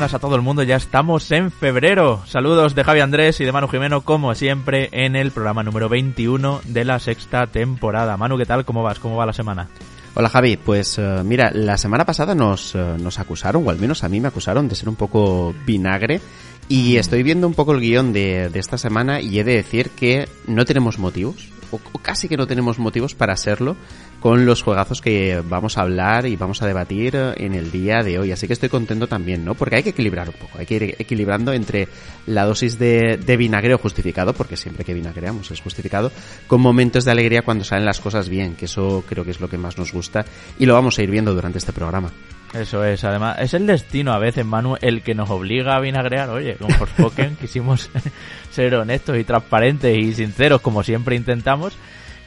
buenas 0.00 0.14
a 0.14 0.18
todo 0.18 0.34
el 0.34 0.40
mundo, 0.40 0.62
ya 0.62 0.76
estamos 0.76 1.30
en 1.30 1.50
febrero. 1.50 2.22
Saludos 2.24 2.74
de 2.74 2.84
Javi 2.84 3.00
Andrés 3.00 3.38
y 3.42 3.44
de 3.44 3.52
Manu 3.52 3.68
Jimeno, 3.68 4.00
como 4.00 4.34
siempre, 4.34 4.88
en 4.92 5.14
el 5.14 5.30
programa 5.30 5.62
número 5.62 5.90
21 5.90 6.62
de 6.64 6.86
la 6.86 6.98
sexta 6.98 7.46
temporada. 7.48 8.16
Manu, 8.16 8.38
¿qué 8.38 8.46
tal? 8.46 8.64
¿Cómo 8.64 8.82
vas? 8.82 8.98
¿Cómo 8.98 9.16
va 9.16 9.26
la 9.26 9.34
semana? 9.34 9.68
Hola 10.14 10.30
Javi, 10.30 10.56
pues 10.56 10.96
uh, 10.96 11.22
mira, 11.22 11.50
la 11.52 11.76
semana 11.76 12.06
pasada 12.06 12.34
nos, 12.34 12.74
uh, 12.74 12.96
nos 12.98 13.18
acusaron, 13.18 13.66
o 13.66 13.68
al 13.68 13.78
menos 13.78 14.02
a 14.02 14.08
mí 14.08 14.20
me 14.20 14.28
acusaron 14.28 14.68
de 14.70 14.74
ser 14.74 14.88
un 14.88 14.96
poco 14.96 15.54
vinagre 15.66 16.22
y 16.66 16.96
estoy 16.96 17.22
viendo 17.22 17.46
un 17.46 17.52
poco 17.52 17.74
el 17.74 17.80
guion 17.80 18.14
de, 18.14 18.48
de 18.48 18.58
esta 18.58 18.78
semana 18.78 19.20
y 19.20 19.38
he 19.38 19.44
de 19.44 19.56
decir 19.56 19.90
que 19.90 20.30
no 20.46 20.64
tenemos 20.64 20.98
motivos, 20.98 21.50
o, 21.72 21.80
o, 21.92 21.98
casi 21.98 22.26
que 22.26 22.38
no 22.38 22.46
tenemos 22.46 22.78
motivos 22.78 23.14
para 23.14 23.36
serlo 23.36 23.76
con 24.20 24.46
los 24.46 24.62
juegazos 24.62 25.00
que 25.00 25.42
vamos 25.48 25.78
a 25.78 25.82
hablar 25.82 26.26
y 26.26 26.36
vamos 26.36 26.62
a 26.62 26.66
debatir 26.66 27.16
en 27.36 27.54
el 27.54 27.70
día 27.70 28.02
de 28.02 28.18
hoy. 28.18 28.32
Así 28.32 28.46
que 28.46 28.52
estoy 28.52 28.68
contento 28.68 29.06
también, 29.06 29.44
¿no? 29.44 29.54
Porque 29.54 29.76
hay 29.76 29.82
que 29.82 29.90
equilibrar 29.90 30.28
un 30.28 30.34
poco, 30.34 30.58
hay 30.58 30.66
que 30.66 30.76
ir 30.76 30.96
equilibrando 30.98 31.52
entre 31.52 31.88
la 32.26 32.44
dosis 32.44 32.78
de, 32.78 33.16
de 33.16 33.36
vinagreo 33.36 33.78
justificado, 33.78 34.34
porque 34.34 34.56
siempre 34.56 34.84
que 34.84 34.94
vinagreamos 34.94 35.50
es 35.50 35.60
justificado, 35.60 36.12
con 36.46 36.60
momentos 36.60 37.04
de 37.04 37.10
alegría 37.10 37.42
cuando 37.42 37.64
salen 37.64 37.86
las 37.86 38.00
cosas 38.00 38.28
bien, 38.28 38.54
que 38.54 38.66
eso 38.66 39.02
creo 39.08 39.24
que 39.24 39.30
es 39.30 39.40
lo 39.40 39.48
que 39.48 39.58
más 39.58 39.78
nos 39.78 39.92
gusta 39.92 40.24
y 40.58 40.66
lo 40.66 40.74
vamos 40.74 40.98
a 40.98 41.02
ir 41.02 41.10
viendo 41.10 41.34
durante 41.34 41.58
este 41.58 41.72
programa. 41.72 42.12
Eso 42.52 42.84
es, 42.84 43.04
además, 43.04 43.36
es 43.38 43.54
el 43.54 43.66
destino 43.66 44.12
a 44.12 44.18
veces, 44.18 44.44
Manu, 44.44 44.76
el 44.80 45.02
que 45.02 45.14
nos 45.14 45.30
obliga 45.30 45.76
a 45.76 45.80
vinagrear. 45.80 46.30
Oye, 46.30 46.56
con 46.56 46.70
Forspoken 46.70 47.36
quisimos 47.40 47.88
ser 48.50 48.74
honestos 48.74 49.16
y 49.18 49.24
transparentes 49.24 49.96
y 49.96 50.12
sinceros, 50.14 50.60
como 50.60 50.82
siempre 50.82 51.14
intentamos. 51.14 51.76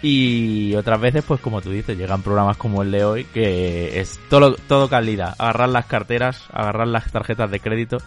Y 0.06 0.76
otras 0.76 1.00
veces, 1.00 1.24
pues 1.26 1.40
como 1.40 1.62
tú 1.62 1.72
dices, 1.72 1.98
llegan 1.98 2.24
programas 2.24 2.58
como 2.58 2.84
el 2.84 2.92
de 2.92 3.06
hoy, 3.06 3.24
que 3.24 4.02
es 4.02 4.20
todo, 4.30 4.58
todo 4.68 4.90
calidad. 4.90 5.34
Agarrar 5.40 5.70
las 5.70 5.86
carteras, 5.86 6.44
agarrar 6.52 6.90
las 6.90 7.10
tarjetas 7.10 7.50
de 7.50 7.62
crédito, 7.62 8.00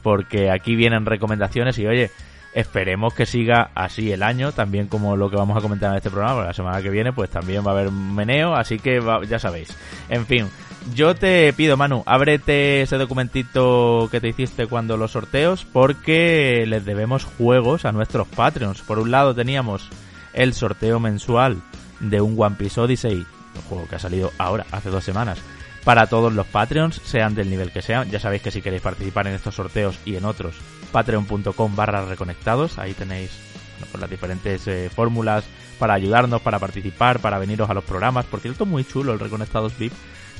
porque 0.00 0.48
aquí 0.48 0.76
vienen 0.76 1.06
recomendaciones 1.06 1.76
y 1.80 1.88
oye, 1.88 2.12
esperemos 2.54 3.14
que 3.14 3.26
siga 3.26 3.72
así 3.74 4.12
el 4.12 4.22
año, 4.22 4.52
también 4.52 4.86
como 4.86 5.16
lo 5.16 5.28
que 5.28 5.36
vamos 5.36 5.58
a 5.58 5.60
comentar 5.60 5.90
en 5.90 5.96
este 5.96 6.10
programa, 6.10 6.44
la 6.44 6.52
semana 6.52 6.80
que 6.82 6.90
viene 6.90 7.12
pues 7.12 7.30
también 7.30 7.66
va 7.66 7.72
a 7.72 7.74
haber 7.74 7.90
meneo, 7.90 8.54
así 8.54 8.78
que 8.78 9.02
ya 9.28 9.40
sabéis. 9.40 9.76
En 10.08 10.26
fin, 10.26 10.48
yo 10.94 11.16
te 11.16 11.52
pido, 11.52 11.76
Manu, 11.76 12.04
ábrete 12.06 12.82
ese 12.82 12.96
documentito 12.96 14.08
que 14.08 14.20
te 14.20 14.28
hiciste 14.28 14.68
cuando 14.68 14.96
los 14.96 15.10
sorteos, 15.10 15.64
porque 15.64 16.64
les 16.68 16.84
debemos 16.84 17.24
juegos 17.24 17.84
a 17.84 17.92
nuestros 17.92 18.28
Patreons. 18.28 18.82
Por 18.82 19.00
un 19.00 19.10
lado 19.10 19.34
teníamos 19.34 19.90
el 20.32 20.54
sorteo 20.54 21.00
mensual 21.00 21.62
de 22.00 22.20
un 22.20 22.34
One 22.40 22.56
Piece 22.56 22.80
Odyssey, 22.80 23.26
un 23.54 23.62
juego 23.68 23.86
que 23.88 23.96
ha 23.96 24.00
salido 24.00 24.32
ahora, 24.38 24.66
hace 24.70 24.90
dos 24.90 25.04
semanas, 25.04 25.38
para 25.84 26.06
todos 26.06 26.32
los 26.32 26.46
Patreons, 26.46 27.00
sean 27.04 27.34
del 27.34 27.50
nivel 27.50 27.72
que 27.72 27.82
sean. 27.82 28.10
Ya 28.10 28.20
sabéis 28.20 28.42
que 28.42 28.50
si 28.50 28.62
queréis 28.62 28.82
participar 28.82 29.26
en 29.26 29.34
estos 29.34 29.54
sorteos 29.54 29.98
y 30.04 30.16
en 30.16 30.24
otros, 30.24 30.56
patreon.com 30.92 31.76
barra 31.76 32.04
reconectados, 32.04 32.78
ahí 32.78 32.92
tenéis 32.92 33.30
bueno, 33.78 33.86
pues 33.92 34.00
las 34.00 34.10
diferentes 34.10 34.66
eh, 34.66 34.90
fórmulas 34.94 35.44
para 35.78 35.94
ayudarnos, 35.94 36.42
para 36.42 36.58
participar, 36.58 37.20
para 37.20 37.38
veniros 37.38 37.70
a 37.70 37.74
los 37.74 37.84
programas. 37.84 38.26
Por 38.26 38.40
cierto, 38.40 38.66
muy 38.66 38.84
chulo 38.84 39.12
el 39.12 39.18
Reconectados 39.18 39.76
VIP 39.78 39.92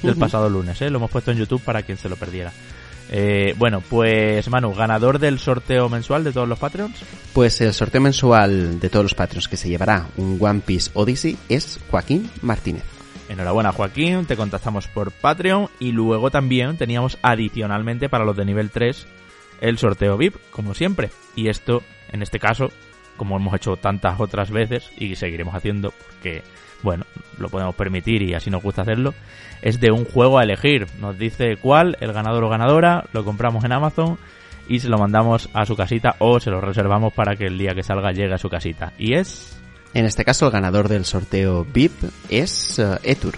del 0.02 0.12
uh 0.12 0.14
-huh. 0.14 0.20
pasado 0.20 0.50
lunes, 0.50 0.80
¿eh? 0.82 0.90
lo 0.90 0.98
hemos 0.98 1.10
puesto 1.10 1.30
en 1.30 1.38
YouTube 1.38 1.62
para 1.62 1.82
quien 1.82 1.96
se 1.96 2.08
lo 2.08 2.16
perdiera. 2.16 2.52
Eh, 3.12 3.54
bueno, 3.58 3.82
pues 3.88 4.48
Manu, 4.48 4.72
ganador 4.72 5.18
del 5.18 5.40
sorteo 5.40 5.88
mensual 5.88 6.22
de 6.22 6.32
todos 6.32 6.48
los 6.48 6.58
Patreons. 6.58 6.96
Pues 7.32 7.60
el 7.60 7.74
sorteo 7.74 8.00
mensual 8.00 8.78
de 8.78 8.88
todos 8.88 9.04
los 9.04 9.14
Patreons 9.14 9.48
que 9.48 9.56
se 9.56 9.68
llevará 9.68 10.06
un 10.16 10.38
One 10.40 10.60
Piece 10.64 10.90
Odyssey 10.94 11.36
es 11.48 11.80
Joaquín 11.90 12.30
Martínez. 12.42 12.84
Enhorabuena 13.28 13.72
Joaquín, 13.72 14.26
te 14.26 14.36
contactamos 14.36 14.86
por 14.88 15.12
Patreon 15.12 15.68
y 15.78 15.92
luego 15.92 16.30
también 16.30 16.76
teníamos 16.76 17.18
adicionalmente 17.22 18.08
para 18.08 18.24
los 18.24 18.36
de 18.36 18.44
nivel 18.44 18.70
3 18.70 19.06
el 19.60 19.78
sorteo 19.78 20.16
VIP, 20.16 20.36
como 20.50 20.74
siempre. 20.74 21.10
Y 21.36 21.48
esto, 21.48 21.82
en 22.12 22.22
este 22.22 22.38
caso, 22.38 22.70
como 23.16 23.36
hemos 23.36 23.54
hecho 23.54 23.76
tantas 23.76 24.18
otras 24.18 24.50
veces 24.50 24.90
y 24.96 25.16
seguiremos 25.16 25.54
haciendo 25.54 25.92
porque, 25.92 26.42
bueno, 26.82 27.04
lo 27.38 27.48
podemos 27.48 27.74
permitir 27.74 28.22
y 28.22 28.34
así 28.34 28.50
nos 28.50 28.62
gusta 28.62 28.82
hacerlo, 28.82 29.14
es 29.62 29.80
de 29.80 29.90
un 29.90 30.04
juego 30.04 30.38
a 30.38 30.44
elegir. 30.44 30.86
Nos 31.00 31.18
dice 31.18 31.56
cuál, 31.56 31.96
el 32.00 32.12
ganador 32.12 32.44
o 32.44 32.48
ganadora, 32.48 33.04
lo 33.12 33.24
compramos 33.24 33.64
en 33.64 33.72
Amazon 33.72 34.18
y 34.68 34.80
se 34.80 34.88
lo 34.88 34.98
mandamos 34.98 35.48
a 35.52 35.66
su 35.66 35.76
casita 35.76 36.16
o 36.18 36.38
se 36.38 36.50
lo 36.50 36.60
reservamos 36.60 37.12
para 37.12 37.34
que 37.34 37.46
el 37.46 37.58
día 37.58 37.74
que 37.74 37.82
salga 37.82 38.12
llegue 38.12 38.34
a 38.34 38.38
su 38.38 38.48
casita. 38.48 38.92
Y 38.98 39.14
es... 39.14 39.56
En 39.92 40.04
este 40.04 40.24
caso 40.24 40.46
el 40.46 40.52
ganador 40.52 40.88
del 40.88 41.04
sorteo 41.04 41.64
VIP 41.64 41.92
es 42.28 42.78
uh, 42.78 42.96
Etur. 43.02 43.34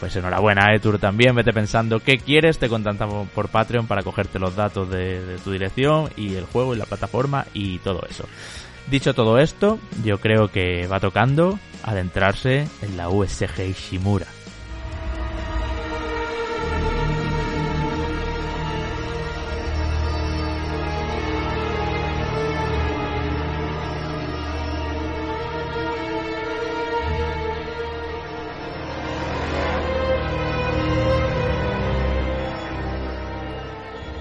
Pues 0.00 0.16
enhorabuena 0.16 0.74
Etur 0.74 0.98
también, 0.98 1.34
vete 1.34 1.52
pensando 1.52 2.00
qué 2.00 2.16
quieres, 2.16 2.58
te 2.58 2.70
contactamos 2.70 3.28
por 3.28 3.48
Patreon 3.48 3.86
para 3.86 4.02
cogerte 4.02 4.38
los 4.38 4.56
datos 4.56 4.88
de, 4.90 5.24
de 5.24 5.36
tu 5.38 5.52
dirección 5.52 6.08
y 6.16 6.34
el 6.34 6.44
juego 6.44 6.74
y 6.74 6.78
la 6.78 6.86
plataforma 6.86 7.46
y 7.52 7.78
todo 7.80 8.02
eso. 8.08 8.26
Dicho 8.90 9.14
todo 9.14 9.38
esto, 9.38 9.80
yo 10.04 10.18
creo 10.18 10.48
que 10.48 10.86
va 10.86 11.00
tocando 11.00 11.58
adentrarse 11.82 12.68
en 12.82 12.96
la 12.96 13.08
USG 13.08 13.68
Ishimura. 13.68 14.26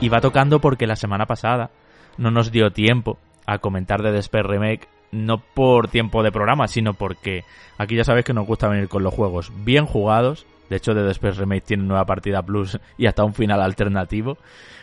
Y 0.01 0.09
va 0.09 0.21
tocando 0.21 0.59
porque 0.59 0.87
la 0.87 0.95
semana 0.95 1.27
pasada 1.27 1.69
no 2.17 2.31
nos 2.31 2.51
dio 2.51 2.71
tiempo 2.71 3.19
a 3.45 3.59
comentar 3.59 4.01
de 4.01 4.11
Despair 4.11 4.45
Remake, 4.47 4.87
no 5.11 5.37
por 5.37 5.87
tiempo 5.87 6.23
de 6.23 6.31
programa, 6.31 6.67
sino 6.67 6.93
porque 6.93 7.43
aquí 7.77 7.95
ya 7.95 8.03
sabéis 8.03 8.25
que 8.25 8.33
nos 8.33 8.47
gusta 8.47 8.67
venir 8.67 8.89
con 8.89 9.03
los 9.03 9.13
juegos 9.13 9.51
bien 9.63 9.85
jugados. 9.85 10.45
De 10.69 10.77
hecho, 10.77 10.93
The 10.93 11.09
Space 11.11 11.39
Remake 11.39 11.65
tiene 11.65 11.83
nueva 11.83 12.05
partida 12.05 12.41
plus 12.41 12.79
y 12.97 13.05
hasta 13.05 13.23
un 13.23 13.33
final 13.33 13.61
alternativo, 13.61 14.37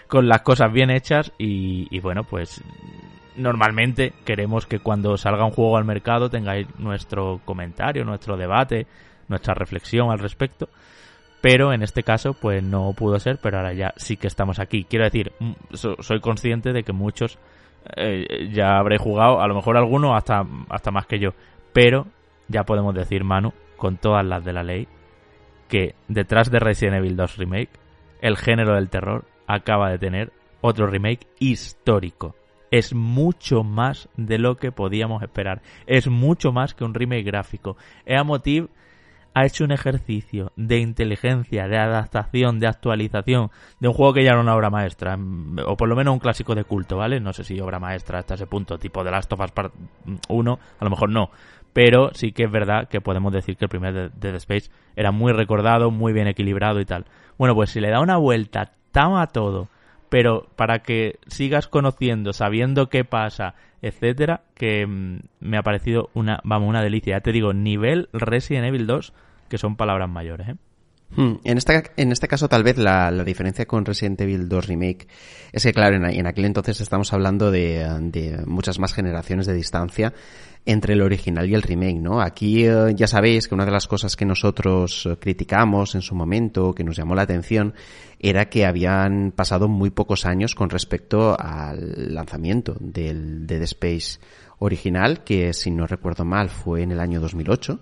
con 0.07 0.29
las 0.29 0.43
cosas 0.43 0.73
bien 0.73 0.91
hechas 0.91 1.33
y, 1.39 1.89
y 1.91 2.01
bueno, 2.01 2.23
pues 2.25 2.63
normalmente 3.37 4.13
queremos 4.25 4.67
que 4.67 4.79
cuando 4.79 5.17
salga 5.17 5.45
un 5.45 5.53
juego 5.53 5.77
al 5.77 5.85
mercado 5.85 6.31
tengáis 6.31 6.67
nuestro 6.79 7.41
comentario, 7.45 8.05
nuestro 8.05 8.37
debate, 8.37 8.87
nuestra 9.29 9.55
reflexión 9.55 10.11
al 10.11 10.19
respecto. 10.19 10.69
Pero 11.41 11.73
en 11.73 11.83
este 11.83 12.05
caso, 12.05 12.35
pues 12.35 12.63
no 12.63 12.93
pudo 12.93 13.19
ser, 13.19 13.39
pero 13.43 13.57
ahora 13.57 13.73
ya 13.73 13.93
sí 13.97 14.17
que 14.17 14.29
estamos 14.29 14.61
aquí. 14.61 14.85
Quiero 14.85 15.05
decir, 15.05 15.33
soy 15.73 16.21
consciente 16.21 16.73
de 16.73 16.85
que 16.85 16.93
muchos 16.93 17.37
eh, 17.97 18.51
ya 18.53 18.79
habré 18.79 18.99
jugado, 18.99 19.41
a 19.41 19.47
lo 19.47 19.55
mejor 19.55 19.77
alguno 19.77 20.15
hasta, 20.15 20.45
hasta 20.69 20.91
más 20.91 21.07
que 21.07 21.19
yo. 21.19 21.31
Pero 21.73 22.07
ya 22.49 22.65
podemos 22.65 22.95
decir, 22.95 23.25
Manu, 23.25 23.53
con 23.77 23.97
todas 23.97 24.25
las 24.25 24.45
de 24.45 24.53
la 24.53 24.63
ley, 24.63 24.89
que 25.69 25.95
detrás 26.09 26.51
de 26.51 26.59
Resident 26.59 26.97
Evil 26.97 27.17
2 27.17 27.37
Remake, 27.39 27.71
el 28.21 28.37
género 28.37 28.75
del 28.75 28.91
terror 28.91 29.25
acaba 29.47 29.91
de 29.91 29.99
tener 29.99 30.33
otro 30.61 30.87
remake 30.87 31.27
histórico. 31.39 32.35
Es 32.71 32.95
mucho 32.95 33.65
más 33.65 34.09
de 34.17 34.39
lo 34.39 34.57
que 34.57 34.73
podíamos 34.73 35.23
esperar. 35.23 35.61
Es 35.87 36.09
mucho 36.09 36.53
más 36.53 36.75
que 36.75 36.85
un 36.85 36.95
remake 36.95 37.25
gráfico. 37.25 37.77
Eamotiv 38.07 38.69
ha 39.35 39.47
hecho 39.47 39.65
un 39.65 39.73
ejercicio 39.73 40.53
de 40.57 40.79
inteligencia, 40.79 41.69
de 41.69 41.79
adaptación, 41.79 42.61
de 42.61 42.67
actualización 42.67 43.51
de 43.81 43.89
un 43.89 43.95
juego 43.95 44.13
que 44.13 44.25
ya 44.25 44.31
era 44.33 44.41
una 44.41 44.55
obra 44.55 44.71
maestra, 44.71 45.19
o 45.67 45.77
por 45.77 45.89
lo 45.89 45.97
menos 45.97 46.13
un 46.13 46.21
clásico 46.21 46.55
de 46.55 46.65
culto, 46.65 46.99
¿vale? 46.99 47.21
No 47.21 47.33
sé 47.33 47.45
si 47.45 47.61
obra 47.61 47.79
maestra 47.79 48.19
hasta 48.19 48.35
ese 48.35 48.47
punto, 48.47 48.79
tipo 48.79 49.03
de 49.03 49.11
Last 49.11 49.33
of 49.33 49.41
Us 49.41 49.53
Part 49.53 49.75
1, 50.29 50.59
a 50.79 50.85
lo 50.85 50.91
mejor 50.91 51.11
no, 51.11 51.31
pero 51.73 52.11
sí 52.13 52.33
que 52.33 52.45
es 52.45 52.51
verdad 52.51 52.89
que 52.89 53.01
podemos 53.01 53.33
decir 53.33 53.57
que 53.57 53.65
el 53.65 53.71
primer 53.71 53.95
de 53.95 54.11
Dead 54.15 54.35
Space 54.37 54.71
era 54.97 55.11
muy 55.11 55.33
recordado, 55.33 55.91
muy 55.91 56.13
bien 56.13 56.27
equilibrado 56.27 56.81
y 56.81 56.85
tal. 56.85 57.07
Bueno, 57.39 57.55
pues 57.55 57.71
si 57.71 57.81
le 57.81 57.91
da 57.91 58.01
una 58.01 58.19
vuelta 58.19 58.73
tan 58.91 59.17
a 59.17 59.27
todo, 59.27 59.69
pero 60.13 60.47
para 60.57 60.81
que 60.81 61.19
sigas 61.27 61.69
conociendo, 61.69 62.35
sabiendo 62.35 62.91
qué 62.91 63.03
pasa, 63.03 63.55
etcétera, 63.81 64.43
que 64.55 64.87
mmm, 64.87 65.21
me 65.41 65.57
ha 65.57 65.63
parecido 65.63 66.11
una, 66.13 66.39
vamos, 66.45 66.69
una 66.69 66.83
delicia. 66.83 67.17
Ya 67.17 67.23
te 67.23 67.33
digo, 67.33 67.55
nivel 67.55 68.11
Resident 68.13 68.67
Evil 68.67 68.87
2, 68.87 69.15
que 69.49 69.57
son 69.57 69.77
palabras 69.77 70.11
mayores, 70.11 70.51
¿eh? 70.51 70.55
Hmm. 71.15 71.35
En, 71.45 71.59
esta, 71.59 71.83
en 71.97 72.11
este 72.11 72.27
caso, 72.27 72.49
tal 72.49 72.63
vez 72.63 72.79
la, 72.79 73.11
la, 73.11 73.23
diferencia 73.23 73.67
con 73.67 73.85
Resident 73.85 74.21
Evil 74.23 74.49
2 74.49 74.67
Remake 74.67 75.07
es 75.53 75.63
que, 75.63 75.73
claro, 75.73 75.97
en, 75.97 76.05
en 76.07 76.27
aquel 76.27 76.47
entonces 76.47 76.81
estamos 76.81 77.13
hablando 77.13 77.51
de, 77.51 77.87
de, 78.01 78.43
muchas 78.47 78.79
más 78.79 78.95
generaciones 78.95 79.47
de 79.47 79.53
distancia 79.53 80.15
entre 80.65 80.95
el 80.95 81.03
original 81.03 81.51
y 81.51 81.55
el 81.55 81.63
remake, 81.63 82.01
¿no? 82.01 82.21
Aquí 82.21 82.65
eh, 82.65 82.95
ya 82.95 83.07
sabéis 83.07 83.49
que 83.49 83.55
una 83.55 83.67
de 83.67 83.73
las 83.73 83.89
cosas 83.89 84.17
que 84.17 84.25
nosotros 84.25 85.07
eh, 85.07 85.17
criticamos 85.19 85.95
en 85.95 86.03
su 86.03 86.15
momento, 86.15 86.73
que 86.73 86.85
nos 86.85 86.97
llamó 86.97 87.15
la 87.15 87.23
atención, 87.23 87.75
era 88.19 88.49
que 88.49 88.65
habían 88.65 89.33
pasado 89.33 89.69
muy 89.69 89.91
pocos 89.91 90.25
años 90.25 90.55
con 90.55 90.71
respecto 90.71 91.37
al 91.39 92.15
lanzamiento 92.15 92.77
del 92.79 93.47
Dead 93.47 93.63
Space 93.63 94.21
original, 94.61 95.25
que 95.25 95.53
si 95.53 95.73
no 95.73 95.89
recuerdo 95.89 96.25
mal 96.25 96.49
fue 96.49 96.83
en 96.83 96.93
el 96.93 97.01
año 97.01 97.21
2008 97.21 97.81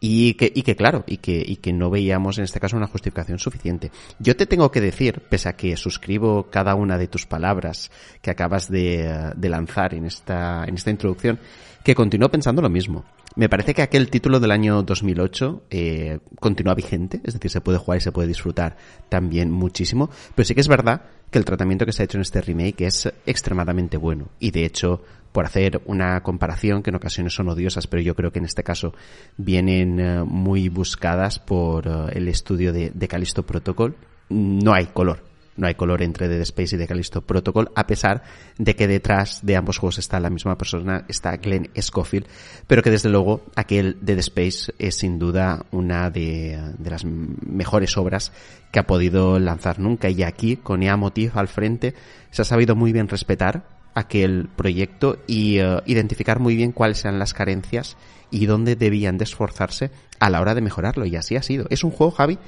y 0.00 0.34
que, 0.34 0.50
y 0.52 0.62
que 0.62 0.74
claro, 0.74 1.04
y 1.06 1.18
que, 1.18 1.44
y 1.46 1.56
que 1.56 1.72
no 1.72 1.90
veíamos 1.90 2.38
en 2.38 2.44
este 2.44 2.58
caso 2.58 2.76
una 2.76 2.86
justificación 2.86 3.38
suficiente. 3.38 3.92
Yo 4.18 4.34
te 4.34 4.46
tengo 4.46 4.70
que 4.70 4.80
decir, 4.80 5.20
pese 5.28 5.50
a 5.50 5.56
que 5.56 5.76
suscribo 5.76 6.48
cada 6.50 6.74
una 6.74 6.96
de 6.96 7.06
tus 7.06 7.26
palabras 7.26 7.90
que 8.22 8.30
acabas 8.30 8.70
de, 8.70 9.32
de 9.36 9.48
lanzar 9.48 9.94
en 9.94 10.06
esta, 10.06 10.64
en 10.64 10.74
esta 10.74 10.90
introducción, 10.90 11.38
que 11.84 11.94
continúo 11.94 12.30
pensando 12.30 12.62
lo 12.62 12.70
mismo. 12.70 13.04
Me 13.36 13.48
parece 13.48 13.74
que 13.74 13.82
aquel 13.82 14.10
título 14.10 14.40
del 14.40 14.50
año 14.50 14.82
2008 14.82 15.62
eh, 15.70 16.18
continúa 16.40 16.74
vigente, 16.74 17.20
es 17.22 17.34
decir, 17.34 17.50
se 17.50 17.60
puede 17.60 17.78
jugar 17.78 17.98
y 17.98 18.00
se 18.00 18.10
puede 18.10 18.26
disfrutar 18.26 18.76
también 19.08 19.52
muchísimo, 19.52 20.10
pero 20.34 20.44
sí 20.44 20.54
que 20.54 20.60
es 20.60 20.68
verdad 20.68 21.02
que 21.30 21.38
el 21.38 21.44
tratamiento 21.44 21.86
que 21.86 21.92
se 21.92 22.02
ha 22.02 22.04
hecho 22.06 22.18
en 22.18 22.22
este 22.22 22.40
remake 22.40 22.86
es 22.86 23.12
extremadamente 23.24 23.96
bueno 23.96 24.30
y 24.40 24.50
de 24.50 24.64
hecho 24.64 25.04
por 25.32 25.44
hacer 25.44 25.80
una 25.86 26.22
comparación 26.22 26.82
que 26.82 26.90
en 26.90 26.96
ocasiones 26.96 27.34
son 27.34 27.48
odiosas, 27.48 27.86
pero 27.86 28.02
yo 28.02 28.14
creo 28.14 28.32
que 28.32 28.38
en 28.38 28.44
este 28.44 28.62
caso 28.62 28.94
vienen 29.36 30.00
eh, 30.00 30.24
muy 30.24 30.68
buscadas 30.68 31.38
por 31.38 31.86
eh, 31.86 32.12
el 32.12 32.28
estudio 32.28 32.72
de, 32.72 32.90
de 32.90 33.08
Callisto 33.08 33.44
Protocol, 33.44 33.96
no 34.28 34.72
hay 34.72 34.86
color 34.86 35.30
no 35.60 35.66
hay 35.66 35.74
color 35.74 36.02
entre 36.02 36.28
Dead 36.28 36.40
Space 36.40 36.74
y 36.74 36.78
The 36.78 36.86
Callisto 36.86 37.20
Protocol, 37.20 37.70
a 37.74 37.86
pesar 37.86 38.22
de 38.56 38.74
que 38.74 38.88
detrás 38.88 39.44
de 39.44 39.56
ambos 39.56 39.78
juegos 39.78 39.98
está 39.98 40.18
la 40.18 40.30
misma 40.30 40.56
persona, 40.56 41.04
está 41.06 41.36
Glenn 41.36 41.70
Schofield, 41.78 42.26
pero 42.66 42.82
que 42.82 42.90
desde 42.90 43.10
luego 43.10 43.42
aquel 43.54 43.98
Dead 44.00 44.18
Space 44.18 44.72
es 44.78 44.96
sin 44.96 45.18
duda 45.18 45.66
una 45.70 46.10
de, 46.10 46.58
las 46.82 47.04
mejores 47.04 47.96
obras 47.98 48.32
que 48.72 48.78
ha 48.78 48.86
podido 48.86 49.38
lanzar 49.38 49.78
nunca. 49.78 50.08
Y 50.08 50.22
aquí, 50.22 50.56
con 50.56 50.82
EA 50.82 50.96
Motif 50.96 51.36
al 51.36 51.48
frente, 51.48 51.94
se 52.30 52.42
ha 52.42 52.46
sabido 52.46 52.74
muy 52.74 52.92
bien 52.92 53.08
respetar 53.08 53.79
aquel 53.94 54.48
proyecto 54.54 55.18
y 55.26 55.58
eh, 55.58 55.80
identificar 55.86 56.38
muy 56.38 56.56
bien 56.56 56.72
cuáles 56.72 57.04
eran 57.04 57.18
las 57.18 57.34
carencias 57.34 57.96
y 58.30 58.46
dónde 58.46 58.76
debían 58.76 59.18
de 59.18 59.24
esforzarse 59.24 59.90
a 60.18 60.30
la 60.30 60.40
hora 60.40 60.54
de 60.54 60.60
mejorarlo. 60.60 61.06
Y 61.06 61.16
así 61.16 61.36
ha 61.36 61.42
sido. 61.42 61.66
Es 61.70 61.84
un 61.84 61.90
juego, 61.90 62.12
Javi, 62.12 62.38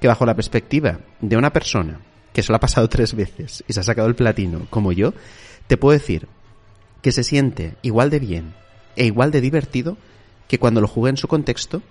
que 0.00 0.08
bajo 0.08 0.26
la 0.26 0.34
perspectiva 0.34 1.00
de 1.20 1.36
una 1.36 1.52
persona 1.52 2.00
que 2.32 2.42
se 2.42 2.52
lo 2.52 2.56
ha 2.56 2.60
pasado 2.60 2.88
tres 2.90 3.14
veces 3.14 3.64
y 3.66 3.72
se 3.72 3.80
ha 3.80 3.84
sacado 3.84 4.08
el 4.08 4.14
platino 4.14 4.66
como 4.70 4.92
yo, 4.92 5.14
te 5.66 5.76
puedo 5.76 5.98
decir 5.98 6.28
que 7.02 7.12
se 7.12 7.24
siente 7.24 7.76
igual 7.82 8.10
de 8.10 8.18
bien 8.18 8.54
e 8.96 9.06
igual 9.06 9.30
de 9.30 9.40
divertido 9.40 9.96
que 10.48 10.58
cuando 10.58 10.80
lo 10.80 10.88
jugué 10.88 11.10
en 11.10 11.16
su 11.16 11.28
contexto, 11.28 11.82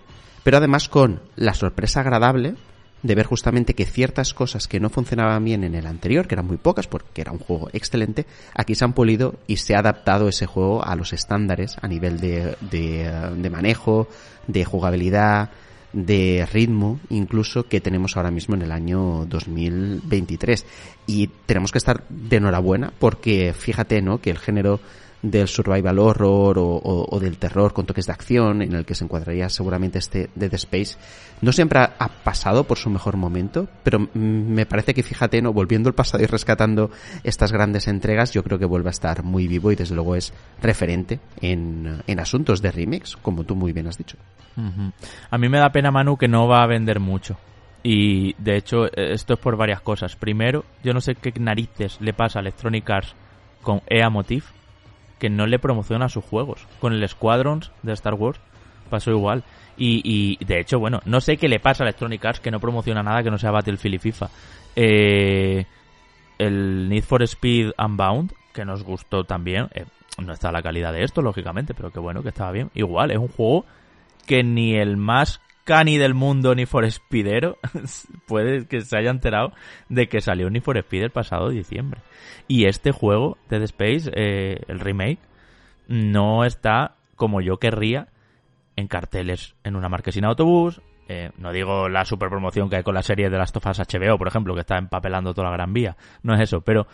pero 0.44 0.58
además 0.58 0.90
con 0.90 1.22
la 1.36 1.54
sorpresa 1.54 2.02
agradable 2.02 2.56
de 3.06 3.14
ver 3.14 3.28
justamente 3.28 3.76
que 3.76 3.86
ciertas 3.86 4.34
cosas 4.34 4.68
que 4.68 4.80
no 4.80 4.90
funcionaban 4.90 5.44
bien 5.46 5.64
en 5.64 5.76
el 5.76 5.86
anterior, 5.86 6.28
que 6.28 6.34
eran 6.34 6.48
muy 6.48 6.58
pocas 6.58 6.88
porque 6.88 7.22
era 7.22 7.32
un 7.32 7.38
juego 7.38 7.70
excelente, 7.72 8.26
aquí 8.56 8.74
se 8.74 8.84
han 8.84 8.94
pulido 8.94 9.36
y 9.46 9.58
se 9.58 9.76
ha 9.76 9.80
adaptado 9.80 10.28
ese 10.28 10.48
juego 10.48 10.84
a 10.84 10.96
los 10.96 11.14
estándares 11.14 11.78
a 11.82 11.88
nivel 11.88 12.20
de, 12.20 12.58
de, 12.62 13.32
de 13.38 13.50
manejo, 13.52 14.08
de 14.48 14.66
jugabilidad, 14.66 15.52
de 15.94 16.48
ritmo 16.52 17.00
incluso 17.10 17.68
que 17.68 17.80
tenemos 17.80 18.18
ahora 18.18 18.32
mismo 18.32 18.56
en 18.56 18.64
el 18.64 18.72
año 18.72 19.26
2023 19.28 20.66
y 21.06 21.28
tenemos 21.46 21.72
que 21.72 21.78
estar 21.78 22.04
de 22.10 22.36
enhorabuena 22.36 22.92
porque 23.00 23.54
fíjate 23.54 24.02
no 24.02 24.20
que 24.20 24.32
el 24.32 24.40
género 24.40 24.82
del 25.32 25.48
survival 25.48 26.00
horror 26.00 26.58
o, 26.60 27.20
del 27.20 27.38
terror 27.38 27.74
con 27.74 27.86
toques 27.86 28.06
de 28.06 28.14
acción 28.14 28.62
en 28.62 28.74
el 28.74 28.86
que 28.86 28.96
se 28.96 29.04
encuadraría 29.04 29.50
seguramente 29.50 30.00
este 30.00 30.30
Dead 30.36 30.54
Space. 30.54 30.98
No 31.42 31.52
siempre 31.52 31.80
ha, 31.80 32.10
pasado 32.24 32.64
por 32.64 32.78
su 32.78 32.90
mejor 32.90 33.18
momento 33.18 33.68
pero 33.84 34.00
me 34.14 34.66
parece 34.66 34.94
que 34.94 35.04
fíjate 35.04 35.42
no 35.42 35.54
volviendo 35.54 35.90
al 35.90 35.96
pasado 35.96 36.24
y 36.24 36.28
rescatando 36.28 36.92
estas 37.24 37.52
grandes 37.52 37.88
entregas 37.88 38.32
yo 38.32 38.44
creo 38.44 38.58
que 38.58 38.66
vuelve 38.66 38.90
a 38.90 38.92
estar 38.92 39.24
muy 39.24 39.48
vivo 39.48 39.72
y 39.72 39.76
desde 39.76 39.96
luego 39.96 40.16
es 40.16 40.34
referente 40.62 41.20
en, 41.42 42.02
en 42.08 42.20
asuntos 42.20 42.62
de 42.62 42.72
remix 42.72 43.16
como 43.18 43.44
tú 43.44 43.56
muy 43.56 43.74
bien 43.74 43.88
has 43.88 43.98
dicho. 43.98 44.18
A 45.30 45.38
mí 45.38 45.50
me 45.50 45.60
da 45.60 45.70
pena 45.70 45.92
Manu 45.92 46.18
que 46.18 46.28
no 46.28 46.48
va 46.48 46.64
a 46.64 46.68
vender 46.68 47.00
mucho. 47.00 47.38
Y 47.84 48.34
de 48.42 48.58
hecho 48.58 48.86
esto 48.96 49.34
es 49.34 49.40
por 49.40 49.58
varias 49.58 49.82
cosas. 49.82 50.16
Primero 50.16 50.66
yo 50.84 50.94
no 50.94 51.02
sé 51.02 51.16
qué 51.16 51.32
narices 51.40 52.00
le 52.02 52.14
pasa 52.14 52.40
a 52.40 52.42
Electronic 52.42 52.90
Arts 52.90 53.16
con 53.62 53.82
EA 53.88 54.10
Motif 54.10 54.55
que 55.20 55.30
no 55.30 55.46
le 55.48 55.60
promociona 55.60 56.10
sus 56.10 56.24
juegos. 56.24 56.68
Con 56.80 56.94
el 56.94 57.08
Squadrons 57.08 57.72
de 57.84 57.94
Star 57.94 58.14
Wars 58.16 58.40
pasó 58.90 59.12
igual. 59.12 59.44
Y, 59.78 60.02
y 60.04 60.44
de 60.46 60.60
hecho, 60.60 60.80
bueno, 60.80 61.02
no 61.06 61.20
sé 61.20 61.38
qué 61.38 61.48
le 61.48 61.60
pasa 61.60 61.84
a 61.84 61.88
Electronic 61.88 62.24
Arts 62.24 62.40
que 62.40 62.52
no 62.52 62.60
promociona 62.60 63.04
nada 63.04 63.24
que 63.24 63.32
no 63.32 63.38
sea 63.38 63.52
Battlefield 63.52 63.96
y 63.96 64.00
FIFA. 64.00 64.30
Eh, 64.76 65.66
el 66.38 66.90
Need 66.90 67.04
for 67.04 67.24
Speed 67.24 67.72
Unbound, 67.78 68.34
que 68.54 68.66
nos 68.66 68.84
gustó 68.84 69.24
también, 69.24 69.68
eh, 69.74 69.86
no 70.18 70.34
está 70.34 70.52
la 70.52 70.62
calidad 70.62 70.94
de 70.94 71.04
esto, 71.04 71.22
lógicamente, 71.22 71.74
pero 71.74 71.92
que 71.92 72.00
bueno, 72.00 72.24
que 72.24 72.30
estaba 72.30 72.52
bien. 72.52 72.72
Igual, 72.74 73.12
es 73.12 73.18
un 73.18 73.28
juego 73.28 73.66
que 74.26 74.44
ni 74.44 74.76
el 74.76 74.98
más 74.98 75.42
cani 75.66 75.98
del 75.98 76.14
mundo 76.14 76.56
ni 76.56 76.66
for 76.66 76.90
Speedero 76.90 77.58
puede 78.28 78.68
que 78.68 78.82
se 78.82 78.98
haya 78.98 79.10
enterado 79.10 79.52
de 79.90 80.08
que 80.08 80.22
salió 80.22 80.50
ni 80.50 80.62
for 80.62 80.78
Speed 80.78 81.04
el 81.04 81.10
pasado 81.10 81.50
diciembre. 81.50 82.02
Y 82.48 82.68
este 82.68 82.92
juego, 82.92 83.38
Dead 83.50 83.64
Space, 83.64 84.10
eh, 84.14 84.62
el 84.68 84.80
remake, 84.80 85.20
no 85.88 86.46
está 86.46 86.96
como 87.16 87.42
yo 87.42 87.58
querría 87.58 88.08
en 88.76 88.88
carteles 88.88 89.56
en 89.64 89.76
una 89.76 89.90
marquesina 89.90 90.28
de 90.28 90.32
autobús. 90.32 90.82
Eh, 91.08 91.32
no 91.38 91.52
digo 91.52 91.90
la 91.90 92.06
super 92.06 92.30
promoción 92.30 92.70
que 92.70 92.78
hay 92.78 92.84
con 92.84 92.96
la 92.96 93.04
serie 93.04 93.30
de 93.30 93.38
las 93.38 93.52
tofas 93.52 93.80
HBO, 93.80 94.18
por 94.18 94.28
ejemplo, 94.28 94.54
que 94.54 94.62
está 94.62 94.78
empapelando 94.78 95.34
toda 95.34 95.50
la 95.50 95.56
gran 95.56 95.74
vía. 95.74 95.98
No 96.24 96.36
es 96.36 96.42
eso, 96.42 96.62
pero 96.62 96.88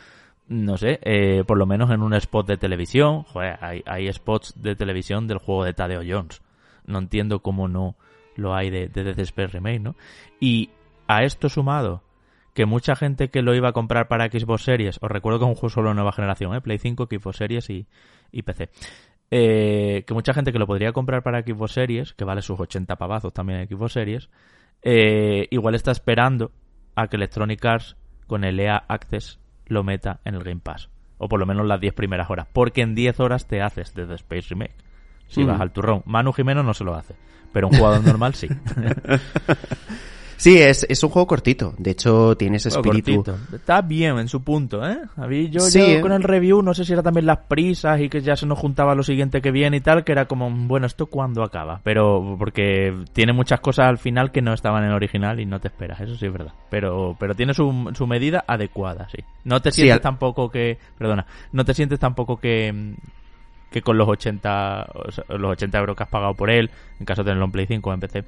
no 0.47 0.77
sé, 0.77 1.00
eh, 1.03 1.44
por 1.45 1.57
lo 1.57 1.65
menos 1.65 1.91
en 1.91 2.01
un 2.01 2.13
spot 2.13 2.47
de 2.47 2.57
televisión. 2.57 3.23
Joder, 3.23 3.57
hay, 3.62 3.83
hay 3.85 4.12
spots 4.13 4.53
de 4.62 4.75
televisión 4.75 5.27
del 5.27 5.39
juego 5.39 5.65
de 5.65 5.73
Tadeo 5.73 6.01
Jones. 6.07 6.41
No 6.85 7.00
entiendo 7.00 7.41
cómo 7.41 7.68
no 7.68 7.95
lo 8.41 8.53
hay 8.53 8.69
de, 8.69 8.88
de 8.88 9.03
Dead 9.03 9.19
Space 9.19 9.53
Remake, 9.53 9.79
¿no? 9.79 9.95
Y 10.39 10.69
a 11.07 11.23
esto 11.23 11.49
sumado 11.49 12.03
que 12.53 12.65
mucha 12.65 12.95
gente 12.95 13.29
que 13.29 13.41
lo 13.41 13.55
iba 13.55 13.69
a 13.69 13.73
comprar 13.73 14.07
para 14.07 14.29
Xbox 14.29 14.63
Series, 14.63 14.99
os 15.01 15.09
recuerdo 15.09 15.39
que 15.39 15.45
es 15.45 15.49
un 15.49 15.55
juego 15.55 15.69
solo 15.69 15.89
de 15.89 15.95
nueva 15.95 16.11
generación, 16.11 16.53
¿eh? 16.53 16.61
Play 16.61 16.77
5, 16.77 17.07
Xbox 17.09 17.38
Series 17.38 17.69
y, 17.69 17.88
y 18.31 18.41
PC. 18.41 18.69
Eh, 19.33 20.03
que 20.05 20.13
mucha 20.13 20.33
gente 20.33 20.51
que 20.51 20.59
lo 20.59 20.67
podría 20.67 20.91
comprar 20.91 21.23
para 21.23 21.41
Xbox 21.41 21.71
Series, 21.71 22.13
que 22.13 22.25
vale 22.25 22.41
sus 22.41 22.59
80 22.59 22.97
pavazos 22.97 23.31
también 23.33 23.59
en 23.59 23.67
Xbox 23.67 23.93
Series, 23.93 24.29
eh, 24.81 25.47
igual 25.51 25.75
está 25.75 25.91
esperando 25.91 26.51
a 26.95 27.07
que 27.07 27.15
Electronic 27.15 27.63
Arts 27.63 27.95
con 28.27 28.44
el 28.44 28.59
EA 28.59 28.83
Access 28.87 29.39
lo 29.67 29.83
meta 29.83 30.19
en 30.25 30.35
el 30.35 30.44
Game 30.44 30.59
Pass. 30.61 30.89
O 31.18 31.30
por 31.30 31.39
lo 31.39 31.45
menos 31.45 31.66
las 31.66 31.80
10 31.80 31.94
primeras 31.94 32.30
horas. 32.30 32.47
Porque 32.51 32.81
en 32.81 32.95
10 32.95 33.19
horas 33.19 33.47
te 33.47 33.61
haces 33.61 33.94
desde 33.94 34.16
Space 34.16 34.47
Remake. 34.49 34.75
Si 35.27 35.44
vas 35.44 35.61
al 35.61 35.71
turrón. 35.71 36.01
Manu 36.06 36.33
Jimeno 36.33 36.63
no 36.63 36.73
se 36.73 36.83
lo 36.83 36.95
hace. 36.95 37.16
Pero 37.51 37.67
un 37.67 37.77
jugador 37.77 38.03
normal 38.03 38.33
sí. 38.33 38.47
Sí, 40.41 40.57
es, 40.57 40.87
es 40.89 41.03
un 41.03 41.11
juego 41.11 41.27
cortito. 41.27 41.75
De 41.77 41.91
hecho, 41.91 42.35
tiene 42.35 42.57
ese 42.57 42.69
espíritu. 42.69 43.23
Está 43.53 43.83
bien 43.83 44.17
en 44.17 44.27
su 44.27 44.41
punto, 44.41 44.83
¿eh? 44.83 44.97
A 45.15 45.27
mí, 45.27 45.51
yo, 45.51 45.59
yo 45.69 46.01
con 46.01 46.11
el 46.13 46.23
review, 46.23 46.63
no 46.63 46.73
sé 46.73 46.83
si 46.83 46.93
era 46.93 47.03
también 47.03 47.27
las 47.27 47.37
prisas 47.47 48.01
y 48.01 48.09
que 48.09 48.21
ya 48.21 48.35
se 48.35 48.47
nos 48.47 48.57
juntaba 48.57 48.95
lo 48.95 49.03
siguiente 49.03 49.39
que 49.39 49.51
viene 49.51 49.77
y 49.77 49.81
tal, 49.81 50.03
que 50.03 50.13
era 50.13 50.25
como, 50.25 50.49
bueno, 50.49 50.87
¿esto 50.87 51.05
cuándo 51.05 51.43
acaba? 51.43 51.81
Pero, 51.83 52.37
porque 52.39 52.91
tiene 53.13 53.33
muchas 53.33 53.59
cosas 53.59 53.85
al 53.85 53.99
final 53.99 54.31
que 54.31 54.41
no 54.41 54.51
estaban 54.51 54.81
en 54.81 54.89
el 54.89 54.95
original 54.95 55.39
y 55.39 55.45
no 55.45 55.59
te 55.59 55.67
esperas, 55.67 56.01
eso 56.01 56.15
sí 56.15 56.25
es 56.25 56.33
verdad. 56.33 56.53
Pero, 56.71 57.15
pero 57.19 57.35
tiene 57.35 57.53
su, 57.53 57.91
su 57.93 58.07
medida 58.07 58.43
adecuada, 58.47 59.07
sí. 59.11 59.23
No 59.43 59.61
te 59.61 59.71
sientes 59.71 60.01
tampoco 60.01 60.49
que, 60.49 60.79
perdona, 60.97 61.27
no 61.51 61.65
te 61.65 61.75
sientes 61.75 61.99
tampoco 61.99 62.37
que, 62.37 62.95
que 63.71 63.81
con 63.81 63.97
los 63.97 64.07
80, 64.07 64.87
los 65.30 65.51
80 65.51 65.80
euros 65.80 65.95
que 65.95 66.04
has 66.04 66.09
pagado 66.09 66.35
por 66.35 66.51
él, 66.51 66.69
en 66.99 67.06
caso 67.06 67.23
de 67.23 67.30
tenerlo 67.30 67.45
en 67.45 67.51
Play 67.51 67.66
5 67.66 67.90
o 67.90 67.94
en 67.94 67.99
PC, 67.99 68.23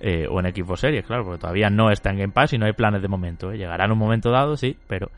eh, 0.00 0.26
o 0.28 0.40
en 0.40 0.46
equipo 0.46 0.76
Series, 0.76 1.04
claro, 1.06 1.24
porque 1.24 1.40
todavía 1.40 1.70
no 1.70 1.90
está 1.90 2.10
en 2.10 2.18
Game 2.18 2.32
Pass 2.32 2.52
y 2.52 2.58
no 2.58 2.66
hay 2.66 2.72
planes 2.72 3.02
de 3.02 3.08
momento. 3.08 3.52
¿eh? 3.52 3.58
Llegará 3.58 3.84
en 3.84 3.92
un 3.92 3.98
momento 3.98 4.30
dado, 4.30 4.56
sí, 4.56 4.76
pero 4.88 5.10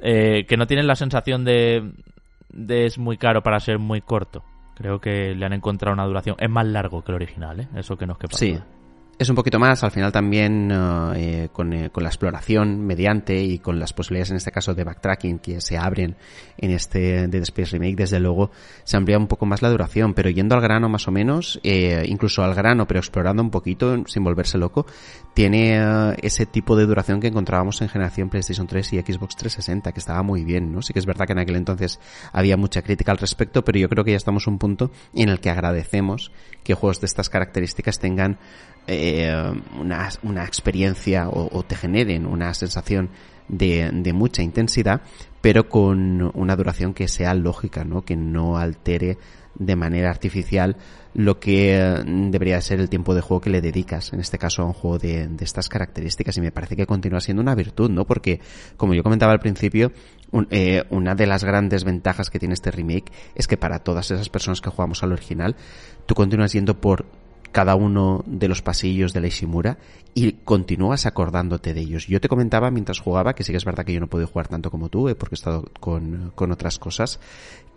eh, 0.00 0.44
que 0.48 0.56
no 0.56 0.66
tienen 0.66 0.86
la 0.86 0.96
sensación 0.96 1.44
de, 1.44 1.92
de 2.52 2.86
es 2.86 2.98
muy 2.98 3.16
caro 3.16 3.42
para 3.42 3.60
ser 3.60 3.78
muy 3.78 4.00
corto. 4.00 4.42
Creo 4.74 5.00
que 5.00 5.34
le 5.34 5.46
han 5.46 5.54
encontrado 5.54 5.94
una 5.94 6.04
duración. 6.04 6.36
Es 6.38 6.50
más 6.50 6.66
largo 6.66 7.02
que 7.02 7.12
el 7.12 7.16
original, 7.16 7.60
¿eh? 7.60 7.68
Eso 7.76 7.96
que 7.96 8.06
nos 8.06 8.18
quepa. 8.18 8.36
Sí, 8.36 8.58
es 9.18 9.28
un 9.30 9.36
poquito 9.36 9.58
más, 9.58 9.82
al 9.82 9.90
final 9.90 10.12
también 10.12 10.70
eh, 10.70 10.74
eh, 11.16 11.48
con, 11.50 11.72
eh, 11.72 11.90
con, 11.90 12.02
la 12.02 12.10
exploración 12.10 12.84
mediante 12.84 13.42
y 13.42 13.58
con 13.58 13.78
las 13.78 13.94
posibilidades 13.94 14.30
en 14.30 14.36
este 14.36 14.50
caso 14.50 14.74
de 14.74 14.84
backtracking 14.84 15.38
que 15.38 15.60
se 15.62 15.78
abren 15.78 16.16
en 16.58 16.70
este 16.70 17.26
Dead 17.26 17.42
Space 17.42 17.70
Remake, 17.72 17.96
desde 17.96 18.20
luego 18.20 18.50
se 18.84 18.96
amplía 18.96 19.16
un 19.16 19.26
poco 19.26 19.46
más 19.46 19.62
la 19.62 19.70
duración, 19.70 20.12
pero 20.12 20.28
yendo 20.28 20.54
al 20.54 20.60
grano 20.60 20.88
más 20.88 21.08
o 21.08 21.12
menos, 21.12 21.58
incluso 21.62 22.42
al 22.42 22.54
grano, 22.54 22.86
pero 22.86 23.00
explorando 23.00 23.42
un 23.42 23.50
poquito 23.50 24.04
sin 24.06 24.22
volverse 24.22 24.58
loco, 24.58 24.86
tiene 25.34 26.14
ese 26.22 26.46
tipo 26.46 26.76
de 26.76 26.86
duración 26.86 27.20
que 27.20 27.28
encontrábamos 27.28 27.80
en 27.82 27.88
generación 27.88 28.28
PlayStation 28.28 28.66
3 28.66 28.92
y 28.94 29.00
Xbox 29.00 29.36
360, 29.36 29.92
que 29.92 30.00
estaba 30.00 30.22
muy 30.22 30.44
bien, 30.44 30.72
¿no? 30.72 30.82
Sí 30.82 30.92
que 30.92 30.98
es 30.98 31.06
verdad 31.06 31.26
que 31.26 31.32
en 31.32 31.38
aquel 31.38 31.56
entonces 31.56 32.00
había 32.32 32.56
mucha 32.56 32.82
crítica 32.82 33.12
al 33.12 33.18
respecto, 33.18 33.64
pero 33.64 33.78
yo 33.78 33.88
creo 33.88 34.04
que 34.04 34.12
ya 34.12 34.16
estamos 34.16 34.46
a 34.46 34.50
un 34.50 34.58
punto 34.58 34.90
en 35.14 35.28
el 35.28 35.40
que 35.40 35.50
agradecemos 35.50 36.32
que 36.64 36.74
juegos 36.74 37.00
de 37.00 37.06
estas 37.06 37.28
características 37.28 37.98
tengan 37.98 38.38
eh, 38.88 39.05
una, 39.78 40.08
una, 40.22 40.44
experiencia 40.44 41.28
o, 41.28 41.62
te 41.62 41.76
generen 41.76 42.26
una 42.26 42.52
sensación 42.54 43.10
de, 43.48 44.12
mucha 44.12 44.42
intensidad, 44.42 45.02
pero 45.40 45.68
con 45.68 46.30
una 46.34 46.56
duración 46.56 46.94
que 46.94 47.08
sea 47.08 47.34
lógica, 47.34 47.84
¿no? 47.84 48.02
Que 48.02 48.16
no 48.16 48.56
altere 48.58 49.18
de 49.58 49.76
manera 49.76 50.10
artificial 50.10 50.76
lo 51.14 51.40
que 51.40 51.78
eh, 51.78 52.02
debería 52.04 52.60
ser 52.60 52.78
el 52.78 52.90
tiempo 52.90 53.14
de 53.14 53.22
juego 53.22 53.40
que 53.40 53.48
le 53.48 53.62
dedicas, 53.62 54.12
en 54.12 54.20
este 54.20 54.36
caso 54.36 54.60
a 54.60 54.66
un 54.66 54.74
juego 54.74 54.98
de, 54.98 55.30
estas 55.40 55.70
características, 55.70 56.36
y 56.36 56.42
me 56.42 56.52
parece 56.52 56.76
que 56.76 56.84
continúa 56.86 57.20
siendo 57.20 57.42
una 57.42 57.54
virtud, 57.54 57.90
¿no? 57.90 58.04
Porque, 58.04 58.40
como 58.76 58.92
yo 58.92 59.02
comentaba 59.02 59.32
al 59.32 59.40
principio, 59.40 59.92
eh, 60.50 60.84
una 60.90 61.14
de 61.14 61.26
las 61.26 61.42
grandes 61.42 61.84
ventajas 61.84 62.28
que 62.28 62.38
tiene 62.38 62.52
este 62.52 62.70
remake 62.70 63.10
es 63.34 63.46
que 63.46 63.56
para 63.56 63.78
todas 63.78 64.10
esas 64.10 64.28
personas 64.28 64.60
que 64.60 64.68
jugamos 64.68 65.02
al 65.02 65.12
original, 65.12 65.56
tú 66.04 66.14
continúas 66.14 66.52
yendo 66.52 66.78
por 66.80 67.06
cada 67.56 67.74
uno 67.74 68.22
de 68.26 68.48
los 68.48 68.60
pasillos 68.60 69.14
de 69.14 69.22
la 69.22 69.28
Ishimura 69.28 69.78
y 70.12 70.32
continúas 70.32 71.06
acordándote 71.06 71.72
de 71.72 71.80
ellos. 71.80 72.06
Yo 72.06 72.20
te 72.20 72.28
comentaba 72.28 72.70
mientras 72.70 73.00
jugaba, 73.00 73.34
que 73.34 73.44
sí 73.44 73.50
que 73.50 73.56
es 73.56 73.64
verdad 73.64 73.86
que 73.86 73.94
yo 73.94 74.00
no 74.00 74.08
puedo 74.08 74.26
jugar 74.26 74.46
tanto 74.46 74.70
como 74.70 74.90
tú, 74.90 75.08
eh, 75.08 75.14
porque 75.14 75.36
he 75.36 75.38
estado 75.38 75.64
con, 75.80 76.32
con 76.34 76.52
otras 76.52 76.78
cosas, 76.78 77.18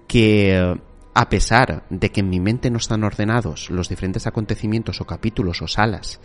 que 0.05 0.77
a 1.13 1.29
pesar 1.29 1.86
de 1.89 2.12
que 2.12 2.19
en 2.19 2.29
mi 2.29 2.41
mente 2.41 2.69
no 2.69 2.77
están 2.77 3.05
ordenados 3.05 3.69
los 3.69 3.88
diferentes 3.88 4.27
acontecimientos 4.27 5.00
o 5.00 5.05
capítulos 5.05 5.62
o 5.62 5.67
salas 5.69 6.19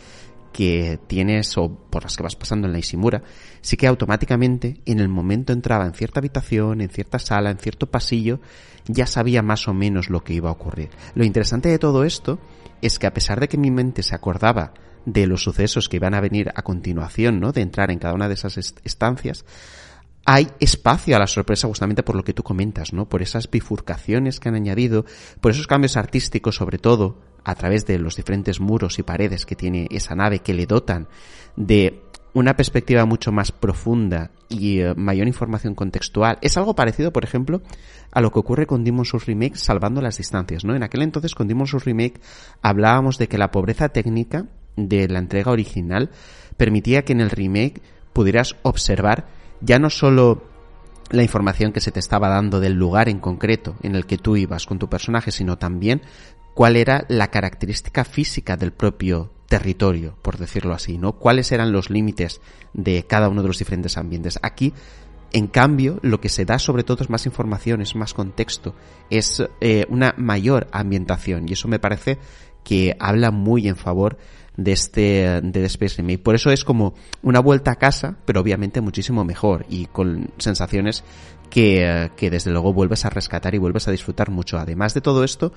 que 0.53 0.99
tienes 1.07 1.57
o 1.57 1.69
por 1.69 2.03
las 2.03 2.17
que 2.17 2.25
vas 2.25 2.35
pasando 2.35 2.67
en 2.67 2.73
la 2.73 2.81
Ishimura, 2.81 3.23
sí 3.61 3.77
que 3.77 3.87
automáticamente 3.87 4.81
en 4.85 4.99
el 4.99 5.09
momento 5.09 5.53
entraba 5.53 5.87
en 5.87 5.95
cierta 5.95 6.19
habitación, 6.19 6.81
en 6.81 6.89
cierta 6.89 7.21
sala, 7.21 7.53
en 7.53 7.59
cierto 7.59 7.87
pasillo, 7.87 8.41
ya 8.89 9.07
sabía 9.07 9.43
más 9.43 9.69
o 9.69 9.75
menos 9.75 10.11
lo 10.11 10.25
que 10.25 10.35
iba 10.35 10.49
a 10.49 10.55
ocurrir. 10.55 10.91
Lo 11.15 11.25
interesante 11.25 11.69
de 11.69 11.79
todo 11.79 12.03
esto 12.03 12.41
es 12.85 12.99
que 12.99 13.07
a 13.07 13.15
pesar 13.15 13.41
de 13.41 13.49
que 13.49 13.57
mi 13.57 13.71
mente 13.71 14.03
se 14.03 14.15
acordaba 14.15 14.75
de 15.07 15.27
los 15.27 15.43
sucesos 15.43 15.89
que 15.89 15.97
iban 15.97 16.15
a 16.15 16.21
venir 16.21 16.51
a 16.55 16.63
continuación, 16.63 17.41
¿no? 17.41 17.53
De 17.53 17.63
entrar 17.63 17.91
en 17.91 17.99
cada 17.99 18.15
una 18.15 18.29
de 18.29 18.35
esas 18.35 18.59
estancias, 18.85 19.45
hay 20.27 20.49
espacio 20.61 21.17
a 21.17 21.19
la 21.19 21.27
sorpresa 21.27 21.67
justamente 21.67 22.03
por 22.03 22.17
lo 22.17 22.25
que 22.25 22.33
tú 22.33 22.43
comentas, 22.43 22.93
¿no? 22.93 23.09
Por 23.09 23.23
esas 23.23 23.51
bifurcaciones 23.51 24.39
que 24.39 24.49
han 24.49 24.55
añadido, 24.55 25.05
por 25.41 25.53
esos 25.53 25.67
cambios 25.67 25.97
artísticos 25.97 26.57
sobre 26.57 26.79
todo, 26.79 27.21
a 27.45 27.55
través 27.55 27.87
de 27.87 27.99
los 27.99 28.17
diferentes 28.17 28.61
muros 28.61 28.99
y 28.99 29.03
paredes 29.03 29.45
que 29.45 29.57
tiene 29.57 29.87
esa 29.91 30.15
nave 30.15 30.41
que 30.41 30.55
le 30.55 30.67
dotan 30.67 31.09
de 31.57 32.03
una 32.35 32.57
perspectiva 32.57 33.07
mucho 33.07 33.33
más 33.33 33.53
profunda 33.53 34.31
y 34.49 34.81
eh, 34.81 34.95
mayor 34.95 35.27
información 35.27 35.75
contextual. 35.75 36.39
Es 36.43 36.57
algo 36.57 36.75
parecido, 36.75 37.13
por 37.13 37.25
ejemplo, 37.25 37.63
a 38.11 38.21
lo 38.21 38.31
que 38.31 38.41
ocurre 38.41 38.67
con 38.67 38.85
Demon's 38.85 39.09
Souls 39.09 39.27
Remake 39.27 39.57
salvando 39.57 40.03
las 40.03 40.19
distancias, 40.19 40.65
¿no? 40.65 40.75
En 40.75 40.83
aquel 40.83 41.03
entonces 41.03 41.35
con 41.35 41.49
Demon's 41.49 41.71
Souls 41.71 41.85
Remake 41.85 42.21
hablábamos 42.61 43.19
de 43.19 43.29
que 43.29 43.39
la 43.39 43.51
pobreza 43.51 43.89
técnica 43.89 44.47
de 44.77 45.09
la 45.09 45.21
entrega 45.21 45.53
original 45.53 46.11
permitía 46.57 47.05
que 47.05 47.13
en 47.13 47.21
el 47.21 47.31
remake 47.31 47.81
pudieras 48.13 48.57
observar 48.63 49.27
ya 49.61 49.79
no 49.79 49.89
solo 49.89 50.45
la 51.11 51.23
información 51.23 51.73
que 51.73 51.81
se 51.81 51.93
te 51.93 52.01
estaba 52.01 52.29
dando 52.29 52.61
del 52.61 52.75
lugar 52.75 53.09
en 53.09 53.21
concreto 53.21 53.77
en 53.83 53.95
el 53.95 54.07
que 54.07 54.19
tú 54.19 54.37
ibas 54.37 54.67
con 54.67 54.79
tu 54.79 54.89
personaje, 54.89 55.31
sino 55.31 55.59
también 55.59 56.03
cuál 56.55 56.77
era 56.77 57.05
la 57.09 57.29
característica 57.29 58.05
física 58.05 58.57
del 58.57 58.73
propio 58.73 59.31
territorio, 59.55 60.17
por 60.21 60.37
decirlo 60.37 60.75
así, 60.75 60.99
¿no? 60.99 61.13
Cuáles 61.13 61.53
eran 61.53 61.71
los 61.71 61.89
límites 61.89 62.41
de 62.73 63.05
cada 63.07 63.29
uno 63.29 63.41
de 63.41 63.47
los 63.47 63.59
diferentes 63.61 63.97
ambientes. 63.97 64.37
Aquí, 64.43 64.75
en 65.33 65.47
cambio, 65.47 66.01
lo 66.03 66.21
que 66.21 66.29
se 66.29 66.45
da 66.45 66.59
sobre 66.59 66.83
todo 66.83 67.05
es 67.05 67.09
más 67.09 67.25
información, 67.25 67.81
es 67.81 67.95
más 67.95 68.15
contexto, 68.15 68.75
es 69.11 69.45
eh, 69.61 69.87
una 69.89 70.13
mayor 70.17 70.67
ambientación 70.73 71.49
y 71.49 71.53
eso 71.53 71.69
me 71.69 71.79
parece 71.79 72.19
que 72.65 72.97
habla 72.99 73.31
muy 73.31 73.69
en 73.69 73.77
favor 73.77 74.19
de 74.57 74.73
este 74.73 75.41
de 75.43 75.65
Space 75.67 75.97
Remake. 75.97 76.23
Por 76.23 76.35
eso 76.35 76.51
es 76.51 76.65
como 76.65 76.95
una 77.23 77.41
vuelta 77.41 77.73
a 77.73 77.77
casa, 77.77 78.17
pero 78.25 78.41
obviamente 78.41 78.81
muchísimo 78.81 79.25
mejor 79.25 79.67
y 79.69 79.87
con 79.87 80.31
sensaciones 80.39 81.05
que, 81.51 82.11
que 82.17 82.31
desde 82.31 82.51
luego 82.51 82.73
vuelves 82.73 83.05
a 83.05 83.11
rescatar 83.11 83.55
y 83.55 83.59
vuelves 83.59 83.89
a 83.89 83.91
disfrutar 83.91 84.31
mucho. 84.31 84.59
Además 84.59 84.95
de 84.95 85.01
todo 85.01 85.25
esto, 85.25 85.53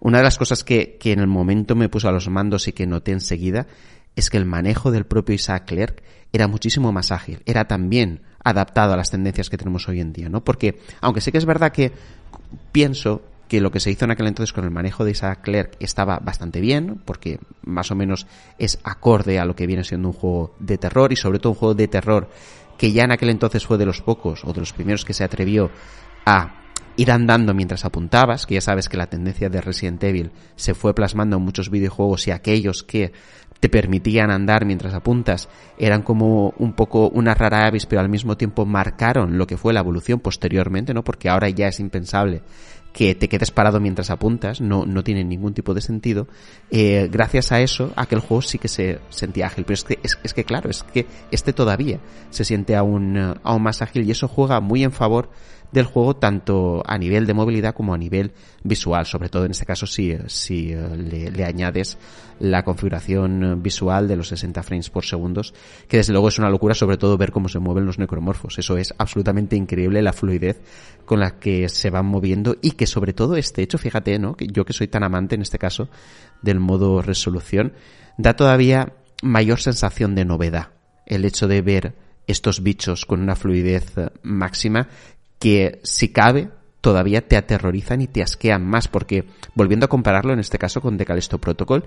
una 0.00 0.18
de 0.18 0.24
las 0.24 0.38
cosas 0.38 0.64
que, 0.64 0.96
que 0.98 1.12
en 1.12 1.20
el 1.20 1.26
momento 1.26 1.74
me 1.74 1.88
puso 1.88 2.08
a 2.08 2.12
los 2.12 2.28
mandos 2.28 2.68
y 2.68 2.72
que 2.72 2.86
noté 2.86 3.12
enseguida 3.12 3.66
es 4.14 4.30
que 4.30 4.38
el 4.38 4.46
manejo 4.46 4.90
del 4.90 5.04
propio 5.04 5.34
Isaac 5.34 5.66
Clerk 5.66 6.02
era 6.32 6.48
muchísimo 6.48 6.90
más 6.92 7.12
ágil, 7.12 7.42
era 7.46 7.66
también 7.66 8.22
adaptado 8.42 8.92
a 8.92 8.96
las 8.96 9.10
tendencias 9.10 9.50
que 9.50 9.58
tenemos 9.58 9.88
hoy 9.88 10.00
en 10.00 10.12
día, 10.12 10.28
¿no? 10.28 10.42
Porque, 10.42 10.78
aunque 11.00 11.20
sí 11.20 11.32
que 11.32 11.38
es 11.38 11.44
verdad 11.44 11.72
que 11.72 11.92
pienso 12.72 13.22
que 13.48 13.60
lo 13.60 13.70
que 13.70 13.80
se 13.80 13.90
hizo 13.90 14.04
en 14.04 14.10
aquel 14.10 14.26
entonces 14.26 14.52
con 14.52 14.64
el 14.64 14.70
manejo 14.70 15.04
de 15.04 15.12
Isaac 15.12 15.42
Clerk 15.42 15.76
estaba 15.80 16.18
bastante 16.18 16.60
bien, 16.60 17.00
porque 17.04 17.38
más 17.62 17.90
o 17.90 17.94
menos 17.94 18.26
es 18.58 18.78
acorde 18.82 19.38
a 19.38 19.44
lo 19.44 19.54
que 19.54 19.66
viene 19.66 19.84
siendo 19.84 20.08
un 20.08 20.14
juego 20.14 20.54
de 20.58 20.78
terror 20.78 21.12
y 21.12 21.16
sobre 21.16 21.38
todo 21.38 21.52
un 21.52 21.58
juego 21.58 21.74
de 21.74 21.88
terror 21.88 22.28
que 22.76 22.92
ya 22.92 23.04
en 23.04 23.12
aquel 23.12 23.30
entonces 23.30 23.66
fue 23.66 23.78
de 23.78 23.86
los 23.86 24.02
pocos 24.02 24.44
o 24.44 24.52
de 24.52 24.60
los 24.60 24.72
primeros 24.72 25.04
que 25.04 25.14
se 25.14 25.24
atrevió 25.24 25.70
a 26.24 26.62
ir 26.96 27.10
andando 27.10 27.54
mientras 27.54 27.84
apuntabas, 27.84 28.46
que 28.46 28.54
ya 28.54 28.60
sabes 28.60 28.88
que 28.88 28.96
la 28.96 29.06
tendencia 29.06 29.48
de 29.48 29.60
Resident 29.60 30.02
Evil 30.02 30.30
se 30.56 30.74
fue 30.74 30.94
plasmando 30.94 31.36
en 31.36 31.42
muchos 31.42 31.70
videojuegos 31.70 32.26
y 32.26 32.30
aquellos 32.30 32.82
que 32.82 33.12
te 33.60 33.68
permitían 33.68 34.30
andar 34.30 34.64
mientras 34.64 34.94
apuntas 34.94 35.48
eran 35.78 36.02
como 36.02 36.54
un 36.58 36.74
poco 36.74 37.08
una 37.08 37.34
rara 37.34 37.66
avis, 37.66 37.86
pero 37.86 38.00
al 38.00 38.08
mismo 38.08 38.36
tiempo 38.36 38.66
marcaron 38.66 39.38
lo 39.38 39.46
que 39.46 39.56
fue 39.56 39.72
la 39.72 39.80
evolución 39.80 40.20
posteriormente, 40.20 40.92
¿no? 40.92 41.04
Porque 41.04 41.28
ahora 41.28 41.48
ya 41.48 41.68
es 41.68 41.80
impensable 41.80 42.42
que 42.96 43.14
te 43.14 43.28
quedes 43.28 43.50
parado 43.50 43.78
mientras 43.78 44.08
apuntas, 44.08 44.62
no, 44.62 44.86
no 44.86 45.04
tiene 45.04 45.22
ningún 45.22 45.52
tipo 45.52 45.74
de 45.74 45.82
sentido. 45.82 46.28
Eh, 46.70 47.10
gracias 47.12 47.52
a 47.52 47.60
eso, 47.60 47.92
aquel 47.94 48.20
juego 48.20 48.40
sí 48.40 48.58
que 48.58 48.68
se 48.68 49.00
sentía 49.10 49.48
ágil. 49.48 49.64
Pero 49.66 49.74
es 49.74 49.84
que, 49.84 49.98
es, 50.02 50.32
que 50.32 50.44
claro, 50.44 50.70
es 50.70 50.82
que 50.82 51.04
este 51.30 51.52
todavía 51.52 52.00
se 52.30 52.46
siente 52.46 52.74
aún, 52.74 53.18
eh, 53.18 53.34
aún 53.42 53.62
más 53.62 53.82
ágil 53.82 54.08
y 54.08 54.12
eso 54.12 54.28
juega 54.28 54.60
muy 54.60 54.82
en 54.82 54.92
favor 54.92 55.28
del 55.76 55.84
juego 55.84 56.16
tanto 56.16 56.82
a 56.86 56.96
nivel 56.96 57.26
de 57.26 57.34
movilidad 57.34 57.74
como 57.74 57.92
a 57.92 57.98
nivel 57.98 58.32
visual, 58.62 59.04
sobre 59.04 59.28
todo 59.28 59.44
en 59.44 59.50
este 59.50 59.66
caso 59.66 59.86
si, 59.86 60.16
si 60.26 60.72
eh, 60.72 60.96
le, 60.96 61.30
le, 61.30 61.44
añades 61.44 61.98
la 62.40 62.64
configuración 62.64 63.62
visual 63.62 64.08
de 64.08 64.16
los 64.16 64.28
60 64.28 64.62
frames 64.62 64.88
por 64.88 65.04
segundos, 65.04 65.52
que 65.86 65.98
desde 65.98 66.14
luego 66.14 66.28
es 66.28 66.38
una 66.38 66.48
locura 66.48 66.74
sobre 66.74 66.96
todo 66.96 67.18
ver 67.18 67.30
cómo 67.30 67.50
se 67.50 67.58
mueven 67.58 67.84
los 67.84 67.98
necromorfos. 67.98 68.58
Eso 68.58 68.78
es 68.78 68.94
absolutamente 68.96 69.54
increíble 69.54 70.00
la 70.00 70.14
fluidez 70.14 70.62
con 71.04 71.20
la 71.20 71.38
que 71.38 71.68
se 71.68 71.90
van 71.90 72.06
moviendo 72.06 72.56
y 72.62 72.70
que 72.70 72.86
sobre 72.86 73.12
todo 73.12 73.36
este 73.36 73.62
hecho, 73.62 73.76
fíjate, 73.76 74.18
¿no? 74.18 74.34
Que 74.34 74.46
yo 74.46 74.64
que 74.64 74.72
soy 74.72 74.88
tan 74.88 75.04
amante 75.04 75.34
en 75.34 75.42
este 75.42 75.58
caso 75.58 75.90
del 76.40 76.58
modo 76.58 77.02
resolución, 77.02 77.74
da 78.16 78.34
todavía 78.34 78.94
mayor 79.22 79.60
sensación 79.60 80.14
de 80.14 80.24
novedad. 80.24 80.70
El 81.04 81.26
hecho 81.26 81.48
de 81.48 81.60
ver 81.60 81.94
estos 82.26 82.62
bichos 82.62 83.06
con 83.06 83.20
una 83.20 83.36
fluidez 83.36 83.96
eh, 83.96 84.10
máxima 84.22 84.88
que 85.38 85.80
si 85.82 86.08
cabe 86.08 86.50
todavía 86.80 87.26
te 87.26 87.36
aterrorizan 87.36 88.00
y 88.00 88.06
te 88.06 88.22
asquean 88.22 88.64
más 88.64 88.88
porque 88.88 89.24
volviendo 89.54 89.86
a 89.86 89.88
compararlo 89.88 90.32
en 90.32 90.38
este 90.38 90.58
caso 90.58 90.80
con 90.80 90.96
Decalisto 90.96 91.38
Protocol 91.38 91.84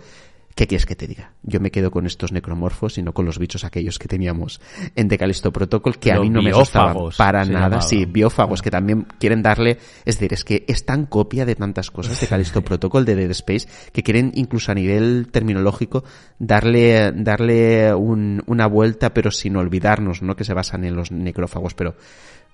¿Qué 0.60 0.68
quieres 0.68 0.86
que 0.86 0.96
te 0.96 1.08
diga? 1.08 1.32
Yo 1.44 1.62
me 1.62 1.72
quedo 1.72 1.89
con 1.89 2.06
estos 2.06 2.34
necromorfos 2.34 2.98
y 2.98 3.01
no 3.01 3.13
con 3.13 3.25
los 3.25 3.39
bichos 3.39 3.63
aquellos 3.63 3.98
que 3.98 4.10
teníamos 4.10 4.60
en 4.94 5.08
Decalisto 5.08 5.53
Protocol, 5.53 5.98
que 5.98 6.12
a 6.12 6.20
mí 6.20 6.29
no 6.29 6.41
me 6.41 6.51
gustaban 6.51 6.98
para 7.18 7.46
nada. 7.46 7.79
Sí, 7.79 8.06
biófagos, 8.06 8.62
que 8.62 8.70
también 8.70 9.08
quieren 9.20 9.41
darle, 9.41 9.77
es 10.03 10.15
decir, 10.15 10.34
es 10.34 10.44
que 10.44 10.65
es 10.68 10.86
tan 10.86 11.06
copia 11.06 11.46
de 11.46 11.56
tantas 11.56 11.91
cosas 11.91 12.20
de 12.22 12.27
Callisto 12.27 12.62
Protocol, 12.62 13.06
de 13.06 13.15
Dead 13.15 13.32
Space, 13.32 13.70
que 13.94 14.03
quieren 14.03 14.34
incluso 14.36 14.74
a 14.74 14.75
nivel 14.75 15.29
terminológico 15.32 16.03
darle, 16.39 17.13
darle 17.13 17.94
un, 17.94 18.44
una 18.46 18.68
vuelta, 18.68 19.13
pero 19.13 19.32
sin 19.32 19.56
olvidarnos, 19.56 20.22
¿no? 20.22 20.36
Que 20.36 20.44
se 20.44 20.53
basan 20.53 20.84
en 20.84 20.96
los 20.96 21.10
necrófagos, 21.12 21.74
pero 21.74 21.96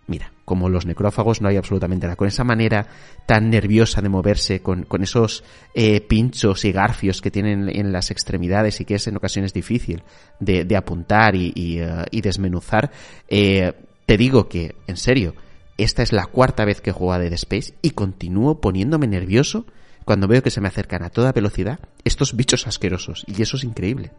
Mira, 0.08 0.32
como 0.46 0.70
los 0.70 0.86
necrófagos 0.86 1.42
no 1.42 1.50
hay 1.50 1.58
absolutamente 1.58 2.06
nada. 2.06 2.16
Con 2.16 2.28
esa 2.28 2.44
manera 2.44 2.88
tan 3.26 3.50
nerviosa 3.50 4.02
de 4.02 4.10
moverse, 4.10 4.62
con, 4.62 4.84
con 4.84 5.02
esos 5.02 5.44
eh, 5.74 6.02
pinchos 6.02 6.64
y 6.66 6.72
garfios 6.72 7.22
que 7.22 7.32
tienen 7.32 7.70
en 7.70 7.92
las 7.92 8.12
extremidades 8.12 8.80
y 8.80 8.86
que 8.86 8.96
es 8.96 9.08
en 9.08 9.18
ocasiones 9.18 9.54
difícil 9.54 10.04
de, 10.40 10.64
de 10.64 10.78
apuntar 10.78 11.36
y, 11.36 11.52
y, 11.56 11.80
y 12.12 12.22
desmenuzar, 12.22 12.92
eh, 13.28 13.74
te 14.06 14.18
digo 14.18 14.48
que, 14.48 14.76
en 14.86 14.98
serio, 14.98 15.34
esta 15.78 16.04
es 16.04 16.14
la 16.14 16.28
cuarta 16.28 16.66
vez 16.66 16.82
que 16.82 16.92
juego 16.92 17.14
a 17.14 17.20
Dead 17.20 17.34
Space 17.34 17.74
y 17.82 17.92
continúo 17.92 18.62
poniéndome 18.62 19.08
nervioso 19.08 19.66
cuando 20.06 20.28
veo 20.28 20.44
que 20.44 20.52
se 20.52 20.62
me 20.62 20.68
acercan 20.68 21.04
a 21.04 21.10
toda 21.10 21.32
velocidad 21.32 21.80
estos 22.04 22.36
bichos 22.36 22.68
asquerosos. 22.68 23.26
Y 23.28 23.42
eso 23.42 23.58
es 23.58 23.64
increíble. 23.64 24.12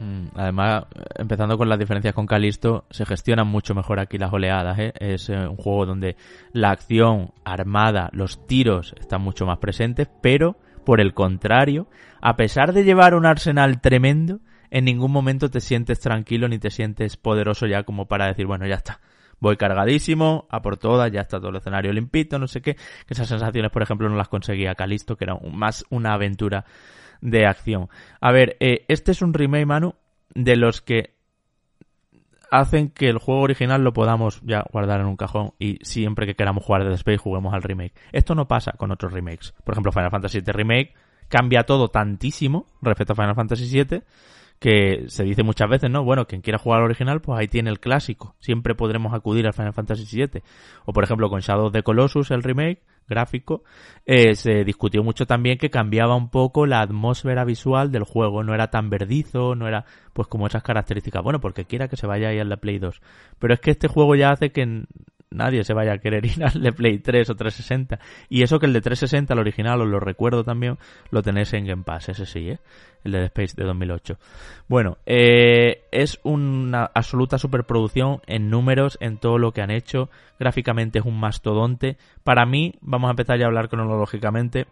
Mm, 0.00 0.26
además, 0.34 0.84
empezando 1.16 1.56
con 1.56 1.68
las 1.68 1.78
diferencias 1.78 2.14
con 2.14 2.26
Calisto, 2.26 2.84
se 2.90 3.06
gestionan 3.06 3.46
mucho 3.46 3.74
mejor 3.74 4.00
aquí 4.00 4.18
las 4.18 4.32
oleadas. 4.32 4.78
¿eh? 4.78 4.92
Es 4.98 5.28
eh, 5.28 5.46
un 5.46 5.56
juego 5.56 5.86
donde 5.86 6.16
la 6.52 6.70
acción 6.70 7.32
armada, 7.44 8.10
los 8.12 8.46
tiros 8.46 8.94
están 8.98 9.22
mucho 9.22 9.46
más 9.46 9.58
presentes, 9.58 10.08
pero 10.20 10.56
por 10.84 11.00
el 11.00 11.14
contrario, 11.14 11.88
a 12.20 12.36
pesar 12.36 12.72
de 12.72 12.84
llevar 12.84 13.14
un 13.14 13.26
arsenal 13.26 13.80
tremendo, 13.80 14.40
en 14.70 14.84
ningún 14.84 15.12
momento 15.12 15.50
te 15.50 15.60
sientes 15.60 16.00
tranquilo 16.00 16.48
ni 16.48 16.58
te 16.58 16.70
sientes 16.70 17.16
poderoso 17.16 17.66
ya 17.66 17.84
como 17.84 18.06
para 18.06 18.26
decir, 18.26 18.46
bueno, 18.46 18.66
ya 18.66 18.74
está. 18.74 19.00
Voy 19.40 19.56
cargadísimo, 19.56 20.46
a 20.50 20.62
por 20.62 20.76
todas, 20.76 21.10
ya 21.12 21.20
está 21.20 21.38
todo 21.38 21.50
el 21.50 21.56
escenario 21.56 21.92
limpito, 21.92 22.38
no 22.38 22.46
sé 22.46 22.60
qué. 22.60 22.76
Esas 23.08 23.28
sensaciones, 23.28 23.70
por 23.70 23.82
ejemplo, 23.82 24.08
no 24.08 24.16
las 24.16 24.28
conseguía 24.28 24.74
Calisto, 24.74 25.16
que 25.16 25.24
era 25.24 25.36
más 25.52 25.84
una 25.90 26.14
aventura 26.14 26.64
de 27.20 27.46
acción. 27.46 27.88
A 28.20 28.32
ver, 28.32 28.56
eh, 28.60 28.84
este 28.88 29.12
es 29.12 29.22
un 29.22 29.34
remake, 29.34 29.66
Manu, 29.66 29.94
de 30.34 30.56
los 30.56 30.80
que 30.80 31.14
hacen 32.50 32.90
que 32.90 33.08
el 33.08 33.18
juego 33.18 33.42
original 33.42 33.82
lo 33.82 33.92
podamos 33.92 34.40
ya 34.42 34.64
guardar 34.70 35.00
en 35.00 35.06
un 35.06 35.16
cajón 35.16 35.52
y 35.58 35.78
siempre 35.82 36.26
que 36.26 36.34
queramos 36.34 36.64
jugar 36.64 36.84
Dead 36.84 36.92
Space 36.92 37.18
juguemos 37.18 37.52
al 37.52 37.62
remake. 37.62 37.94
Esto 38.12 38.34
no 38.34 38.46
pasa 38.46 38.72
con 38.72 38.92
otros 38.92 39.12
remakes. 39.12 39.54
Por 39.64 39.74
ejemplo, 39.74 39.92
Final 39.92 40.10
Fantasy 40.10 40.40
VII 40.40 40.52
Remake 40.52 40.94
cambia 41.28 41.64
todo 41.64 41.88
tantísimo 41.88 42.66
respecto 42.80 43.14
a 43.14 43.16
Final 43.16 43.34
Fantasy 43.34 43.64
VII 43.64 44.02
que 44.60 45.04
se 45.08 45.24
dice 45.24 45.42
muchas 45.42 45.68
veces, 45.68 45.90
¿no? 45.90 46.04
Bueno, 46.04 46.26
quien 46.26 46.40
quiera 46.40 46.58
jugar 46.58 46.78
al 46.78 46.86
original, 46.86 47.20
pues 47.20 47.38
ahí 47.38 47.48
tiene 47.48 47.70
el 47.70 47.80
clásico. 47.80 48.36
Siempre 48.38 48.74
podremos 48.74 49.12
acudir 49.12 49.46
al 49.46 49.52
Final 49.52 49.72
Fantasy 49.72 50.04
VII. 50.16 50.42
O 50.84 50.92
por 50.92 51.04
ejemplo 51.04 51.28
con 51.28 51.40
Shadow 51.40 51.66
of 51.66 51.72
the 51.72 51.82
Colossus, 51.82 52.30
el 52.30 52.42
remake 52.42 52.82
gráfico, 53.06 53.62
eh, 54.06 54.34
se 54.34 54.64
discutió 54.64 55.02
mucho 55.02 55.26
también 55.26 55.58
que 55.58 55.70
cambiaba 55.70 56.16
un 56.16 56.30
poco 56.30 56.66
la 56.66 56.80
atmósfera 56.80 57.44
visual 57.44 57.92
del 57.92 58.04
juego. 58.04 58.42
No 58.42 58.54
era 58.54 58.68
tan 58.70 58.90
verdizo, 58.90 59.54
no 59.54 59.68
era 59.68 59.84
pues 60.12 60.28
como 60.28 60.46
esas 60.46 60.62
características. 60.62 61.22
Bueno, 61.22 61.40
porque 61.40 61.64
quiera 61.64 61.88
que 61.88 61.96
se 61.96 62.06
vaya 62.06 62.28
ahí 62.28 62.38
al 62.38 62.48
la 62.48 62.56
Play 62.56 62.78
2. 62.78 63.00
Pero 63.38 63.54
es 63.54 63.60
que 63.60 63.70
este 63.72 63.88
juego 63.88 64.14
ya 64.14 64.30
hace 64.30 64.52
que 64.52 64.84
nadie 65.34 65.64
se 65.64 65.74
vaya 65.74 65.92
a 65.92 65.98
querer 65.98 66.24
ir 66.24 66.44
al 66.44 66.62
de 66.62 66.72
Play 66.72 66.98
3 66.98 67.28
o 67.30 67.34
360. 67.34 67.98
Y 68.28 68.42
eso 68.42 68.58
que 68.58 68.66
el 68.66 68.72
de 68.72 68.80
360, 68.80 69.34
el 69.34 69.40
original, 69.40 69.80
os 69.82 69.88
lo 69.88 70.00
recuerdo 70.00 70.44
también, 70.44 70.78
lo 71.10 71.22
tenéis 71.22 71.52
en 71.52 71.66
Game 71.66 71.82
Pass, 71.84 72.08
ese 72.08 72.26
sí, 72.26 72.50
¿eh? 72.50 72.58
El 73.04 73.12
de 73.12 73.24
Space 73.26 73.54
de 73.56 73.64
2008. 73.64 74.16
Bueno, 74.66 74.96
eh, 75.04 75.82
es 75.92 76.18
una 76.22 76.90
absoluta 76.94 77.36
superproducción 77.36 78.22
en 78.26 78.48
números, 78.48 78.96
en 79.00 79.18
todo 79.18 79.36
lo 79.36 79.52
que 79.52 79.60
han 79.60 79.70
hecho. 79.70 80.08
Gráficamente 80.38 81.00
es 81.00 81.04
un 81.04 81.20
mastodonte. 81.20 81.98
Para 82.22 82.46
mí, 82.46 82.74
vamos 82.80 83.08
a 83.08 83.10
empezar 83.10 83.38
ya 83.38 83.44
a 83.44 83.48
hablar 83.48 83.68
cronológicamente, 83.68 84.66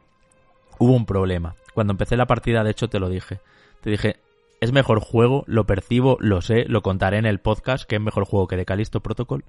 hubo 0.78 0.94
un 0.94 1.04
problema. 1.04 1.56
Cuando 1.74 1.92
empecé 1.92 2.16
la 2.16 2.26
partida, 2.26 2.64
de 2.64 2.70
hecho, 2.70 2.88
te 2.88 3.00
lo 3.00 3.10
dije. 3.10 3.40
Te 3.82 3.90
dije, 3.90 4.16
es 4.62 4.72
mejor 4.72 5.00
juego, 5.00 5.42
lo 5.46 5.66
percibo, 5.66 6.16
lo 6.20 6.40
sé, 6.40 6.64
lo 6.68 6.82
contaré 6.82 7.18
en 7.18 7.26
el 7.26 7.40
podcast, 7.40 7.84
que 7.84 7.96
es 7.96 8.00
mejor 8.00 8.24
juego 8.24 8.46
que 8.46 8.56
de 8.56 8.64
Calisto 8.64 9.00
Protocol 9.00 9.44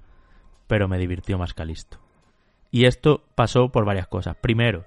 pero 0.66 0.88
me 0.88 0.98
divirtió 0.98 1.38
más 1.38 1.54
Calisto. 1.54 1.98
Y 2.70 2.86
esto 2.86 3.22
pasó 3.34 3.68
por 3.68 3.84
varias 3.84 4.08
cosas. 4.08 4.36
Primero, 4.36 4.84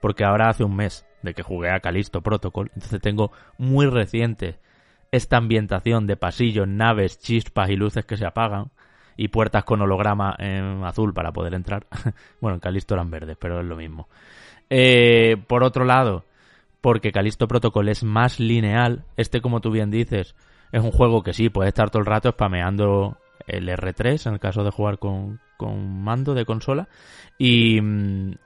porque 0.00 0.24
ahora 0.24 0.48
hace 0.48 0.64
un 0.64 0.76
mes 0.76 1.06
de 1.22 1.34
que 1.34 1.42
jugué 1.42 1.70
a 1.70 1.80
Calisto 1.80 2.22
Protocol, 2.22 2.70
entonces 2.74 3.00
tengo 3.00 3.32
muy 3.58 3.86
reciente 3.86 4.58
esta 5.12 5.36
ambientación 5.36 6.06
de 6.06 6.16
pasillos, 6.16 6.68
naves, 6.68 7.18
chispas 7.18 7.70
y 7.70 7.76
luces 7.76 8.04
que 8.04 8.16
se 8.16 8.26
apagan 8.26 8.70
y 9.16 9.28
puertas 9.28 9.64
con 9.64 9.82
holograma 9.82 10.34
en 10.38 10.84
azul 10.84 11.12
para 11.12 11.32
poder 11.32 11.54
entrar. 11.54 11.86
bueno, 12.40 12.54
en 12.56 12.60
Calisto 12.60 12.94
eran 12.94 13.10
verdes, 13.10 13.36
pero 13.38 13.60
es 13.60 13.66
lo 13.66 13.76
mismo. 13.76 14.08
Eh, 14.68 15.36
por 15.46 15.64
otro 15.64 15.84
lado, 15.84 16.24
porque 16.80 17.12
Calisto 17.12 17.48
Protocol 17.48 17.88
es 17.88 18.04
más 18.04 18.38
lineal, 18.38 19.04
este 19.16 19.40
como 19.40 19.60
tú 19.60 19.70
bien 19.70 19.90
dices, 19.90 20.34
es 20.72 20.82
un 20.82 20.92
juego 20.92 21.22
que 21.22 21.32
sí, 21.32 21.50
puede 21.50 21.68
estar 21.68 21.90
todo 21.90 22.00
el 22.00 22.06
rato 22.06 22.30
spameando 22.30 23.18
el 23.50 23.68
R3 23.68 24.26
en 24.26 24.34
el 24.34 24.40
caso 24.40 24.64
de 24.64 24.70
jugar 24.70 24.98
con, 24.98 25.40
con 25.56 26.02
mando 26.02 26.34
de 26.34 26.44
consola 26.44 26.88
y, 27.38 27.80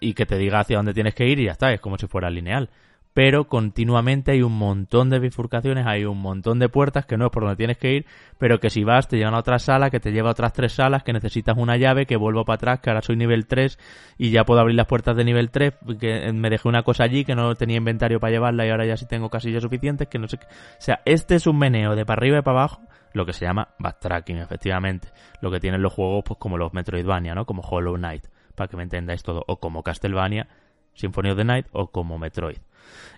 y, 0.01 0.15
que 0.15 0.27
te 0.27 0.37
diga 0.39 0.61
hacia 0.61 0.77
dónde 0.77 0.95
tienes 0.95 1.15
que 1.15 1.27
ir 1.27 1.41
y 1.41 1.47
ya 1.47 1.53
está, 1.53 1.73
es 1.73 1.81
como 1.81 1.99
si 1.99 2.07
fuera 2.07 2.31
lineal. 2.31 2.71
Pero 3.15 3.47
continuamente 3.47 4.33
hay 4.33 4.43
un 4.43 4.59
montón 4.59 5.09
de 5.09 5.21
bifurcaciones, 5.21 5.87
hay 5.87 6.05
un 6.05 6.21
montón 6.21 6.59
de 6.59 6.69
puertas 6.69 7.07
que 7.07 7.17
no 7.17 7.27
es 7.27 7.31
por 7.31 7.45
donde 7.45 7.55
tienes 7.55 7.79
que 7.79 7.93
ir, 7.93 8.07
pero 8.39 8.59
que 8.59 8.71
si 8.71 8.83
vas 8.83 9.07
te 9.07 9.17
llevan 9.17 9.35
a 9.35 9.39
otra 9.39 9.61
sala, 9.61 9.89
que 9.89 10.01
te 10.01 10.11
lleva 10.11 10.31
a 10.31 10.33
otras 10.33 10.53
tres 10.53 10.73
salas, 10.73 11.05
que 11.05 11.13
necesitas 11.13 11.57
una 11.57 11.77
llave, 11.77 12.07
que 12.07 12.17
vuelvo 12.17 12.45
para 12.45 12.57
atrás, 12.57 12.81
que 12.81 12.91
ahora 12.91 13.03
soy 13.03 13.15
nivel 13.15 13.47
3 13.47 13.79
y 14.19 14.31
ya 14.31 14.45
puedo 14.45 14.59
abrir 14.59 14.75
las 14.75 14.89
puertas 14.89 15.17
de 15.17 15.23
nivel 15.23 15.51
3, 15.51 15.75
que 16.01 16.33
me 16.33 16.51
dejé 16.51 16.69
una 16.69 16.83
cosa 16.83 17.05
allí 17.05 17.25
que 17.25 17.37
no 17.37 17.55
tenía 17.55 17.77
inventario 17.77 18.19
para 18.19 18.33
llevarla 18.33 18.67
y 18.67 18.71
ahora 18.71 18.85
ya 18.85 18.97
sí 18.97 19.07
tengo 19.07 19.31
casillas 19.31 19.63
suficientes, 19.63 20.09
que 20.09 20.19
no 20.19 20.27
sé 20.27 20.39
qué. 20.39 20.47
O 20.47 20.81
sea, 20.81 21.01
este 21.05 21.37
es 21.37 21.47
un 21.47 21.57
meneo 21.57 21.95
de 21.95 22.05
para 22.05 22.19
arriba 22.19 22.39
y 22.39 22.43
para 22.43 22.59
abajo 22.59 22.81
lo 23.15 23.25
que 23.25 23.33
se 23.33 23.47
llama 23.47 23.69
backtracking, 23.79 24.39
efectivamente. 24.39 25.09
Lo 25.41 25.51
que 25.51 25.61
tienen 25.61 25.81
los 25.81 25.93
juegos, 25.93 26.25
pues 26.27 26.39
como 26.39 26.59
los 26.59 26.75
Metroidvania, 26.75 27.35
¿no? 27.35 27.47
Como 27.47 27.63
Hollow 27.63 27.95
Knight, 27.95 28.27
para 28.55 28.69
que 28.69 28.77
me 28.77 28.83
entendáis 28.83 29.23
todo. 29.23 29.43
O 29.47 29.59
como 29.59 29.83
Castlevania, 29.83 30.49
Symphony 30.93 31.31
of 31.31 31.37
the 31.37 31.45
Night, 31.45 31.67
o 31.73 31.91
como 31.91 32.19
Metroid. 32.19 32.59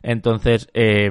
Entonces, 0.03 0.69
eh, 0.75 1.11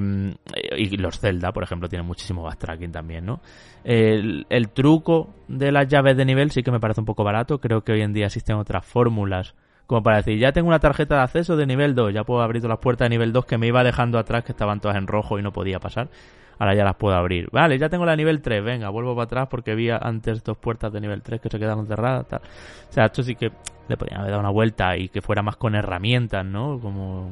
y 0.77 0.97
los 0.97 1.19
Zelda, 1.19 1.51
por 1.51 1.63
ejemplo, 1.63 1.89
tienen 1.89 2.07
muchísimo 2.07 2.43
backtracking 2.43 2.91
también, 2.91 3.25
¿no? 3.25 3.41
El, 3.83 4.45
el, 4.49 4.69
truco 4.69 5.33
de 5.47 5.71
las 5.71 5.87
llaves 5.87 6.15
de 6.15 6.23
nivel 6.23 6.51
sí 6.51 6.63
que 6.63 6.71
me 6.71 6.79
parece 6.79 7.01
un 7.01 7.05
poco 7.05 7.23
barato. 7.23 7.59
Creo 7.59 7.83
que 7.83 7.91
hoy 7.91 8.01
en 8.01 8.13
día 8.13 8.27
existen 8.27 8.55
otras 8.55 8.85
fórmulas 8.85 9.55
como 9.87 10.01
para 10.01 10.17
decir, 10.17 10.39
ya 10.39 10.51
tengo 10.51 10.67
una 10.67 10.79
tarjeta 10.79 11.17
de 11.17 11.21
acceso 11.21 11.55
de 11.55 11.67
nivel 11.67 11.93
2, 11.93 12.11
ya 12.11 12.23
puedo 12.23 12.41
abrir 12.41 12.59
todas 12.59 12.77
las 12.77 12.79
puertas 12.79 13.05
de 13.05 13.09
nivel 13.11 13.31
2 13.31 13.45
que 13.45 13.59
me 13.59 13.67
iba 13.67 13.83
dejando 13.83 14.17
atrás, 14.17 14.43
que 14.43 14.51
estaban 14.51 14.79
todas 14.79 14.97
en 14.97 15.05
rojo 15.05 15.37
y 15.37 15.43
no 15.43 15.51
podía 15.51 15.79
pasar 15.79 16.09
ahora 16.57 16.75
ya 16.75 16.83
las 16.83 16.95
puedo 16.95 17.15
abrir. 17.15 17.49
Vale, 17.51 17.77
ya 17.77 17.89
tengo 17.89 18.05
la 18.05 18.15
nivel 18.15 18.41
3, 18.41 18.63
venga, 18.63 18.89
vuelvo 18.89 19.15
para 19.15 19.25
atrás 19.25 19.47
porque 19.49 19.75
vi 19.75 19.89
antes 19.89 20.43
dos 20.43 20.57
puertas 20.57 20.91
de 20.91 21.01
nivel 21.01 21.21
3 21.21 21.41
que 21.41 21.49
se 21.49 21.59
quedaron 21.59 21.87
cerradas, 21.87 22.27
tal. 22.27 22.41
O 22.89 22.91
sea, 22.91 23.05
esto 23.05 23.23
sí 23.23 23.35
que 23.35 23.51
le 23.87 23.97
podrían 23.97 24.21
haber 24.21 24.31
dado 24.31 24.41
una 24.41 24.51
vuelta 24.51 24.97
y 24.97 25.09
que 25.09 25.21
fuera 25.21 25.41
más 25.41 25.57
con 25.57 25.75
herramientas, 25.75 26.45
¿no? 26.45 26.79
Como, 26.79 27.31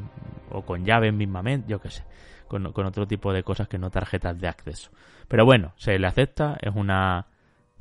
o 0.51 0.61
con 0.61 0.85
llaves 0.85 1.13
mismamente, 1.13 1.69
yo 1.69 1.79
qué 1.79 1.89
sé. 1.89 2.03
Con, 2.47 2.71
con 2.71 2.85
otro 2.85 3.07
tipo 3.07 3.33
de 3.33 3.41
cosas 3.41 3.67
que 3.67 3.79
no 3.79 3.89
tarjetas 3.89 4.39
de 4.39 4.47
acceso. 4.47 4.91
Pero 5.27 5.45
bueno, 5.45 5.73
se 5.77 5.97
le 5.97 6.05
acepta, 6.05 6.57
es 6.61 6.75
una 6.75 7.25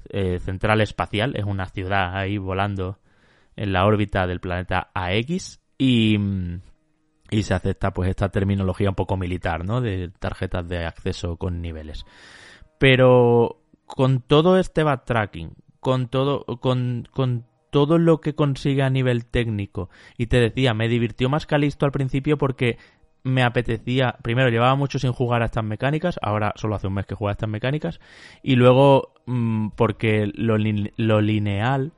eh, 0.09 0.39
central 0.41 0.81
espacial, 0.81 1.37
es 1.37 1.45
una 1.45 1.67
ciudad 1.67 2.17
ahí 2.17 2.39
volando 2.39 2.99
en 3.57 3.73
la 3.73 3.85
órbita 3.85 4.27
del 4.27 4.41
planeta 4.41 4.91
AX 4.95 5.61
y, 5.79 6.17
mm, 6.19 6.61
y 7.33 7.43
se 7.43 7.55
acepta 7.55 7.93
pues 7.93 8.11
esta 8.11 8.29
terminología 8.29 8.91
un 8.91 8.95
poco 8.95 9.17
militar, 9.17 9.65
¿no? 9.65 9.81
De 9.81 10.11
tarjetas 10.11 10.69
de 10.69 10.85
acceso 10.85 11.37
con 11.37 11.63
niveles. 11.63 12.05
Pero 12.79 13.63
con 13.87 14.21
todo 14.21 14.59
este 14.59 14.83
backtracking, 14.83 15.55
con 15.81 16.09
todo, 16.09 16.45
con, 16.61 17.09
con 17.11 17.47
todo 17.71 17.97
lo 17.97 18.21
que 18.21 18.35
consigue 18.35 18.83
a 18.83 18.91
nivel 18.91 19.25
técnico, 19.25 19.89
y 20.19 20.27
te 20.27 20.41
decía, 20.41 20.75
me 20.75 20.89
divirtió 20.89 21.31
más 21.31 21.47
Calisto 21.47 21.87
al 21.87 21.93
principio 21.93 22.37
porque 22.37 22.77
me 23.25 23.43
apetecía, 23.43 24.17
primero 24.23 24.51
llevaba 24.51 24.75
mucho 24.75 24.99
sin 24.99 25.13
jugar 25.13 25.41
a 25.41 25.47
estas 25.47 25.65
mecánicas, 25.65 26.19
ahora 26.21 26.53
solo 26.57 26.75
hace 26.75 26.89
un 26.89 26.95
mes 26.95 27.07
que 27.07 27.15
juego 27.15 27.31
a 27.31 27.33
estas 27.33 27.49
mecánicas, 27.49 27.99
y 28.43 28.57
luego 28.57 29.15
mm, 29.25 29.69
porque 29.71 30.31
lo 30.35 30.59
lineal 30.59 31.93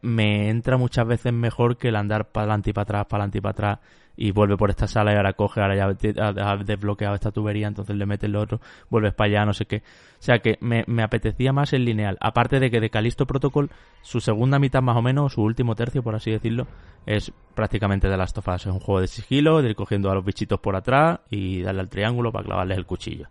me 0.00 0.48
entra 0.48 0.78
muchas 0.78 1.06
veces 1.06 1.32
mejor 1.32 1.76
que 1.76 1.88
el 1.88 1.96
andar 1.96 2.30
para 2.32 2.44
adelante 2.44 2.70
y 2.70 2.72
para 2.72 2.82
atrás, 2.84 3.06
para 3.06 3.24
adelante 3.24 3.38
y 3.38 3.40
para 3.42 3.50
atrás 3.50 3.78
y 4.16 4.30
vuelve 4.30 4.56
por 4.56 4.70
esta 4.70 4.86
sala 4.86 5.12
y 5.12 5.16
ahora 5.16 5.32
coge, 5.32 5.60
ahora 5.60 5.76
ya 5.76 5.86
ha 5.86 6.56
desbloqueado 6.56 7.14
esta 7.14 7.30
tubería, 7.30 7.66
entonces 7.66 7.96
le 7.96 8.06
mete 8.06 8.26
el 8.26 8.36
otro, 8.36 8.60
vuelves 8.90 9.14
para 9.14 9.30
allá, 9.30 9.46
no 9.46 9.54
sé 9.54 9.66
qué. 9.66 9.76
O 9.76 10.24
sea 10.24 10.38
que 10.38 10.58
me, 10.60 10.84
apetecía 11.02 11.52
más 11.52 11.72
el 11.72 11.84
lineal. 11.84 12.16
Aparte 12.20 12.60
de 12.60 12.70
que 12.70 12.80
de 12.80 12.90
Calisto 12.90 13.26
Protocol, 13.26 13.70
su 14.02 14.20
segunda 14.20 14.58
mitad 14.58 14.82
más 14.82 14.96
o 14.96 15.02
menos, 15.02 15.32
su 15.32 15.42
último 15.42 15.74
tercio, 15.74 16.02
por 16.02 16.14
así 16.14 16.30
decirlo, 16.30 16.66
es 17.06 17.32
prácticamente 17.54 18.08
de 18.08 18.16
las 18.16 18.32
tofas. 18.32 18.66
Es 18.66 18.72
un 18.72 18.78
juego 18.78 19.00
de 19.00 19.08
sigilo, 19.08 19.62
de 19.62 19.70
ir 19.70 19.74
cogiendo 19.74 20.10
a 20.10 20.14
los 20.14 20.24
bichitos 20.24 20.60
por 20.60 20.76
atrás 20.76 21.20
y 21.28 21.62
darle 21.62 21.80
al 21.80 21.88
triángulo 21.88 22.30
para 22.30 22.44
clavarles 22.44 22.78
el 22.78 22.86
cuchillo. 22.86 23.26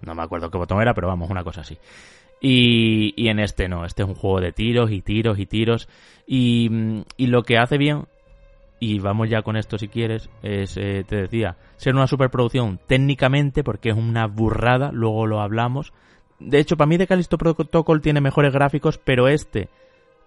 No 0.00 0.14
me 0.14 0.22
acuerdo 0.22 0.50
qué 0.50 0.56
botón 0.56 0.80
era, 0.80 0.94
pero 0.94 1.08
vamos, 1.08 1.28
una 1.28 1.44
cosa 1.44 1.60
así. 1.60 1.76
Y, 2.40 3.12
y 3.16 3.28
en 3.28 3.38
este 3.38 3.68
no, 3.68 3.84
este 3.84 4.02
es 4.02 4.08
un 4.08 4.14
juego 4.14 4.40
de 4.40 4.52
tiros 4.52 4.90
y 4.90 5.02
tiros 5.02 5.38
y 5.38 5.46
tiros. 5.46 5.88
Y, 6.26 7.04
y 7.18 7.26
lo 7.26 7.42
que 7.42 7.58
hace 7.58 7.76
bien 7.76 8.06
y 8.82 8.98
vamos 8.98 9.30
ya 9.30 9.42
con 9.42 9.56
esto 9.56 9.78
si 9.78 9.86
quieres, 9.86 10.28
es, 10.42 10.76
eh, 10.76 11.04
te 11.06 11.14
decía, 11.14 11.56
ser 11.76 11.94
una 11.94 12.08
superproducción 12.08 12.80
técnicamente, 12.88 13.62
porque 13.62 13.90
es 13.90 13.96
una 13.96 14.26
burrada, 14.26 14.90
luego 14.92 15.28
lo 15.28 15.40
hablamos. 15.40 15.92
De 16.40 16.58
hecho, 16.58 16.76
para 16.76 16.88
mí 16.88 16.96
de 16.96 17.06
Callisto 17.06 17.38
Protocol 17.38 18.00
tiene 18.00 18.20
mejores 18.20 18.52
gráficos, 18.52 18.98
pero 18.98 19.28
este 19.28 19.68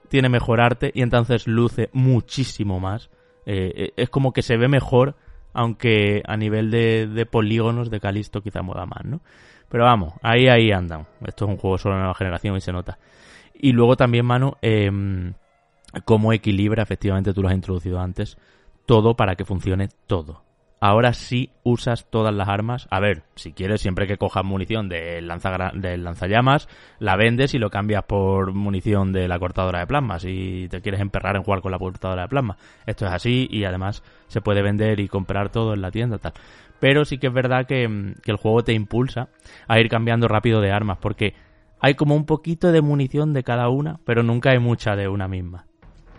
tiene 0.07 0.29
mejor 0.29 0.61
arte 0.61 0.89
y 0.93 1.01
entonces 1.01 1.47
luce 1.47 1.89
muchísimo 1.91 2.79
más. 2.79 3.09
Eh, 3.45 3.73
eh, 3.75 3.93
es 3.97 4.09
como 4.09 4.31
que 4.31 4.41
se 4.41 4.55
ve 4.55 4.69
mejor, 4.69 5.17
aunque 5.51 6.23
a 6.25 6.37
nivel 6.37 6.71
de, 6.71 7.27
polígonos 7.29 7.89
de 7.89 7.99
Calisto 7.99 8.41
quizá 8.41 8.61
moda 8.61 8.85
más, 8.85 9.03
¿no? 9.03 9.19
Pero 9.67 9.83
vamos, 9.83 10.13
ahí, 10.21 10.47
ahí 10.47 10.71
andan. 10.71 11.07
Esto 11.27 11.43
es 11.43 11.51
un 11.51 11.57
juego 11.57 11.77
solo 11.77 11.95
de 11.95 12.01
nueva 12.03 12.15
generación 12.15 12.55
y 12.55 12.61
se 12.61 12.71
nota. 12.71 12.99
Y 13.53 13.73
luego 13.73 13.97
también, 13.97 14.25
mano, 14.25 14.55
eh, 14.61 14.89
cómo 16.03 16.33
equilibra, 16.33 16.83
efectivamente 16.83 17.33
tú 17.33 17.41
lo 17.41 17.47
has 17.47 17.55
introducido 17.55 17.99
antes, 17.99 18.37
todo 18.85 19.15
para 19.15 19.35
que 19.35 19.45
funcione 19.45 19.89
todo. 20.07 20.45
Ahora 20.81 21.13
sí 21.13 21.51
usas 21.63 22.05
todas 22.11 22.35
las 22.35 22.47
armas. 22.47 22.87
A 22.91 22.99
ver, 22.99 23.23
si 23.35 23.53
quieres, 23.53 23.81
siempre 23.81 24.07
que 24.07 24.17
cojas 24.17 24.43
munición 24.43 24.89
del, 24.89 25.27
lanzallamas, 25.27 26.67
la 26.99 27.15
vendes 27.15 27.53
y 27.55 27.59
lo 27.59 27.69
cambias 27.71 28.03
por 28.03 28.53
munición 28.53 29.11
de 29.11 29.27
la 29.27 29.39
cortadora 29.39 29.79
de 29.79 29.87
plasma. 29.87 30.19
Si 30.19 30.67
te 30.69 30.81
quieres 30.81 31.01
emperrar 31.01 31.37
en 31.37 31.43
jugar 31.43 31.61
con 31.61 31.71
la 31.71 31.79
cortadora 31.79 32.23
de 32.23 32.27
plasma. 32.27 32.57
Esto 32.85 33.05
es 33.07 33.13
así 33.13 33.47
y 33.49 33.63
además 33.63 34.03
se 34.27 34.41
puede 34.41 34.61
vender 34.61 34.99
y 34.99 35.07
comprar 35.07 35.49
todo 35.49 35.73
en 35.73 35.81
la 35.81 35.91
tienda, 35.91 36.17
tal. 36.17 36.33
Pero 36.79 37.05
sí 37.05 37.17
que 37.17 37.27
es 37.27 37.33
verdad 37.33 37.65
que, 37.65 38.13
que 38.21 38.31
el 38.31 38.37
juego 38.37 38.63
te 38.63 38.73
impulsa 38.73 39.29
a 39.67 39.79
ir 39.79 39.89
cambiando 39.89 40.27
rápido 40.27 40.61
de 40.61 40.71
armas 40.71 40.99
porque 41.01 41.33
hay 41.79 41.95
como 41.95 42.15
un 42.15 42.25
poquito 42.25 42.71
de 42.71 42.81
munición 42.81 43.33
de 43.33 43.43
cada 43.43 43.69
una, 43.69 43.99
pero 44.05 44.23
nunca 44.23 44.51
hay 44.51 44.59
mucha 44.59 44.95
de 44.95 45.07
una 45.07 45.27
misma 45.27 45.65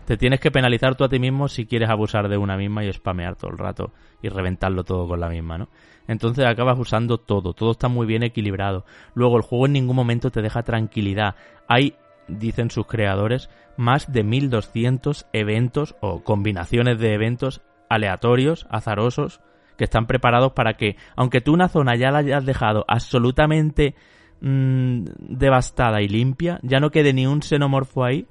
te 0.07 0.16
tienes 0.16 0.40
que 0.40 0.51
penalizar 0.51 0.95
tú 0.95 1.05
a 1.05 1.09
ti 1.09 1.19
mismo 1.19 1.49
si 1.49 1.66
quieres 1.66 1.90
abusar 1.90 2.29
de 2.29 2.38
una 2.38 2.57
misma 2.57 2.85
y 2.85 2.92
spamear 2.92 3.37
todo 3.37 3.51
el 3.51 3.59
rato 3.59 3.92
y 4.23 4.29
reventarlo 4.29 4.85
todo 4.85 5.07
con 5.07 5.21
la 5.21 5.29
misma, 5.29 5.59
¿no? 5.59 5.69
Entonces 6.09 6.47
acabas 6.47 6.79
usando 6.79 7.19
todo, 7.19 7.53
todo 7.53 7.73
está 7.73 7.88
muy 7.88 8.07
bien 8.07 8.23
equilibrado. 8.23 8.85
Luego 9.14 9.37
el 9.37 9.42
juego 9.42 9.66
en 9.66 9.73
ningún 9.73 9.97
momento 9.97 10.31
te 10.31 10.40
deja 10.40 10.62
tranquilidad. 10.62 11.35
Hay 11.69 11.95
dicen 12.29 12.71
sus 12.71 12.87
creadores, 12.87 13.51
más 13.77 14.11
de 14.12 14.23
1200 14.23 15.27
eventos 15.33 15.97
o 16.01 16.23
combinaciones 16.23 16.99
de 16.99 17.14
eventos 17.14 17.62
aleatorios, 17.88 18.66
azarosos, 18.71 19.40
que 19.77 19.85
están 19.85 20.07
preparados 20.07 20.53
para 20.53 20.75
que, 20.75 20.97
aunque 21.16 21.40
tú 21.40 21.53
una 21.53 21.69
zona 21.69 21.97
ya 21.97 22.11
la 22.11 22.19
hayas 22.19 22.47
dejado 22.47 22.85
absolutamente 22.88 23.95
mm, 24.40 25.05
devastada 25.19 26.01
y 26.01 26.09
limpia, 26.09 26.59
ya 26.62 26.81
no 26.81 26.90
quede 26.90 27.12
ni 27.12 27.27
un 27.27 27.42
xenomorfo 27.42 28.05
ahí, 28.05 28.27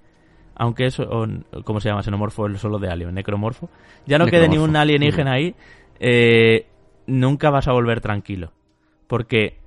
aunque 0.56 0.86
eso, 0.86 1.04
o, 1.04 1.28
¿cómo 1.64 1.80
se 1.80 1.90
llama? 1.90 2.04
Xenomorfo 2.04 2.48
es 2.48 2.60
solo 2.60 2.80
de 2.80 2.90
alien, 2.90 3.14
necromorfo. 3.14 3.70
Ya 4.06 4.18
no 4.18 4.26
quede 4.26 4.48
ni 4.48 4.58
un 4.58 4.76
alienígena 4.76 5.34
ahí, 5.34 5.56
eh, 6.00 6.68
nunca 7.08 7.50
vas 7.50 7.68
a 7.68 7.74
volver 7.74 8.02
tranquilo. 8.02 8.52
Porque 9.08 9.60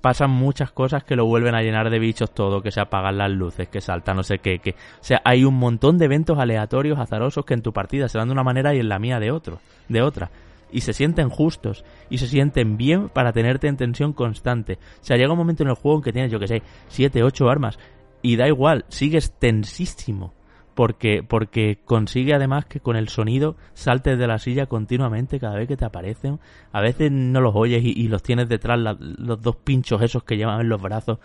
pasan 0.00 0.30
muchas 0.30 0.70
cosas 0.70 1.04
que 1.04 1.16
lo 1.16 1.26
vuelven 1.26 1.54
a 1.54 1.62
llenar 1.62 1.90
de 1.90 1.98
bichos 1.98 2.32
todo, 2.32 2.62
que 2.62 2.70
se 2.70 2.80
apagan 2.80 3.18
las 3.18 3.30
luces, 3.30 3.68
que 3.68 3.80
salta 3.80 4.14
no 4.14 4.22
sé 4.22 4.38
qué, 4.38 4.58
que... 4.58 4.70
O 4.70 5.02
sea, 5.02 5.20
hay 5.24 5.44
un 5.44 5.54
montón 5.54 5.98
de 5.98 6.04
eventos 6.04 6.38
aleatorios, 6.38 6.98
azarosos, 6.98 7.44
que 7.44 7.54
en 7.54 7.62
tu 7.62 7.72
partida 7.72 8.08
se 8.08 8.18
dan 8.18 8.28
de 8.28 8.32
una 8.32 8.44
manera 8.44 8.74
y 8.74 8.80
en 8.80 8.88
la 8.88 8.98
mía 8.98 9.18
de 9.18 9.30
otro, 9.30 9.60
de 9.88 10.02
otra. 10.02 10.30
Y 10.70 10.82
se 10.82 10.92
sienten 10.92 11.30
justos, 11.30 11.84
y 12.10 12.18
se 12.18 12.26
sienten 12.26 12.76
bien 12.76 13.08
para 13.08 13.32
tenerte 13.32 13.68
en 13.68 13.78
tensión 13.78 14.12
constante. 14.12 14.74
O 15.00 15.04
sea, 15.04 15.16
llega 15.16 15.32
un 15.32 15.38
momento 15.38 15.62
en 15.62 15.70
el 15.70 15.74
juego 15.74 15.98
en 15.98 16.02
que 16.02 16.12
tienes, 16.12 16.30
yo 16.30 16.38
que 16.38 16.46
sé, 16.46 16.62
siete, 16.88 17.22
ocho 17.22 17.48
armas, 17.48 17.78
y 18.22 18.36
da 18.36 18.48
igual, 18.48 18.84
sigues 18.88 19.32
tensísimo 19.38 20.34
porque, 20.78 21.24
porque 21.24 21.80
consigue 21.84 22.34
además 22.34 22.66
que 22.66 22.78
con 22.78 22.94
el 22.94 23.08
sonido 23.08 23.56
saltes 23.74 24.16
de 24.16 24.28
la 24.28 24.38
silla 24.38 24.66
continuamente 24.66 25.40
cada 25.40 25.56
vez 25.56 25.66
que 25.66 25.76
te 25.76 25.84
aparecen. 25.84 26.38
A 26.70 26.80
veces 26.80 27.10
no 27.10 27.40
los 27.40 27.56
oyes 27.56 27.82
y, 27.84 28.06
los 28.06 28.22
tienes 28.22 28.48
detrás 28.48 28.78
los 28.78 29.42
dos 29.42 29.56
pinchos 29.56 30.00
esos 30.02 30.22
que 30.22 30.36
llevan 30.36 30.60
en 30.60 30.68
los 30.68 30.80
brazos 30.80 31.18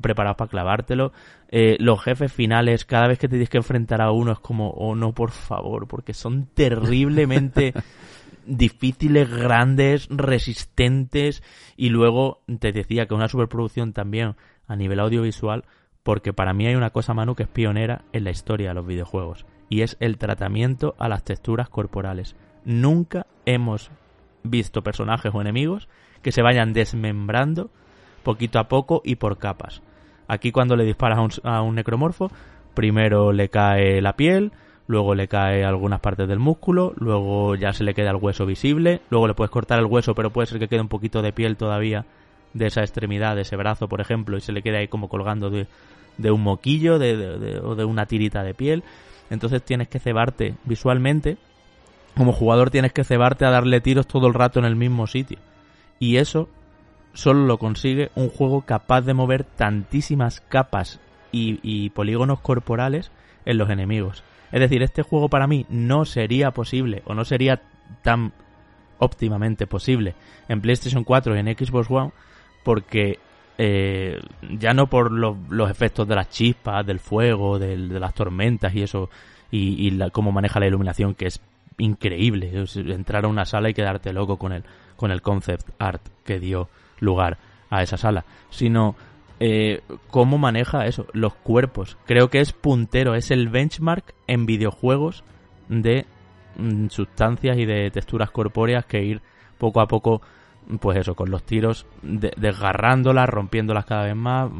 preparados 0.00 0.36
para 0.36 0.50
clavártelo. 0.50 1.12
Eh, 1.50 1.76
los 1.78 2.02
jefes 2.02 2.32
finales, 2.32 2.84
cada 2.84 3.06
vez 3.06 3.20
que 3.20 3.28
te 3.28 3.34
tienes 3.34 3.48
que 3.48 3.58
enfrentar 3.58 4.02
a 4.02 4.10
uno 4.10 4.32
es 4.32 4.40
como, 4.40 4.70
oh 4.70 4.96
no, 4.96 5.12
por 5.12 5.30
favor, 5.30 5.86
porque 5.86 6.12
son 6.12 6.46
terriblemente 6.52 7.72
difíciles, 8.44 9.30
grandes, 9.30 10.08
resistentes 10.10 11.44
y 11.76 11.90
luego 11.90 12.42
te 12.58 12.72
decía 12.72 13.06
que 13.06 13.14
una 13.14 13.28
superproducción 13.28 13.92
también 13.92 14.34
a 14.66 14.74
nivel 14.74 14.98
audiovisual 14.98 15.64
porque 16.02 16.32
para 16.32 16.52
mí 16.52 16.66
hay 16.66 16.74
una 16.74 16.90
cosa, 16.90 17.14
Manu, 17.14 17.34
que 17.34 17.44
es 17.44 17.48
pionera 17.48 18.02
en 18.12 18.24
la 18.24 18.30
historia 18.30 18.68
de 18.68 18.74
los 18.74 18.86
videojuegos, 18.86 19.46
y 19.68 19.82
es 19.82 19.96
el 20.00 20.18
tratamiento 20.18 20.94
a 20.98 21.08
las 21.08 21.24
texturas 21.24 21.68
corporales. 21.68 22.36
Nunca 22.64 23.26
hemos 23.46 23.90
visto 24.42 24.82
personajes 24.82 25.32
o 25.34 25.40
enemigos 25.40 25.88
que 26.22 26.32
se 26.32 26.42
vayan 26.42 26.72
desmembrando 26.72 27.70
poquito 28.22 28.58
a 28.58 28.68
poco 28.68 29.02
y 29.04 29.16
por 29.16 29.38
capas. 29.38 29.82
Aquí 30.28 30.52
cuando 30.52 30.76
le 30.76 30.84
disparas 30.84 31.40
a 31.42 31.62
un, 31.62 31.74
necromorfo, 31.74 32.30
primero 32.74 33.32
le 33.32 33.48
cae 33.48 34.00
la 34.00 34.14
piel, 34.14 34.52
luego 34.86 35.14
le 35.14 35.28
cae 35.28 35.64
algunas 35.64 36.00
partes 36.00 36.28
del 36.28 36.38
músculo, 36.38 36.92
luego 36.96 37.54
ya 37.56 37.72
se 37.72 37.84
le 37.84 37.94
queda 37.94 38.10
el 38.10 38.16
hueso 38.16 38.46
visible, 38.46 39.00
luego 39.10 39.26
le 39.26 39.34
puedes 39.34 39.50
cortar 39.50 39.78
el 39.78 39.86
hueso, 39.86 40.14
pero 40.14 40.30
puede 40.30 40.46
ser 40.46 40.58
que 40.58 40.68
quede 40.68 40.80
un 40.80 40.88
poquito 40.88 41.22
de 41.22 41.32
piel 41.32 41.56
todavía 41.56 42.06
de 42.52 42.66
esa 42.66 42.80
extremidad, 42.80 43.36
de 43.36 43.42
ese 43.42 43.56
brazo, 43.56 43.88
por 43.88 44.00
ejemplo, 44.00 44.36
y 44.36 44.40
se 44.40 44.52
le 44.52 44.62
queda 44.62 44.78
ahí 44.78 44.88
como 44.88 45.08
colgando 45.08 45.50
de, 45.50 45.66
un 46.30 46.42
moquillo 46.42 46.98
de, 46.98 47.60
o 47.62 47.74
de 47.74 47.84
una 47.84 48.06
tirita 48.06 48.42
de 48.42 48.54
piel. 48.54 48.82
Entonces 49.30 49.62
tienes 49.62 49.88
que 49.88 49.98
cebarte 49.98 50.54
visualmente. 50.64 51.36
Como 52.16 52.32
jugador 52.32 52.70
tienes 52.70 52.92
que 52.92 53.04
cebarte 53.04 53.44
a 53.44 53.50
darle 53.50 53.80
tiros 53.80 54.06
todo 54.06 54.26
el 54.26 54.34
rato 54.34 54.58
en 54.58 54.64
el 54.64 54.76
mismo 54.76 55.06
sitio. 55.06 55.38
Y 55.98 56.16
eso 56.16 56.48
solo 57.12 57.46
lo 57.46 57.58
consigue 57.58 58.10
un 58.14 58.28
juego 58.28 58.62
capaz 58.62 59.02
de 59.02 59.14
mover 59.14 59.44
tantísimas 59.44 60.40
capas 60.40 61.00
y, 61.32 61.60
y 61.62 61.90
polígonos 61.90 62.40
corporales 62.40 63.12
en 63.44 63.58
los 63.58 63.70
enemigos. 63.70 64.24
Es 64.52 64.60
decir, 64.60 64.82
este 64.82 65.02
juego 65.02 65.28
para 65.28 65.46
mí 65.46 65.66
no 65.68 66.04
sería 66.04 66.50
posible 66.50 67.02
o 67.06 67.14
no 67.14 67.24
sería 67.24 67.62
tan 68.02 68.32
óptimamente 68.98 69.66
posible 69.66 70.14
en 70.48 70.60
PlayStation 70.60 71.04
4 71.04 71.36
y 71.36 71.38
en 71.38 71.56
Xbox 71.56 71.90
One 71.90 72.12
porque 72.62 73.18
eh, 73.58 74.18
ya 74.58 74.72
no 74.72 74.86
por 74.86 75.12
los 75.12 75.70
efectos 75.70 76.08
de 76.08 76.14
las 76.14 76.30
chispas, 76.30 76.86
del 76.86 76.98
fuego, 76.98 77.58
de 77.58 77.76
las 77.76 78.14
tormentas 78.14 78.74
y 78.74 78.82
eso, 78.82 79.10
y, 79.50 79.98
cómo 80.10 80.32
maneja 80.32 80.60
la 80.60 80.66
iluminación, 80.66 81.14
que 81.14 81.26
es 81.26 81.40
increíble. 81.78 82.64
entrar 82.74 83.24
a 83.24 83.28
una 83.28 83.44
sala 83.44 83.70
y 83.70 83.74
quedarte 83.74 84.12
loco 84.12 84.38
con 84.38 84.52
el, 84.52 84.64
con 84.96 85.10
el 85.10 85.22
concept 85.22 85.68
art 85.78 86.02
que 86.24 86.38
dio 86.38 86.68
lugar 87.00 87.38
a 87.70 87.82
esa 87.82 87.96
sala, 87.96 88.24
sino 88.50 88.96
eh, 89.40 89.80
cómo 90.08 90.38
maneja 90.38 90.86
eso, 90.86 91.06
los 91.12 91.34
cuerpos. 91.34 91.96
Creo 92.06 92.28
que 92.28 92.40
es 92.40 92.52
puntero, 92.52 93.14
es 93.14 93.30
el 93.30 93.48
benchmark 93.48 94.14
en 94.26 94.46
videojuegos 94.46 95.24
de 95.68 96.06
mm, 96.56 96.88
sustancias 96.88 97.56
y 97.58 97.64
de 97.64 97.90
texturas 97.90 98.30
corpóreas 98.30 98.84
que 98.84 99.02
ir 99.02 99.22
poco 99.58 99.80
a 99.80 99.88
poco 99.88 100.20
pues 100.78 100.98
eso, 100.98 101.14
con 101.14 101.30
los 101.30 101.42
tiros 101.42 101.86
desgarrándolas, 102.02 103.28
rompiéndolas 103.28 103.84
cada 103.84 104.04
vez 104.04 104.16
más, 104.16 104.50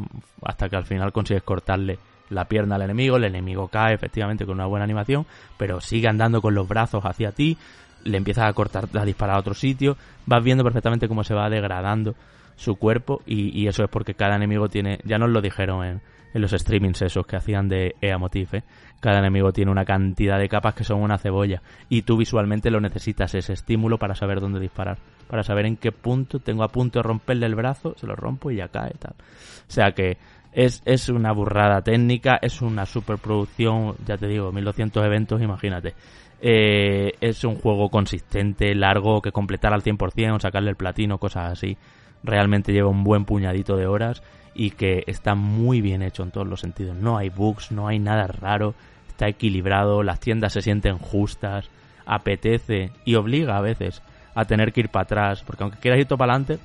hasta 0.43 0.69
que 0.69 0.77
al 0.77 0.85
final 0.85 1.13
consigues 1.13 1.43
cortarle 1.43 1.99
la 2.31 2.47
pierna 2.47 2.77
al 2.77 2.83
enemigo, 2.83 3.17
el 3.17 3.25
enemigo 3.25 3.69
cae 3.69 3.95
efectivamente 3.95 4.47
con 4.47 4.55
una 4.55 4.67
buena 4.67 4.85
animación, 4.85 5.27
pero 5.57 5.81
sigue 5.81 6.09
andando 6.09 6.41
con 6.41 6.55
los 6.55 6.67
brazos 6.67 7.05
hacia 7.05 7.33
ti, 7.33 7.59
le 8.05 8.17
empiezas 8.17 8.49
a 8.49 8.53
cortar, 8.53 8.89
a 8.95 9.05
disparar 9.05 9.37
a 9.37 9.41
otro 9.41 9.55
sitio, 9.55 9.97
vas 10.27 10.43
viendo 10.43 10.65
perfectamente 10.65 11.09
cómo 11.09 11.25
se 11.25 11.35
va 11.35 11.51
degradando 11.51 12.15
su 12.57 12.77
cuerpo 12.77 13.23
y, 13.27 13.67
eso 13.67 13.83
es 13.83 13.91
porque 13.91 14.15
cada 14.15 14.37
enemigo 14.37 14.69
tiene, 14.69 15.01
ya 15.05 15.19
nos 15.19 15.31
lo 15.31 15.41
dijeron 15.41 15.85
en, 15.85 16.01
en 16.35 16.43
los 16.43 16.53
streamings 16.53 17.03
esos 17.03 17.27
que 17.27 17.37
hacían 17.37 17.69
de 17.69 17.95
EA 18.01 18.19
Motif, 18.19 18.55
cada 19.01 19.19
enemigo 19.19 19.53
tiene 19.53 19.71
una 19.71 19.85
cantidad 19.85 20.39
de 20.39 20.49
capas 20.49 20.75
que 20.75 20.85
son 20.85 21.03
una 21.03 21.19
cebolla 21.19 21.63
y 21.89 22.03
tú 22.03 22.17
visualmente 22.17 22.71
lo 22.71 22.81
necesitas 22.81 23.35
ese 23.35 23.55
estímulo 23.55 23.99
para 23.99 24.15
saber 24.15 24.41
dónde 24.41 24.61
disparar 24.61 24.99
para 25.31 25.45
saber 25.45 25.65
en 25.67 25.77
qué 25.77 25.93
punto 25.93 26.41
tengo 26.41 26.65
a 26.65 26.69
punto 26.69 26.99
de 26.99 27.05
romperle 27.05 27.47
el 27.47 27.55
brazo, 27.55 27.95
se 27.97 28.05
lo 28.05 28.17
rompo 28.17 28.51
y 28.51 28.57
ya 28.57 28.67
cae 28.67 28.95
tal. 28.99 29.13
O 29.13 29.71
sea 29.73 29.93
que 29.93 30.19
es, 30.53 30.83
es 30.85 31.09
una 31.09 31.31
burrada 31.31 31.83
técnica, 31.83 32.41
es 32.43 32.61
una 32.61 32.85
superproducción, 32.85 33.95
ya 34.05 34.17
te 34.17 34.27
digo, 34.27 34.51
1200 34.51 35.07
eventos, 35.07 35.41
imagínate. 35.41 35.95
Eh, 36.43 37.13
es 37.21 37.45
un 37.45 37.55
juego 37.55 37.91
consistente, 37.91 38.75
largo, 38.75 39.23
que 39.23 39.31
completar 39.31 39.73
al 39.73 39.85
100% 39.85 40.35
o 40.35 40.41
sacarle 40.41 40.71
el 40.71 40.77
platino, 40.77 41.19
cosas 41.19 41.53
así. 41.53 41.77
Realmente 42.25 42.73
lleva 42.73 42.89
un 42.89 43.05
buen 43.05 43.25
puñadito 43.25 43.77
de 43.77 43.87
horas 43.87 44.25
y 44.61 44.73
que 44.73 45.05
está 45.07 45.35
muy 45.35 45.81
bien 45.81 46.03
hecho 46.03 46.23
en 46.23 46.33
todos 46.33 46.47
los 46.47 46.61
sentidos. 46.61 46.95
No 46.95 47.17
hay 47.17 47.31
bugs, 47.31 47.73
no 47.73 47.89
hay 47.89 47.99
nada 47.99 48.27
raro, 48.27 48.75
está 49.09 49.27
equilibrado, 49.27 50.03
las 50.03 50.21
tiendas 50.21 50.53
se 50.53 50.61
sienten 50.61 50.99
justas, 50.99 51.71
apetece 52.05 52.91
y 53.07 53.15
obliga 53.15 53.57
a 53.57 53.63
veces 53.63 54.03
a 54.35 54.45
tener 54.45 54.75
que 54.75 54.81
ir 54.81 54.91
para 54.91 55.05
atrás, 55.05 55.43
porque 55.47 55.63
aunque 55.63 55.79
quieras 55.79 55.99
ir 55.99 56.05
todo 56.05 56.19
para 56.19 56.35
adelante, 56.35 56.59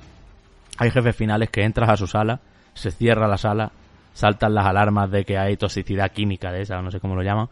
hay 0.76 0.90
jefes 0.90 1.16
finales 1.16 1.48
que 1.48 1.64
entras 1.64 1.88
a 1.88 1.96
su 1.96 2.06
sala, 2.06 2.40
se 2.74 2.90
cierra 2.90 3.26
la 3.28 3.38
sala, 3.38 3.72
saltan 4.12 4.52
las 4.52 4.66
alarmas 4.66 5.10
de 5.10 5.24
que 5.24 5.38
hay 5.38 5.56
toxicidad 5.56 6.12
química 6.12 6.52
de 6.52 6.60
esa, 6.60 6.82
no 6.82 6.90
sé 6.90 7.00
cómo 7.00 7.16
lo 7.16 7.22
llaman, 7.22 7.48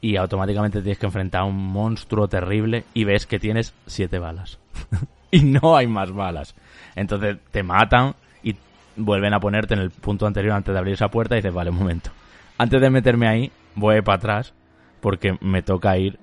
y 0.00 0.16
automáticamente 0.16 0.80
tienes 0.80 0.98
que 0.98 1.04
enfrentar 1.04 1.42
a 1.42 1.44
un 1.44 1.56
monstruo 1.56 2.26
terrible 2.26 2.84
y 2.94 3.04
ves 3.04 3.26
que 3.26 3.38
tienes 3.38 3.74
siete 3.86 4.18
balas. 4.18 4.58
y 5.30 5.40
no 5.40 5.76
hay 5.76 5.86
más 5.88 6.10
balas. 6.10 6.54
Entonces 6.96 7.36
te 7.50 7.62
matan 7.62 8.14
vuelven 8.96 9.34
a 9.34 9.40
ponerte 9.40 9.74
en 9.74 9.80
el 9.80 9.90
punto 9.90 10.26
anterior 10.26 10.54
antes 10.54 10.72
de 10.72 10.78
abrir 10.78 10.94
esa 10.94 11.08
puerta 11.08 11.34
y 11.34 11.38
dices, 11.38 11.52
vale, 11.52 11.70
un 11.70 11.78
momento. 11.78 12.10
Antes 12.58 12.80
de 12.80 12.90
meterme 12.90 13.28
ahí, 13.28 13.52
voy 13.74 14.00
para 14.02 14.16
atrás 14.16 14.54
porque 15.00 15.36
me 15.40 15.62
toca 15.62 15.96
ir 15.98 16.18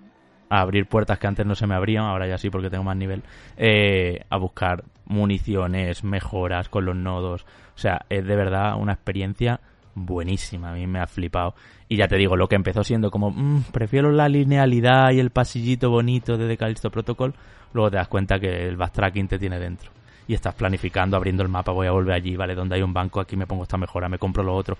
a 0.49 0.61
abrir 0.61 0.85
puertas 0.85 1.19
que 1.19 1.27
antes 1.27 1.45
no 1.45 1.55
se 1.55 1.67
me 1.67 1.75
abrían, 1.75 2.05
ahora 2.05 2.27
ya 2.27 2.37
sí 2.37 2.49
porque 2.49 2.69
tengo 2.69 2.83
más 2.83 2.97
nivel, 2.97 3.23
eh, 3.57 4.25
a 4.29 4.37
buscar 4.37 4.83
municiones, 5.05 6.03
mejoras 6.03 6.67
con 6.67 6.85
los 6.85 6.95
nodos. 6.95 7.45
O 7.75 7.79
sea, 7.79 8.05
es 8.09 8.25
de 8.25 8.35
verdad 8.35 8.75
una 8.77 8.93
experiencia 8.93 9.61
buenísima, 9.95 10.71
a 10.71 10.73
mí 10.73 10.87
me 10.87 10.99
ha 10.99 11.07
flipado. 11.07 11.55
Y 11.87 11.97
ya 11.97 12.07
te 12.07 12.15
digo, 12.15 12.35
lo 12.35 12.47
que 12.47 12.55
empezó 12.55 12.83
siendo 12.83 13.11
como, 13.11 13.31
mm, 13.31 13.65
prefiero 13.71 14.11
la 14.11 14.29
linealidad 14.29 15.11
y 15.11 15.19
el 15.19 15.29
pasillito 15.29 15.89
bonito 15.89 16.37
de 16.37 16.47
The 16.47 16.57
Callisto 16.57 16.91
Protocol, 16.91 17.33
luego 17.73 17.91
te 17.91 17.97
das 17.97 18.07
cuenta 18.07 18.39
que 18.39 18.67
el 18.67 18.77
backtracking 18.77 19.27
te 19.27 19.39
tiene 19.39 19.59
dentro. 19.59 19.91
Y 20.31 20.33
estás 20.33 20.55
planificando, 20.55 21.17
abriendo 21.17 21.43
el 21.43 21.49
mapa, 21.49 21.73
voy 21.73 21.87
a 21.87 21.91
volver 21.91 22.15
allí, 22.15 22.37
vale, 22.37 22.55
donde 22.55 22.75
hay 22.75 22.81
un 22.81 22.93
banco, 22.93 23.19
aquí 23.19 23.35
me 23.35 23.45
pongo 23.45 23.63
esta 23.63 23.75
mejora, 23.75 24.07
me 24.07 24.17
compro 24.17 24.41
lo 24.43 24.55
otro. 24.55 24.77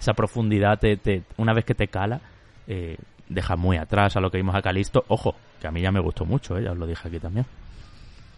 Esa 0.00 0.14
profundidad, 0.14 0.78
te, 0.78 0.96
te, 0.96 1.24
una 1.36 1.52
vez 1.52 1.66
que 1.66 1.74
te 1.74 1.88
cala, 1.88 2.22
eh, 2.66 2.96
deja 3.28 3.54
muy 3.54 3.76
atrás 3.76 4.16
a 4.16 4.20
lo 4.20 4.30
que 4.30 4.38
vimos 4.38 4.54
a 4.54 4.62
Calisto. 4.62 5.04
Ojo, 5.08 5.34
que 5.60 5.66
a 5.66 5.70
mí 5.70 5.82
ya 5.82 5.92
me 5.92 6.00
gustó 6.00 6.24
mucho, 6.24 6.56
¿eh? 6.56 6.62
ya 6.62 6.72
os 6.72 6.78
lo 6.78 6.86
dije 6.86 7.06
aquí 7.06 7.20
también. 7.20 7.44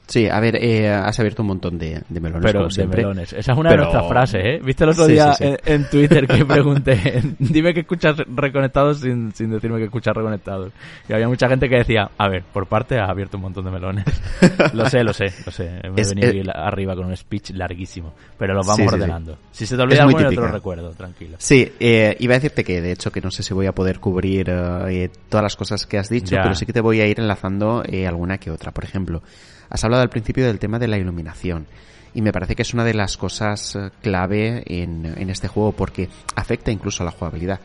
Sí, 0.08 0.28
a 0.28 0.38
ver, 0.38 0.54
eh, 0.62 0.88
has 0.88 1.18
abierto 1.18 1.42
un 1.42 1.48
montón 1.48 1.78
de, 1.78 2.00
de 2.08 2.20
melones. 2.20 2.44
Pero 2.46 2.60
como 2.60 2.68
de 2.68 2.74
siempre. 2.74 3.02
melones. 3.02 3.32
Esa 3.32 3.52
es 3.52 3.58
una 3.58 3.70
de 3.70 3.76
nuestras 3.78 4.06
frases, 4.08 4.40
¿eh? 4.44 4.60
¿Viste 4.64 4.84
el 4.84 4.90
otro 4.90 5.06
Sí, 5.06 5.12
día 5.12 5.32
sí, 5.34 5.44
sí. 5.44 5.50
En, 5.64 5.74
en 5.82 5.90
Twitter 5.90 6.26
que 6.28 6.44
pregunté, 6.46 7.22
dime 7.40 7.74
que 7.74 7.80
escuchas 7.80 8.16
reconectados 8.28 9.00
sin, 9.00 9.32
sin 9.34 9.50
decirme 9.50 9.78
que 9.78 9.84
escuchas 9.86 10.14
reconectados? 10.14 10.72
Y 11.08 11.12
había 11.12 11.26
mucha 11.28 11.48
gente 11.48 11.68
que 11.68 11.78
decía, 11.78 12.08
a 12.16 12.28
ver, 12.28 12.44
por 12.52 12.66
parte 12.66 13.00
has 13.00 13.10
abierto 13.10 13.36
un 13.36 13.42
montón 13.42 13.64
de 13.64 13.70
melones. 13.72 14.04
lo 14.74 14.88
sé, 14.88 15.02
lo 15.02 15.12
sé, 15.12 15.26
lo 15.44 15.50
sé. 15.50 15.80
Me 15.92 16.00
Es- 16.02 16.14
arriba 16.54 16.94
con 16.94 17.06
un 17.06 17.16
speech 17.16 17.50
larguísimo. 17.50 18.14
Pero 18.38 18.54
los 18.54 18.64
vamos 18.64 18.76
Sí, 18.76 18.82
sí, 18.84 18.88
sí. 18.88 18.94
ordenando. 18.94 19.38
Si 19.50 19.66
se 19.66 19.76
te 19.76 19.82
olvida 19.82 20.06
yo 20.08 20.28
te 20.28 20.34
lo 20.36 20.48
recuerdo, 20.48 20.90
tranquilo. 20.90 21.36
Sí, 21.40 21.72
eh, 21.80 22.16
iba 22.20 22.34
a 22.34 22.38
decirte 22.38 22.62
que 22.62 22.80
de 22.80 22.92
hecho 22.92 23.10
que 23.10 23.20
no 23.20 23.30
sé 23.32 23.42
si 23.42 23.52
voy 23.54 23.66
a 23.66 23.72
poder 23.72 23.98
cubrir 23.98 24.46
eh, 24.50 25.10
todas 25.28 25.42
las 25.42 25.56
cosas 25.56 25.84
que 25.86 25.98
has 25.98 26.08
dicho, 26.08 26.36
Ya. 26.36 26.42
pero 26.42 26.54
sí 26.54 26.64
que 26.64 26.72
te 26.72 26.80
voy 26.80 27.00
a 27.00 27.06
ir 27.08 27.18
enlazando 27.18 27.82
eh, 27.84 28.06
alguna 28.06 28.38
que 28.38 28.50
otra. 28.52 28.70
Por 28.72 28.84
ejemplo, 28.84 29.22
has 29.70 29.84
hablado 29.84 30.02
al 30.02 30.10
principio 30.10 30.46
del 30.46 30.58
tema 30.58 30.78
de 30.78 30.88
la 30.88 30.98
iluminación. 30.98 31.66
Y 32.14 32.22
me 32.22 32.32
parece 32.32 32.54
que 32.56 32.62
es 32.62 32.72
una 32.72 32.84
de 32.84 32.94
las 32.94 33.16
cosas 33.16 33.76
eh, 33.76 33.90
clave 34.00 34.62
en, 34.66 35.04
este 35.28 35.48
juego 35.48 35.72
porque 35.72 36.08
afecta 36.34 36.70
incluso 36.70 37.02
a 37.02 37.06
la 37.06 37.12
jugabilidad. 37.12 37.60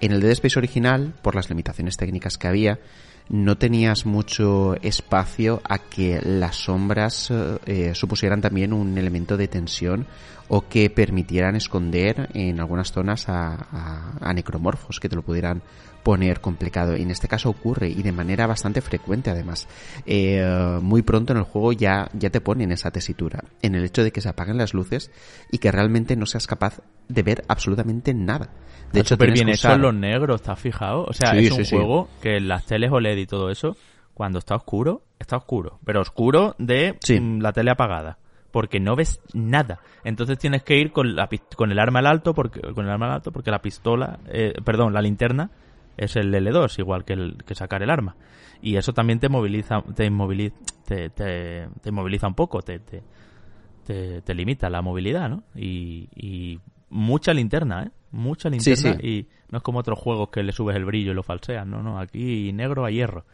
En 0.00 0.12
el 0.12 0.20
Dead 0.20 0.32
Space 0.32 0.58
original, 0.58 1.14
por 1.22 1.34
las 1.34 1.48
limitaciones 1.48 1.96
técnicas 1.96 2.36
que 2.36 2.48
había, 2.48 2.78
no 3.30 3.56
tenías 3.56 4.04
mucho 4.04 4.74
espacio 4.82 5.62
a 5.64 5.78
que 5.78 6.20
las 6.22 6.56
sombras 6.56 7.30
eh, 7.30 7.58
eh, 7.64 7.94
supusieran 7.94 8.42
también 8.42 8.74
un 8.74 8.98
elemento 8.98 9.38
de 9.38 9.48
tensión 9.48 10.06
o 10.48 10.68
que 10.68 10.90
permitieran 10.90 11.56
esconder 11.56 12.28
en 12.34 12.60
algunas 12.60 12.92
zonas 12.92 13.30
a- 13.30 14.18
a 14.20 14.32
necromorfos 14.34 15.00
que 15.00 15.08
te 15.08 15.16
lo 15.16 15.22
pudieran 15.22 15.62
poner 16.04 16.40
complicado. 16.40 16.94
En 16.94 17.10
este 17.10 17.26
caso 17.26 17.48
ocurre 17.50 17.88
y 17.88 18.02
de 18.04 18.12
manera 18.12 18.46
bastante 18.46 18.80
frecuente 18.80 19.30
además. 19.30 19.66
Eh, 20.06 20.78
muy 20.80 21.02
pronto 21.02 21.32
en 21.32 21.38
el 21.38 21.44
juego 21.44 21.72
ya, 21.72 22.08
ya 22.12 22.30
te 22.30 22.40
ponen 22.40 22.70
esa 22.70 22.90
tesitura, 22.92 23.42
en 23.62 23.74
el 23.74 23.84
hecho 23.84 24.04
de 24.04 24.12
que 24.12 24.20
se 24.20 24.28
apaguen 24.28 24.58
las 24.58 24.74
luces 24.74 25.10
y 25.50 25.58
que 25.58 25.72
realmente 25.72 26.14
no 26.14 26.26
seas 26.26 26.46
capaz 26.46 26.80
de 27.08 27.22
ver 27.22 27.44
absolutamente 27.48 28.14
nada. 28.14 28.50
De 28.92 29.00
hecho, 29.00 29.14
súper 29.14 29.32
bien 29.32 29.46
que 29.46 29.52
hecho 29.54 29.68
usar- 29.68 29.74
en 29.76 29.82
los 29.82 29.94
negros, 29.94 30.42
¿te 30.42 30.52
has 30.52 30.60
fijado? 30.60 31.04
O 31.04 31.12
sea, 31.12 31.32
Sí, 31.32 31.46
es 31.46 31.50
un 31.50 31.58
sí, 31.58 31.64
sí. 31.64 31.74
juego 31.76 32.08
que 32.22 32.36
en 32.36 32.46
las 32.48 32.64
teles 32.66 32.92
OLED 32.92 33.16
y 33.16 33.26
todo 33.26 33.50
eso, 33.50 33.76
cuando 34.12 34.38
está 34.38 34.54
oscuro, 34.54 35.02
está 35.18 35.36
oscuro. 35.38 35.80
Pero 35.84 36.00
oscuro 36.02 36.54
de 36.58 36.96
mm, 37.20 37.40
la 37.40 37.52
tele 37.52 37.70
apagada. 37.72 38.18
Porque 38.52 38.78
no 38.78 38.94
ves 38.94 39.20
nada. 39.32 39.80
Entonces 40.04 40.38
tienes 40.38 40.62
que 40.62 40.76
ir 40.78 40.92
con, 40.92 41.16
la, 41.16 41.28
con 41.56 41.72
el 41.72 41.78
arma 41.80 41.98
al 41.98 42.06
alto, 42.06 42.34
porque, 42.34 42.60
con 42.60 42.84
el 42.84 42.90
arma 42.92 43.06
al 43.06 43.12
alto, 43.14 43.32
porque 43.32 43.50
la 43.50 43.60
pistola, 43.60 44.20
eh, 44.28 44.52
perdón, 44.64 44.92
la 44.92 45.02
linterna 45.02 45.50
es 45.96 46.16
el 46.16 46.32
L2, 46.32 46.78
igual 46.78 47.04
que, 47.04 47.14
el, 47.14 47.36
que 47.44 47.54
sacar 47.54 47.82
el 47.82 47.90
arma. 47.90 48.16
Y 48.62 48.76
eso 48.76 48.92
también 48.92 49.20
te 49.20 49.28
moviliza, 49.28 49.82
te 49.94 50.06
inmoviliza, 50.06 50.56
te, 50.86 51.10
te, 51.10 51.68
te 51.80 51.88
inmoviliza 51.88 52.26
un 52.26 52.34
poco, 52.34 52.62
te, 52.62 52.78
te, 52.78 54.34
limita 54.34 54.70
la 54.70 54.82
movilidad, 54.82 55.28
¿no? 55.28 55.44
Y, 55.54 56.08
y 56.14 56.60
mucha 56.88 57.34
linterna, 57.34 57.84
¿eh? 57.84 57.90
Mucha 58.10 58.48
linterna 58.48 58.96
sí. 59.00 59.06
y 59.06 59.28
no 59.50 59.58
es 59.58 59.64
como 59.64 59.80
otros 59.80 59.98
juegos 59.98 60.30
que 60.30 60.42
le 60.42 60.52
subes 60.52 60.76
el 60.76 60.84
brillo 60.84 61.10
y 61.10 61.14
lo 61.14 61.22
falseas, 61.22 61.66
no, 61.66 61.82
no, 61.82 61.98
aquí 61.98 62.52
negro 62.52 62.84
a 62.84 62.90
hierro. 62.90 63.24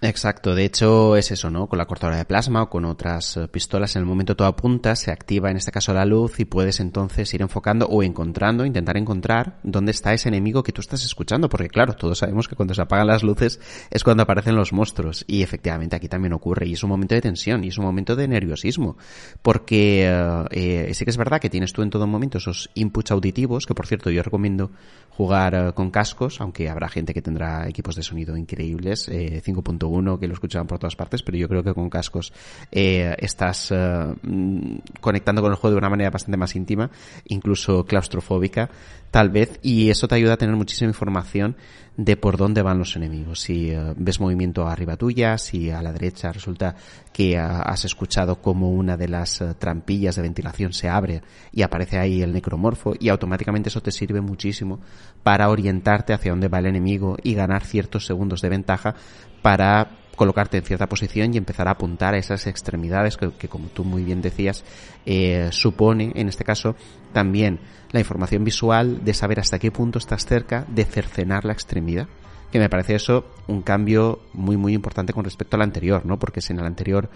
Exacto, 0.00 0.54
de 0.54 0.64
hecho 0.64 1.16
es 1.16 1.32
eso, 1.32 1.50
¿no? 1.50 1.66
Con 1.66 1.76
la 1.76 1.86
cortadora 1.86 2.18
de 2.18 2.24
plasma 2.24 2.62
o 2.62 2.70
con 2.70 2.84
otras 2.84 3.36
eh, 3.36 3.48
pistolas, 3.48 3.96
en 3.96 4.02
el 4.02 4.06
momento 4.06 4.36
tú 4.36 4.44
apuntas, 4.44 5.00
se 5.00 5.10
activa 5.10 5.50
en 5.50 5.56
este 5.56 5.72
caso 5.72 5.92
la 5.92 6.04
luz 6.04 6.38
y 6.38 6.44
puedes 6.44 6.78
entonces 6.78 7.34
ir 7.34 7.42
enfocando 7.42 7.84
o 7.86 8.04
encontrando, 8.04 8.64
intentar 8.64 8.96
encontrar 8.96 9.58
dónde 9.64 9.90
está 9.90 10.14
ese 10.14 10.28
enemigo 10.28 10.62
que 10.62 10.70
tú 10.70 10.82
estás 10.82 11.04
escuchando, 11.04 11.48
porque 11.48 11.68
claro, 11.68 11.94
todos 11.94 12.18
sabemos 12.18 12.46
que 12.46 12.54
cuando 12.54 12.74
se 12.74 12.82
apagan 12.82 13.08
las 13.08 13.24
luces 13.24 13.58
es 13.90 14.04
cuando 14.04 14.22
aparecen 14.22 14.54
los 14.54 14.72
monstruos 14.72 15.24
y 15.26 15.42
efectivamente 15.42 15.96
aquí 15.96 16.08
también 16.08 16.32
ocurre 16.32 16.68
y 16.68 16.74
es 16.74 16.84
un 16.84 16.90
momento 16.90 17.16
de 17.16 17.20
tensión 17.20 17.64
y 17.64 17.68
es 17.68 17.78
un 17.78 17.84
momento 17.84 18.14
de 18.14 18.28
nerviosismo, 18.28 18.96
porque 19.42 20.06
eh, 20.06 20.44
eh, 20.52 20.94
sí 20.94 21.04
que 21.04 21.10
es 21.10 21.16
verdad 21.16 21.40
que 21.40 21.50
tienes 21.50 21.72
tú 21.72 21.82
en 21.82 21.90
todo 21.90 22.06
momento 22.06 22.38
esos 22.38 22.70
inputs 22.74 23.10
auditivos, 23.10 23.66
que 23.66 23.74
por 23.74 23.88
cierto 23.88 24.10
yo 24.10 24.22
recomiendo 24.22 24.70
jugar 25.18 25.54
eh, 25.54 25.72
con 25.74 25.90
cascos, 25.90 26.40
aunque 26.40 26.70
habrá 26.70 26.88
gente 26.88 27.12
que 27.12 27.20
tendrá 27.20 27.68
equipos 27.68 27.96
de 27.96 28.04
sonido 28.04 28.36
increíbles, 28.36 29.08
eh, 29.08 29.42
5.1 29.44 29.87
que 30.18 30.26
lo 30.26 30.34
escuchan 30.34 30.66
por 30.66 30.78
todas 30.78 30.96
partes, 30.96 31.22
pero 31.22 31.36
yo 31.36 31.48
creo 31.48 31.62
que 31.62 31.74
con 31.74 31.90
cascos 31.90 32.32
eh, 32.70 33.14
estás 33.18 33.70
eh, 33.70 34.14
mm, 34.22 34.78
conectando 35.00 35.42
con 35.42 35.50
el 35.50 35.56
juego 35.56 35.74
de 35.74 35.78
una 35.78 35.90
manera 35.90 36.10
bastante 36.10 36.36
más 36.36 36.54
íntima, 36.56 36.90
incluso 37.26 37.84
claustrofóbica, 37.84 38.70
tal 39.10 39.30
vez, 39.30 39.58
y 39.62 39.90
eso 39.90 40.08
te 40.08 40.14
ayuda 40.14 40.34
a 40.34 40.36
tener 40.36 40.56
muchísima 40.56 40.88
información 40.88 41.56
de 41.98 42.16
por 42.16 42.36
dónde 42.36 42.62
van 42.62 42.78
los 42.78 42.94
enemigos. 42.94 43.40
Si 43.40 43.70
eh, 43.70 43.92
ves 43.96 44.20
movimiento 44.20 44.68
arriba 44.68 44.96
tuya, 44.96 45.36
si 45.36 45.70
a 45.70 45.82
la 45.82 45.92
derecha 45.92 46.30
resulta 46.30 46.76
que 47.12 47.36
ah, 47.36 47.62
has 47.62 47.84
escuchado 47.84 48.40
como 48.40 48.70
una 48.70 48.96
de 48.96 49.08
las 49.08 49.40
eh, 49.40 49.54
trampillas 49.58 50.14
de 50.14 50.22
ventilación 50.22 50.72
se 50.72 50.88
abre 50.88 51.22
y 51.50 51.62
aparece 51.62 51.98
ahí 51.98 52.22
el 52.22 52.32
necromorfo 52.32 52.94
y 52.98 53.08
automáticamente 53.08 53.68
eso 53.68 53.82
te 53.82 53.90
sirve 53.90 54.20
muchísimo 54.20 54.78
para 55.24 55.48
orientarte 55.48 56.12
hacia 56.12 56.30
dónde 56.30 56.46
va 56.46 56.60
el 56.60 56.66
enemigo 56.66 57.16
y 57.20 57.34
ganar 57.34 57.64
ciertos 57.64 58.06
segundos 58.06 58.42
de 58.42 58.48
ventaja 58.48 58.94
para 59.42 59.98
colocarte 60.18 60.58
en 60.58 60.64
cierta 60.64 60.88
posición 60.88 61.32
y 61.32 61.38
empezar 61.38 61.68
a 61.68 61.70
apuntar 61.70 62.12
a 62.12 62.18
esas 62.18 62.46
extremidades 62.46 63.16
que, 63.16 63.48
como 63.48 63.68
tú 63.68 63.84
muy 63.84 64.02
bien 64.02 64.20
decías, 64.20 64.64
eh, 65.06 65.48
supone, 65.52 66.12
en 66.14 66.28
este 66.28 66.44
caso, 66.44 66.74
también 67.14 67.60
la 67.92 68.00
información 68.00 68.44
visual 68.44 69.04
de 69.04 69.14
saber 69.14 69.40
hasta 69.40 69.58
qué 69.58 69.70
punto 69.70 69.98
estás 69.98 70.26
cerca 70.26 70.66
de 70.68 70.84
cercenar 70.84 71.46
la 71.46 71.54
extremidad. 71.54 72.08
Que 72.52 72.58
me 72.58 72.68
parece 72.68 72.94
eso 72.94 73.26
un 73.46 73.62
cambio 73.62 74.20
muy 74.32 74.56
muy 74.56 74.72
importante 74.72 75.12
con 75.12 75.24
respecto 75.24 75.56
al 75.56 75.62
anterior, 75.62 76.04
¿no? 76.04 76.18
Porque 76.18 76.40
si 76.40 76.52
en 76.52 76.60
el 76.60 76.66
anterior 76.66 77.10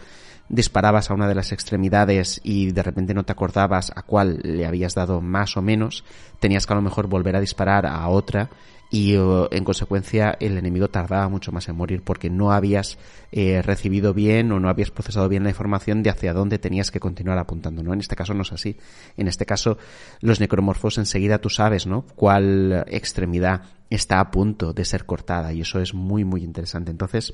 disparabas 0.49 1.11
a 1.11 1.15
una 1.15 1.27
de 1.27 1.35
las 1.35 1.53
extremidades 1.53 2.41
y 2.45 2.73
de 2.73 2.83
repente 2.83 3.15
no 3.15 3.25
te 3.25 3.33
acordabas 3.33 3.91
a 3.97 4.03
cuál 4.03 4.41
le 4.43 4.67
habías 4.67 4.95
dado 4.95 5.23
más 5.23 5.57
o 5.57 5.63
menos, 5.63 6.05
tenías 6.39 6.67
que 6.67 6.73
a 6.75 6.77
lo 6.77 6.83
mejor 6.83 7.07
volver 7.07 7.37
a 7.37 7.41
disparar 7.41 7.87
a 7.87 8.07
otra 8.09 8.51
y 8.93 9.15
en 9.15 9.65
consecuencia 9.65 10.37
el 10.39 10.59
enemigo 10.59 10.89
tardaba 10.89 11.27
mucho 11.31 11.51
más 11.51 11.67
en 11.67 11.77
morir 11.77 12.03
porque 12.05 12.29
no 12.29 12.53
habías 12.53 12.99
eh, 13.33 13.63
recibido 13.63 14.13
bien 14.13 14.53
o 14.53 14.61
no 14.61 14.69
habías 14.69 14.91
procesado 14.91 15.31
bien 15.31 15.45
la 15.45 15.49
información 15.49 16.03
de 16.03 16.11
hacia 16.11 16.35
dónde 16.35 16.59
tenías 16.59 16.91
que 16.91 17.01
continuar 17.01 17.39
apuntando, 17.39 17.83
¿no? 17.83 17.95
En 17.95 18.01
este 18.01 18.17
caso 18.17 18.35
no 18.35 18.43
es 18.43 18.53
así. 18.53 18.77
En 19.17 19.29
este 19.29 19.47
caso 19.47 19.79
los 20.21 20.41
necromorfos 20.41 20.99
enseguida 20.99 21.39
tú 21.39 21.49
sabes, 21.49 21.87
¿no? 21.87 22.05
Cuál 22.17 22.85
extremidad 22.87 23.63
está 23.89 24.21
a 24.21 24.31
punto 24.31 24.75
de 24.75 24.85
ser 24.85 25.07
cortada 25.07 25.55
y 25.55 25.63
eso 25.63 25.81
es 25.81 25.95
muy 25.95 26.27
muy 26.27 26.45
interesante. 26.45 26.91
Entonces, 26.91 27.33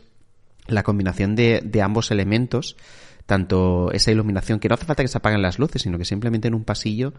la 0.69 0.85
combinación 0.85 1.35
de, 1.35 1.61
de 1.65 1.83
ambos 1.83 2.13
elementos 2.13 2.77
tanto 3.29 3.93
esa 3.93 4.11
iluminación, 4.11 4.59
que 4.59 4.71
no 4.71 4.75
hace 4.75 4.87
falta 4.87 5.03
que 5.03 5.09
se 5.09 5.19
apaguen 5.19 5.43
las 5.43 5.59
luces, 5.59 5.83
sino 5.83 5.99
que 5.99 6.07
simplemente 6.07 6.49
en 6.49 6.55
un 6.55 6.65
pasillo 6.65 7.13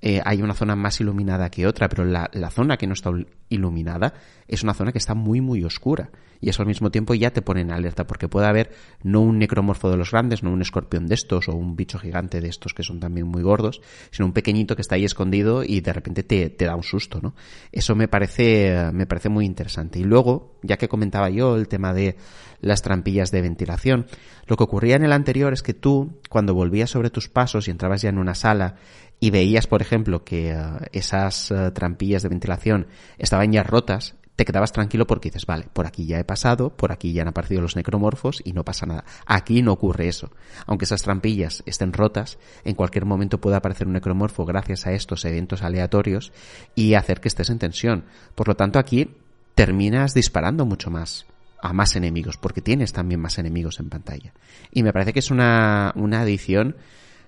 eh, 0.00 0.22
hay 0.24 0.40
una 0.40 0.54
zona 0.54 0.74
más 0.74 0.98
iluminada 1.02 1.50
que 1.50 1.66
otra, 1.66 1.86
pero 1.90 2.06
la, 2.06 2.30
la, 2.32 2.50
zona 2.50 2.78
que 2.78 2.86
no 2.86 2.94
está 2.94 3.10
iluminada 3.50 4.14
es 4.48 4.62
una 4.62 4.72
zona 4.72 4.90
que 4.90 4.96
está 4.96 5.14
muy, 5.14 5.42
muy 5.42 5.62
oscura. 5.62 6.08
Y 6.40 6.48
eso 6.48 6.62
al 6.62 6.68
mismo 6.68 6.90
tiempo 6.90 7.12
ya 7.12 7.30
te 7.30 7.42
pone 7.42 7.60
en 7.60 7.70
alerta, 7.70 8.06
porque 8.06 8.26
puede 8.26 8.46
haber 8.46 8.70
no 9.02 9.20
un 9.20 9.38
necromorfo 9.38 9.90
de 9.90 9.98
los 9.98 10.10
grandes, 10.12 10.42
no 10.42 10.50
un 10.50 10.62
escorpión 10.62 11.06
de 11.06 11.14
estos, 11.14 11.50
o 11.50 11.52
un 11.52 11.76
bicho 11.76 11.98
gigante 11.98 12.40
de 12.40 12.48
estos 12.48 12.72
que 12.72 12.82
son 12.82 12.98
también 12.98 13.26
muy 13.26 13.42
gordos, 13.42 13.82
sino 14.10 14.24
un 14.24 14.32
pequeñito 14.32 14.74
que 14.74 14.80
está 14.80 14.94
ahí 14.94 15.04
escondido 15.04 15.62
y 15.62 15.82
de 15.82 15.92
repente 15.92 16.22
te, 16.22 16.48
te 16.48 16.64
da 16.64 16.74
un 16.74 16.82
susto, 16.82 17.20
¿no? 17.20 17.34
Eso 17.70 17.94
me 17.94 18.08
parece, 18.08 18.90
me 18.94 19.06
parece 19.06 19.28
muy 19.28 19.44
interesante. 19.44 19.98
Y 19.98 20.04
luego, 20.04 20.56
ya 20.62 20.78
que 20.78 20.88
comentaba 20.88 21.28
yo 21.28 21.56
el 21.56 21.68
tema 21.68 21.92
de 21.92 22.16
las 22.62 22.82
trampillas 22.82 23.30
de 23.30 23.42
ventilación, 23.42 24.06
lo 24.46 24.56
que 24.56 24.64
ocurría 24.64 24.96
en 24.96 25.04
el 25.04 25.12
anterior 25.12 25.49
es 25.54 25.62
que 25.62 25.74
tú, 25.74 26.20
cuando 26.28 26.54
volvías 26.54 26.90
sobre 26.90 27.10
tus 27.10 27.28
pasos 27.28 27.68
y 27.68 27.70
entrabas 27.70 28.02
ya 28.02 28.08
en 28.08 28.18
una 28.18 28.34
sala 28.34 28.76
y 29.20 29.30
veías, 29.30 29.66
por 29.66 29.82
ejemplo, 29.82 30.24
que 30.24 30.54
uh, 30.54 30.84
esas 30.92 31.50
uh, 31.50 31.70
trampillas 31.72 32.22
de 32.22 32.28
ventilación 32.28 32.86
estaban 33.18 33.52
ya 33.52 33.62
rotas, 33.62 34.16
te 34.36 34.46
quedabas 34.46 34.72
tranquilo 34.72 35.06
porque 35.06 35.28
dices, 35.28 35.44
vale, 35.44 35.66
por 35.70 35.86
aquí 35.86 36.06
ya 36.06 36.18
he 36.18 36.24
pasado, 36.24 36.70
por 36.70 36.92
aquí 36.92 37.12
ya 37.12 37.20
han 37.20 37.28
aparecido 37.28 37.60
los 37.60 37.76
necromorfos 37.76 38.40
y 38.42 38.54
no 38.54 38.64
pasa 38.64 38.86
nada. 38.86 39.04
Aquí 39.26 39.60
no 39.60 39.72
ocurre 39.72 40.08
eso. 40.08 40.30
Aunque 40.66 40.86
esas 40.86 41.02
trampillas 41.02 41.62
estén 41.66 41.92
rotas, 41.92 42.38
en 42.64 42.74
cualquier 42.74 43.04
momento 43.04 43.38
puede 43.38 43.56
aparecer 43.56 43.86
un 43.86 43.92
necromorfo 43.92 44.46
gracias 44.46 44.86
a 44.86 44.92
estos 44.92 45.26
eventos 45.26 45.62
aleatorios 45.62 46.32
y 46.74 46.94
hacer 46.94 47.20
que 47.20 47.28
estés 47.28 47.50
en 47.50 47.58
tensión. 47.58 48.04
Por 48.34 48.48
lo 48.48 48.56
tanto, 48.56 48.78
aquí 48.78 49.14
terminas 49.54 50.14
disparando 50.14 50.64
mucho 50.64 50.90
más 50.90 51.26
a 51.62 51.72
más 51.72 51.96
enemigos, 51.96 52.36
porque 52.36 52.60
tienes 52.60 52.92
también 52.92 53.20
más 53.20 53.38
enemigos 53.38 53.80
en 53.80 53.88
pantalla. 53.88 54.32
Y 54.72 54.82
me 54.82 54.92
parece 54.92 55.12
que 55.12 55.20
es 55.20 55.30
una, 55.30 55.92
una 55.96 56.20
adición 56.20 56.76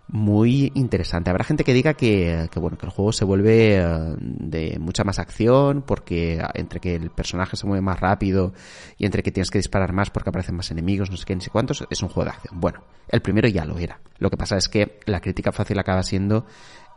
muy 0.08 0.70
interesante. 0.74 1.30
Habrá 1.30 1.44
gente 1.44 1.64
que 1.64 1.72
diga 1.72 1.94
que, 1.94 2.48
que, 2.50 2.60
bueno, 2.60 2.76
que 2.76 2.86
el 2.86 2.92
juego 2.92 3.12
se 3.12 3.24
vuelve 3.24 3.84
uh, 3.84 4.14
de 4.18 4.76
mucha 4.78 5.04
más 5.04 5.18
acción 5.18 5.82
porque 5.82 6.42
entre 6.54 6.80
que 6.80 6.96
el 6.96 7.10
personaje 7.10 7.56
se 7.56 7.66
mueve 7.66 7.80
más 7.80 7.98
rápido 7.98 8.52
y 8.98 9.06
entre 9.06 9.22
que 9.22 9.32
tienes 9.32 9.50
que 9.50 9.58
disparar 9.58 9.92
más 9.92 10.10
porque 10.10 10.30
aparecen 10.30 10.56
más 10.56 10.70
enemigos, 10.70 11.10
no 11.10 11.16
sé 11.16 11.24
qué, 11.24 11.34
ni 11.34 11.40
sé 11.40 11.50
cuántos, 11.50 11.86
es 11.88 12.02
un 12.02 12.08
juego 12.08 12.24
de 12.24 12.36
acción. 12.36 12.60
Bueno, 12.60 12.84
el 13.08 13.22
primero 13.22 13.48
ya 13.48 13.64
lo 13.64 13.78
era. 13.78 14.00
Lo 14.18 14.28
que 14.28 14.36
pasa 14.36 14.56
es 14.56 14.68
que 14.68 15.00
la 15.06 15.20
crítica 15.20 15.50
fácil 15.50 15.78
acaba 15.78 16.02
siendo 16.02 16.46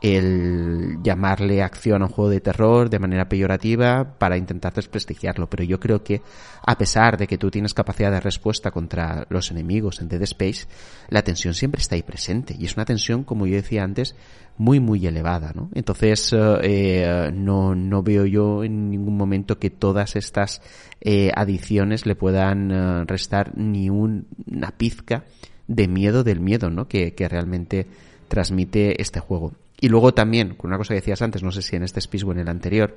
el 0.02 0.98
llamarle 1.04 1.64
acción 1.64 2.02
a 2.02 2.06
un 2.06 2.12
juego 2.12 2.30
de 2.30 2.42
terror 2.42 2.90
de 2.90 3.00
manera 3.00 3.28
peyorativa 3.28 4.18
para 4.18 4.38
intentar 4.38 4.74
desprestigiarlo. 4.74 5.50
Pero 5.50 5.64
yo 5.64 5.80
creo 5.80 6.04
que, 6.04 6.22
a 6.66 6.78
pesar 6.78 7.18
de 7.18 7.28
que 7.28 7.38
tú 7.38 7.50
tienes 7.50 7.74
capacidad 7.74 8.12
de 8.12 8.20
respuesta 8.20 8.72
contra 8.72 9.26
los 9.30 9.52
enemigos 9.52 10.02
en 10.02 10.08
Dead 10.08 10.22
Space, 10.24 10.68
la 11.10 11.24
tensión 11.24 11.54
siempre 11.54 11.82
está 11.82 11.96
ahí 11.96 12.04
presente. 12.04 12.56
Y 12.58 12.66
es 12.66 12.76
una 12.76 12.86
tensión, 12.86 13.24
como 13.24 13.48
yo 13.48 13.56
decía 13.56 13.84
antes, 13.84 14.16
muy, 14.58 14.80
muy 14.80 15.06
elevada, 15.06 15.52
¿no? 15.54 15.70
Entonces, 15.74 16.34
eh, 16.34 17.30
no, 17.34 17.76
no 17.76 18.04
veo 18.04 18.26
yo 18.26 18.64
en 18.64 18.90
ningún 18.90 19.18
momento 19.18 19.60
que 19.60 19.70
todas 19.70 20.16
estas 20.16 20.62
eh, 21.02 21.32
adiciones 21.36 22.06
le 22.06 22.16
puedan 22.16 22.72
eh, 22.72 23.04
restar 23.06 23.58
ni 23.58 23.90
una 23.90 24.72
pizca 24.78 25.26
de 25.68 25.88
miedo 25.88 26.24
del 26.24 26.40
miedo, 26.40 26.70
¿no? 26.70 26.88
Que, 26.88 27.14
que 27.16 27.28
realmente 27.28 27.88
transmite 28.28 29.02
este 29.02 29.20
juego. 29.20 29.54
Y 29.80 29.90
luego 29.90 30.14
también, 30.14 30.56
con 30.56 30.70
una 30.70 30.78
cosa 30.78 30.90
que 30.90 31.02
decías 31.02 31.22
antes, 31.22 31.44
no 31.44 31.52
sé 31.52 31.62
si 31.62 31.76
en 31.76 31.84
este 31.84 32.02
speech 32.02 32.24
o 32.24 32.32
en 32.32 32.40
el 32.40 32.50
anterior, 32.50 32.96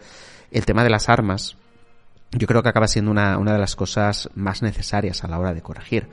el 0.51 0.65
tema 0.65 0.85
de 0.85 0.91
las 0.91 1.09
armas, 1.09 1.57
yo 2.33 2.47
creo 2.47 2.63
que 2.63 2.69
acaba 2.69 2.89
siendo 2.89 3.11
una, 3.11 3.39
una 3.39 3.53
de 3.53 3.59
las 3.59 3.75
cosas 3.75 4.29
más 4.35 4.63
necesarias 4.63 5.25
a 5.25 5.29
la 5.29 5.39
hora 5.39 5.55
de 5.55 5.63
corregir. 5.63 6.09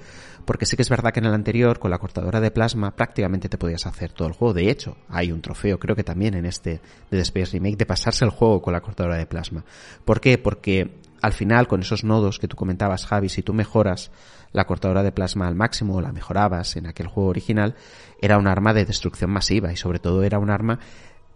Porque 0.45 0.65
sí 0.65 0.75
que 0.75 0.83
es 0.83 0.89
verdad 0.89 1.11
que 1.11 1.19
en 1.19 1.25
el 1.25 1.33
anterior, 1.33 1.79
con 1.79 1.89
la 1.91 1.97
cortadora 1.97 2.39
de 2.39 2.51
plasma, 2.51 2.95
prácticamente 2.95 3.49
te 3.49 3.57
podías 3.57 3.85
hacer 3.87 4.11
todo 4.11 4.27
el 4.27 4.35
juego. 4.35 4.53
De 4.53 4.69
hecho, 4.69 4.95
hay 5.09 5.31
un 5.31 5.41
trofeo, 5.41 5.79
creo 5.79 5.95
que 5.95 6.03
también 6.03 6.35
en 6.35 6.45
este 6.45 6.81
de 7.09 7.17
The 7.17 7.21
Space 7.21 7.51
Remake, 7.53 7.77
de 7.77 7.85
pasarse 7.85 8.25
el 8.25 8.31
juego 8.31 8.61
con 8.61 8.73
la 8.73 8.81
cortadora 8.81 9.17
de 9.17 9.25
plasma. 9.25 9.65
¿Por 10.05 10.21
qué? 10.21 10.37
Porque 10.37 10.99
al 11.21 11.33
final, 11.33 11.67
con 11.67 11.81
esos 11.81 12.03
nodos 12.03 12.39
que 12.39 12.47
tú 12.47 12.55
comentabas, 12.55 13.05
Javi, 13.05 13.29
si 13.29 13.41
tú 13.41 13.53
mejoras 13.53 14.11
la 14.51 14.65
cortadora 14.65 15.03
de 15.03 15.11
plasma 15.11 15.47
al 15.47 15.55
máximo 15.55 15.95
o 15.95 16.01
la 16.01 16.11
mejorabas 16.11 16.75
en 16.75 16.87
aquel 16.87 17.07
juego 17.07 17.29
original, 17.29 17.75
era 18.21 18.37
un 18.37 18.47
arma 18.47 18.73
de 18.73 18.85
destrucción 18.85 19.29
masiva 19.29 19.71
y 19.71 19.75
sobre 19.75 19.99
todo 19.99 20.23
era 20.23 20.39
un 20.39 20.49
arma 20.49 20.79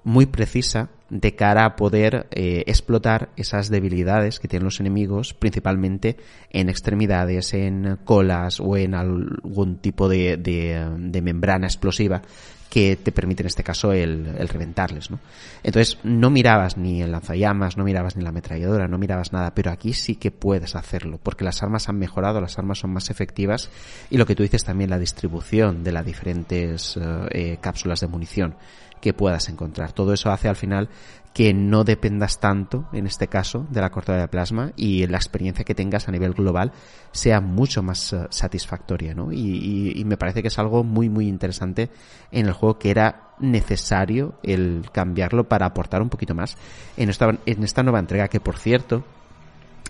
muy 0.03 0.25
precisa 0.25 0.89
de 1.09 1.35
cara 1.35 1.65
a 1.65 1.75
poder 1.75 2.27
eh, 2.31 2.63
explotar 2.67 3.29
esas 3.35 3.69
debilidades 3.69 4.39
que 4.39 4.47
tienen 4.47 4.65
los 4.65 4.79
enemigos, 4.79 5.33
principalmente 5.33 6.17
en 6.51 6.69
extremidades, 6.69 7.53
en 7.53 7.97
colas 8.05 8.59
o 8.59 8.77
en 8.77 8.95
algún 8.95 9.77
tipo 9.79 10.07
de, 10.07 10.37
de 10.37 11.21
membrana 11.21 11.67
explosiva 11.67 12.21
que 12.69 12.95
te 12.95 13.11
permite 13.11 13.41
en 13.41 13.47
este 13.47 13.63
caso 13.63 13.91
el, 13.91 14.35
el, 14.37 14.47
reventarles, 14.47 15.09
¿no? 15.09 15.19
Entonces 15.63 15.97
no 16.03 16.29
mirabas 16.29 16.77
ni 16.77 17.01
el 17.01 17.11
lanzallamas, 17.11 17.77
no 17.77 17.83
mirabas 17.83 18.15
ni 18.15 18.23
la 18.23 18.29
ametralladora, 18.29 18.87
no 18.87 18.97
mirabas 18.97 19.33
nada, 19.33 19.55
pero 19.55 19.71
aquí 19.71 19.93
sí 19.93 20.15
que 20.15 20.29
puedes 20.29 20.75
hacerlo, 20.75 21.19
porque 21.21 21.43
las 21.43 21.63
armas 21.63 21.89
han 21.89 21.97
mejorado, 21.97 22.39
las 22.39 22.59
armas 22.59 22.79
son 22.79 22.91
más 22.91 23.09
efectivas 23.09 23.71
y 24.09 24.17
lo 24.17 24.25
que 24.25 24.35
tú 24.35 24.43
dices 24.43 24.63
también 24.63 24.91
la 24.91 24.99
distribución 24.99 25.83
de 25.83 25.91
las 25.91 26.05
diferentes 26.05 26.97
eh, 26.97 27.27
eh 27.31 27.57
cápsulas 27.59 28.01
de 28.01 28.07
munición 28.07 28.55
que 29.01 29.13
puedas 29.13 29.49
encontrar. 29.49 29.91
Todo 29.91 30.13
eso 30.13 30.31
hace 30.31 30.49
al 30.49 30.55
final 30.55 30.89
que 31.33 31.53
no 31.53 31.83
dependas 31.83 32.39
tanto, 32.39 32.87
en 32.91 33.05
este 33.05 33.27
caso, 33.27 33.67
de 33.69 33.81
la 33.81 33.91
cortadora 33.91 34.23
de 34.23 34.27
plasma 34.27 34.71
y 34.75 35.05
la 35.07 35.17
experiencia 35.17 35.63
que 35.63 35.75
tengas 35.75 36.07
a 36.07 36.11
nivel 36.11 36.33
global 36.33 36.71
sea 37.11 37.39
mucho 37.39 37.83
más 37.83 38.11
uh, 38.13 38.27
satisfactoria, 38.29 39.13
¿no? 39.13 39.31
Y, 39.31 40.03
me 40.05 40.17
parece 40.17 40.41
que 40.41 40.47
es 40.47 40.57
algo 40.57 40.83
muy, 40.83 41.07
muy 41.07 41.27
interesante 41.27 41.91
en 42.31 42.47
el 42.47 42.53
juego 42.53 42.79
que 42.79 42.89
era 42.89 43.29
necesario 43.39 44.33
el 44.41 44.89
cambiarlo 44.91 45.47
para 45.47 45.67
aportar 45.67 46.01
un 46.01 46.09
poquito 46.09 46.33
más 46.33 46.57
en 46.97 47.09
esta, 47.09 47.37
en 47.45 47.63
esta 47.63 47.83
nueva 47.83 47.99
entrega 47.99 48.27
que, 48.27 48.39
por 48.39 48.57
cierto, 48.57 49.03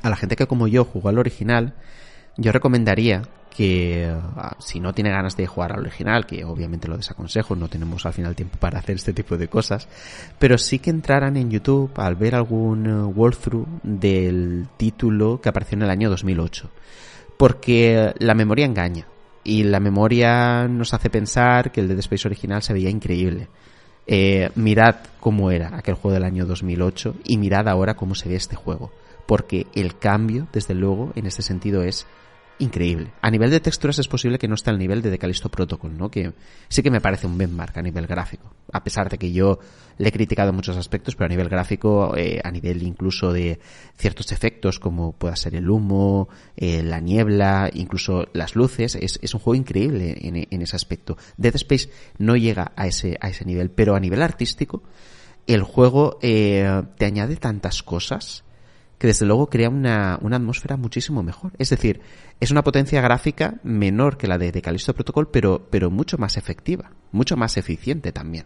a 0.02 0.10
la 0.10 0.18
gente 0.18 0.36
que 0.36 0.46
como 0.46 0.68
yo 0.68 0.84
jugó 0.84 1.10
al 1.10 1.20
original, 1.20 1.74
yo 2.38 2.52
recomendaría 2.52 3.24
que 3.60 4.10
uh, 4.10 4.62
si 4.62 4.80
no 4.80 4.94
tiene 4.94 5.10
ganas 5.10 5.36
de 5.36 5.46
jugar 5.46 5.74
al 5.74 5.82
original, 5.82 6.26
que 6.26 6.46
obviamente 6.46 6.88
lo 6.88 6.96
desaconsejo, 6.96 7.58
no 7.58 7.68
tenemos 7.68 8.06
al 8.06 8.14
final 8.14 8.34
tiempo 8.34 8.58
para 8.58 8.80
hacer 8.80 8.96
este 8.96 9.12
tipo 9.12 9.36
de 9.36 9.50
cosas, 9.50 9.90
pero 10.40 10.58
sí 10.58 10.80
que 10.80 10.90
entraran 10.90 11.36
en 11.36 11.52
YouTube 11.52 11.92
al 11.98 12.16
ver 12.16 12.36
algún 12.36 12.88
uh, 12.88 13.08
walkthrough 13.10 13.68
del 13.84 14.70
título 14.78 15.42
que 15.42 15.50
apareció 15.50 15.76
en 15.76 15.82
el 15.82 15.90
año 15.90 16.10
2008. 16.10 16.70
Porque 17.36 18.14
la 18.20 18.34
memoria 18.34 18.66
engaña. 18.66 19.08
Y 19.44 19.64
la 19.64 19.82
memoria 19.82 20.66
nos 20.70 20.94
hace 20.94 21.10
pensar 21.10 21.74
que 21.74 21.82
el 21.82 21.90
Dead 21.90 22.00
Space 22.00 22.30
original 22.30 22.64
se 22.64 22.72
veía 22.72 22.90
increíble. 22.90 23.50
Eh, 24.08 24.52
mirad 24.56 24.96
cómo 25.20 25.52
era 25.52 25.76
aquel 25.76 25.96
juego 25.96 26.14
del 26.14 26.24
año 26.24 26.46
2008 26.46 27.16
y 27.26 27.38
mirad 27.38 27.68
ahora 27.68 27.96
cómo 27.96 28.16
se 28.16 28.30
ve 28.30 28.36
este 28.36 28.56
juego. 28.56 28.90
Porque 29.26 29.68
el 29.76 29.98
cambio, 29.98 30.48
desde 30.54 30.76
luego, 30.76 31.12
en 31.16 31.26
este 31.26 31.42
sentido 31.42 31.84
es 31.84 32.08
increíble. 32.60 33.12
A 33.22 33.32
nivel 33.32 33.50
de 33.50 33.60
texturas 33.60 34.00
es 34.00 34.08
posible 34.08 34.38
que 34.38 34.48
no 34.48 34.56
esté 34.56 34.70
al 34.70 34.78
nivel 34.78 35.02
de 35.02 35.10
Decalisto 35.10 35.50
Protocol, 35.50 35.98
¿no? 35.98 36.12
Que 36.12 36.34
sí 36.68 36.84
que 36.84 36.92
me 36.92 37.02
parece 37.02 37.26
un 37.26 37.38
benchmark 37.38 37.78
a 37.78 37.82
nivel 37.82 38.06
gráfico. 38.06 38.54
A 38.72 38.84
pesar 38.84 39.10
de 39.10 39.18
que 39.18 39.32
yo 39.32 39.60
le 39.98 40.10
he 40.10 40.12
criticado 40.12 40.54
muchos 40.54 40.78
aspectos, 40.78 41.16
pero 41.16 41.26
a 41.26 41.30
nivel 41.30 41.50
gráfico, 41.50 42.16
eh, 42.16 42.40
a 42.44 42.52
nivel 42.52 42.84
incluso 42.84 43.34
de 43.34 43.60
ciertos 43.98 44.32
efectos 44.32 44.80
como 44.80 45.14
pueda 45.14 45.36
ser 45.36 45.56
el 45.56 45.70
humo, 45.70 46.30
eh, 46.56 46.84
la 46.84 47.00
niebla, 47.00 47.70
incluso 47.74 48.28
las 48.34 48.56
luces, 48.56 48.96
es, 48.96 49.20
es 49.22 49.34
un 49.34 49.40
juego 49.40 49.56
increíble 49.56 50.16
en, 50.22 50.36
en, 50.50 50.62
ese 50.62 50.76
aspecto. 50.76 51.18
Dead 51.38 51.56
Space 51.56 51.90
no 52.18 52.36
llega 52.36 52.72
a 52.76 52.88
ese, 52.88 53.18
a 53.20 53.30
ese 53.30 53.46
nivel, 53.46 53.72
pero 53.72 53.96
a 53.96 54.00
nivel 54.00 54.22
artístico, 54.22 54.84
el 55.48 55.64
juego 55.64 56.20
eh, 56.22 56.84
te 56.98 57.06
añade 57.06 57.38
tantas 57.38 57.82
cosas 57.82 58.44
que 59.00 59.08
desde 59.08 59.26
luego 59.26 59.50
crea 59.50 59.70
una, 59.70 60.20
una 60.22 60.36
atmósfera 60.36 60.76
muchísimo 60.78 61.24
mejor. 61.24 61.54
Es 61.58 61.70
decir, 61.70 62.02
es 62.40 62.52
una 62.52 62.64
potencia 62.64 63.02
gráfica 63.02 63.56
menor 63.64 64.18
que 64.18 64.28
la 64.28 64.38
de, 64.38 64.52
de 64.52 64.62
Protocol, 64.62 65.30
pero, 65.32 65.68
pero 65.72 65.90
mucho 65.90 66.18
más 66.18 66.36
efectiva, 66.38 66.92
mucho 67.12 67.38
más 67.38 67.56
eficiente 67.58 68.12
también. 68.12 68.46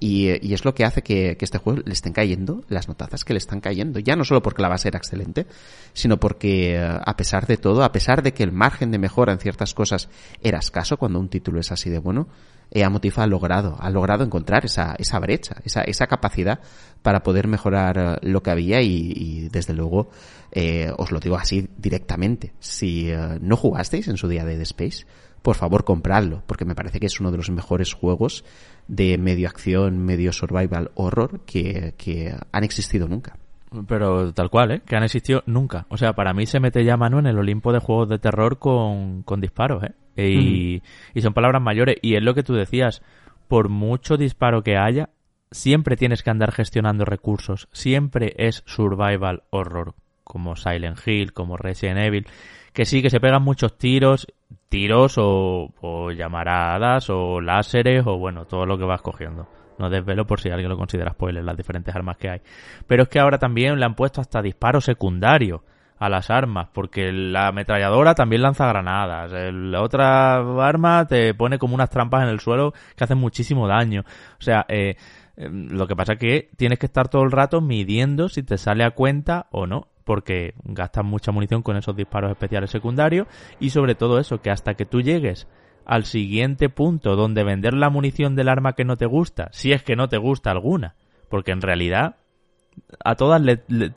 Y, 0.00 0.30
y, 0.44 0.52
es 0.52 0.64
lo 0.64 0.74
que 0.74 0.84
hace 0.84 1.02
que, 1.02 1.36
que, 1.36 1.44
este 1.44 1.58
juego 1.58 1.82
le 1.84 1.92
estén 1.92 2.12
cayendo 2.12 2.64
las 2.68 2.88
notazas 2.88 3.24
que 3.24 3.34
le 3.34 3.38
están 3.38 3.60
cayendo. 3.60 4.00
Ya 4.00 4.16
no 4.16 4.24
solo 4.24 4.42
porque 4.42 4.62
la 4.62 4.68
base 4.68 4.88
era 4.88 4.98
excelente, 4.98 5.46
sino 5.92 6.18
porque 6.18 6.76
a 6.76 7.16
pesar 7.16 7.46
de 7.46 7.56
todo, 7.56 7.84
a 7.84 7.92
pesar 7.92 8.22
de 8.22 8.32
que 8.32 8.42
el 8.42 8.50
margen 8.50 8.90
de 8.90 8.98
mejora 8.98 9.32
en 9.32 9.38
ciertas 9.38 9.74
cosas 9.74 10.08
era 10.42 10.58
escaso 10.58 10.96
cuando 10.96 11.20
un 11.20 11.28
título 11.28 11.60
es 11.60 11.70
así 11.70 11.88
de 11.88 12.00
bueno, 12.00 12.26
eh, 12.74 12.84
Amotif 12.84 13.18
ha 13.18 13.26
logrado, 13.26 13.76
ha 13.78 13.90
logrado 13.90 14.24
encontrar 14.24 14.64
esa, 14.64 14.94
esa 14.98 15.18
brecha, 15.20 15.56
esa, 15.64 15.82
esa 15.82 16.06
capacidad 16.06 16.60
para 17.02 17.22
poder 17.22 17.46
mejorar 17.46 18.18
lo 18.22 18.42
que 18.42 18.50
había 18.50 18.80
y, 18.80 19.12
y 19.14 19.48
desde 19.50 19.74
luego 19.74 20.08
eh, 20.52 20.90
os 20.96 21.12
lo 21.12 21.20
digo 21.20 21.36
así 21.36 21.68
directamente. 21.76 22.54
Si 22.60 23.10
eh, 23.10 23.38
no 23.40 23.56
jugasteis 23.56 24.08
en 24.08 24.16
su 24.16 24.26
día 24.26 24.44
de 24.44 24.56
Dead 24.56 24.62
Space, 24.62 25.04
por 25.42 25.56
favor 25.56 25.84
compradlo, 25.84 26.42
porque 26.46 26.64
me 26.64 26.74
parece 26.74 26.98
que 26.98 27.06
es 27.06 27.20
uno 27.20 27.30
de 27.30 27.36
los 27.36 27.50
mejores 27.50 27.92
juegos 27.92 28.44
de 28.88 29.18
medio 29.18 29.48
acción, 29.48 29.98
medio 29.98 30.32
survival 30.32 30.92
horror 30.94 31.40
que, 31.44 31.94
que 31.98 32.34
han 32.52 32.64
existido 32.64 33.06
nunca. 33.06 33.36
Pero 33.86 34.32
tal 34.34 34.50
cual, 34.50 34.70
¿eh? 34.70 34.82
Que 34.84 34.96
han 34.96 35.02
existido 35.02 35.42
nunca. 35.46 35.86
O 35.88 35.96
sea, 35.96 36.12
para 36.12 36.34
mí 36.34 36.46
se 36.46 36.60
mete 36.60 36.84
ya 36.84 36.96
mano 36.96 37.18
en 37.18 37.26
el 37.26 37.38
Olimpo 37.38 37.72
de 37.72 37.80
juegos 37.80 38.08
de 38.08 38.18
terror 38.18 38.58
con, 38.58 39.22
con 39.22 39.40
disparos, 39.40 39.82
¿eh? 39.84 39.92
Y, 40.16 40.82
mm. 40.82 41.18
y 41.18 41.20
son 41.22 41.34
palabras 41.34 41.62
mayores. 41.62 41.96
Y 42.02 42.16
es 42.16 42.22
lo 42.22 42.34
que 42.34 42.42
tú 42.42 42.54
decías. 42.54 43.02
Por 43.48 43.68
mucho 43.68 44.16
disparo 44.16 44.62
que 44.62 44.78
haya, 44.78 45.10
siempre 45.50 45.96
tienes 45.96 46.22
que 46.22 46.30
andar 46.30 46.52
gestionando 46.52 47.04
recursos. 47.04 47.68
Siempre 47.72 48.34
es 48.38 48.62
survival 48.66 49.42
horror. 49.50 49.94
Como 50.24 50.56
Silent 50.56 50.98
Hill, 51.06 51.32
como 51.32 51.56
Resident 51.56 52.00
Evil. 52.00 52.26
Que 52.72 52.86
sí, 52.86 53.02
que 53.02 53.10
se 53.10 53.20
pegan 53.20 53.42
muchos 53.42 53.76
tiros. 53.76 54.26
Tiros 54.68 55.18
o, 55.18 55.74
o 55.80 56.10
llamaradas 56.12 57.10
o 57.10 57.40
láseres 57.40 58.06
o 58.06 58.16
bueno, 58.18 58.46
todo 58.46 58.64
lo 58.64 58.78
que 58.78 58.84
vas 58.84 59.02
cogiendo. 59.02 59.48
No 59.78 59.90
desvelo 59.90 60.26
por 60.26 60.40
si 60.40 60.50
alguien 60.50 60.70
lo 60.70 60.76
considera 60.76 61.12
spoiler, 61.12 61.44
las 61.44 61.56
diferentes 61.56 61.94
armas 61.94 62.16
que 62.16 62.30
hay. 62.30 62.40
Pero 62.86 63.02
es 63.02 63.08
que 63.08 63.18
ahora 63.18 63.38
también 63.38 63.78
le 63.78 63.84
han 63.84 63.94
puesto 63.94 64.20
hasta 64.20 64.40
disparos 64.40 64.84
secundarios 64.84 65.60
a 66.02 66.08
las 66.08 66.30
armas, 66.30 66.66
porque 66.72 67.12
la 67.12 67.46
ametralladora 67.46 68.16
también 68.16 68.42
lanza 68.42 68.66
granadas. 68.66 69.30
La 69.52 69.82
otra 69.82 70.38
arma 70.66 71.06
te 71.06 71.32
pone 71.32 71.58
como 71.58 71.76
unas 71.76 71.90
trampas 71.90 72.24
en 72.24 72.28
el 72.28 72.40
suelo 72.40 72.72
que 72.96 73.04
hacen 73.04 73.18
muchísimo 73.18 73.68
daño. 73.68 74.02
O 74.36 74.42
sea, 74.42 74.66
eh, 74.68 74.96
em, 75.36 75.68
lo 75.68 75.86
que 75.86 75.94
pasa 75.94 76.14
es 76.14 76.18
que 76.18 76.50
tienes 76.56 76.80
que 76.80 76.86
estar 76.86 77.06
todo 77.08 77.22
el 77.22 77.30
rato 77.30 77.60
midiendo 77.60 78.28
si 78.28 78.42
te 78.42 78.58
sale 78.58 78.82
a 78.82 78.90
cuenta 78.90 79.46
o 79.52 79.68
no 79.68 79.86
porque 80.02 80.54
gastas 80.64 81.04
mucha 81.04 81.30
munición 81.30 81.62
con 81.62 81.76
esos 81.76 81.94
disparos 81.94 82.32
especiales 82.32 82.70
secundarios 82.70 83.28
y 83.60 83.70
sobre 83.70 83.94
todo 83.94 84.18
eso, 84.18 84.42
que 84.42 84.50
hasta 84.50 84.74
que 84.74 84.84
tú 84.84 85.02
llegues 85.02 85.46
al 85.86 86.04
siguiente 86.04 86.68
punto 86.68 87.14
donde 87.14 87.44
vender 87.44 87.74
la 87.74 87.90
munición 87.90 88.34
del 88.34 88.48
arma 88.48 88.72
que 88.72 88.84
no 88.84 88.96
te 88.96 89.06
gusta, 89.06 89.50
si 89.52 89.70
es 89.70 89.84
que 89.84 89.94
no 89.94 90.08
te 90.08 90.18
gusta 90.18 90.50
alguna, 90.50 90.96
porque 91.28 91.52
en 91.52 91.60
realidad 91.60 92.16
a 93.04 93.14
todas 93.14 93.40
le, 93.40 93.56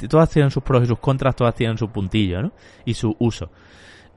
todas 0.09 0.29
tienen 0.29 0.51
sus 0.51 0.63
pros 0.63 0.83
y 0.83 0.87
sus 0.87 0.99
contras, 0.99 1.35
todas 1.35 1.55
tienen 1.55 1.77
su 1.77 1.89
puntillo, 1.89 2.41
¿no? 2.41 2.51
Y 2.85 2.93
su 2.93 3.15
uso. 3.19 3.51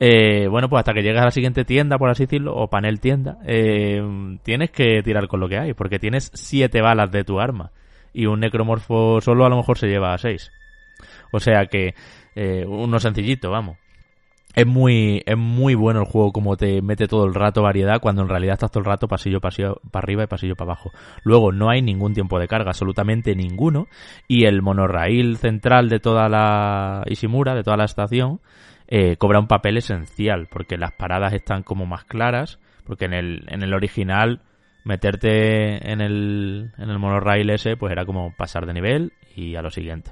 Eh, 0.00 0.46
bueno, 0.48 0.68
pues 0.68 0.80
hasta 0.80 0.94
que 0.94 1.02
llegas 1.02 1.22
a 1.22 1.26
la 1.26 1.30
siguiente 1.30 1.64
tienda, 1.64 1.98
por 1.98 2.08
así 2.08 2.24
decirlo, 2.24 2.54
o 2.54 2.68
panel 2.68 3.00
tienda, 3.00 3.38
eh, 3.44 4.00
tienes 4.42 4.70
que 4.70 5.02
tirar 5.02 5.26
con 5.26 5.40
lo 5.40 5.48
que 5.48 5.58
hay, 5.58 5.74
porque 5.74 5.98
tienes 5.98 6.30
siete 6.34 6.80
balas 6.80 7.10
de 7.10 7.24
tu 7.24 7.40
arma 7.40 7.72
y 8.12 8.26
un 8.26 8.40
necromorfo 8.40 9.20
solo 9.20 9.44
a 9.44 9.48
lo 9.48 9.56
mejor 9.56 9.78
se 9.78 9.88
lleva 9.88 10.14
a 10.14 10.18
seis. 10.18 10.52
O 11.32 11.40
sea 11.40 11.66
que 11.66 11.94
eh, 12.34 12.64
uno 12.66 12.98
sencillito, 13.00 13.50
vamos. 13.50 13.76
Es 14.54 14.66
muy, 14.66 15.22
es 15.26 15.36
muy 15.36 15.74
bueno 15.74 16.00
el 16.00 16.06
juego 16.06 16.32
como 16.32 16.56
te 16.56 16.82
mete 16.82 17.06
todo 17.06 17.26
el 17.26 17.34
rato 17.34 17.62
variedad 17.62 18.00
cuando 18.00 18.22
en 18.22 18.28
realidad 18.28 18.54
estás 18.54 18.70
todo 18.70 18.80
el 18.80 18.86
rato 18.86 19.06
pasillo, 19.06 19.40
pasillo 19.40 19.80
para 19.90 20.04
arriba 20.04 20.24
y 20.24 20.26
pasillo 20.26 20.56
para 20.56 20.72
abajo. 20.72 20.90
Luego 21.22 21.52
no 21.52 21.70
hay 21.70 21.82
ningún 21.82 22.14
tiempo 22.14 22.38
de 22.38 22.48
carga, 22.48 22.70
absolutamente 22.70 23.36
ninguno. 23.36 23.86
Y 24.26 24.46
el 24.46 24.62
monorraíl 24.62 25.36
central 25.36 25.88
de 25.88 26.00
toda 26.00 26.28
la 26.28 27.02
Ishimura, 27.06 27.54
de 27.54 27.62
toda 27.62 27.76
la 27.76 27.84
estación, 27.84 28.40
eh, 28.88 29.16
cobra 29.16 29.38
un 29.38 29.48
papel 29.48 29.76
esencial 29.76 30.48
porque 30.50 30.76
las 30.76 30.92
paradas 30.92 31.34
están 31.34 31.62
como 31.62 31.86
más 31.86 32.04
claras, 32.04 32.58
porque 32.84 33.04
en 33.04 33.12
el, 33.12 33.44
en 33.48 33.62
el 33.62 33.74
original 33.74 34.40
meterte 34.84 35.92
en 35.92 36.00
el, 36.00 36.72
en 36.78 36.88
el 36.88 36.98
monorail 36.98 37.50
ese 37.50 37.76
pues 37.76 37.92
era 37.92 38.06
como 38.06 38.34
pasar 38.34 38.64
de 38.64 38.72
nivel 38.72 39.12
y 39.38 39.56
a 39.56 39.62
lo 39.62 39.70
siguiente. 39.70 40.10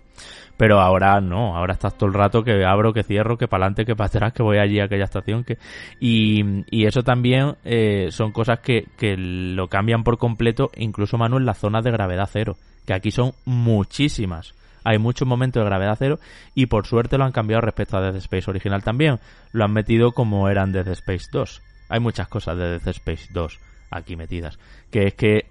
Pero 0.56 0.80
ahora 0.80 1.20
no, 1.20 1.56
ahora 1.56 1.74
estás 1.74 1.98
todo 1.98 2.08
el 2.08 2.14
rato 2.14 2.42
que 2.42 2.64
abro, 2.64 2.92
que 2.92 3.02
cierro, 3.02 3.36
que 3.36 3.48
para 3.48 3.64
adelante, 3.64 3.84
que 3.84 3.94
para 3.96 4.06
atrás, 4.06 4.32
que 4.32 4.42
voy 4.42 4.58
allí 4.58 4.80
a 4.80 4.84
aquella 4.84 5.04
estación. 5.04 5.44
que 5.44 5.58
Y, 6.00 6.64
y 6.70 6.86
eso 6.86 7.02
también 7.02 7.56
eh, 7.64 8.08
son 8.10 8.32
cosas 8.32 8.60
que, 8.60 8.86
que 8.96 9.16
lo 9.16 9.68
cambian 9.68 10.04
por 10.04 10.16
completo, 10.16 10.70
incluso 10.76 11.18
Manu 11.18 11.36
en 11.36 11.46
las 11.46 11.58
zonas 11.58 11.84
de 11.84 11.90
gravedad 11.90 12.28
cero, 12.32 12.56
que 12.86 12.94
aquí 12.94 13.10
son 13.10 13.32
muchísimas. 13.44 14.54
Hay 14.84 14.98
muchos 14.98 15.26
momentos 15.26 15.60
de 15.60 15.68
gravedad 15.68 15.96
cero 15.98 16.20
y 16.54 16.66
por 16.66 16.86
suerte 16.86 17.18
lo 17.18 17.24
han 17.24 17.32
cambiado 17.32 17.60
respecto 17.60 17.96
a 17.96 18.00
Dead 18.00 18.14
Space 18.16 18.48
original 18.48 18.84
también. 18.84 19.18
Lo 19.50 19.64
han 19.64 19.72
metido 19.72 20.12
como 20.12 20.48
eran 20.48 20.70
Dead 20.70 20.86
Space 20.88 21.26
2. 21.32 21.60
Hay 21.88 21.98
muchas 21.98 22.28
cosas 22.28 22.56
de 22.56 22.78
Dead 22.78 22.88
Space 22.88 23.26
2 23.32 23.58
aquí 23.90 24.14
metidas. 24.14 24.60
Que 24.92 25.08
es 25.08 25.14
que 25.14 25.46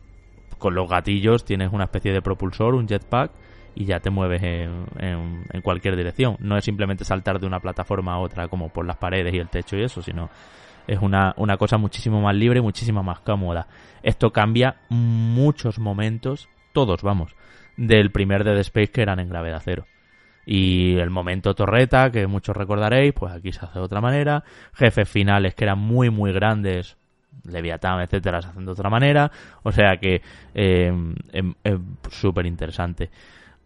con 0.57 0.73
los 0.73 0.89
gatillos 0.89 1.43
tienes 1.43 1.73
una 1.73 1.83
especie 1.83 2.13
de 2.13 2.21
propulsor, 2.21 2.75
un 2.75 2.87
jetpack, 2.87 3.31
y 3.75 3.85
ya 3.85 3.99
te 3.99 4.09
mueves 4.09 4.41
en, 4.41 5.61
cualquier 5.61 5.95
dirección. 5.95 6.37
No 6.39 6.57
es 6.57 6.63
simplemente 6.63 7.03
saltar 7.03 7.39
de 7.39 7.45
una 7.45 7.59
plataforma 7.59 8.13
a 8.13 8.19
otra 8.19 8.47
como 8.47 8.69
por 8.69 8.85
las 8.85 8.97
paredes 8.97 9.33
y 9.33 9.37
el 9.37 9.49
techo 9.49 9.75
y 9.75 9.83
eso, 9.83 10.01
sino 10.01 10.29
es 10.87 10.99
una, 10.99 11.33
una 11.37 11.57
cosa 11.57 11.77
muchísimo 11.77 12.21
más 12.21 12.35
libre 12.35 12.61
muchísimo 12.61 13.03
más 13.03 13.19
cómoda. 13.19 13.67
Esto 14.01 14.31
cambia 14.31 14.77
muchos 14.89 15.77
momentos, 15.77 16.47
todos 16.73 17.01
vamos, 17.01 17.35
del 17.75 18.11
primer 18.11 18.43
Dead 18.43 18.57
Space 18.59 18.91
que 18.91 19.01
eran 19.01 19.19
en 19.19 19.29
gravedad 19.29 19.61
cero. 19.63 19.85
Y 20.45 20.97
el 20.97 21.09
momento 21.09 21.55
torreta, 21.55 22.11
que 22.11 22.27
muchos 22.27 22.55
recordaréis, 22.55 23.13
pues 23.13 23.33
aquí 23.33 23.51
se 23.51 23.65
hace 23.65 23.79
de 23.79 23.85
otra 23.85 23.99
manera. 23.99 24.43
Jefes 24.73 25.09
finales 25.09 25.55
que 25.55 25.63
eran 25.63 25.79
muy, 25.79 26.11
muy 26.11 26.31
grandes, 26.31 26.97
Leviatán, 27.43 28.01
etcétera, 28.01 28.43
se 28.43 28.49
hacen 28.49 28.63
de 28.63 28.71
otra 28.71 28.91
manera. 28.91 29.31
O 29.63 29.71
sea 29.71 29.97
que 29.97 30.21
eh, 30.53 30.93
em, 31.33 31.53
es 31.63 31.79
súper 32.11 32.45
interesante 32.45 33.09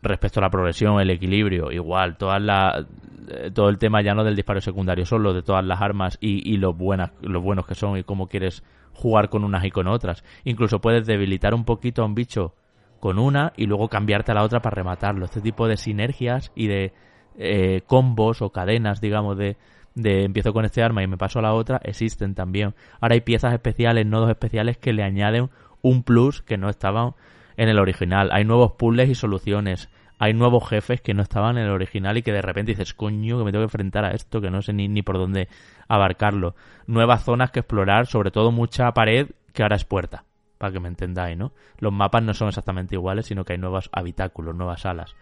respecto 0.01 0.39
a 0.39 0.43
la 0.43 0.49
progresión, 0.49 0.99
el 0.99 1.09
equilibrio, 1.09 1.71
igual, 1.71 2.17
todas 2.17 2.41
la, 2.41 2.85
eh, 3.29 3.51
todo 3.53 3.69
el 3.69 3.77
tema 3.77 4.01
ya 4.01 4.13
no 4.13 4.23
del 4.23 4.35
disparo 4.35 4.61
secundario 4.61 5.05
solo, 5.05 5.33
de 5.33 5.41
todas 5.41 5.65
las 5.65 5.81
armas 5.81 6.17
y, 6.21 6.51
y 6.51 6.57
lo, 6.57 6.73
buenas, 6.73 7.11
los 7.21 7.43
buenos 7.43 7.65
que 7.65 7.75
son 7.75 7.97
y 7.97 8.03
cómo 8.03 8.27
quieres 8.27 8.63
jugar 8.93 9.29
con 9.29 9.43
unas 9.43 9.63
y 9.65 9.71
con 9.71 9.87
otras. 9.87 10.23
Incluso 10.43 10.79
puedes 10.79 11.05
debilitar 11.05 11.53
un 11.53 11.65
poquito 11.65 12.01
a 12.01 12.05
un 12.05 12.15
bicho 12.15 12.53
con 12.99 13.17
una 13.17 13.53
y 13.55 13.65
luego 13.65 13.87
cambiarte 13.87 14.31
a 14.31 14.35
la 14.35 14.43
otra 14.43 14.61
para 14.61 14.75
rematarlo. 14.75 15.25
Este 15.25 15.41
tipo 15.41 15.67
de 15.67 15.77
sinergias 15.77 16.51
y 16.55 16.67
de 16.67 16.93
eh, 17.37 17.81
combos 17.87 18.41
o 18.41 18.51
cadenas, 18.51 18.99
digamos, 18.99 19.37
de, 19.37 19.57
de 19.95 20.23
empiezo 20.23 20.53
con 20.53 20.65
este 20.65 20.83
arma 20.83 21.03
y 21.03 21.07
me 21.07 21.17
paso 21.17 21.39
a 21.39 21.41
la 21.41 21.53
otra, 21.53 21.79
existen 21.83 22.35
también. 22.35 22.75
Ahora 22.99 23.15
hay 23.15 23.21
piezas 23.21 23.53
especiales, 23.53 24.05
nodos 24.05 24.29
especiales 24.29 24.77
que 24.77 24.93
le 24.93 25.03
añaden 25.03 25.49
un 25.81 26.03
plus 26.03 26.41
que 26.41 26.57
no 26.57 26.69
estaban 26.69 27.13
en 27.59 27.67
el 27.67 27.77
original. 27.77 28.29
Hay 28.31 28.45
nuevos 28.45 28.71
puzzles 28.71 29.09
y 29.09 29.15
soluciones. 29.15 29.89
Hay 30.17 30.33
nuevos 30.33 30.67
jefes 30.67 31.01
que 31.01 31.13
no 31.13 31.21
estaban 31.21 31.57
en 31.57 31.65
el 31.65 31.71
original 31.71 32.17
y 32.17 32.21
que 32.21 32.31
de 32.31 32.41
repente 32.41 32.71
dices, 32.71 32.93
coño, 32.93 33.37
que 33.37 33.43
me 33.43 33.51
tengo 33.51 33.63
que 33.63 33.71
enfrentar 33.71 34.05
a 34.05 34.11
esto, 34.11 34.39
que 34.39 34.49
no 34.49 34.61
sé 34.61 34.71
ni, 34.71 34.87
ni 34.87 35.01
por 35.01 35.17
dónde 35.17 35.49
abarcarlo. 35.89 36.55
Nuevas 36.87 37.25
zonas 37.25 37.51
que 37.51 37.59
explorar, 37.59 38.07
sobre 38.07 38.31
todo 38.31 38.53
mucha 38.53 38.89
pared 38.93 39.27
que 39.53 39.61
ahora 39.61 39.75
es 39.75 39.83
puerta, 39.83 40.23
para 40.57 40.71
que 40.71 40.79
me 40.79 40.87
entendáis, 40.87 41.37
¿no? 41.37 41.51
Los 41.79 41.91
mapas 41.91 42.23
no 42.23 42.33
son 42.33 42.47
exactamente 42.47 42.95
iguales, 42.95 43.25
sino 43.25 43.43
que 43.43 43.53
hay 43.53 43.59
nuevos 43.59 43.89
habitáculos, 43.91 44.55
nuevas 44.55 44.81
salas. 44.81 45.13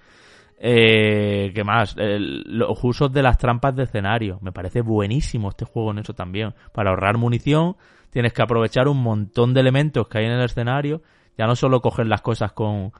Eh, 0.59 1.51
¿Qué 1.55 1.63
más? 1.63 1.95
los 1.97 2.83
usos 2.83 3.11
de 3.11 3.23
las 3.23 3.39
trampas 3.39 3.75
de 3.75 3.83
escenario. 3.83 4.37
Me 4.41 4.51
parece 4.51 4.81
buenísimo 4.81 5.49
este 5.49 5.65
juego 5.65 5.89
en 5.89 5.99
eso 5.99 6.13
también. 6.13 6.53
Para 6.71 6.91
ahorrar 6.91 7.17
munición, 7.17 7.77
tienes 8.11 8.31
que 8.31 8.43
aprovechar 8.43 8.87
un 8.87 9.01
montón 9.01 9.55
de 9.55 9.61
elementos 9.61 10.07
que 10.07 10.19
hay 10.19 10.25
en 10.25 10.33
el 10.33 10.45
escenario 10.45 11.01
ya 11.37 11.45
no 11.47 11.55
solo 11.55 11.81
coger 11.81 12.07
las 12.07 12.21
cosas 12.21 12.51
con, 12.51 12.91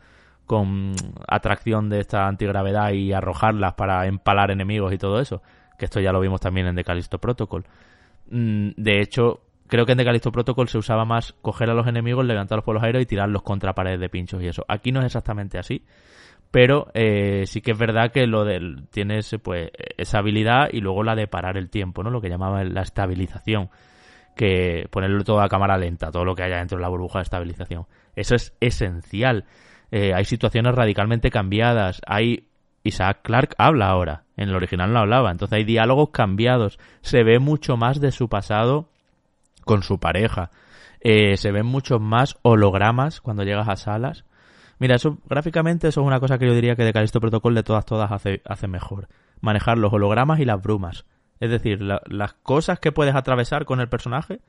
con 0.46 0.94
atracción 1.28 1.90
de 1.90 2.00
esta 2.00 2.28
antigravedad 2.28 2.92
y 2.92 3.14
arrojarlas 3.14 3.74
para 3.74 4.08
empalar 4.08 4.52
enemigos 4.52 4.94
y 4.94 4.98
todo 4.98 5.20
eso, 5.20 5.42
que 5.78 5.86
esto 5.86 6.00
ya 6.00 6.12
lo 6.12 6.20
vimos 6.20 6.42
también 6.42 6.68
en 6.68 6.76
Decalisto 6.76 7.20
Protocol. 7.20 7.66
Mm, 8.30 8.70
de 8.76 9.02
hecho, 9.02 9.42
creo 9.68 9.86
que 9.86 9.92
en 9.92 9.98
Decalisto 9.98 10.32
Protocol 10.32 10.70
se 10.70 10.78
usaba 10.78 11.06
más 11.06 11.34
coger 11.42 11.70
a 11.70 11.74
los 11.74 11.88
enemigos, 11.88 12.26
levantarlos 12.26 12.64
por 12.64 12.76
los 12.76 12.84
aires 12.84 13.04
y 13.04 13.06
tirarlos 13.06 13.44
contra 13.44 13.74
paredes 13.74 14.00
de 14.00 14.10
pinchos 14.10 14.42
y 14.42 14.48
eso. 14.48 14.66
Aquí 14.68 14.92
no 14.92 15.00
es 15.00 15.08
exactamente 15.08 15.58
así, 15.60 15.84
pero 16.52 16.88
eh, 16.94 17.44
sí 17.46 17.62
que 17.62 17.72
es 17.72 17.78
verdad 17.78 18.12
que 18.12 18.26
lo 18.26 18.46
del 18.46 18.88
tienes 18.90 19.36
pues 19.44 19.70
esa 19.98 20.20
habilidad 20.20 20.70
y 20.72 20.80
luego 20.80 21.04
la 21.04 21.16
de 21.16 21.28
parar 21.28 21.58
el 21.58 21.70
tiempo, 21.70 22.04
¿no? 22.04 22.10
Lo 22.10 22.22
que 22.22 22.30
llamaban 22.30 22.74
la 22.74 22.82
estabilización, 22.82 23.70
que 24.36 24.88
ponerlo 24.90 25.24
todo 25.24 25.42
a 25.42 25.50
cámara 25.50 25.78
lenta, 25.78 26.12
todo 26.12 26.24
lo 26.24 26.36
que 26.36 26.44
haya 26.44 26.58
dentro 26.58 26.78
de 26.78 26.84
la 26.84 26.90
burbuja 26.90 27.20
de 27.20 27.24
estabilización. 27.24 27.86
Eso 28.18 28.36
es 28.36 28.54
esencial. 28.60 29.46
Eh, 29.92 30.14
hay 30.14 30.26
situaciones 30.26 30.74
radicalmente 30.76 31.30
cambiadas. 31.30 32.02
Hay 32.06 32.50
Isaac 32.84 33.20
Clark 33.22 33.54
habla 33.60 33.88
ahora. 33.88 34.24
En 34.36 34.50
el 34.50 34.56
original 34.56 34.92
no 34.92 35.00
hablaba. 35.00 35.32
Entonces 35.32 35.56
hay 35.56 35.64
diálogos 35.64 36.10
cambiados. 36.10 36.80
Se 37.02 37.24
ve 37.24 37.40
mucho 37.40 37.78
más 37.78 38.02
de 38.02 38.12
su 38.12 38.28
pasado 38.28 38.90
con 39.66 39.84
su 39.84 40.00
pareja. 40.00 40.50
Eh, 41.00 41.38
se 41.38 41.52
ven 41.52 41.68
muchos 41.68 42.02
más 42.02 42.38
hologramas 42.42 43.22
cuando 43.22 43.44
llegas 43.44 43.70
a 43.70 43.76
salas. 43.76 44.26
Mira, 44.80 44.96
eso 44.96 45.20
gráficamente 45.30 45.88
eso 45.88 46.02
es 46.02 46.08
una 46.08 46.20
cosa 46.20 46.40
que 46.40 46.48
yo 46.48 46.56
diría 46.56 46.76
que 46.76 46.84
de 46.84 46.94
Calisto 46.94 47.22
Protocol 47.22 47.54
de 47.54 47.64
todas 47.64 47.86
todas 47.86 48.12
hace, 48.12 48.42
hace 48.46 48.68
mejor. 48.68 49.10
Manejar 49.42 49.78
los 49.78 49.94
hologramas 49.94 50.40
y 50.40 50.46
las 50.46 50.62
brumas. 50.62 51.06
Es 51.40 51.52
decir, 51.52 51.82
las 51.82 52.34
cosas 52.34 52.80
que 52.80 52.92
puedes 52.92 53.16
atravesar 53.16 53.66
con 53.66 53.80
el 53.80 53.90
personaje 53.90 54.40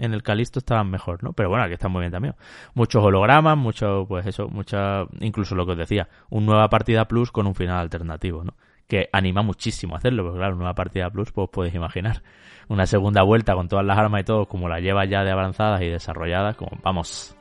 en 0.00 0.14
el 0.14 0.22
Calisto 0.22 0.58
estaban 0.58 0.90
mejor, 0.90 1.22
¿no? 1.22 1.32
Pero 1.32 1.50
bueno, 1.50 1.64
aquí 1.64 1.74
están 1.74 1.92
muy 1.92 2.00
bien 2.00 2.10
también. 2.10 2.34
Muchos 2.74 3.04
hologramas, 3.04 3.56
mucho, 3.56 4.06
pues 4.08 4.26
eso, 4.26 4.48
mucha, 4.48 5.04
incluso 5.20 5.54
lo 5.54 5.66
que 5.66 5.72
os 5.72 5.78
decía, 5.78 6.08
una 6.30 6.46
nueva 6.46 6.68
partida 6.68 7.04
plus 7.06 7.30
con 7.30 7.46
un 7.46 7.54
final 7.54 7.78
alternativo, 7.78 8.42
¿no? 8.42 8.54
Que 8.88 9.08
anima 9.12 9.42
muchísimo 9.42 9.94
a 9.94 9.98
hacerlo, 9.98 10.24
porque 10.24 10.38
claro, 10.38 10.56
nueva 10.56 10.74
partida 10.74 11.10
plus, 11.10 11.30
pues 11.32 11.50
podéis 11.50 11.74
imaginar. 11.74 12.22
Una 12.68 12.86
segunda 12.86 13.22
vuelta 13.22 13.54
con 13.54 13.68
todas 13.68 13.84
las 13.84 13.98
armas 13.98 14.22
y 14.22 14.24
todo, 14.24 14.46
como 14.46 14.68
la 14.68 14.80
lleva 14.80 15.04
ya 15.04 15.22
de 15.22 15.30
avanzadas 15.30 15.82
y 15.82 15.88
desarrolladas, 15.88 16.56
como 16.56 16.72
vamos, 16.82 17.36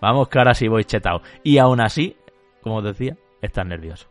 vamos 0.00 0.28
que 0.28 0.38
ahora 0.38 0.54
sí 0.54 0.68
voy 0.68 0.84
chetado. 0.84 1.22
Y 1.42 1.58
aún 1.58 1.80
así, 1.80 2.16
como 2.60 2.76
os 2.76 2.84
decía, 2.84 3.16
estás 3.40 3.66
nervioso. 3.66 4.08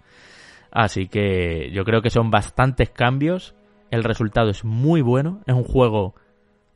Así 0.72 1.08
que 1.08 1.70
yo 1.72 1.84
creo 1.84 2.02
que 2.02 2.10
son 2.10 2.32
bastantes 2.32 2.90
cambios. 2.90 3.54
El 3.92 4.04
resultado 4.04 4.50
es 4.50 4.64
muy 4.64 5.02
bueno. 5.02 5.42
Es 5.46 5.54
un 5.54 5.66
juego 5.66 6.16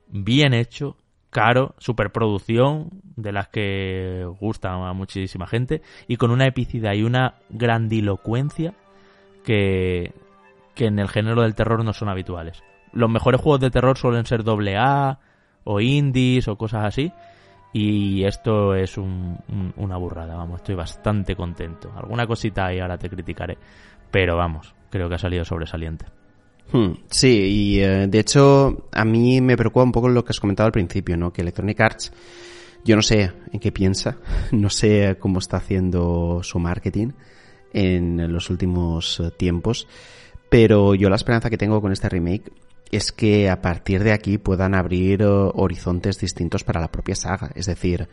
bien 0.08 0.54
hecho, 0.54 0.98
caro, 1.36 1.76
superproducción, 1.80 2.92
de 3.18 3.34
las 3.34 3.50
que 3.50 4.26
gustan 4.40 4.84
a 4.84 4.94
muchísima 4.94 5.48
gente, 5.48 5.82
y 6.08 6.16
con 6.16 6.32
una 6.32 6.48
epicidad 6.48 6.94
y 6.94 7.04
una 7.04 7.36
grandilocuencia 7.50 8.74
que, 9.44 10.14
que 10.76 10.86
en 10.86 10.98
el 10.98 11.10
género 11.10 11.42
del 11.42 11.54
terror 11.54 11.84
no 11.84 11.92
son 11.92 12.08
habituales. 12.08 12.64
Los 12.94 13.10
mejores 13.10 13.42
juegos 13.42 13.60
de 13.60 13.70
terror 13.70 13.98
suelen 13.98 14.26
ser 14.26 14.46
doble 14.46 14.78
A 14.78 15.20
o 15.66 15.82
indies 15.82 16.48
o 16.48 16.56
cosas 16.56 16.86
así. 16.86 17.12
Y 17.74 18.24
esto 18.24 18.74
es 18.74 18.98
una 18.98 19.98
burrada, 19.98 20.38
vamos, 20.38 20.62
estoy 20.62 20.76
bastante 20.76 21.36
contento. 21.36 21.92
Alguna 21.98 22.26
cosita 22.26 22.68
ahí 22.68 22.80
ahora 22.80 22.98
te 22.98 23.10
criticaré, 23.10 23.58
pero 24.10 24.38
vamos, 24.38 24.74
creo 24.90 25.10
que 25.10 25.16
ha 25.16 25.18
salido 25.18 25.44
sobresaliente. 25.44 26.06
Hmm, 26.72 26.94
sí, 27.10 27.30
y 27.30 27.80
eh, 27.80 28.08
de 28.08 28.20
hecho 28.20 28.88
a 28.92 29.06
mí 29.06 29.40
me 29.42 29.56
preocupa 29.56 29.84
un 29.84 29.92
poco 29.92 30.10
lo 30.10 30.24
que 30.26 30.32
has 30.32 30.40
comentado 30.40 30.68
al 30.68 30.74
principio, 30.74 31.16
¿no? 31.16 31.32
Que 31.32 31.42
Electronic 31.42 31.80
Arts, 31.80 32.12
yo 32.84 32.96
no 32.96 33.02
sé 33.02 33.32
en 33.52 33.60
qué 33.60 33.72
piensa, 33.72 34.18
no 34.52 34.70
sé 34.70 35.18
cómo 35.20 35.40
está 35.40 35.58
haciendo 35.58 36.42
su 36.44 36.60
marketing 36.60 37.10
en 37.74 38.32
los 38.32 38.50
últimos 38.50 39.20
eh, 39.20 39.32
tiempos, 39.32 39.88
pero 40.50 40.96
yo 40.96 41.10
la 41.10 41.18
esperanza 41.18 41.50
que 41.50 41.58
tengo 41.58 41.82
con 41.82 41.92
este 41.92 42.10
remake 42.10 42.52
es 42.92 43.12
que 43.12 43.50
a 43.50 43.62
partir 43.62 44.04
de 44.04 44.14
aquí 44.14 44.38
puedan 44.38 44.74
abrir 44.74 45.22
eh, 45.22 45.26
horizontes 45.28 46.20
distintos 46.20 46.64
para 46.64 46.82
la 46.82 46.92
propia 46.92 47.16
saga. 47.16 47.52
Es 47.56 47.66
decir, 47.66 48.08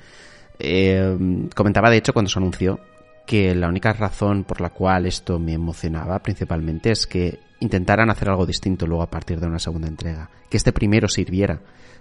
comentaba 1.54 1.90
de 1.90 1.96
hecho 1.96 2.12
cuando 2.12 2.30
se 2.30 2.38
anunció 2.38 2.78
que 3.26 3.54
la 3.54 3.68
única 3.68 3.92
razón 3.92 4.44
por 4.44 4.60
la 4.60 4.70
cual 4.70 5.06
esto 5.06 5.38
me 5.38 5.52
emocionaba 5.52 6.20
principalmente 6.20 6.90
es 6.90 7.06
que 7.06 7.38
intentaran 7.62 8.10
hacer 8.10 8.28
algo 8.28 8.44
distinto 8.44 8.86
luego 8.86 9.02
a 9.02 9.10
partir 9.10 9.40
de 9.40 9.46
una 9.46 9.58
segunda 9.58 9.88
entrega. 9.88 10.28
Que 10.50 10.56
este 10.56 10.72
primero 10.72 11.08
sirviera 11.08 11.60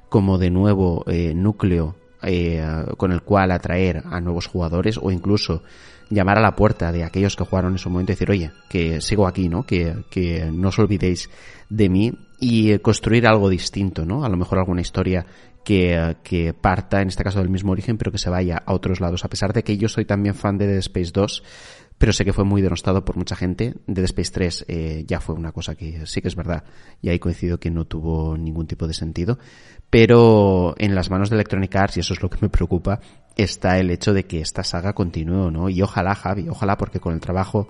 como 0.10 0.38
de 0.38 0.50
nuevo 0.50 1.06
eh, 1.08 1.34
núcleo 1.34 1.96
eh, 2.24 2.64
con 2.98 3.12
el 3.12 3.22
cual 3.22 3.52
atraer 3.52 4.04
a 4.06 4.20
nuevos 4.20 4.48
jugadores 4.48 5.00
o 5.02 5.12
incluso 5.12 5.64
llamar 6.10 6.38
a 6.38 6.42
la 6.42 6.56
puerta 6.56 6.92
de 6.92 7.04
aquellos 7.04 7.36
que 7.36 7.46
jugaron 7.46 7.72
en 7.72 7.78
su 7.78 7.90
momento 7.90 8.12
y 8.12 8.16
decir, 8.16 8.30
oye, 8.30 8.52
que 8.70 9.00
sigo 9.02 9.26
aquí, 9.26 9.48
¿no? 9.48 9.64
Que, 9.64 10.04
que 10.10 10.52
no 10.52 10.68
os 10.68 10.80
olvidéis 10.80 11.30
de 11.70 11.90
mí 11.90 12.14
y 12.40 12.78
construir 12.80 13.26
algo 13.26 13.50
distinto, 13.50 14.06
¿no? 14.06 14.26
A 14.26 14.30
lo 14.30 14.36
mejor 14.36 14.60
alguna 14.60 14.82
historia 14.82 15.26
que, 15.64 16.18
que, 16.24 16.54
parta, 16.54 17.02
en 17.02 17.08
este 17.08 17.24
caso 17.24 17.40
del 17.40 17.50
mismo 17.50 17.72
origen, 17.72 17.98
pero 17.98 18.12
que 18.12 18.18
se 18.18 18.30
vaya 18.30 18.62
a 18.66 18.74
otros 18.74 19.00
lados. 19.00 19.24
A 19.24 19.30
pesar 19.30 19.54
de 19.54 19.64
que 19.64 19.78
yo 19.78 19.88
soy 19.88 20.06
también 20.06 20.36
fan 20.36 20.58
de 20.58 20.68
Dead 20.68 20.80
Space 20.80 21.12
2, 21.14 21.44
pero 22.02 22.14
sé 22.14 22.26
que 22.26 22.34
fue 22.34 22.46
muy 22.46 22.64
denostado 22.64 23.06
por 23.06 23.16
mucha 23.16 23.36
gente. 23.36 23.76
Dead 23.86 24.06
Space 24.06 24.32
3 24.32 24.66
eh, 24.68 25.04
ya 25.08 25.20
fue 25.20 25.36
una 25.36 25.52
cosa 25.52 25.76
que 25.76 26.08
sí 26.08 26.20
que 26.20 26.30
es 26.30 26.36
verdad, 26.36 26.64
y 27.00 27.10
ahí 27.10 27.20
coincido 27.20 27.60
que 27.60 27.70
no 27.70 27.86
tuvo 27.86 28.36
ningún 28.36 28.66
tipo 28.66 28.88
de 28.88 28.96
sentido. 28.96 29.38
Pero 29.92 30.74
en 30.80 30.96
las 30.96 31.12
manos 31.12 31.30
de 31.30 31.36
Electronic 31.36 31.76
Arts, 31.76 31.98
y 31.98 32.00
eso 32.00 32.16
es 32.16 32.24
lo 32.24 32.30
que 32.32 32.40
me 32.42 32.50
preocupa, 32.50 33.02
está 33.38 33.78
el 33.78 33.92
hecho 33.92 34.14
de 34.14 34.26
que 34.26 34.42
esta 34.42 34.64
saga 34.64 34.94
continúe, 34.94 35.52
¿no? 35.52 35.70
Y 35.70 35.84
ojalá, 35.84 36.16
Javi, 36.16 36.50
ojalá, 36.50 36.76
porque 36.76 37.00
con 37.00 37.14
el 37.14 37.20
trabajo 37.20 37.70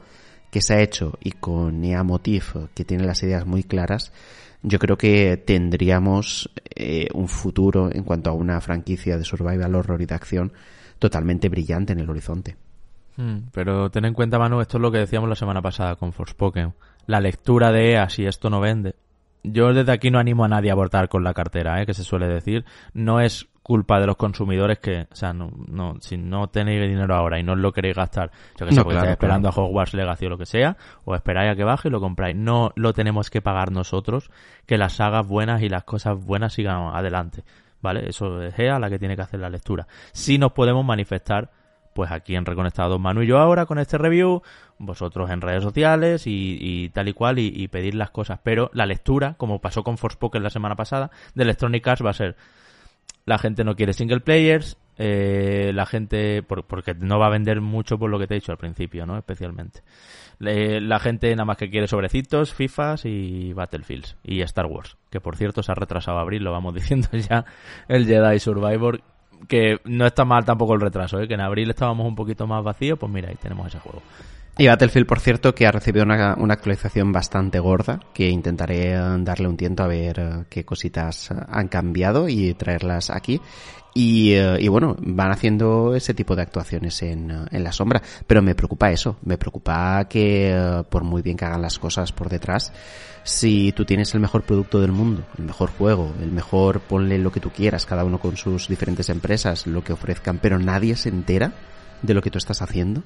que 0.49 0.61
se 0.61 0.75
ha 0.75 0.81
hecho 0.81 1.19
y 1.19 1.31
con 1.31 1.81
Nea 1.81 2.01
Motif, 2.05 2.55
que 2.73 2.85
tiene 2.85 3.03
las 3.03 3.21
ideas 3.23 3.45
muy 3.45 3.63
claras, 3.63 4.13
yo 4.63 4.79
creo 4.79 4.97
que 4.97 5.35
tendríamos 5.35 6.49
eh, 6.73 7.09
un 7.13 7.27
futuro 7.27 7.89
en 7.91 8.05
cuanto 8.05 8.29
a 8.29 8.33
una 8.33 8.61
franquicia 8.61 9.17
de 9.17 9.25
survival 9.25 9.75
horror 9.75 10.01
y 10.01 10.05
de 10.05 10.15
acción 10.15 10.53
totalmente 10.99 11.49
brillante 11.49 11.91
en 11.91 11.99
el 11.99 12.09
horizonte. 12.09 12.55
Hmm, 13.17 13.49
pero 13.51 13.89
ten 13.89 14.05
en 14.05 14.13
cuenta, 14.13 14.39
Manu, 14.39 14.61
esto 14.61 14.77
es 14.77 14.81
lo 14.81 14.91
que 14.91 14.99
decíamos 14.99 15.29
la 15.29 15.35
semana 15.35 15.61
pasada 15.61 15.95
con 15.95 16.13
Forspoken. 16.13 16.73
La 17.07 17.19
lectura 17.19 17.71
de 17.71 17.91
EA, 17.91 18.09
si 18.09 18.25
esto 18.25 18.49
no 18.49 18.59
vende. 18.59 18.95
Yo 19.43 19.73
desde 19.73 19.91
aquí 19.91 20.11
no 20.11 20.19
animo 20.19 20.45
a 20.45 20.47
nadie 20.47 20.69
a 20.69 20.73
abortar 20.73 21.09
con 21.09 21.23
la 21.23 21.33
cartera, 21.33 21.81
¿eh? 21.81 21.85
que 21.85 21.93
se 21.93 22.03
suele 22.03 22.27
decir. 22.27 22.63
No 22.93 23.19
es 23.19 23.47
culpa 23.63 23.99
de 23.99 24.07
los 24.07 24.15
consumidores 24.15 24.79
que, 24.79 25.07
o 25.11 25.15
sea, 25.15 25.33
no, 25.33 25.51
no, 25.67 25.95
si 26.01 26.17
no 26.17 26.47
tenéis 26.47 26.81
dinero 26.81 27.15
ahora 27.15 27.39
y 27.39 27.43
no 27.43 27.55
lo 27.55 27.71
queréis 27.71 27.95
gastar, 27.95 28.31
yo 28.59 28.65
que 28.65 28.73
sé, 28.73 28.83
porque 28.83 28.97
estáis 28.97 29.13
esperando 29.13 29.49
a 29.49 29.51
Hogwarts 29.51 29.93
Legacy 29.93 30.25
o 30.25 30.29
lo 30.29 30.37
que 30.37 30.45
sea, 30.45 30.77
o 31.05 31.15
esperáis 31.15 31.51
a 31.51 31.55
que 31.55 31.63
baje 31.63 31.87
y 31.87 31.91
lo 31.91 31.99
compráis. 31.99 32.35
No 32.35 32.71
lo 32.75 32.93
tenemos 32.93 33.29
que 33.29 33.41
pagar 33.41 33.71
nosotros, 33.71 34.29
que 34.65 34.77
las 34.77 34.93
sagas 34.93 35.27
buenas 35.27 35.61
y 35.61 35.69
las 35.69 35.83
cosas 35.83 36.23
buenas 36.23 36.53
sigan 36.53 36.93
adelante. 36.93 37.43
¿Vale? 37.81 38.09
Eso 38.09 38.43
es 38.43 38.57
EA 38.59 38.77
la 38.77 38.91
que 38.91 38.99
tiene 38.99 39.15
que 39.15 39.23
hacer 39.23 39.39
la 39.39 39.49
lectura. 39.49 39.87
Si 40.11 40.37
nos 40.37 40.51
podemos 40.51 40.85
manifestar, 40.85 41.49
pues 41.93 42.11
aquí 42.11 42.35
en 42.35 42.45
Reconectados 42.45 42.99
Manu 42.99 43.21
y 43.21 43.27
yo 43.27 43.39
ahora 43.39 43.65
con 43.65 43.79
este 43.79 43.97
review, 43.97 44.41
vosotros 44.77 45.29
en 45.29 45.41
redes 45.41 45.63
sociales 45.63 46.23
y, 46.25 46.89
tal 46.93 47.07
y 47.07 47.13
cual, 47.13 47.39
y, 47.39 47.67
pedir 47.67 47.95
las 47.95 48.11
cosas. 48.11 48.39
Pero 48.43 48.69
la 48.73 48.85
lectura, 48.85 49.35
como 49.37 49.59
pasó 49.59 49.83
con 49.83 49.97
Forspoken 49.97 50.43
la 50.43 50.49
semana 50.49 50.75
pasada, 50.75 51.11
de 51.35 51.43
Electronic 51.43 51.87
Arts 51.87 52.05
va 52.05 52.09
a 52.11 52.13
ser 52.13 52.35
la 53.25 53.37
gente 53.37 53.63
no 53.63 53.75
quiere 53.75 53.93
single 53.93 54.21
players, 54.21 54.77
eh, 54.97 55.71
la 55.73 55.85
gente, 55.85 56.43
porque 56.43 56.93
no 56.95 57.19
va 57.19 57.27
a 57.27 57.31
vender 57.31 57.61
mucho 57.61 57.97
por 57.97 58.09
lo 58.09 58.19
que 58.19 58.27
te 58.27 58.35
he 58.35 58.39
dicho 58.39 58.51
al 58.51 58.57
principio, 58.57 59.05
¿no? 59.05 59.17
Especialmente. 59.17 59.81
la 60.39 60.99
gente 60.99 61.29
nada 61.35 61.45
más 61.45 61.57
que 61.57 61.69
quiere 61.69 61.87
sobrecitos, 61.87 62.53
FIFAs 62.53 63.05
y 63.05 63.53
Battlefields 63.53 64.17
y 64.23 64.41
Star 64.41 64.65
Wars, 64.65 64.97
que 65.09 65.21
por 65.21 65.37
cierto 65.37 65.61
se 65.61 65.71
ha 65.71 65.75
retrasado 65.75 66.17
a 66.17 66.21
abril, 66.21 66.43
lo 66.43 66.51
vamos 66.51 66.73
diciendo 66.75 67.09
ya, 67.13 67.45
el 67.87 68.05
Jedi 68.05 68.39
Survivor, 68.39 69.01
que 69.47 69.79
no 69.85 70.05
está 70.05 70.25
mal 70.25 70.45
tampoco 70.45 70.73
el 70.73 70.81
retraso, 70.81 71.19
¿eh? 71.19 71.27
que 71.27 71.33
en 71.33 71.41
abril 71.41 71.69
estábamos 71.69 72.07
un 72.07 72.15
poquito 72.15 72.47
más 72.47 72.63
vacíos, 72.63 72.97
pues 72.99 73.11
mira, 73.11 73.29
ahí 73.29 73.35
tenemos 73.35 73.67
ese 73.67 73.79
juego. 73.79 74.01
Y 74.57 74.67
Battlefield, 74.67 75.07
por 75.07 75.19
cierto, 75.19 75.55
que 75.55 75.65
ha 75.65 75.71
recibido 75.71 76.05
una, 76.05 76.33
actualización 76.33 77.11
bastante 77.11 77.59
gorda, 77.59 77.99
que 78.13 78.29
intentaré 78.29 78.93
eh, 78.93 78.99
darle 79.19 79.47
un 79.47 79.57
tiento 79.57 79.83
a 79.83 79.87
ver 79.87 80.19
eh, 80.19 80.43
qué 80.49 80.65
cositas 80.65 81.31
eh, 81.31 81.35
han 81.49 81.67
cambiado 81.67 82.27
y 82.27 82.53
traerlas 82.53 83.09
aquí. 83.09 83.39
Y, 83.93 84.37
bueno, 84.69 84.95
van 84.99 85.31
haciendo 85.31 85.95
ese 85.95 86.13
tipo 86.13 86.33
de 86.33 86.43
actuaciones 86.43 87.01
en, 87.01 87.45
en, 87.51 87.63
la 87.63 87.73
sombra. 87.73 88.01
Pero 88.25 88.41
me 88.41 88.55
preocupa 88.55 88.89
eso, 88.89 89.17
me 89.23 89.37
preocupa 89.37 90.05
que 90.07 90.85
por 90.89 91.03
muy 91.03 91.21
bien 91.21 91.35
que 91.35 91.43
hagan 91.43 91.61
las 91.61 91.77
cosas 91.77 92.13
por 92.13 92.29
detrás, 92.29 92.71
si 93.23 93.71
tú 93.71 93.85
tienes 93.85 94.13
el 94.13 94.19
mejor 94.19 94.43
producto 94.43 94.81
del 94.81 94.91
mundo, 94.91 95.23
el 95.37 95.45
mejor 95.45 95.69
juego, 95.69 96.13
el 96.21 96.31
mejor, 96.31 96.79
ponle 96.81 97.17
lo 97.17 97.31
que 97.31 97.39
tú 97.39 97.51
quieras, 97.51 97.85
cada 97.85 98.03
uno 98.03 98.19
con 98.19 98.37
sus 98.37 98.67
diferentes 98.67 99.09
empresas, 99.09 99.67
lo 99.67 99.83
que 99.83 99.93
ofrezcan, 99.93 100.39
pero 100.39 100.57
nadie 100.57 100.95
se 100.95 101.09
entera 101.09 101.53
de 102.01 102.13
lo 102.13 102.21
que 102.21 102.31
tú 102.31 102.37
estás 102.37 102.61
haciendo, 102.61 103.03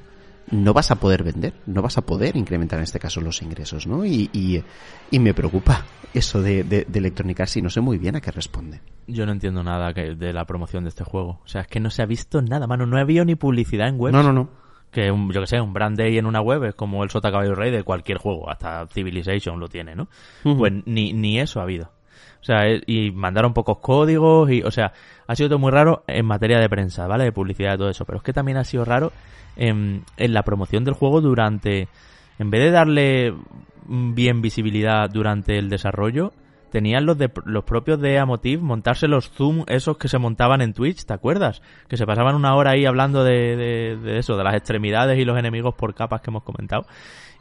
no 0.51 0.73
vas 0.73 0.91
a 0.91 0.95
poder 0.95 1.23
vender, 1.23 1.53
no 1.65 1.81
vas 1.81 1.97
a 1.97 2.01
poder 2.01 2.37
incrementar 2.37 2.79
en 2.79 2.83
este 2.83 2.99
caso 2.99 3.19
los 3.19 3.41
ingresos, 3.41 3.87
¿no? 3.87 4.05
Y, 4.05 4.29
y, 4.31 5.19
me 5.19 5.33
preocupa 5.33 5.85
eso 6.13 6.41
de, 6.41 6.63
de, 6.63 6.85
Electronic 6.93 7.39
Arts 7.39 7.57
y 7.57 7.61
no 7.61 7.69
sé 7.69 7.81
muy 7.81 7.97
bien 7.97 8.15
a 8.15 8.21
qué 8.21 8.31
responde. 8.31 8.81
Yo 9.07 9.25
no 9.25 9.31
entiendo 9.31 9.63
nada 9.63 9.91
de 9.91 10.33
la 10.33 10.45
promoción 10.45 10.83
de 10.83 10.89
este 10.89 11.03
juego. 11.03 11.41
O 11.43 11.47
sea, 11.47 11.61
es 11.61 11.67
que 11.67 11.79
no 11.79 11.89
se 11.89 12.01
ha 12.01 12.05
visto 12.05 12.41
nada, 12.41 12.67
mano. 12.67 12.85
No 12.85 12.97
ha 12.97 13.01
habido 13.01 13.25
ni 13.25 13.35
publicidad 13.35 13.87
en 13.87 13.97
web. 13.99 14.13
No, 14.13 14.23
no, 14.23 14.33
no. 14.33 14.49
Que 14.95 15.07
yo 15.07 15.41
que 15.41 15.47
sé, 15.47 15.59
un 15.59 15.73
brand 15.73 15.97
day 15.97 16.17
en 16.17 16.25
una 16.25 16.39
web 16.39 16.63
es 16.63 16.73
como 16.73 17.03
el 17.03 17.09
Sota 17.09 17.29
Caballo 17.29 17.53
Rey 17.53 17.69
de 17.69 17.83
cualquier 17.83 18.17
juego, 18.17 18.49
hasta 18.49 18.87
Civilization 18.87 19.59
lo 19.59 19.67
tiene, 19.67 19.93
¿no? 19.93 20.07
Pues 20.41 20.71
ni, 20.85 21.11
ni 21.11 21.37
eso 21.37 21.59
ha 21.59 21.63
habido. 21.63 21.91
O 22.39 22.45
sea, 22.45 22.61
y 22.85 23.11
mandaron 23.11 23.53
pocos 23.53 23.79
códigos 23.79 24.49
y, 24.51 24.61
o 24.61 24.71
sea, 24.71 24.93
ha 25.27 25.35
sido 25.35 25.49
todo 25.49 25.59
muy 25.59 25.71
raro 25.71 26.03
en 26.07 26.25
materia 26.25 26.59
de 26.59 26.69
prensa, 26.69 27.07
¿vale? 27.07 27.25
De 27.25 27.31
publicidad 27.33 27.73
y 27.73 27.77
todo 27.77 27.89
eso. 27.89 28.05
Pero 28.05 28.19
es 28.19 28.23
que 28.23 28.31
también 28.31 28.57
ha 28.57 28.63
sido 28.63 28.85
raro 28.85 29.11
en, 29.57 30.05
la 30.17 30.43
promoción 30.43 30.85
del 30.85 30.93
juego 30.93 31.21
durante, 31.21 31.89
en 32.39 32.49
vez 32.51 32.61
de 32.61 32.71
darle 32.71 33.33
bien 33.87 34.41
visibilidad 34.41 35.09
durante 35.09 35.57
el 35.57 35.69
desarrollo, 35.69 36.31
tenían 36.75 37.05
los 37.05 37.17
de 37.17 37.31
los 37.45 37.63
propios 37.63 38.01
de 38.01 38.19
Amotiv 38.19 38.61
montarse 38.61 39.07
los 39.07 39.29
zoom 39.29 39.63
esos 39.67 39.95
que 39.95 40.09
se 40.09 40.17
montaban 40.17 40.59
en 40.59 40.73
Twitch, 40.73 41.05
¿te 41.05 41.13
acuerdas? 41.13 41.61
Que 41.87 41.95
se 41.95 42.05
pasaban 42.05 42.35
una 42.35 42.53
hora 42.53 42.71
ahí 42.71 42.85
hablando 42.85 43.23
de, 43.23 43.97
eso, 44.19 44.35
de 44.35 44.43
las 44.43 44.55
extremidades 44.55 45.17
y 45.17 45.23
los 45.23 45.39
enemigos 45.39 45.73
por 45.73 45.95
capas 45.95 46.19
que 46.19 46.31
hemos 46.31 46.43
comentado. 46.43 46.85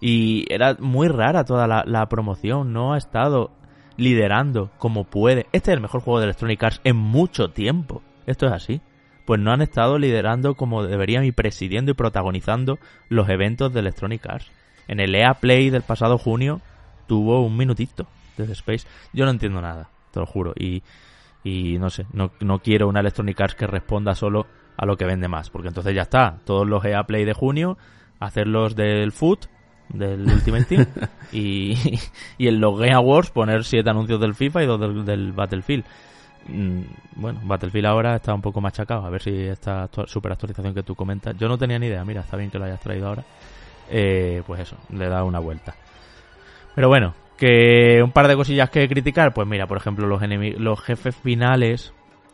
Y 0.01 0.45
era 0.55 0.76
muy 0.78 1.09
rara 1.09 1.45
toda 1.45 1.66
la, 1.66 1.82
la 1.85 2.09
promoción, 2.09 2.72
no 2.72 2.93
ha 2.93 2.97
estado 2.97 3.51
liderando 3.97 4.70
como 4.78 5.03
puede. 5.03 5.47
Este 5.51 5.72
es 5.72 5.78
el 5.78 5.80
mejor 5.80 6.03
juego 6.03 6.20
de 6.20 6.26
Electronic 6.26 6.62
Arts 6.62 6.80
en 6.85 6.95
mucho 6.95 7.51
tiempo. 7.51 8.03
Esto 8.26 8.47
es 8.47 8.53
así 8.53 8.80
pues 9.24 9.41
no 9.41 9.53
han 9.53 9.62
estado 9.62 9.99
liderando 9.99 10.55
como 10.55 10.85
deberían 10.85 11.24
y 11.24 11.32
presidiendo 11.32 11.91
y 11.91 11.95
protagonizando 11.95 12.78
los 13.09 13.28
eventos 13.30 13.72
de 13.72 13.80
Electronic 13.80 14.24
Arts. 14.28 14.51
En 14.87 15.01
el 15.01 15.14
EA 15.14 15.32
Play 15.32 15.70
del 15.70 15.80
pasado 15.80 16.18
junio 16.18 16.61
tuvo 17.09 17.43
un 17.43 17.57
minutito 17.57 18.07
de 18.37 18.53
Space. 18.53 18.87
Yo 19.12 19.24
no 19.24 19.30
entiendo 19.30 19.61
nada, 19.61 19.89
te 20.11 20.20
lo 20.20 20.26
juro. 20.26 20.53
Y, 20.57 20.82
y 21.43 21.78
no 21.78 21.91
sé, 21.91 22.07
no, 22.12 22.30
no 22.41 22.59
quiero 22.59 22.89
una 22.89 23.01
Electronic 23.01 23.41
Arts 23.41 23.55
que 23.55 23.66
responda 23.66 24.14
solo 24.14 24.47
a 24.76 24.87
lo 24.87 24.97
que 24.97 25.05
vende 25.05 25.28
más, 25.28 25.51
porque 25.51 25.68
entonces 25.68 25.95
ya 25.95 26.03
está. 26.03 26.39
Todos 26.45 26.66
los 26.66 26.85
EA 26.85 27.05
Play 27.05 27.24
de 27.24 27.35
junio, 27.35 27.76
hacerlos 28.20 28.74
del 28.74 29.12
Foot, 29.12 29.47
del 29.89 30.22
Ultimate 30.32 30.64
Team, 30.64 30.87
y, 31.32 31.74
y 32.39 32.49
en 32.49 32.61
los 32.61 32.78
Game 32.78 32.95
Awards 32.95 33.30
poner 33.30 33.64
siete 33.64 33.91
anuncios 33.91 34.20
del 34.20 34.35
FIFA 34.35 34.62
y 34.62 34.66
dos 34.66 34.80
del, 34.80 35.05
del 35.05 35.32
Battlefield. 35.32 35.85
Mm, 36.49 36.82
bueno, 37.16 37.41
Battlefield 37.45 37.87
ahora 37.87 38.16
está 38.16 38.35
un 38.35 38.43
poco 38.43 38.61
machacado. 38.61 39.05
A 39.05 39.11
ver 39.11 39.22
si 39.22 39.30
esta 39.30 39.89
super 40.07 40.32
actualización 40.32 40.74
que 40.74 40.82
tú 40.82 40.95
comentas. 40.95 41.37
Yo 41.37 41.49
no 41.49 41.59
tenía 41.59 41.78
ni 41.78 41.87
idea, 41.87 42.05
mira, 42.05 42.20
está 42.22 42.37
bien 42.37 42.51
que 42.51 42.59
lo 42.59 42.64
hayas 42.64 42.80
traído 42.80 43.09
ahora. 43.09 43.24
Eh, 43.91 44.43
pues 44.47 44.61
eso, 44.61 44.76
le 44.91 45.09
da 45.09 45.24
una 45.24 45.39
vuelta. 45.39 45.74
Pero 46.74 46.89
bueno, 46.89 47.14
que 47.37 48.03
un 48.03 48.12
par 48.12 48.28
de 48.28 48.37
cosillas 48.37 48.70
que 48.70 48.89
criticar. 48.89 49.35
Pues 49.35 49.47
mira, 49.47 49.66
por 49.66 49.76
ejemplo, 49.76 50.07
los, 50.07 50.20
los 50.59 50.80
jefes 50.80 51.16
finales 51.16 51.93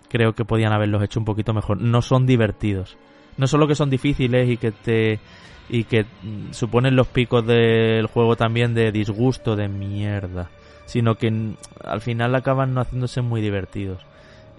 creo 0.08 0.34
que 0.34 0.44
podían 0.44 0.72
haberlos 0.72 1.02
hecho 1.02 1.20
un 1.20 1.24
poquito 1.24 1.52
mejor. 1.52 1.80
No 1.80 2.02
son 2.02 2.26
divertidos. 2.26 2.96
No 3.36 3.46
solo 3.46 3.66
que 3.66 3.74
son 3.74 3.90
difíciles 3.90 4.48
y 4.48 4.56
que 4.56 4.72
te 4.72 5.20
y 5.68 5.84
que 5.84 6.02
mm, 6.02 6.52
suponen 6.52 6.96
los 6.96 7.06
picos 7.06 7.46
del 7.46 8.06
juego 8.06 8.36
también 8.36 8.74
de 8.74 8.90
disgusto 8.90 9.54
de 9.54 9.68
mierda 9.68 10.50
sino 10.90 11.14
que 11.14 11.54
al 11.84 12.00
final 12.00 12.34
acaban 12.34 12.74
no 12.74 12.80
haciéndose 12.80 13.22
muy 13.22 13.40
divertidos. 13.40 14.04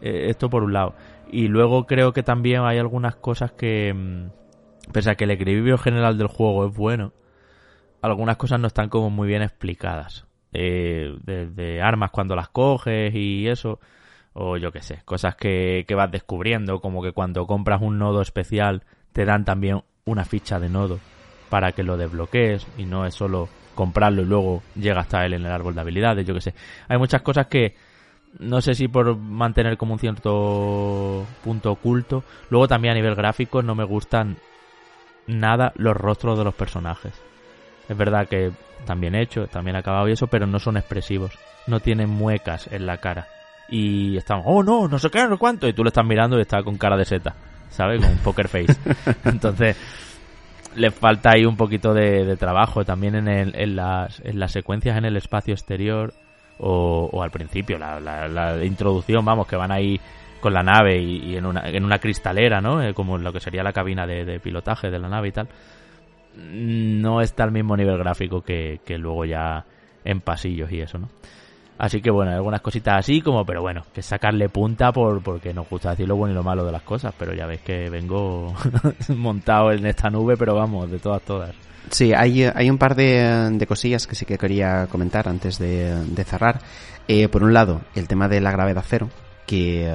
Eh, 0.02 0.28
esto 0.30 0.50
por 0.50 0.64
un 0.64 0.72
lado. 0.72 0.94
Y 1.30 1.50
luego 1.50 1.86
creo 1.86 2.14
que 2.14 2.24
también 2.24 2.62
hay 2.62 2.78
algunas 2.78 3.18
cosas 3.18 3.52
que, 3.52 3.94
mm, 3.94 4.92
pese 4.94 5.12
a 5.12 5.16
que 5.16 5.26
el 5.26 5.32
equilibrio 5.32 5.78
general 5.78 6.18
del 6.18 6.28
juego 6.28 6.66
es 6.66 6.74
bueno, 6.74 7.12
algunas 8.02 8.38
cosas 8.38 8.62
no 8.62 8.68
están 8.68 8.88
como 8.88 9.10
muy 9.10 9.28
bien 9.28 9.42
explicadas. 9.42 10.26
Eh, 10.54 11.18
de, 11.24 11.82
armas 11.82 12.12
cuando 12.12 12.36
las 12.36 12.50
coges 12.50 13.14
y 13.16 13.48
eso, 13.48 13.80
o 14.34 14.58
yo 14.58 14.72
qué 14.72 14.82
sé, 14.82 15.02
cosas 15.06 15.36
que, 15.36 15.86
que 15.88 15.96
vas 15.96 16.12
descubriendo, 16.12 16.82
como 16.82 17.02
que 17.02 17.14
cuando 17.14 17.48
compras 17.48 17.82
un 17.82 17.98
nodo 17.98 18.22
especial 18.22 18.84
te 19.14 19.26
dan 19.26 19.46
también 19.46 19.84
una 20.06 20.26
ficha 20.26 20.60
de 20.60 20.70
nodo 20.70 21.00
para 21.50 21.72
que 21.72 21.84
lo 21.84 21.98
desbloquees 21.98 22.68
y 22.78 22.86
no 22.86 23.06
es 23.06 23.14
solo 23.14 23.50
comprarlo 23.76 24.22
y 24.22 24.26
luego 24.26 24.62
llega 24.76 25.02
hasta 25.02 25.26
él 25.26 25.34
en 25.34 25.46
el 25.46 25.52
árbol 25.52 25.76
de 25.76 25.82
habilidades, 25.82 26.26
yo 26.26 26.34
que 26.34 26.42
sé. 26.42 26.54
Hay 26.88 26.98
muchas 26.98 27.22
cosas 27.22 27.48
que 27.48 27.76
no 28.40 28.62
sé 28.62 28.74
si 28.74 28.88
por 28.88 29.18
mantener 29.18 29.78
como 29.78 29.94
un 29.94 30.00
cierto 30.00 31.26
punto 31.44 31.72
oculto. 31.72 32.24
Luego 32.50 32.68
también 32.68 32.94
a 32.94 32.96
nivel 32.96 33.16
gráfico 33.16 33.62
no 33.62 33.76
me 33.76 33.84
gustan 33.84 34.38
nada 35.28 35.74
los 35.76 35.96
rostros 35.96 36.38
de 36.38 36.44
los 36.44 36.54
personajes. 36.54 37.14
Es 37.90 37.98
verdad 37.98 38.28
que 38.28 38.52
también 38.86 39.16
hecho, 39.16 39.48
también 39.48 39.76
acabado 39.76 40.08
y 40.08 40.14
eso, 40.14 40.28
pero 40.28 40.48
no 40.48 40.60
son 40.60 40.78
expresivos. 40.78 41.38
No 41.68 41.80
tienen 41.80 42.10
muecas 42.10 42.72
en 42.72 42.86
la 42.86 42.98
cara. 42.98 43.28
Y 43.70 44.18
están, 44.18 44.42
oh 44.46 44.64
no, 44.64 44.88
no 44.88 45.00
sé 45.00 45.10
qué, 45.10 45.24
no 45.24 45.32
sé 45.32 45.38
cuánto. 45.38 45.68
Y 45.68 45.74
tú 45.74 45.84
lo 45.84 45.90
estás 45.90 46.06
mirando 46.06 46.38
y 46.38 46.42
está 46.42 46.64
con 46.64 46.78
cara 46.78 46.98
de 46.98 47.06
seta, 47.06 47.36
¿sabes? 47.70 48.06
Con 48.06 48.18
poker 48.18 48.48
face. 48.48 48.76
Entonces, 49.26 49.78
le 50.76 50.92
falta 50.92 51.32
ahí 51.34 51.46
un 51.46 51.58
poquito 51.58 51.94
de, 51.94 52.36
trabajo 52.38 52.84
también 52.86 53.16
en, 53.16 53.28
el, 53.28 53.56
en, 53.56 53.76
las, 53.76 54.22
en 54.24 54.40
las 54.40 54.52
secuencias 54.52 54.98
en 54.98 55.06
el 55.06 55.18
espacio 55.18 55.54
exterior 55.54 56.14
o, 56.64 57.24
al 57.24 57.32
principio, 57.32 57.80
la, 57.80 58.00
la, 58.00 58.64
introducción, 58.64 59.26
vamos, 59.26 59.48
que 59.48 59.56
van 59.56 59.72
ahí 59.72 60.00
con 60.40 60.54
la 60.54 60.62
nave 60.62 61.02
y, 61.02 61.36
en, 61.36 61.46
una, 61.46 61.68
en 61.68 61.84
una 61.84 61.98
cristalera, 61.98 62.62
¿no? 62.62 62.84
Eh, 62.84 62.94
como 62.94 63.16
en 63.16 63.24
lo 63.24 63.34
que 63.34 63.40
sería 63.40 63.64
la 63.64 63.74
cabina 63.74 64.06
de, 64.06 64.40
pilotaje 64.40 64.92
de 64.92 65.00
la 65.00 65.10
nave 65.10 65.30
y 65.30 65.32
tal. 65.32 65.48
No 66.36 67.22
está 67.22 67.44
al 67.44 67.52
mismo 67.52 67.76
nivel 67.76 67.98
gráfico 67.98 68.42
que, 68.42 68.80
que 68.86 68.98
luego 68.98 69.26
ya 69.26 69.66
en 70.04 70.22
pasillos 70.22 70.72
y 70.72 70.82
eso, 70.82 70.98
¿no? 70.98 71.10
Así 71.82 72.00
que 72.00 72.12
bueno, 72.12 72.32
algunas 72.32 72.62
cositas 72.62 73.00
así 73.00 73.22
como, 73.22 73.44
pero 73.44 73.62
bueno, 73.64 73.82
que 73.92 74.04
sacarle 74.04 74.50
punta 74.50 74.92
por 74.92 75.24
porque 75.24 75.52
nos 75.52 75.68
gusta 75.68 75.90
decir 75.90 76.08
lo 76.08 76.16
bueno 76.16 76.32
y 76.32 76.36
lo 76.36 76.44
malo 76.44 76.64
de 76.64 76.72
las 76.72 76.84
cosas, 76.84 77.12
pero 77.18 77.34
ya 77.34 77.48
ves 77.48 77.62
que 77.62 77.90
vengo 77.90 78.54
montado 79.10 79.72
en 79.72 79.88
esta 79.88 80.12
nube, 80.12 80.38
pero 80.38 80.54
vamos, 80.54 80.92
de 80.92 81.00
todas, 81.00 81.24
todas. 81.24 81.56
Sí, 81.90 82.14
hay, 82.14 82.44
hay 82.44 82.70
un 82.70 82.78
par 82.78 82.94
de, 82.94 83.66
cosillas 83.68 84.06
que 84.06 84.14
sí 84.14 84.28
que 84.28 84.38
quería 84.38 84.86
comentar 84.92 85.28
antes 85.28 85.58
de, 85.58 86.06
de 86.06 86.24
cerrar. 86.24 86.62
Eh, 87.08 87.28
por 87.30 87.42
un 87.42 87.52
lado, 87.52 87.82
el 87.96 88.08
tema 88.08 88.28
de 88.28 88.42
la 88.42 88.52
gravedad 88.52 88.86
cero, 88.88 89.10
que 89.52 89.86
eh, 89.86 89.94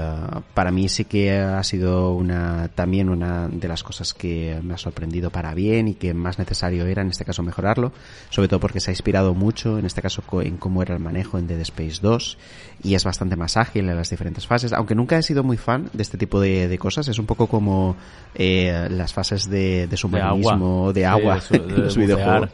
para 0.52 0.70
mí 0.70 0.86
sí 0.90 1.06
que 1.06 1.32
ha 1.32 1.62
sido 1.64 2.12
una 2.12 2.68
también 2.74 3.08
una 3.08 3.48
de 3.48 3.66
las 3.68 3.82
cosas 3.82 4.12
que 4.12 4.60
me 4.62 4.74
ha 4.74 4.76
sorprendido 4.76 5.30
para 5.30 5.54
bien 5.54 5.88
y 5.88 5.94
que 5.94 6.12
más 6.12 6.38
necesario 6.38 6.84
era 6.84 7.00
en 7.00 7.08
este 7.08 7.24
caso 7.24 7.42
mejorarlo, 7.42 7.90
sobre 8.28 8.48
todo 8.48 8.60
porque 8.60 8.80
se 8.80 8.90
ha 8.90 8.92
inspirado 8.92 9.32
mucho 9.32 9.78
en 9.78 9.86
este 9.86 10.02
caso 10.02 10.22
en 10.42 10.58
cómo 10.58 10.82
era 10.82 10.92
el 10.92 11.00
manejo 11.00 11.38
en 11.38 11.46
Dead 11.46 11.60
Space 11.60 12.00
2 12.02 12.36
y 12.84 12.96
es 12.96 13.04
bastante 13.04 13.34
más 13.36 13.56
ágil 13.56 13.88
en 13.88 13.96
las 13.96 14.10
diferentes 14.10 14.46
fases, 14.46 14.74
aunque 14.74 14.94
nunca 14.94 15.16
he 15.16 15.22
sido 15.22 15.42
muy 15.42 15.56
fan 15.56 15.88
de 15.94 16.02
este 16.02 16.18
tipo 16.18 16.38
de, 16.38 16.76
cosas, 16.78 17.08
es 17.08 17.18
un 17.18 17.24
poco 17.24 17.46
como 17.46 17.96
eh, 18.34 18.88
las 18.90 19.14
fases 19.14 19.48
de, 19.48 19.86
de 19.86 19.96
submarinismo, 19.96 20.92
de 20.92 21.06
agua, 21.06 21.40
de, 21.48 21.58
de, 21.60 21.78
los 21.78 21.96
videojuegos 21.96 22.50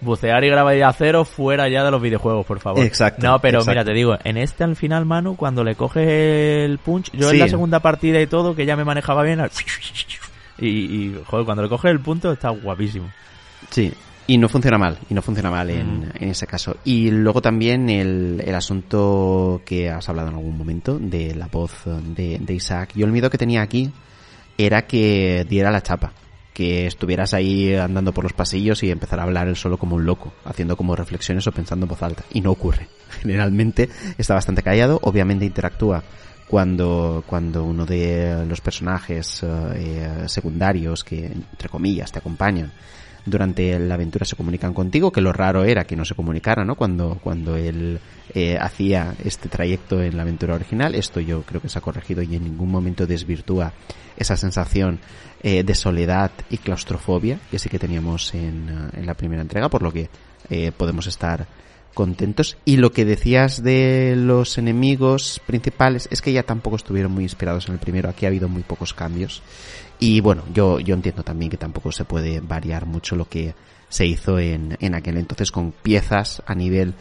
bucear 0.00 0.44
y 0.44 0.48
grabar 0.48 0.94
cero 0.96 1.24
fuera 1.24 1.68
ya 1.68 1.84
de 1.84 1.90
los 1.90 2.00
videojuegos, 2.00 2.46
por 2.46 2.60
favor. 2.60 2.84
Exacto. 2.84 3.26
No, 3.26 3.38
pero 3.40 3.64
mira, 3.64 3.84
te 3.84 3.92
digo, 3.92 4.16
en 4.22 4.36
este 4.36 4.64
al 4.64 4.76
final, 4.76 5.04
Manu, 5.04 5.36
cuando 5.36 5.64
le 5.64 5.74
coges 5.74 6.06
el 6.08 6.78
punch, 6.78 7.10
yo 7.12 7.30
en 7.30 7.38
la 7.38 7.48
segunda 7.48 7.80
partida 7.80 8.20
y 8.20 8.26
todo, 8.26 8.54
que 8.54 8.66
ya 8.66 8.76
me 8.76 8.84
manejaba 8.84 9.22
bien, 9.22 9.40
y, 10.58 10.66
y, 10.66 11.22
joder, 11.26 11.44
cuando 11.44 11.62
le 11.62 11.68
coges 11.68 11.90
el 11.90 12.00
punto 12.00 12.32
está 12.32 12.50
guapísimo. 12.50 13.10
Sí, 13.70 13.92
y 14.26 14.38
no 14.38 14.48
funciona 14.48 14.78
mal, 14.78 14.98
y 15.10 15.14
no 15.14 15.22
funciona 15.22 15.50
mal 15.50 15.70
en, 15.70 16.00
mm. 16.00 16.12
en 16.20 16.28
ese 16.30 16.46
caso. 16.46 16.76
Y 16.84 17.10
luego 17.10 17.42
también 17.42 17.88
el, 17.90 18.42
el, 18.44 18.54
asunto 18.54 19.62
que 19.64 19.90
has 19.90 20.08
hablado 20.08 20.28
en 20.28 20.34
algún 20.34 20.56
momento 20.56 20.98
de 20.98 21.34
la 21.34 21.46
voz 21.46 21.84
de, 21.84 22.38
de 22.38 22.54
Isaac. 22.54 22.90
Yo 22.94 23.06
el 23.06 23.12
miedo 23.12 23.30
que 23.30 23.38
tenía 23.38 23.62
aquí 23.62 23.90
era 24.56 24.86
que 24.86 25.44
diera 25.48 25.70
la 25.70 25.82
chapa 25.82 26.12
que 26.54 26.86
estuvieras 26.86 27.34
ahí 27.34 27.74
andando 27.74 28.14
por 28.14 28.24
los 28.24 28.32
pasillos 28.32 28.82
y 28.82 28.90
empezar 28.90 29.20
a 29.20 29.24
hablar 29.24 29.48
él 29.48 29.56
solo 29.56 29.76
como 29.76 29.96
un 29.96 30.06
loco, 30.06 30.32
haciendo 30.44 30.76
como 30.76 30.96
reflexiones 30.96 31.46
o 31.46 31.52
pensando 31.52 31.84
en 31.84 31.90
voz 31.90 32.02
alta. 32.02 32.24
Y 32.32 32.40
no 32.40 32.52
ocurre. 32.52 32.88
Generalmente 33.20 33.90
está 34.16 34.34
bastante 34.34 34.62
callado, 34.62 35.00
obviamente 35.02 35.44
interactúa 35.44 36.02
cuando, 36.48 37.24
cuando 37.26 37.64
uno 37.64 37.84
de 37.84 38.46
los 38.46 38.60
personajes 38.60 39.42
eh, 39.44 40.24
secundarios 40.26 41.02
que, 41.02 41.26
entre 41.26 41.68
comillas, 41.68 42.12
te 42.12 42.20
acompañan 42.20 42.72
durante 43.26 43.78
la 43.78 43.94
aventura 43.94 44.26
se 44.26 44.36
comunican 44.36 44.74
contigo, 44.74 45.10
que 45.10 45.20
lo 45.20 45.32
raro 45.32 45.64
era 45.64 45.84
que 45.84 45.96
no 45.96 46.04
se 46.04 46.14
comunicara, 46.14 46.64
¿no? 46.64 46.74
Cuando, 46.74 47.18
cuando 47.22 47.56
él 47.56 47.98
eh, 48.34 48.58
hacía 48.60 49.14
este 49.24 49.48
trayecto 49.48 50.02
en 50.02 50.16
la 50.16 50.22
aventura 50.22 50.54
original. 50.54 50.94
Esto 50.94 51.20
yo 51.20 51.42
creo 51.42 51.60
que 51.60 51.68
se 51.68 51.78
ha 51.78 51.82
corregido 51.82 52.22
y 52.22 52.34
en 52.34 52.44
ningún 52.44 52.70
momento 52.70 53.06
desvirtúa 53.06 53.72
esa 54.16 54.36
sensación 54.36 55.00
eh, 55.46 55.62
de 55.62 55.74
soledad 55.74 56.30
y 56.48 56.56
claustrofobia 56.56 57.38
que 57.50 57.58
sí 57.58 57.68
que 57.68 57.78
teníamos 57.78 58.32
en, 58.32 58.66
eh, 58.70 58.98
en 59.00 59.04
la 59.04 59.12
primera 59.12 59.42
entrega, 59.42 59.68
por 59.68 59.82
lo 59.82 59.92
que 59.92 60.08
eh, 60.48 60.72
podemos 60.74 61.06
estar 61.06 61.46
contentos. 61.92 62.56
Y 62.64 62.78
lo 62.78 62.92
que 62.92 63.04
decías 63.04 63.62
de 63.62 64.14
los 64.16 64.56
enemigos 64.56 65.42
principales 65.46 66.08
es 66.10 66.22
que 66.22 66.32
ya 66.32 66.44
tampoco 66.44 66.76
estuvieron 66.76 67.12
muy 67.12 67.24
inspirados 67.24 67.68
en 67.68 67.74
el 67.74 67.78
primero. 67.78 68.08
Aquí 68.08 68.24
ha 68.24 68.28
habido 68.28 68.48
muy 68.48 68.62
pocos 68.62 68.94
cambios. 68.94 69.42
Y 69.98 70.20
bueno, 70.20 70.44
yo, 70.54 70.80
yo 70.80 70.94
entiendo 70.94 71.22
también 71.22 71.50
que 71.50 71.58
tampoco 71.58 71.92
se 71.92 72.06
puede 72.06 72.40
variar 72.40 72.86
mucho 72.86 73.14
lo 73.14 73.28
que 73.28 73.54
se 73.90 74.06
hizo 74.06 74.38
en, 74.38 74.78
en 74.80 74.94
aquel 74.94 75.18
entonces 75.18 75.52
con 75.52 75.72
piezas 75.72 76.42
a 76.46 76.54
nivel 76.54 76.94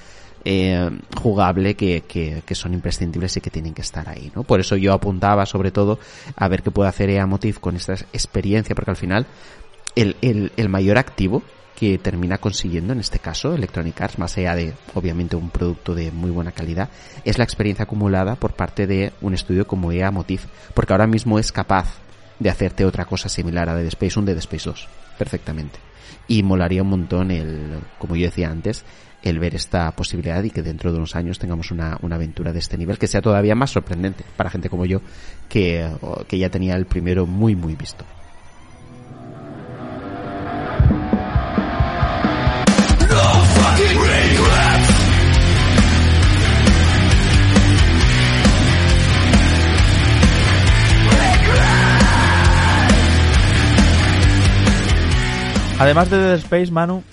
eh, 0.45 0.89
jugable 1.15 1.75
que, 1.75 2.01
que, 2.01 2.43
que, 2.45 2.55
son 2.55 2.73
imprescindibles 2.73 3.37
y 3.37 3.41
que 3.41 3.49
tienen 3.49 3.73
que 3.73 3.81
estar 3.81 4.07
ahí, 4.09 4.31
¿no? 4.35 4.43
Por 4.43 4.59
eso 4.59 4.75
yo 4.75 4.93
apuntaba 4.93 5.45
sobre 5.45 5.71
todo 5.71 5.99
a 6.35 6.47
ver 6.47 6.63
qué 6.63 6.71
puede 6.71 6.89
hacer 6.89 7.09
EA 7.09 7.25
Motive 7.25 7.59
con 7.59 7.75
esta 7.75 7.93
experiencia, 7.93 8.75
porque 8.75 8.91
al 8.91 8.97
final 8.97 9.25
el, 9.95 10.15
el, 10.21 10.51
el 10.57 10.69
mayor 10.69 10.97
activo 10.97 11.43
que 11.75 11.97
termina 11.97 12.37
consiguiendo 12.37 12.93
en 12.93 12.99
este 12.99 13.19
caso 13.19 13.53
Electronic 13.53 13.99
Arts, 13.99 14.19
más 14.19 14.37
allá 14.37 14.55
de 14.55 14.73
obviamente 14.93 15.35
un 15.35 15.49
producto 15.49 15.95
de 15.95 16.11
muy 16.11 16.29
buena 16.29 16.51
calidad, 16.51 16.89
es 17.25 17.37
la 17.37 17.43
experiencia 17.43 17.83
acumulada 17.83 18.35
por 18.35 18.53
parte 18.53 18.87
de 18.87 19.13
un 19.21 19.33
estudio 19.33 19.65
como 19.67 19.91
EA 19.91 20.11
Motive, 20.11 20.43
porque 20.73 20.93
ahora 20.93 21.07
mismo 21.07 21.39
es 21.39 21.51
capaz 21.51 21.97
de 22.39 22.49
hacerte 22.49 22.85
otra 22.85 23.05
cosa 23.05 23.29
similar 23.29 23.69
a 23.69 23.75
Dead 23.75 23.87
Space, 23.87 24.19
un 24.19 24.25
Dead 24.25 24.37
Space 24.37 24.69
2, 24.69 24.87
perfectamente. 25.17 25.79
Y 26.27 26.43
molaría 26.43 26.83
un 26.83 26.89
montón 26.89 27.31
el, 27.31 27.79
como 27.97 28.15
yo 28.15 28.25
decía 28.25 28.49
antes, 28.49 28.85
el 29.23 29.39
ver 29.39 29.55
esta 29.55 29.91
posibilidad 29.91 30.43
y 30.43 30.51
que 30.51 30.61
dentro 30.61 30.91
de 30.91 30.97
unos 30.97 31.15
años 31.15 31.39
tengamos 31.39 31.71
una, 31.71 31.97
una 32.01 32.15
aventura 32.15 32.51
de 32.51 32.59
este 32.59 32.77
nivel 32.77 32.97
que 32.97 33.07
sea 33.07 33.21
todavía 33.21 33.55
más 33.55 33.71
sorprendente 33.71 34.23
para 34.35 34.49
gente 34.49 34.69
como 34.69 34.85
yo 34.85 35.01
que, 35.49 35.89
que 36.27 36.37
ya 36.37 36.49
tenía 36.49 36.75
el 36.75 36.85
primero 36.85 37.25
muy 37.25 37.55
muy 37.55 37.75
visto. 37.75 38.05
Además 55.79 56.09
de 56.09 56.17
Dead 56.17 56.35
Space, 56.35 56.71
Manu, 56.71 57.03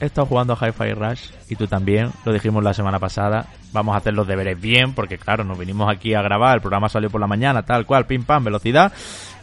he 0.00 0.06
estado 0.06 0.26
jugando 0.26 0.52
a 0.52 0.56
Hi-Fi 0.56 0.92
Rush 0.92 1.30
y 1.48 1.56
tú 1.56 1.66
también, 1.66 2.10
lo 2.24 2.32
dijimos 2.32 2.62
la 2.62 2.74
semana 2.74 2.98
pasada. 2.98 3.46
Vamos 3.72 3.94
a 3.94 3.98
hacer 3.98 4.14
los 4.14 4.26
deberes 4.26 4.60
bien 4.60 4.94
porque, 4.94 5.18
claro, 5.18 5.44
nos 5.44 5.58
vinimos 5.58 5.90
aquí 5.90 6.14
a 6.14 6.22
grabar, 6.22 6.56
el 6.56 6.60
programa 6.60 6.88
salió 6.88 7.10
por 7.10 7.20
la 7.20 7.26
mañana, 7.26 7.62
tal 7.62 7.86
cual, 7.86 8.06
pim 8.06 8.24
pam, 8.24 8.44
velocidad. 8.44 8.92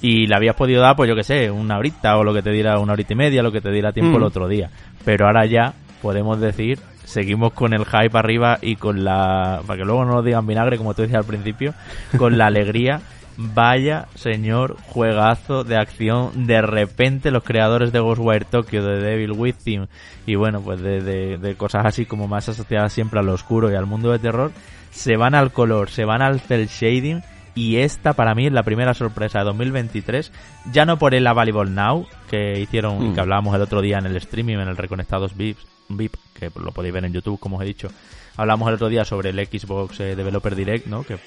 Y 0.01 0.27
le 0.27 0.35
habías 0.35 0.55
podido 0.55 0.81
dar, 0.81 0.95
pues 0.95 1.09
yo 1.09 1.15
que 1.15 1.23
sé, 1.23 1.49
una 1.49 1.77
horita 1.77 2.17
o 2.17 2.23
lo 2.23 2.33
que 2.33 2.41
te 2.41 2.51
diera 2.51 2.79
una 2.79 2.93
horita 2.93 3.13
y 3.13 3.15
media, 3.15 3.43
lo 3.43 3.51
que 3.51 3.61
te 3.61 3.71
diera 3.71 3.91
tiempo 3.91 4.17
el 4.17 4.23
mm. 4.23 4.27
otro 4.27 4.47
día. 4.47 4.69
Pero 5.05 5.27
ahora 5.27 5.45
ya 5.45 5.73
podemos 6.01 6.39
decir, 6.39 6.79
seguimos 7.03 7.53
con 7.53 7.73
el 7.73 7.85
hype 7.85 8.17
arriba 8.17 8.59
y 8.61 8.75
con 8.75 9.03
la. 9.03 9.61
para 9.65 9.77
que 9.77 9.85
luego 9.85 10.05
no 10.05 10.15
lo 10.15 10.21
digan 10.21 10.45
vinagre, 10.45 10.77
como 10.77 10.93
tú 10.93 11.03
decías 11.03 11.19
al 11.19 11.25
principio, 11.25 11.73
con 12.17 12.37
la 12.37 12.45
alegría 12.47 13.01
Vaya 13.37 14.07
señor 14.15 14.77
juegazo 14.87 15.63
de 15.63 15.77
acción. 15.77 16.45
De 16.45 16.61
repente 16.61 17.31
los 17.31 17.43
creadores 17.43 17.91
de 17.91 17.99
Ghostwire 17.99 18.45
Tokyo, 18.45 18.83
de 18.83 19.01
Devil 19.01 19.31
Within 19.31 19.87
y 20.25 20.35
bueno, 20.35 20.61
pues 20.61 20.81
de, 20.81 21.37
de, 21.37 21.55
cosas 21.55 21.85
así 21.85 22.05
como 22.05 22.27
más 22.27 22.47
asociadas 22.49 22.93
siempre 22.93 23.19
al 23.19 23.29
oscuro 23.29 23.71
y 23.71 23.75
al 23.75 23.85
mundo 23.85 24.11
de 24.11 24.19
terror, 24.19 24.51
se 24.91 25.17
van 25.17 25.35
al 25.35 25.51
color, 25.51 25.89
se 25.89 26.05
van 26.05 26.21
al 26.21 26.39
cel 26.39 26.67
shading 26.67 27.21
y 27.55 27.77
esta 27.77 28.13
para 28.13 28.33
mí 28.33 28.47
es 28.47 28.53
la 28.53 28.63
primera 28.63 28.93
sorpresa 28.93 29.39
de 29.39 29.45
2023, 29.45 30.31
ya 30.71 30.85
no 30.85 30.97
por 30.97 31.13
el 31.13 31.27
Available 31.27 31.69
Now 31.69 32.07
que 32.29 32.59
hicieron, 32.59 33.13
que 33.13 33.19
mm. 33.19 33.23
hablábamos 33.23 33.55
el 33.55 33.61
otro 33.61 33.81
día 33.81 33.99
en 33.99 34.05
el 34.05 34.15
streaming, 34.15 34.55
en 34.55 34.69
el 34.69 34.77
Reconectados 34.77 35.35
VIP, 35.35 35.57
VIP, 35.89 36.15
que 36.33 36.51
lo 36.55 36.71
podéis 36.71 36.93
ver 36.93 37.05
en 37.05 37.13
YouTube 37.13 37.39
como 37.39 37.57
os 37.57 37.63
he 37.63 37.65
dicho. 37.65 37.89
Hablamos 38.35 38.67
el 38.67 38.75
otro 38.75 38.89
día 38.89 39.05
sobre 39.05 39.29
el 39.29 39.45
Xbox 39.45 39.99
eh, 39.99 40.15
Developer 40.15 40.55
Direct, 40.55 40.87
¿no? 40.87 41.03
Que 41.03 41.17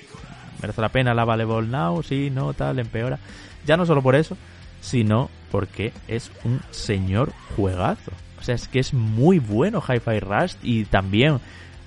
merece 0.60 0.80
la 0.80 0.88
pena 0.88 1.14
la 1.14 1.24
Ball 1.24 1.70
Now, 1.70 2.02
sí, 2.02 2.30
no, 2.30 2.54
tal, 2.54 2.78
empeora. 2.78 3.18
Ya 3.66 3.76
no 3.76 3.86
solo 3.86 4.02
por 4.02 4.14
eso, 4.14 4.36
sino 4.80 5.28
porque 5.50 5.92
es 6.08 6.30
un 6.44 6.60
señor 6.70 7.32
juegazo. 7.56 8.12
O 8.38 8.42
sea, 8.42 8.54
es 8.54 8.68
que 8.68 8.78
es 8.78 8.94
muy 8.94 9.38
bueno 9.38 9.82
Hi-Fi 9.82 10.20
Rush 10.20 10.54
y 10.62 10.84
también 10.84 11.40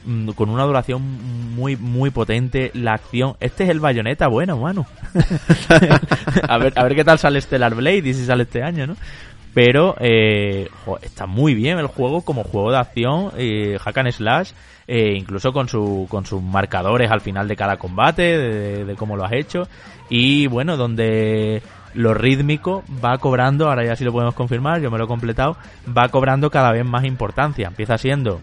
mm, 0.05 0.29
con 0.31 0.49
una 0.49 0.63
duración 0.63 1.01
muy 1.55 1.75
muy 1.75 2.09
potente 2.09 2.71
la 2.73 2.93
acción 2.93 3.35
este 3.39 3.65
es 3.65 3.69
el 3.69 3.79
bayoneta 3.79 4.27
bueno 4.27 4.57
mano 4.57 4.85
a 6.47 6.57
ver 6.57 6.73
a 6.75 6.83
ver 6.83 6.95
qué 6.95 7.03
tal 7.03 7.19
sale 7.19 7.41
Stellar 7.41 7.75
Blade 7.75 8.09
y 8.09 8.13
si 8.13 8.25
sale 8.25 8.43
este 8.43 8.63
año 8.63 8.87
no 8.87 8.95
pero 9.53 9.95
eh, 9.99 10.69
está 11.01 11.25
muy 11.25 11.53
bien 11.53 11.79
el 11.79 11.87
juego 11.87 12.21
como 12.21 12.43
juego 12.43 12.71
de 12.71 12.77
acción, 12.77 13.31
eh, 13.37 13.77
hack 13.79 13.97
and 13.97 14.11
slash, 14.11 14.51
eh, 14.91 15.13
incluso 15.15 15.53
con, 15.53 15.69
su, 15.69 16.07
con 16.09 16.25
sus 16.25 16.41
marcadores 16.41 17.11
al 17.11 17.21
final 17.21 17.47
de 17.47 17.55
cada 17.55 17.77
combate, 17.77 18.23
de, 18.85 18.95
cómo 18.95 19.15
lo 19.15 19.23
has 19.23 19.33
hecho, 19.33 19.67
y 20.09 20.47
bueno, 20.47 20.77
donde 20.77 21.61
lo 21.93 22.15
rítmico 22.15 22.83
va 23.05 23.19
cobrando, 23.19 23.69
ahora 23.69 23.85
ya 23.85 23.95
sí 23.95 24.03
lo 24.03 24.11
podemos 24.11 24.33
confirmar, 24.33 24.81
yo 24.81 24.89
me 24.89 24.97
lo 24.97 25.03
he 25.03 25.07
completado, 25.07 25.57
va 25.95 26.09
cobrando 26.09 26.49
cada 26.49 26.71
vez 26.71 26.83
más 26.83 27.05
importancia. 27.05 27.67
Empieza 27.67 27.99
siendo 27.99 28.41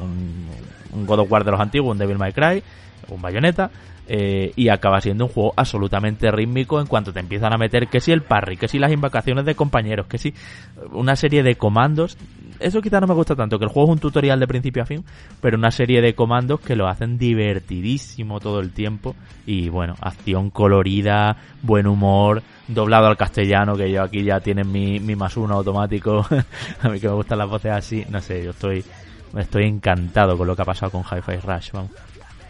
un, 0.00 0.48
un 0.92 1.06
God 1.06 1.20
of 1.20 1.30
War 1.30 1.44
de 1.44 1.50
los 1.50 1.60
antiguos, 1.60 1.92
un 1.92 1.98
Devil 1.98 2.16
May 2.16 2.32
Cry, 2.32 2.62
un 3.08 3.20
bayoneta, 3.20 3.70
eh, 4.06 4.52
y 4.54 4.68
acaba 4.68 5.00
siendo 5.00 5.24
un 5.24 5.30
juego 5.30 5.54
absolutamente 5.56 6.30
rítmico 6.30 6.78
en 6.78 6.86
cuanto 6.86 7.12
te 7.12 7.20
empiezan 7.20 7.54
a 7.54 7.56
meter 7.56 7.88
que 7.88 8.00
si 8.00 8.12
el 8.12 8.22
parry, 8.22 8.58
que 8.58 8.68
si 8.68 8.78
las 8.78 8.92
invocaciones 8.92 9.46
de 9.46 9.54
compañeros, 9.54 10.06
que 10.06 10.18
si 10.18 10.34
una 10.92 11.16
serie 11.16 11.42
de 11.42 11.56
comandos. 11.56 12.18
Eso 12.60 12.80
quizá 12.80 13.00
no 13.00 13.06
me 13.06 13.14
gusta 13.14 13.34
tanto, 13.34 13.58
que 13.58 13.64
el 13.64 13.70
juego 13.70 13.90
es 13.90 13.92
un 13.94 13.98
tutorial 13.98 14.38
de 14.40 14.46
principio 14.46 14.82
a 14.82 14.86
fin, 14.86 15.04
pero 15.40 15.56
una 15.56 15.70
serie 15.70 16.00
de 16.00 16.14
comandos 16.14 16.60
que 16.60 16.76
lo 16.76 16.88
hacen 16.88 17.18
divertidísimo 17.18 18.40
todo 18.40 18.60
el 18.60 18.70
tiempo. 18.70 19.14
Y 19.46 19.68
bueno, 19.68 19.96
acción 20.00 20.50
colorida, 20.50 21.36
buen 21.62 21.86
humor, 21.86 22.42
doblado 22.68 23.06
al 23.06 23.16
castellano, 23.16 23.76
que 23.76 23.90
yo 23.90 24.02
aquí 24.02 24.22
ya 24.22 24.40
tienen 24.40 24.70
mi, 24.70 25.00
mi 25.00 25.16
más 25.16 25.36
uno 25.36 25.54
automático. 25.54 26.26
a 26.82 26.88
mí 26.88 27.00
que 27.00 27.08
me 27.08 27.14
gustan 27.14 27.38
las 27.38 27.48
voces 27.48 27.72
así, 27.72 28.04
no 28.08 28.20
sé, 28.20 28.44
yo 28.44 28.50
estoy, 28.50 28.84
estoy 29.36 29.64
encantado 29.64 30.38
con 30.38 30.46
lo 30.46 30.54
que 30.56 30.62
ha 30.62 30.66
pasado 30.66 30.92
con 30.92 31.02
Hi-Fi 31.02 31.36
Rush, 31.46 31.72
vamos. 31.72 31.90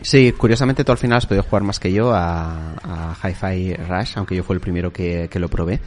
Sí, 0.01 0.33
curiosamente 0.33 0.85
tú 0.85 0.93
al 0.93 0.99
final 0.99 1.19
has 1.19 1.27
podido 1.27 1.45
jugar 1.45 1.63
más 1.63 1.81
que 1.81 1.91
yo 1.91 2.13
a, 2.13 2.75
a 2.83 3.17
Hi-Fi 3.23 3.75
Rush, 3.89 4.13
aunque 4.17 4.37
yo 4.37 4.43
fue 4.43 4.55
el 4.55 4.61
primero 4.61 4.93
que, 4.93 5.29
que 5.31 5.39
lo 5.39 5.49
probé. 5.49 5.81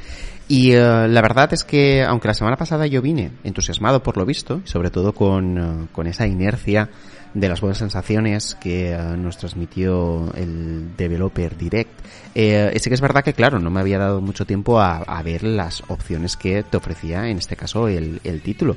Y 0.48 0.72
eh, 0.74 1.08
la 1.08 1.22
verdad 1.22 1.54
es 1.54 1.64
que, 1.64 2.04
aunque 2.04 2.30
la 2.30 2.34
semana 2.34 2.56
pasada 2.56 2.88
yo 2.88 3.02
vine 3.02 3.32
entusiasmado 3.44 4.02
por 4.02 4.18
lo 4.18 4.26
visto, 4.26 4.62
sobre 4.64 4.90
todo 4.92 5.14
con, 5.14 5.58
eh, 5.58 5.88
con 5.92 6.08
esa 6.08 6.26
inercia 6.26 6.90
de 7.34 7.50
las 7.50 7.62
buenas 7.62 7.78
sensaciones 7.78 8.56
que 8.56 8.94
eh, 8.94 8.98
nos 9.18 9.38
transmitió 9.38 10.34
el 10.36 10.96
developer 10.96 11.56
direct. 11.58 11.92
Eh, 12.34 12.76
sí 12.80 12.90
que 12.90 12.96
es 12.96 13.02
verdad 13.02 13.24
que, 13.24 13.34
claro, 13.34 13.60
no 13.60 13.70
me 13.70 13.80
había 13.80 14.00
dado 14.00 14.22
mucho 14.22 14.46
tiempo 14.46 14.80
a, 14.80 14.98
a 14.98 15.22
ver 15.24 15.44
las 15.44 15.84
opciones 15.88 16.36
que 16.36 16.64
te 16.64 16.78
ofrecía, 16.78 17.28
en 17.28 17.38
este 17.38 17.56
caso, 17.56 17.88
el, 17.88 18.22
el, 18.24 18.42
título. 18.42 18.76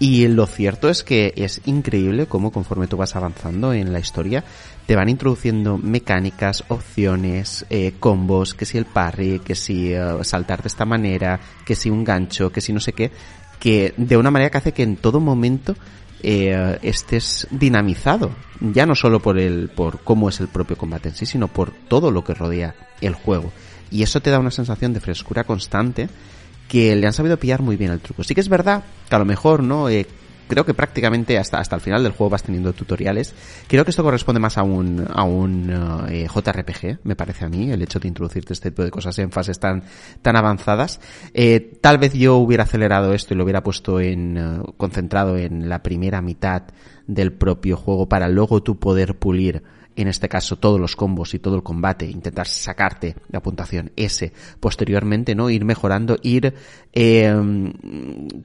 Y 0.00 0.28
lo 0.28 0.46
cierto 0.46 0.88
es 0.88 1.02
que 1.02 1.32
es 1.36 1.60
increíble 1.66 2.26
cómo 2.26 2.52
conforme 2.52 2.86
tú 2.86 2.96
vas 2.96 3.16
avanzando 3.16 3.72
en 3.72 3.92
la 3.92 3.98
historia, 3.98 4.44
te 4.86 4.94
van 4.94 5.08
introduciendo 5.08 5.76
mecánicas, 5.76 6.64
opciones, 6.68 7.66
eh, 7.68 7.94
combos, 7.98 8.54
que 8.54 8.64
si 8.64 8.78
el 8.78 8.84
parry, 8.84 9.40
que 9.40 9.56
si 9.56 9.92
saltar 10.22 10.62
de 10.62 10.68
esta 10.68 10.84
manera, 10.84 11.40
que 11.64 11.74
si 11.74 11.90
un 11.90 12.04
gancho, 12.04 12.50
que 12.50 12.60
si 12.60 12.72
no 12.72 12.78
sé 12.78 12.92
qué, 12.92 13.10
que 13.58 13.92
de 13.96 14.16
una 14.16 14.30
manera 14.30 14.50
que 14.50 14.58
hace 14.58 14.72
que 14.72 14.84
en 14.84 14.96
todo 14.96 15.20
momento 15.20 15.74
eh, 16.22 16.78
estés 16.82 17.46
dinamizado, 17.50 18.30
ya 18.60 18.86
no 18.86 18.94
solo 18.94 19.20
por 19.20 19.38
el, 19.38 19.68
por 19.68 20.00
cómo 20.00 20.28
es 20.28 20.40
el 20.40 20.48
propio 20.48 20.76
combate 20.76 21.10
en 21.10 21.14
sí, 21.14 21.26
sino 21.26 21.48
por 21.48 21.72
todo 21.72 22.10
lo 22.10 22.24
que 22.24 22.34
rodea 22.34 22.74
el 23.00 23.14
juego. 23.14 23.52
Y 23.90 24.02
eso 24.02 24.20
te 24.20 24.30
da 24.30 24.38
una 24.38 24.50
sensación 24.50 24.92
de 24.92 25.00
frescura 25.00 25.44
constante 25.44 26.08
que 26.68 26.94
le 26.94 27.06
han 27.06 27.12
sabido 27.12 27.38
pillar 27.38 27.62
muy 27.62 27.76
bien 27.76 27.90
el 27.90 28.00
truco. 28.00 28.22
Sí 28.22 28.34
que 28.34 28.40
es 28.40 28.48
verdad 28.48 28.84
que 29.08 29.16
a 29.16 29.18
lo 29.18 29.24
mejor, 29.24 29.62
¿no? 29.62 29.88
Eh, 29.88 30.06
creo 30.48 30.64
que 30.64 30.74
prácticamente 30.74 31.38
hasta, 31.38 31.58
hasta 31.58 31.76
el 31.76 31.82
final 31.82 32.02
del 32.02 32.12
juego 32.12 32.30
vas 32.30 32.42
teniendo 32.42 32.72
tutoriales. 32.72 33.34
Creo 33.68 33.84
que 33.84 33.90
esto 33.90 34.02
corresponde 34.02 34.40
más 34.40 34.58
a 34.58 34.64
un, 34.64 35.06
a 35.08 35.22
un 35.22 36.06
eh, 36.08 36.26
JRPG, 36.26 37.00
me 37.04 37.14
parece 37.14 37.44
a 37.44 37.48
mí, 37.48 37.70
el 37.70 37.82
hecho 37.82 38.00
de 38.00 38.08
introducirte 38.08 38.54
este 38.54 38.70
tipo 38.70 38.82
de 38.82 38.90
cosas 38.90 39.16
en 39.18 39.30
fases 39.30 39.60
tan, 39.60 39.84
tan 40.22 40.34
avanzadas. 40.34 41.00
Eh, 41.34 41.78
tal 41.80 41.98
vez 41.98 42.14
yo 42.14 42.36
hubiera 42.36 42.64
acelerado 42.64 43.12
esto 43.12 43.34
y 43.34 43.36
lo 43.36 43.44
hubiera 43.44 43.62
puesto 43.62 44.00
en, 44.00 44.36
eh, 44.36 44.60
concentrado 44.76 45.36
en 45.36 45.68
la 45.68 45.82
primera 45.82 46.20
mitad 46.22 46.62
del 47.06 47.32
propio 47.32 47.76
juego 47.76 48.08
para 48.08 48.28
luego 48.28 48.62
tú 48.62 48.78
poder 48.78 49.16
pulir 49.18 49.62
en 50.02 50.08
este 50.08 50.28
caso 50.28 50.56
todos 50.56 50.80
los 50.80 50.96
combos 50.96 51.34
y 51.34 51.38
todo 51.38 51.56
el 51.56 51.62
combate, 51.62 52.06
intentar 52.06 52.46
sacarte 52.46 53.16
la 53.30 53.40
puntuación 53.40 53.90
S 53.96 54.32
posteriormente, 54.60 55.34
¿no? 55.34 55.50
Ir 55.50 55.64
mejorando, 55.64 56.18
ir, 56.22 56.54
eh, 56.92 57.34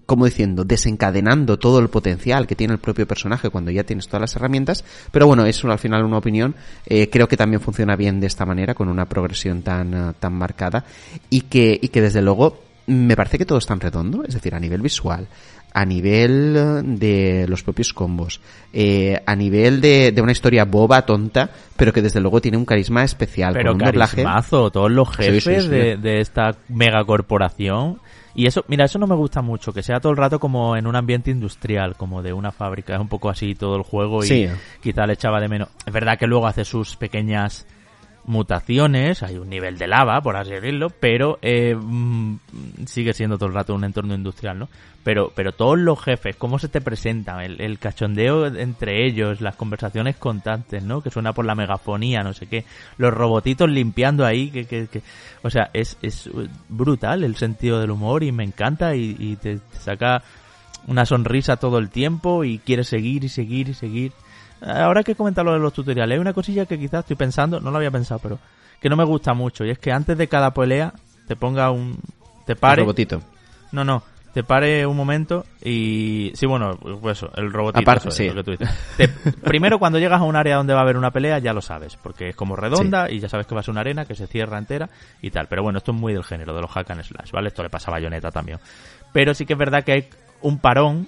como 0.06 0.26
diciendo, 0.26 0.64
desencadenando 0.64 1.58
todo 1.58 1.80
el 1.80 1.89
potencial 1.89 2.47
que 2.47 2.56
tiene 2.56 2.74
el 2.74 2.80
propio 2.80 3.08
personaje 3.08 3.49
cuando 3.49 3.72
ya 3.72 3.84
tienes 3.84 4.08
todas 4.08 4.22
las 4.22 4.36
herramientas, 4.36 4.84
pero 5.12 5.28
bueno, 5.28 5.45
es 5.45 5.64
al 5.64 5.80
final 5.80 6.04
una 6.04 6.18
opinión, 6.18 6.56
eh, 6.86 7.10
creo 7.10 7.28
que 7.28 7.38
también 7.38 7.62
funciona 7.62 7.95
bien 7.95 8.20
de 8.20 8.28
esta 8.28 8.45
manera, 8.45 8.74
con 8.74 8.89
una 8.89 9.06
progresión 9.06 9.62
tan, 9.62 9.93
uh, 9.93 10.14
tan 10.14 10.34
marcada, 10.34 10.86
y 11.30 11.41
que, 11.41 11.80
y 11.82 11.89
que 11.89 12.01
desde 12.01 12.22
luego, 12.22 12.64
me 12.88 13.16
parece 13.16 13.38
que 13.38 13.45
todo 13.45 13.58
es 13.58 13.66
tan 13.66 13.80
redondo, 13.80 14.24
es 14.24 14.34
decir, 14.34 14.54
a 14.56 14.60
nivel 14.60 14.82
visual, 14.82 15.28
a 15.74 15.86
nivel 15.86 16.99
de 16.99 17.45
los 17.47 17.63
propios 17.63 17.93
combos, 17.93 18.39
eh, 18.71 19.21
a 19.26 19.36
nivel 19.36 19.82
de, 19.82 20.11
de, 20.11 20.21
una 20.21 20.32
historia 20.32 20.65
boba, 20.65 21.03
tonta, 21.03 21.49
pero 21.76 21.91
que 21.91 22.01
desde 22.01 22.21
luego 22.21 22.41
tiene 22.41 22.57
un 22.57 22.65
carisma 22.65 23.03
especial. 23.03 23.53
Pero 23.53 23.71
con 23.71 23.82
un 23.82 23.91
carismazo, 23.91 24.69
todos 24.69 24.91
los 24.91 25.09
jefes 25.09 25.43
sí, 25.43 25.55
sí, 25.55 25.61
sí. 25.61 25.67
De, 25.67 25.97
de, 25.97 26.21
esta 26.21 26.55
megacorporación. 26.69 27.99
Y 28.36 28.47
eso, 28.47 28.63
mira, 28.67 28.86
eso 28.86 28.97
no 28.97 29.07
me 29.07 29.15
gusta 29.15 29.41
mucho, 29.41 29.74
que 29.74 29.84
sea 29.84 29.99
todo 29.99 30.11
el 30.11 30.17
rato 30.17 30.39
como 30.39 30.76
en 30.76 30.88
un 30.88 30.95
ambiente 30.95 31.32
industrial, 31.32 31.95
como 31.95 32.24
de 32.24 32.34
una 32.34 32.51
fábrica, 32.51 32.95
es 32.95 32.99
un 32.99 33.07
poco 33.07 33.30
así 33.30 33.53
todo 33.53 33.76
el 33.76 33.84
juego 33.84 34.24
y 34.24 34.49
quizá 34.82 35.05
le 35.05 35.13
echaba 35.13 35.39
de 35.39 35.47
menos. 35.47 35.69
Es 35.86 35.93
verdad 35.93 36.17
que 36.17 36.26
luego 36.26 36.47
hace 36.47 36.65
sus 36.65 36.95
pequeñas 36.95 37.67
mutaciones, 38.26 39.21
hay 39.21 39.38
un 39.38 39.49
nivel 39.49 39.78
de 39.78 39.88
lava, 39.88 40.21
por 40.21 40.38
así 40.38 40.51
decirlo, 40.51 40.89
pero 40.89 41.39
eh, 41.41 41.76
sigue 42.86 43.13
siendo 43.13 43.38
todo 43.38 43.49
el 43.49 43.55
rato 43.55 43.76
un 43.76 43.84
entorno 43.84 44.13
industrial, 44.13 44.59
¿no? 44.59 44.69
Pero, 45.03 45.34
pero 45.36 45.51
todos 45.51 45.78
los 45.78 46.01
jefes, 46.01 46.38
cómo 46.38 46.57
se 46.59 46.69
te 46.69 46.80
presentan, 46.80 47.41
el, 47.41 47.59
el 47.59 47.78
cachondeo 47.78 48.47
entre 48.47 49.05
ellos, 49.05 49.41
las 49.41 49.57
conversaciones 49.57 50.15
constantes, 50.15 50.84
¿no? 50.84 51.01
Que 51.01 51.09
suena 51.09 51.34
por 51.34 51.45
la 51.45 51.55
megafonía, 51.55 52.24
no 52.24 52.34
sé 52.34 52.47
qué, 52.47 52.63
los 52.97 53.13
robotitos 53.13 53.69
limpiando 53.69 54.26
ahí, 54.26 54.49
que, 54.49 54.65
que, 54.65 54.88
que 54.88 55.01
o 55.41 55.49
sea, 55.49 55.69
es, 55.74 55.97
es 56.01 56.30
brutal 56.69 57.26
el 57.26 57.36
sentido 57.36 57.82
del 57.82 57.91
humor 57.91 58.24
y 58.24 58.32
me 58.32 58.45
encanta 58.45 58.95
y, 58.95 59.15
y 59.19 59.36
te, 59.36 59.57
te 59.57 59.78
saca 59.80 60.24
una 60.88 61.05
sonrisa 61.05 61.57
todo 61.57 61.78
el 61.80 61.89
tiempo 61.89 62.43
y 62.43 62.59
quieres 62.59 62.88
seguir 62.88 63.24
y 63.26 63.30
seguir 63.30 63.69
y 63.69 63.74
seguir 63.74 64.11
ahora 64.66 65.03
que 65.03 65.16
comentar 65.16 65.45
lo 65.45 65.53
de 65.53 65.59
los 65.59 65.74
tutoriales, 65.74 66.16
hay 66.16 66.22
una 66.22 66.34
cosilla 66.34 66.66
que 66.66 66.80
quizás 66.80 67.01
estoy 67.01 67.16
pensando, 67.16 67.59
no 67.59 67.72
lo 67.72 67.78
había 67.78 67.91
pensado, 67.91 68.20
pero 68.22 68.39
que 68.80 68.89
no 68.89 68.95
me 68.95 69.03
gusta 69.03 69.34
mucho, 69.34 69.66
y 69.66 69.70
es 69.70 69.80
que 69.80 69.91
antes 69.91 70.18
de 70.18 70.28
cada 70.28 70.53
pelea 70.53 70.93
te 71.28 71.36
ponga 71.36 71.72
un... 71.72 71.97
te 72.45 72.55
pare... 72.55 72.82
El 72.82 72.86
robotito. 72.86 73.22
No, 73.72 73.84
no, 73.84 74.03
te 74.34 74.43
pare 74.43 74.86
un 74.86 74.97
momento 74.97 75.45
y... 75.64 76.32
Sí, 76.36 76.45
bueno, 76.45 76.78
pues 77.01 77.18
eso, 77.18 77.32
el 77.36 77.51
robotito. 77.51 77.82
Aparte, 77.82 78.11
sí. 78.11 78.28
Lo 78.30 78.36
que 78.36 78.43
tú 78.43 78.51
dices. 78.51 78.70
Te... 78.97 79.07
Primero, 79.07 79.80
cuando 79.80 79.99
llegas 79.99 80.22
a 80.22 80.24
un 80.24 80.36
área 80.36 80.57
donde 80.57 80.74
va 80.74 80.80
a 80.80 80.84
haber 80.84 80.97
una 80.97 81.11
pelea, 81.11 81.39
ya 81.39 81.53
lo 81.53 81.61
sabes, 81.61 81.97
porque 81.97 82.30
es 82.30 82.36
como 82.36 82.55
redonda 82.55 83.07
sí. 83.07 83.16
y 83.16 83.20
ya 83.20 83.30
sabes 83.30 83.47
que 83.47 83.55
va 83.55 83.61
a 83.61 83.64
ser 83.64 83.72
una 83.72 83.82
arena 83.82 84.05
que 84.05 84.16
se 84.16 84.28
cierra 84.28 84.57
entera 84.57 84.89
y 85.22 85.32
tal. 85.32 85.47
Pero 85.47 85.64
bueno, 85.64 85.78
esto 85.78 85.91
es 85.91 85.97
muy 85.97 86.14
del 86.14 86.24
género, 86.24 86.53
de 86.55 86.61
los 86.61 86.72
hack 86.72 86.89
and 86.91 87.03
slash, 87.03 87.32
¿vale? 87.32 87.49
Esto 87.49 87.64
le 87.64 87.70
pasa 87.70 87.91
a 87.91 87.93
Bayonetta 87.93 88.32
también. 88.32 88.59
Pero 89.11 89.34
sí 89.34 89.45
que 89.45 89.53
es 89.53 89.59
verdad 89.59 89.84
que 89.84 89.91
hay 89.91 90.07
un 90.41 90.57
parón, 90.57 91.07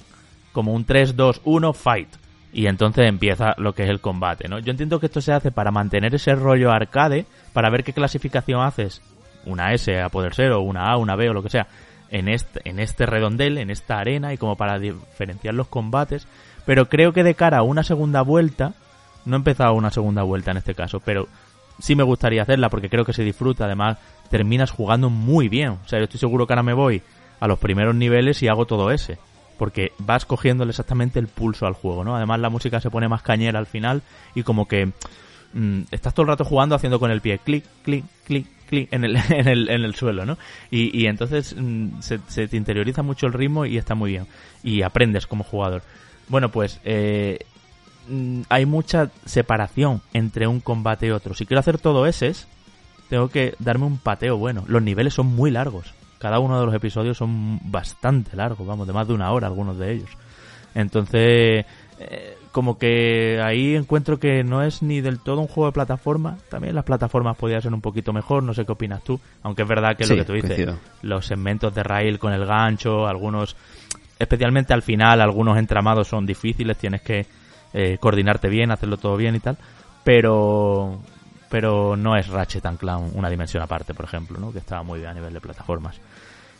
como 0.54 0.74
un 0.74 0.86
3, 0.86 1.16
2, 1.16 1.42
1, 1.44 1.74
fight 1.74 2.10
y 2.56 2.68
entonces 2.68 3.06
empieza 3.06 3.54
lo 3.58 3.74
que 3.74 3.84
es 3.84 3.90
el 3.90 4.00
combate, 4.00 4.48
¿no? 4.48 4.60
Yo 4.60 4.72
entiendo 4.72 4.98
que 4.98 5.08
esto 5.08 5.20
se 5.20 5.34
hace 5.34 5.52
para 5.52 5.72
mantener 5.72 6.16
ese 6.16 6.36
rollo 6.36 6.72
arcade, 6.72 7.26
para 7.52 7.70
ver 7.70 7.84
qué 7.84 7.92
clasificación 7.92 8.62
haces, 8.62 9.02
una 9.46 9.74
S 9.74 10.00
a 10.00 10.08
poder 10.08 10.34
ser, 10.34 10.54
o 10.54 10.62
una 10.62 10.90
A, 10.90 10.96
una 10.96 11.18
B 11.18 11.30
o 11.30 11.34
lo 11.34 11.44
que 11.44 11.50
sea, 11.50 11.68
en 12.10 12.30
este, 12.30 12.62
en 12.64 12.80
este 12.80 13.06
redondel, 13.06 13.58
en 13.58 13.72
esta 13.72 14.00
arena, 14.00 14.34
y 14.34 14.38
como 14.38 14.56
para 14.56 14.80
diferenciar 14.80 15.54
los 15.54 15.68
combates, 15.68 16.30
pero 16.66 16.88
creo 16.88 17.12
que 17.12 17.26
de 17.26 17.36
cara 17.36 17.58
a 17.58 17.62
una 17.62 17.84
segunda 17.84 18.22
vuelta, 18.22 18.72
no 19.26 19.36
he 19.36 19.40
empezado 19.40 19.74
una 19.74 19.92
segunda 19.92 20.24
vuelta 20.24 20.52
en 20.52 20.58
este 20.58 20.76
caso, 20.76 21.02
pero 21.02 21.28
sí 21.80 21.94
me 21.94 22.04
gustaría 22.04 22.44
hacerla 22.44 22.70
porque 22.70 22.90
creo 22.90 23.04
que 23.04 23.12
se 23.12 23.26
disfruta, 23.26 23.66
además 23.66 23.98
terminas 24.30 24.72
jugando 24.72 25.10
muy 25.10 25.50
bien, 25.50 25.72
o 25.72 25.88
sea, 25.88 26.00
yo 26.00 26.06
estoy 26.06 26.22
seguro 26.22 26.48
que 26.48 26.54
ahora 26.54 26.64
me 26.64 26.74
voy 26.74 27.02
a 27.42 27.48
los 27.50 27.60
primeros 27.60 27.96
niveles 27.96 28.42
y 28.44 28.48
hago 28.48 28.66
todo 28.66 28.92
ese 28.92 29.18
porque 29.58 29.92
vas 29.98 30.26
cogiéndole 30.26 30.72
exactamente 30.72 31.20
el 31.20 31.28
pulso 31.28 31.66
al 31.66 31.74
juego, 31.74 32.04
¿no? 32.04 32.16
Además 32.16 32.40
la 32.40 32.50
música 32.50 32.82
se 32.82 32.90
pone 32.90 33.08
más 33.08 33.22
cañera 33.22 33.60
al 33.60 33.66
final 33.66 34.02
y 34.34 34.44
como 34.44 34.68
que 34.68 34.92
mmm, 35.54 35.82
estás 35.92 36.14
todo 36.14 36.24
el 36.24 36.30
rato 36.30 36.46
jugando 36.46 36.76
haciendo 36.76 37.00
con 37.00 37.12
el 37.12 37.22
pie 37.22 37.40
clic, 37.40 37.66
clic, 37.84 38.06
clic, 38.26 38.48
clic 38.68 38.94
en 38.94 39.04
el, 39.04 39.16
en 39.30 39.48
el, 39.48 39.70
en 39.70 39.84
el 39.84 39.96
suelo, 39.96 40.26
¿no? 40.26 40.38
Y, 40.70 40.98
y 40.98 41.08
entonces 41.08 41.56
mmm, 41.58 42.00
se, 42.00 42.20
se, 42.28 42.48
te 42.48 42.58
interioriza 42.58 43.04
mucho 43.04 43.28
el 43.28 43.34
ritmo 43.34 43.66
y 43.66 43.78
está 43.78 43.96
muy 43.96 44.12
bien. 44.12 44.28
Y 44.64 44.82
aprendes 44.82 45.28
como 45.28 45.44
jugador. 45.44 45.84
Bueno, 46.28 46.50
pues 46.50 46.80
eh, 46.84 47.40
mmm, 48.08 48.42
hay 48.50 48.66
mucha 48.66 49.10
separación 49.26 50.02
entre 50.14 50.48
un 50.48 50.60
combate 50.60 51.08
y 51.08 51.12
otro. 51.12 51.34
Si 51.34 51.46
quiero 51.46 51.60
hacer 51.60 51.78
todo 51.78 52.06
ese, 52.06 52.34
tengo 53.10 53.30
que 53.30 53.56
darme 53.60 53.86
un 53.86 53.98
pateo 53.98 54.38
bueno. 54.38 54.64
Los 54.68 54.82
niveles 54.82 55.14
son 55.14 55.28
muy 55.28 55.52
largos 55.52 55.94
cada 56.26 56.40
uno 56.40 56.60
de 56.60 56.66
los 56.66 56.74
episodios 56.74 57.16
son 57.16 57.60
bastante 57.70 58.36
largos, 58.36 58.66
vamos, 58.66 58.88
de 58.88 58.94
más 58.94 59.08
de 59.08 59.14
una 59.14 59.32
hora 59.32 59.46
algunos 59.46 59.78
de 59.78 59.92
ellos. 59.92 60.10
Entonces, 60.74 61.68
eh, 62.00 62.36
como 62.52 62.80
que 62.80 63.40
ahí 63.44 63.76
encuentro 63.76 64.20
que 64.20 64.44
no 64.44 64.64
es 64.64 64.82
ni 64.82 65.02
del 65.02 65.20
todo 65.20 65.40
un 65.40 65.48
juego 65.48 65.68
de 65.68 65.74
plataforma. 65.74 66.40
También 66.50 66.74
las 66.74 66.84
plataformas 66.84 67.38
podrían 67.38 67.62
ser 67.62 67.76
un 67.76 67.80
poquito 67.80 68.12
mejor, 68.12 68.42
no 68.42 68.56
sé 68.56 68.66
qué 68.66 68.72
opinas 68.72 69.04
tú. 69.04 69.20
Aunque 69.44 69.62
es 69.62 69.68
verdad 69.68 69.96
que 69.96 70.06
sí, 70.06 70.16
lo 70.16 70.18
que 70.18 70.26
tú 70.26 70.34
dices, 70.34 70.50
coincido. 70.50 70.80
los 71.04 71.28
segmentos 71.28 71.76
de 71.76 71.84
rail 71.84 72.18
con 72.18 72.34
el 72.34 72.44
gancho, 72.44 73.06
algunos, 73.06 73.56
especialmente 74.18 74.74
al 74.74 74.82
final, 74.82 75.22
algunos 75.22 75.60
entramados 75.60 76.08
son 76.08 76.26
difíciles, 76.26 76.76
tienes 76.76 77.04
que 77.04 77.28
eh, 77.72 78.00
coordinarte 78.00 78.50
bien, 78.50 78.72
hacerlo 78.72 78.98
todo 78.98 79.16
bien 79.16 79.36
y 79.36 79.42
tal. 79.42 79.60
Pero, 80.04 81.02
pero 81.52 81.96
no 81.96 82.18
es 82.18 82.30
Ratchet 82.30 82.66
and 82.66 82.80
Clown 82.80 83.12
una 83.14 83.30
dimensión 83.30 83.62
aparte, 83.62 83.94
por 83.94 84.06
ejemplo, 84.06 84.40
¿no? 84.40 84.52
que 84.52 84.58
estaba 84.58 84.82
muy 84.82 85.02
bien 85.02 85.12
a 85.12 85.14
nivel 85.14 85.34
de 85.34 85.40
plataformas. 85.40 86.02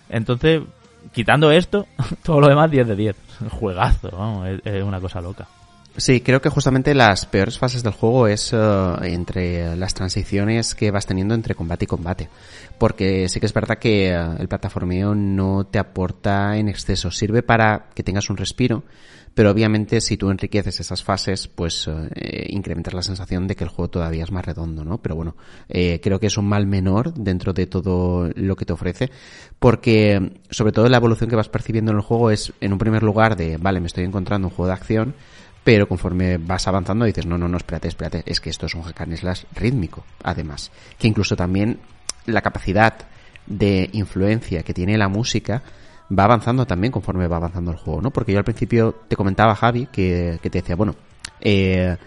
Entonces, 0.10 0.62
quitando 1.14 1.52
esto, 1.52 1.88
todo 2.24 2.42
lo 2.42 2.48
demás 2.48 2.72
10 2.72 2.88
de 2.88 2.96
10. 2.96 3.16
Juegazo, 3.52 4.12
vamos, 4.12 4.48
es, 4.64 4.84
una 4.84 5.00
cosa 5.00 5.22
loca. 5.22 5.48
Sí, 5.98 6.20
creo 6.20 6.42
que 6.42 6.50
justamente 6.50 6.94
las 6.94 7.26
peores 7.26 7.58
fases 7.58 7.82
del 7.82 7.94
juego 7.94 8.28
es 8.28 8.52
eh, 8.52 8.96
entre 9.04 9.78
las 9.78 9.94
transiciones 9.94 10.76
que 10.76 10.92
vas 10.92 11.06
teniendo 11.06 11.34
entre 11.34 11.56
combate 11.56 11.86
y 11.86 11.88
combate. 11.88 12.30
Porque 12.78 13.30
sí 13.30 13.40
que 13.40 13.46
es 13.46 13.54
verdad 13.54 13.78
que 13.78 14.10
eh, 14.10 14.30
el 14.40 14.50
plataformeo 14.50 15.16
no 15.16 15.66
te 15.66 15.80
aporta 15.80 16.58
en 16.58 16.68
exceso. 16.68 17.12
Sirve 17.12 17.44
para 17.44 17.88
que 17.94 18.04
tengas 18.04 18.30
un 18.30 18.36
respiro, 18.36 18.84
pero 19.36 19.52
obviamente 19.52 20.00
si 20.00 20.16
tú 20.16 20.32
enriqueces 20.32 20.80
esas 20.80 21.04
fases, 21.04 21.50
pues 21.50 21.88
eh, 22.16 22.48
incrementas 22.50 22.94
la 22.94 23.04
sensación 23.04 23.48
de 23.48 23.56
que 23.56 23.66
el 23.66 23.70
juego 23.70 23.90
todavía 23.90 24.24
es 24.24 24.32
más 24.32 24.46
redondo, 24.46 24.86
¿no? 24.86 24.98
Pero 25.00 25.16
bueno, 25.16 25.36
eh, 25.68 26.00
creo 26.02 26.20
que 26.22 26.28
es 26.28 26.38
un 26.38 26.48
mal 26.48 26.66
menor 26.66 27.14
dentro 27.14 27.52
de 27.52 27.68
todo 27.68 28.30
lo 28.34 28.56
que 28.56 28.66
te 28.66 28.72
ofrece, 28.72 29.12
porque 29.60 30.40
sobre 30.50 30.72
todo 30.72 30.88
la 30.88 30.98
evolución 30.98 31.30
que 31.30 31.36
vas 31.36 31.50
percibiendo 31.50 31.92
en 31.92 31.98
el 31.98 32.04
juego 32.04 32.32
es, 32.32 32.54
en 32.62 32.72
un 32.72 32.80
primer 32.80 33.04
lugar, 33.04 33.36
de, 33.36 33.58
vale, 33.58 33.82
me 33.82 33.88
estoy 33.88 34.06
encontrando 34.06 34.48
un 34.48 34.54
juego 34.54 34.68
de 34.68 34.74
acción, 34.74 35.16
pero 35.66 35.90
conforme 35.90 36.38
vas 36.38 36.68
avanzando 36.70 37.04
dices, 37.04 37.26
no, 37.26 37.38
no, 37.38 37.50
no, 37.50 37.58
espérate, 37.58 37.90
espérate, 37.90 38.24
es 38.26 38.40
que 38.40 38.50
esto 38.50 38.68
es 38.68 38.76
un 38.76 38.84
hack 38.84 39.18
slash 39.18 39.44
rítmico, 39.54 40.06
además. 40.24 40.72
Que 40.98 41.08
incluso 41.10 41.36
también 41.36 41.80
la 42.26 42.42
capacidad 42.42 42.94
de 43.48 43.90
influencia 43.92 44.64
que 44.64 44.74
tiene 44.74 44.98
la 44.98 45.10
música 45.10 45.62
va 46.10 46.26
avanzando 46.26 46.66
también 46.66 46.92
conforme 46.92 47.28
va 47.28 47.38
avanzando 47.38 47.72
el 47.72 47.78
juego, 47.78 48.02
¿no? 48.02 48.12
Porque 48.12 48.32
yo 48.32 48.38
al 48.38 48.44
principio 48.44 48.94
te 49.08 49.16
comentaba, 49.16 49.56
Javi, 49.56 49.88
que, 49.88 50.40
que 50.42 50.50
te 50.50 50.60
decía, 50.60 50.76
bueno, 50.76 50.96
eh, 51.42 51.98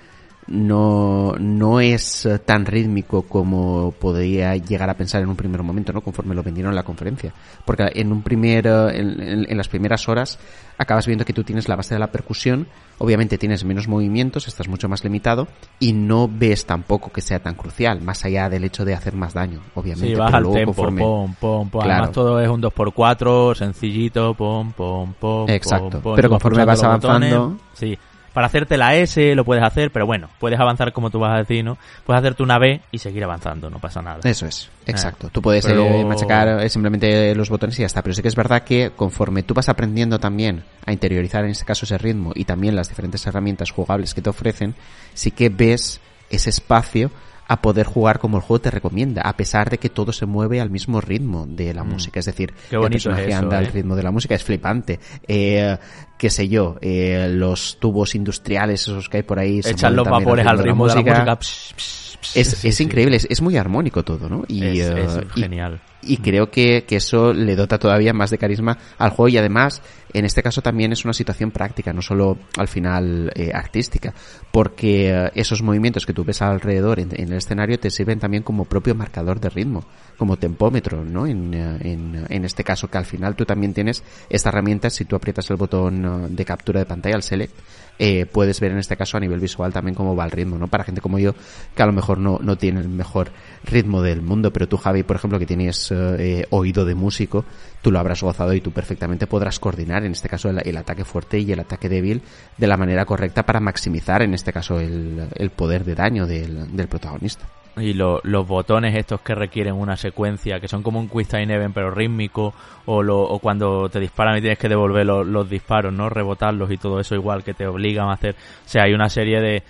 no, 0.49 1.35
no 1.39 1.81
es 1.81 2.29
tan 2.45 2.65
rítmico 2.67 3.23
como 3.23 3.93
podría 3.93 4.57
llegar 4.57 4.89
a 4.89 4.95
pensar 4.95 5.23
en 5.23 5.29
un 5.29 5.37
primer 5.37 5.63
momento, 5.63 5.93
¿no? 5.93 6.01
Conforme 6.01 6.35
lo 6.35 6.43
vendieron 6.43 6.73
en 6.73 6.77
la 6.77 6.83
conferencia. 6.83 7.33
Porque 7.65 7.91
en 7.95 8.13
un 8.13 8.23
primer, 8.23 8.67
en, 8.67 9.47
en, 9.49 9.57
las 9.57 9.69
primeras 9.69 10.09
horas 10.09 10.39
acabas 10.79 11.07
viendo 11.07 11.25
que 11.25 11.33
tú 11.33 11.45
tienes 11.45 11.69
la 11.69 11.77
base 11.77 11.95
de 11.95 12.01
la 12.01 12.11
percusión, 12.11 12.67
obviamente 12.99 13.37
tienes 13.37 13.65
menos 13.65 13.89
movimientos, 13.89 14.49
estás 14.49 14.69
mucho 14.69 14.89
más 14.89 15.05
limitado 15.05 15.49
y 15.79 15.93
no 15.93 16.29
ves 16.29 16.65
tampoco 16.67 17.11
que 17.11 17.21
sea 17.21 17.41
tan 17.41 17.55
crucial, 17.55 18.01
más 18.01 18.25
allá 18.25 18.49
del 18.49 18.65
hecho 18.65 18.85
de 18.85 18.95
hacer 18.95 19.15
más 19.15 19.35
daño, 19.35 19.61
obviamente. 19.75 20.09
Sí, 20.09 20.15
vas 20.15 20.33
al 20.33 20.51
tempo, 20.51 20.73
pom, 20.73 21.35
pom, 21.39 21.71
pom. 21.71 21.83
Además 21.83 22.13
todo 22.13 22.41
es 22.41 22.49
un 22.49 22.63
2x4, 22.63 23.55
sencillito, 23.55 24.35
pom, 24.35 24.73
pom, 24.73 25.13
pom. 25.13 25.49
Exacto, 25.51 26.01
pom, 26.01 26.15
pero 26.17 26.31
conforme 26.31 26.65
vas 26.65 26.83
avanzando... 26.83 27.59
sí, 27.75 27.99
para 28.33 28.47
hacerte 28.47 28.77
la 28.77 28.95
S 28.95 29.35
lo 29.35 29.45
puedes 29.45 29.65
hacer, 29.65 29.91
pero 29.91 30.07
bueno, 30.07 30.29
puedes 30.39 30.59
avanzar 30.59 30.93
como 30.93 31.11
tú 31.11 31.19
vas 31.19 31.35
a 31.35 31.39
decir, 31.39 31.65
¿no? 31.65 31.79
Puedes 32.05 32.21
hacerte 32.21 32.43
una 32.43 32.59
B 32.59 32.81
y 32.91 32.99
seguir 32.99 33.25
avanzando, 33.25 33.71
no 33.71 33.79
pasa 33.79 34.03
nada. 34.03 34.21
Eso 34.25 34.47
es, 34.47 34.71
exacto. 34.87 35.29
Eh, 35.29 35.31
tú 35.33 35.43
puedes 35.43 35.67
pero... 35.67 35.85
eh, 35.85 36.05
machacar 36.05 36.69
simplemente 36.71 37.35
los 37.35 37.51
botones 37.51 37.79
y 37.79 37.83
ya 37.83 37.87
está, 37.87 38.03
pero 38.03 38.15
sí 38.15 38.23
que 38.23 38.29
es 38.29 38.37
verdad 38.37 38.63
que 38.63 38.91
conforme 38.95 39.43
tú 39.43 39.55
vas 39.55 39.69
aprendiendo 39.69 40.19
también 40.19 40.65
a 40.87 40.93
interiorizar 40.93 41.45
en 41.45 41.51
este 41.51 41.65
caso 41.65 41.85
ese 41.85 41.99
ritmo 41.99 42.33
y 42.35 42.45
también 42.45 42.77
las 42.77 42.89
diferentes 42.89 43.27
herramientas 43.27 43.71
jugables 43.71 44.15
que 44.15 44.23
te 44.23 44.31
ofrecen, 44.31 44.75
sí 45.15 45.31
que 45.31 45.49
ves 45.49 46.01
ese 46.31 46.51
espacio 46.51 47.11
a 47.49 47.63
poder 47.63 47.87
jugar 47.87 48.19
como 48.19 48.37
el 48.37 48.43
juego 48.43 48.61
te 48.61 48.71
recomienda, 48.71 49.23
a 49.23 49.37
pesar 49.37 49.71
de 49.71 49.79
que 49.79 49.89
todo 49.89 50.13
se 50.13 50.27
mueve 50.27 50.61
al 50.61 50.71
mismo 50.71 51.01
ritmo 51.01 51.47
de 51.49 51.73
la 51.73 51.83
mm. 51.83 51.89
música. 51.89 52.21
Es 52.21 52.27
decir, 52.27 52.53
el 52.71 52.81
personaje 52.81 53.29
eso, 53.29 53.39
anda 53.39 53.57
¿eh? 53.57 53.67
al 53.67 53.73
ritmo 53.73 53.97
de 53.97 54.03
la 54.03 54.11
música, 54.11 54.35
es 54.35 54.45
flipante. 54.45 55.01
Eh, 55.27 55.77
qué 56.19 56.31
sé 56.31 56.49
yo, 56.49 56.77
eh, 56.83 57.29
los 57.31 57.79
tubos 57.81 58.15
industriales, 58.15 58.83
esos 58.83 59.09
que 59.09 59.19
hay 59.19 59.23
por 59.23 59.39
ahí. 59.39 59.61
Echan 59.65 59.97
los 59.97 60.07
vapores 60.07 60.47
al 60.47 60.59
ritmo 60.59 60.87
de 60.87 60.95
la 60.95 61.01
música. 61.01 61.19
De 61.21 61.25
la 61.25 61.35
música. 61.35 61.41
Psh, 61.41 61.75
psh, 61.75 62.19
psh, 62.21 62.39
es, 62.39 62.49
sí, 62.49 62.69
es 62.69 62.77
sí. 62.77 62.85
increíble, 62.85 63.17
es, 63.17 63.27
es, 63.31 63.41
muy 63.41 63.57
armónico 63.57 64.05
todo, 64.05 64.29
¿no? 64.29 64.45
Y, 64.49 64.81
es, 64.81 64.89
es 64.89 65.17
uh, 65.17 65.29
genial. 65.35 65.81
Y, 65.81 65.88
y 66.03 66.19
creo 66.19 66.51
que, 66.51 66.85
que, 66.87 66.97
eso 66.97 67.33
le 67.33 67.57
dota 67.57 67.79
todavía 67.79 68.13
más 68.13 68.31
de 68.31 68.39
carisma 68.39 68.79
al 68.99 69.11
juego 69.11 69.29
y 69.29 69.39
además, 69.39 69.83
en 70.13 70.25
este 70.25 70.43
caso 70.43 70.63
también 70.63 70.93
es 70.93 71.05
una 71.05 71.13
situación 71.13 71.51
práctica, 71.51 71.93
no 71.93 72.03
solo 72.03 72.39
al 72.57 72.69
final 72.69 73.33
eh, 73.35 73.51
artística, 73.53 74.15
porque 74.53 75.13
uh, 75.13 75.31
esos 75.35 75.63
movimientos 75.63 76.07
que 76.07 76.13
tú 76.13 76.25
ves 76.25 76.41
alrededor 76.41 77.01
en, 77.01 77.11
en, 77.13 77.33
el 77.33 77.39
escenario 77.39 77.81
te 77.81 77.91
sirven 77.91 78.21
también 78.21 78.43
como 78.43 78.65
propio 78.65 78.95
marcador 78.95 79.41
de 79.41 79.51
ritmo, 79.51 79.85
como 80.17 80.37
tempómetro, 80.37 81.05
¿no? 81.05 81.27
En, 81.27 81.55
uh, 81.55 81.79
en, 81.81 82.27
en 82.29 82.45
este 82.45 82.63
caso 82.63 82.89
que 82.89 82.99
al 82.99 83.07
final 83.07 83.35
tú 83.35 83.45
también 83.45 83.75
tienes 83.75 84.05
esta 84.31 84.51
herramienta, 84.51 84.91
si 84.91 85.05
tú 85.05 85.17
aprietas 85.17 85.51
el 85.51 85.57
botón 85.57 86.05
uh, 86.05 86.29
de 86.29 86.45
captura 86.45 86.81
de 86.81 86.87
pantalla, 86.87 87.17
el 87.17 87.23
select, 87.23 87.55
eh, 87.99 88.27
puedes 88.27 88.61
ver 88.61 88.73
en 88.73 88.79
este 88.79 88.97
caso 88.97 89.17
a 89.17 89.21
nivel 89.21 89.41
visual 89.41 89.73
también 89.73 89.95
cómo 89.95 90.15
va 90.15 90.25
el 90.25 90.31
ritmo, 90.31 90.59
¿no? 90.59 90.69
Para 90.69 90.85
gente 90.85 91.01
como 91.01 91.19
yo, 91.19 91.35
que 91.75 91.83
a 91.83 91.87
lo 91.87 91.93
mejor 91.93 92.19
no, 92.19 92.39
no 92.41 92.57
tiene 92.57 92.81
el 92.81 92.89
mejor 92.89 93.31
ritmo 93.65 94.03
del 94.03 94.23
mundo, 94.23 94.53
pero 94.53 94.69
tú, 94.69 94.77
Javi, 94.77 95.03
por 95.03 95.17
ejemplo, 95.17 95.39
que 95.39 95.47
tienes 95.47 95.93
eh, 95.93 96.47
oído 96.51 96.85
de 96.85 96.95
músico, 96.95 97.45
tú 97.83 97.91
lo 97.91 97.99
habrás 97.99 98.23
gozado 98.23 98.55
y 98.55 98.61
tú 98.61 98.71
perfectamente 98.73 99.27
podrás 99.27 99.59
coordinar, 99.59 100.05
en 100.05 100.13
este 100.13 100.29
caso, 100.29 100.51
el, 100.51 100.61
el, 100.65 100.77
ataque 100.77 101.05
fuerte 101.05 101.39
y 101.39 101.51
el 101.53 101.61
ataque 101.61 101.89
débil 101.89 102.23
de 102.57 102.67
la 102.67 102.77
manera 102.77 103.05
correcta 103.05 103.45
para 103.45 103.61
maximizar, 103.61 104.23
en 104.23 104.35
este 104.35 104.53
caso, 104.53 104.79
el, 104.79 105.29
el 105.35 105.51
poder 105.51 105.85
de 105.85 105.95
daño 105.95 106.27
del, 106.27 106.77
del 106.77 106.89
protagonista 106.89 107.47
y 107.81 107.95
lo, 107.95 108.21
los 108.25 108.47
botones 108.47 108.95
estos 108.97 109.21
que 109.21 109.35
requieren 109.35 109.75
una 109.75 109.97
secuencia, 109.97 110.61
que 110.61 110.69
son 110.69 110.83
como 110.83 111.01
un 111.01 111.09
Quick 111.09 111.29
Time 111.29 111.55
Event 111.55 111.75
pero 111.75 111.91
rítmico, 111.91 112.55
o, 112.87 113.03
lo, 113.03 113.21
o 113.21 113.39
cuando 113.39 113.89
te 113.89 114.01
disparan 114.01 114.37
y 114.37 114.41
tienes 114.41 114.59
que 114.59 114.69
devolver 114.69 115.07
los, 115.07 115.49
disparos, 115.51 115.93
¿no? 115.93 116.09
Rebotarlos 116.09 116.71
y 116.71 116.77
todo 116.77 117.01
eso 117.01 117.15
igual, 117.15 117.45
que 117.45 117.55
te 117.55 117.67
obligan 117.67 118.09
a 118.09 118.15
hacer... 118.15 118.35
O 118.35 118.69
sea, 118.69 118.85
hay 118.85 118.95
una 118.95 119.09
serie 119.09 119.41
de... 119.41 119.63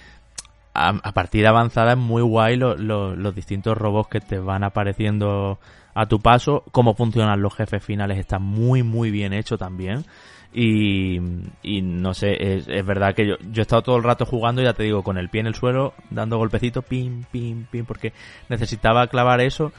A, 0.74 0.90
a 0.90 1.12
partida 1.12 1.48
avanzada 1.48 1.92
es 1.92 1.98
muy 1.98 2.22
guay 2.22 2.56
lo, 2.56 2.76
los 2.76 3.34
distintos 3.34 3.76
robots 3.76 4.11
que 4.11 4.20
te 4.20 4.38
van 4.38 4.62
apareciendo 4.62 5.59
a 5.94 6.06
tu 6.06 6.20
paso, 6.20 6.62
cómo 6.70 6.94
funcionan 6.94 7.42
los 7.42 7.56
jefes 7.56 7.82
finales 7.82 8.18
está 8.18 8.38
muy 8.38 8.84
muy 8.84 9.11
bien 9.11 9.32
hecho 9.32 9.59
también. 9.59 10.04
Y, 10.53 11.20
y 11.62 11.82
no 11.82 12.14
sé, 12.14 12.36
es, 12.55 12.68
es, 12.68 12.86
verdad 12.86 13.14
que 13.14 13.26
yo, 13.26 13.34
yo 13.51 13.61
he 13.61 13.62
estado 13.62 13.82
todo 13.82 13.96
el 13.96 14.03
rato 14.03 14.24
jugando, 14.24 14.62
ya 14.62 14.72
te 14.72 14.82
digo, 14.82 15.03
con 15.03 15.18
el 15.18 15.28
pie 15.28 15.42
en 15.42 15.46
el 15.46 15.55
suelo, 15.55 15.92
dando 16.11 16.38
golpecitos, 16.38 16.84
pim, 16.84 17.24
pim, 17.30 17.66
pim, 17.70 17.84
porque 17.84 18.12
necesitaba 18.49 19.07
clavar 19.09 19.40
eso, 19.40 19.72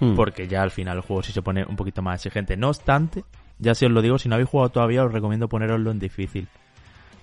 hmm. 0.00 0.14
porque 0.14 0.48
ya 0.48 0.62
al 0.62 0.72
final 0.72 0.96
el 0.96 1.02
juego 1.02 1.22
sí 1.22 1.32
se 1.32 1.42
pone 1.42 1.64
un 1.64 1.76
poquito 1.76 2.02
más 2.02 2.16
exigente. 2.16 2.56
No 2.56 2.68
obstante, 2.68 3.24
ya 3.58 3.74
si 3.74 3.86
os 3.86 3.92
lo 3.92 4.02
digo, 4.02 4.18
si 4.18 4.28
no 4.28 4.34
habéis 4.34 4.50
jugado 4.50 4.70
todavía, 4.70 5.04
os 5.04 5.12
recomiendo 5.12 5.48
poneroslo 5.48 5.90
en 5.90 6.00
difícil. 6.00 6.48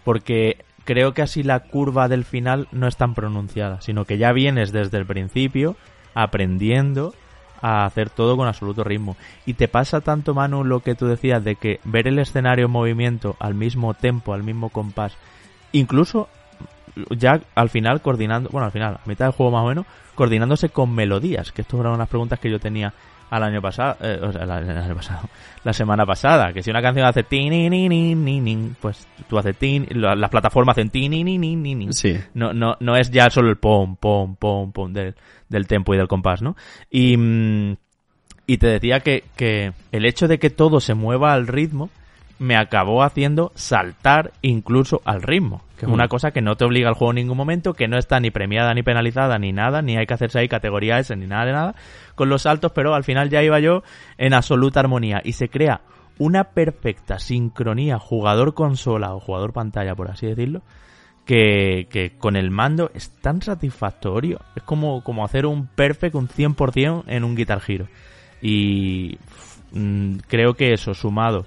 Porque 0.05 0.63
creo 0.85 1.13
que 1.13 1.21
así 1.21 1.43
la 1.43 1.59
curva 1.59 2.07
del 2.07 2.23
final 2.23 2.67
no 2.71 2.87
es 2.87 2.95
tan 2.95 3.13
pronunciada, 3.15 3.81
sino 3.81 4.05
que 4.05 4.17
ya 4.17 4.31
vienes 4.31 4.71
desde 4.71 4.97
el 4.97 5.05
principio 5.05 5.75
aprendiendo 6.13 7.13
a 7.63 7.85
hacer 7.85 8.09
todo 8.09 8.35
con 8.35 8.47
absoluto 8.47 8.83
ritmo. 8.83 9.15
Y 9.45 9.53
te 9.53 9.69
pasa 9.69 10.01
tanto, 10.01 10.35
Manu, 10.35 10.65
lo 10.65 10.81
que 10.81 10.95
tú 10.95 11.07
decías 11.07 11.43
de 11.43 11.55
que 11.55 11.79
ver 11.85 12.07
el 12.07 12.19
escenario 12.19 12.65
en 12.65 12.71
movimiento 12.71 13.37
al 13.39 13.55
mismo 13.55 13.93
tempo, 13.93 14.33
al 14.33 14.43
mismo 14.43 14.69
compás, 14.69 15.15
incluso 15.71 16.27
ya 17.09 17.39
al 17.55 17.69
final 17.69 18.01
coordinando, 18.01 18.49
bueno, 18.51 18.65
al 18.65 18.71
final, 18.73 18.95
a 18.95 19.07
mitad 19.07 19.25
del 19.25 19.33
juego 19.33 19.53
más 19.53 19.63
o 19.63 19.69
menos, 19.69 19.85
coordinándose 20.13 20.69
con 20.69 20.93
melodías, 20.93 21.53
que 21.53 21.61
esto 21.61 21.79
eran 21.79 21.93
unas 21.93 22.09
preguntas 22.09 22.37
que 22.37 22.51
yo 22.51 22.59
tenía 22.59 22.93
al 23.35 23.43
año 23.43 23.61
pasado, 23.63 23.97
eh, 24.01 24.19
o 24.21 24.31
sea, 24.31 24.45
la, 24.45 24.59
el 24.59 24.69
año 24.69 24.95
pasado, 24.95 25.27
la 25.63 25.73
semana 25.73 26.05
pasada, 26.05 26.53
que 26.53 26.61
si 26.61 26.69
una 26.69 26.83
canción 26.83 27.07
hace 27.07 27.23
tin, 27.23 28.75
pues 28.79 29.07
tú 29.27 29.39
haces 29.39 29.57
tin, 29.57 29.87
las 29.89 30.29
plataformas 30.29 30.77
hacen 30.77 30.91
tin, 30.91 31.93
sí. 31.93 32.19
no, 32.35 32.53
no, 32.53 32.77
no 32.79 32.95
es 32.95 33.09
ya 33.09 33.31
solo 33.31 33.49
el 33.49 33.57
pom, 33.57 33.95
pom, 33.95 34.35
pom, 34.35 34.71
pom 34.71 34.93
del, 34.93 35.15
del 35.49 35.65
tempo 35.65 35.95
y 35.95 35.97
del 35.97 36.07
compás, 36.07 36.43
¿no? 36.43 36.55
Y, 36.91 37.17
y 38.45 38.57
te 38.57 38.67
decía 38.67 38.99
que, 38.99 39.23
que 39.35 39.73
el 39.91 40.05
hecho 40.05 40.27
de 40.27 40.37
que 40.37 40.51
todo 40.51 40.79
se 40.79 40.93
mueva 40.93 41.33
al 41.33 41.47
ritmo 41.47 41.89
me 42.43 42.57
acabó 42.57 43.03
haciendo 43.03 43.53
saltar 43.55 44.33
incluso 44.41 45.01
al 45.05 45.21
ritmo, 45.21 45.61
que 45.77 45.85
es 45.85 45.91
una 45.91 46.09
cosa 46.09 46.31
que 46.31 46.41
no 46.41 46.57
te 46.57 46.65
obliga 46.65 46.89
al 46.89 46.95
juego 46.95 47.11
en 47.11 47.15
ningún 47.15 47.37
momento, 47.37 47.73
que 47.73 47.87
no 47.87 47.97
está 47.97 48.19
ni 48.19 48.31
premiada 48.31 48.73
ni 48.73 48.83
penalizada 48.83 49.39
ni 49.39 49.53
nada, 49.53 49.81
ni 49.81 49.95
hay 49.95 50.05
que 50.05 50.13
hacerse 50.13 50.39
ahí 50.39 50.49
categoría 50.49 50.99
S 50.99 51.15
ni 51.15 51.25
nada 51.25 51.45
de 51.45 51.53
nada 51.53 51.75
con 52.15 52.27
los 52.27 52.41
saltos, 52.41 52.73
pero 52.73 52.95
al 52.95 53.05
final 53.05 53.29
ya 53.29 53.41
iba 53.41 53.61
yo 53.61 53.83
en 54.17 54.33
absoluta 54.33 54.81
armonía 54.81 55.21
y 55.23 55.33
se 55.33 55.47
crea 55.47 55.81
una 56.19 56.43
perfecta 56.43 57.17
sincronía 57.17 57.97
jugador-consola 57.97 59.15
o 59.15 59.21
jugador-pantalla, 59.21 59.95
por 59.95 60.11
así 60.11 60.27
decirlo, 60.27 60.63
que, 61.25 61.87
que, 61.89 62.17
con 62.17 62.35
el 62.35 62.51
mando 62.51 62.91
es 62.93 63.09
tan 63.21 63.41
satisfactorio. 63.41 64.41
Es 64.57 64.63
como, 64.63 65.01
como 65.01 65.23
hacer 65.23 65.45
un 65.45 65.67
perfect, 65.67 66.15
un 66.15 66.27
100% 66.27 67.05
en 67.07 67.23
un 67.23 67.35
Guitar 67.35 67.61
Hero. 67.65 67.87
Y 68.41 69.17
mmm, 69.71 70.17
creo 70.27 70.55
que 70.55 70.73
eso, 70.73 70.93
sumado 70.93 71.45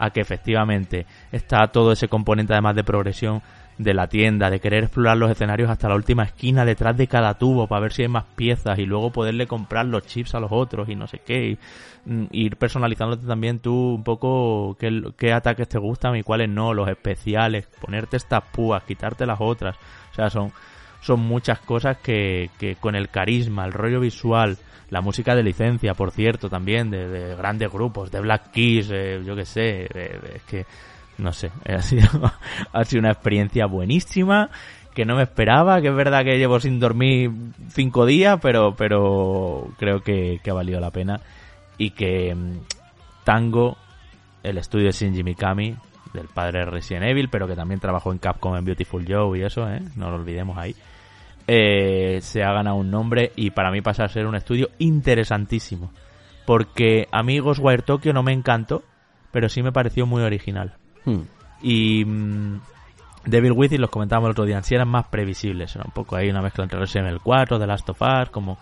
a 0.00 0.10
que 0.10 0.22
efectivamente 0.22 1.06
está 1.30 1.66
todo 1.68 1.92
ese 1.92 2.08
componente 2.08 2.54
además 2.54 2.74
de 2.74 2.84
progresión 2.84 3.42
de 3.76 3.94
la 3.94 4.08
tienda, 4.08 4.50
de 4.50 4.58
querer 4.58 4.84
explorar 4.84 5.16
los 5.16 5.30
escenarios 5.30 5.70
hasta 5.70 5.88
la 5.88 5.94
última 5.94 6.24
esquina 6.24 6.64
detrás 6.64 6.96
de 6.96 7.06
cada 7.06 7.34
tubo 7.34 7.66
para 7.66 7.82
ver 7.82 7.92
si 7.92 8.02
hay 8.02 8.08
más 8.08 8.24
piezas 8.34 8.78
y 8.78 8.86
luego 8.86 9.10
poderle 9.12 9.46
comprar 9.46 9.86
los 9.86 10.06
chips 10.06 10.34
a 10.34 10.40
los 10.40 10.50
otros 10.52 10.88
y 10.88 10.96
no 10.96 11.06
sé 11.06 11.20
qué. 11.24 11.50
Y, 11.50 11.58
mm, 12.10 12.26
ir 12.32 12.56
personalizándote 12.56 13.26
también 13.26 13.58
tú 13.58 13.94
un 13.94 14.02
poco 14.02 14.76
qué, 14.78 15.32
ataques 15.32 15.68
te 15.68 15.78
gustan 15.78 16.16
y 16.16 16.22
cuáles 16.22 16.48
no, 16.48 16.72
los 16.74 16.88
especiales, 16.88 17.68
ponerte 17.80 18.16
estas 18.16 18.42
púas, 18.44 18.82
quitarte 18.84 19.26
las 19.26 19.40
otras. 19.40 19.76
O 20.12 20.14
sea, 20.14 20.30
son, 20.30 20.50
son 21.00 21.20
muchas 21.20 21.60
cosas 21.60 21.98
que 21.98 22.50
con 22.80 22.94
el 22.94 23.08
carisma, 23.10 23.66
el 23.66 23.72
rollo 23.72 24.00
visual, 24.00 24.58
la 24.90 25.00
música 25.00 25.34
de 25.34 25.42
licencia, 25.42 25.94
por 25.94 26.10
cierto, 26.10 26.50
también, 26.50 26.90
de, 26.90 27.08
de 27.08 27.36
grandes 27.36 27.72
grupos, 27.72 28.10
de 28.10 28.20
Black 28.20 28.50
Keys, 28.50 28.90
eh, 28.90 29.22
yo 29.24 29.34
que 29.36 29.44
sé, 29.44 29.84
es 29.84 30.42
que 30.42 30.66
no 31.20 31.32
sé, 31.32 31.50
ha 31.68 31.82
sido, 31.82 32.08
ha 32.72 32.84
sido 32.84 33.00
una 33.00 33.12
experiencia 33.12 33.66
buenísima 33.66 34.50
que 34.94 35.04
no 35.04 35.16
me 35.16 35.22
esperaba, 35.22 35.80
que 35.80 35.88
es 35.88 35.94
verdad 35.94 36.24
que 36.24 36.36
llevo 36.36 36.58
sin 36.58 36.80
dormir 36.80 37.30
cinco 37.68 38.06
días, 38.06 38.38
pero, 38.42 38.74
pero 38.76 39.68
creo 39.78 40.02
que, 40.02 40.40
ha 40.48 40.52
valido 40.52 40.80
la 40.80 40.90
pena 40.90 41.20
y 41.78 41.90
que 41.90 42.34
mm, 42.34 42.58
Tango, 43.24 43.76
el 44.42 44.58
estudio 44.58 44.86
de 44.86 44.92
Shinji 44.92 45.22
Mikami, 45.22 45.76
del 46.12 46.26
padre 46.26 46.60
de 46.60 46.64
Resident 46.66 47.06
Evil, 47.06 47.28
pero 47.30 47.46
que 47.46 47.54
también 47.54 47.78
trabajó 47.78 48.10
en 48.10 48.18
Capcom 48.18 48.56
en 48.56 48.64
Beautiful 48.64 49.04
Joe 49.08 49.38
y 49.38 49.42
eso, 49.42 49.70
¿eh? 49.70 49.80
no 49.94 50.10
lo 50.10 50.16
olvidemos 50.16 50.58
ahí, 50.58 50.74
eh, 51.46 52.18
se 52.22 52.42
ha 52.42 52.52
ganado 52.52 52.76
un 52.76 52.90
nombre 52.90 53.32
y 53.36 53.50
para 53.50 53.70
mí 53.70 53.80
pasa 53.82 54.04
a 54.04 54.08
ser 54.08 54.26
un 54.26 54.34
estudio 54.36 54.68
interesantísimo. 54.78 55.90
Porque 56.46 57.06
a 57.12 57.22
mí 57.22 57.38
Ghostwire 57.38 57.82
Tokyo 57.82 58.12
no 58.12 58.22
me 58.22 58.32
encantó, 58.32 58.82
pero 59.30 59.48
sí 59.48 59.62
me 59.62 59.72
pareció 59.72 60.06
muy 60.06 60.22
original. 60.22 60.74
Hmm. 61.04 61.20
Y 61.62 62.04
mm, 62.04 62.60
Devil 63.26 63.52
Within, 63.52 63.80
los 63.80 63.90
comentábamos 63.90 64.28
el 64.28 64.32
otro 64.32 64.44
día, 64.46 64.62
sí 64.62 64.74
eran 64.74 64.88
más 64.88 65.06
previsibles. 65.08 65.74
Era 65.76 65.84
un 65.86 65.92
poco 65.92 66.16
ahí 66.16 66.28
una 66.30 66.42
mezcla 66.42 66.64
entre 66.64 66.78
Resident 66.80 67.08
Evil 67.08 67.20
4, 67.22 67.58
The 67.58 67.66
Last 67.66 67.88
of 67.90 68.00
Us, 68.00 68.30
como, 68.30 68.58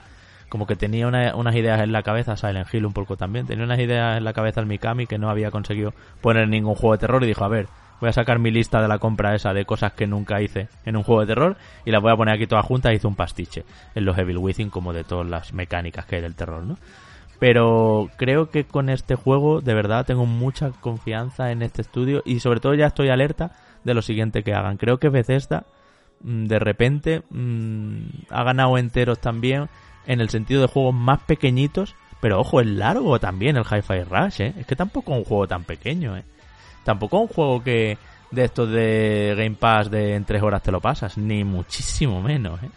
como 0.49 0.67
que 0.67 0.77
tenía 0.77 1.07
una- 1.07 1.35
unas 1.37 1.55
ideas 1.55 1.81
en 1.81 1.93
la 1.93 2.03
cabeza, 2.03 2.37
Silent 2.37 2.73
Hill 2.75 2.85
un 2.87 2.93
poco 2.93 3.17
también, 3.17 3.47
tenía 3.47 3.65
unas 3.65 3.79
ideas 3.79 4.19
en 4.19 4.25
la 4.25 4.33
cabeza 4.33 4.61
el 4.61 4.67
Mikami 4.67 5.07
que 5.07 5.19
no 5.19 5.31
había 5.31 5.51
conseguido 5.51 5.95
poner 6.21 6.45
en 6.45 6.51
ningún 6.51 6.75
juego 6.75 6.93
de 6.95 6.99
terror 6.99 7.23
y 7.25 7.29
dijo, 7.29 7.45
a 7.45 7.49
ver, 7.49 7.69
voy 8.01 8.09
a 8.09 8.13
sacar 8.13 8.39
mi 8.39 8.51
lista 8.51 8.81
de 8.81 8.89
la 8.89 8.99
compra 8.99 9.35
esa 9.35 9.53
de 9.53 9.65
cosas 9.65 9.93
que 9.93 10.07
nunca 10.07 10.41
hice 10.41 10.69
en 10.85 10.97
un 10.97 11.03
juego 11.03 11.23
de 11.23 11.27
terror 11.27 11.57
y 11.85 11.91
las 11.91 12.03
voy 12.03 12.13
a 12.13 12.17
poner 12.17 12.35
aquí 12.35 12.47
todas 12.47 12.65
juntas 12.65 12.95
hizo 12.95 13.09
un 13.09 13.17
pastiche 13.17 13.65
en 13.95 14.05
los 14.05 14.17
Evil 14.19 14.39
Within 14.39 14.71
como 14.71 14.93
de 14.93 15.05
todas 15.05 15.27
las 15.27 15.53
mecánicas 15.53 16.07
que 16.07 16.17
hay 16.17 16.23
del 16.23 16.35
terror, 16.35 16.63
¿no? 16.63 16.77
Pero 17.39 18.11
creo 18.17 18.51
que 18.51 18.65
con 18.65 18.89
este 18.89 19.15
juego 19.15 19.61
de 19.61 19.75
verdad 19.75 20.05
tengo 20.05 20.27
mucha 20.27 20.71
confianza 20.71 21.53
en 21.53 21.63
este 21.63 21.83
estudio 21.83 22.23
y 22.25 22.41
sobre 22.41 22.61
todo 22.61 22.75
ya 22.75 22.87
estoy 22.87 23.11
alerta 23.11 23.53
de 23.85 23.95
lo 23.95 24.03
siguiente 24.03 24.43
que 24.43 24.55
hagan. 24.55 24.77
Creo 24.77 24.99
que 24.99 25.09
Bethesda 25.09 25.65
mm, 26.23 26.47
de 26.47 26.59
repente 26.59 27.23
mm, 27.31 27.99
ha 28.31 28.43
ganado 28.43 28.77
enteros 28.77 29.21
también 29.21 29.69
en 30.07 30.21
el 30.21 30.31
sentido 30.31 30.63
de 30.63 30.69
juegos 30.69 30.95
más 30.95 31.21
pequeñitos, 31.21 31.95
pero 32.21 32.41
ojo, 32.41 32.61
es 32.61 32.67
largo 32.67 33.21
también 33.21 33.57
el 33.57 33.65
Hi-Fi 33.65 34.03
Rush, 34.05 34.41
¿eh? 34.41 34.55
Es 34.59 34.67
que 34.67 34.75
tampoco 34.75 35.13
es 35.13 35.19
un 35.19 35.25
juego 35.25 35.47
tan 35.47 35.63
pequeño, 35.63 36.17
¿eh? 36.17 36.25
Tampoco 36.89 37.19
un 37.19 37.29
juego 37.29 37.63
que 37.63 37.99
de 38.31 38.45
estos 38.45 38.71
de 38.71 39.35
Game 39.37 39.57
Pass 39.57 39.91
de 39.91 40.15
en 40.15 40.25
tres 40.25 40.43
horas 40.43 40.63
te 40.63 40.73
lo 40.73 40.81
pasas, 40.81 41.19
ni 41.19 41.45
muchísimo 41.45 42.23
menos, 42.23 42.63
¿eh? 42.63 42.71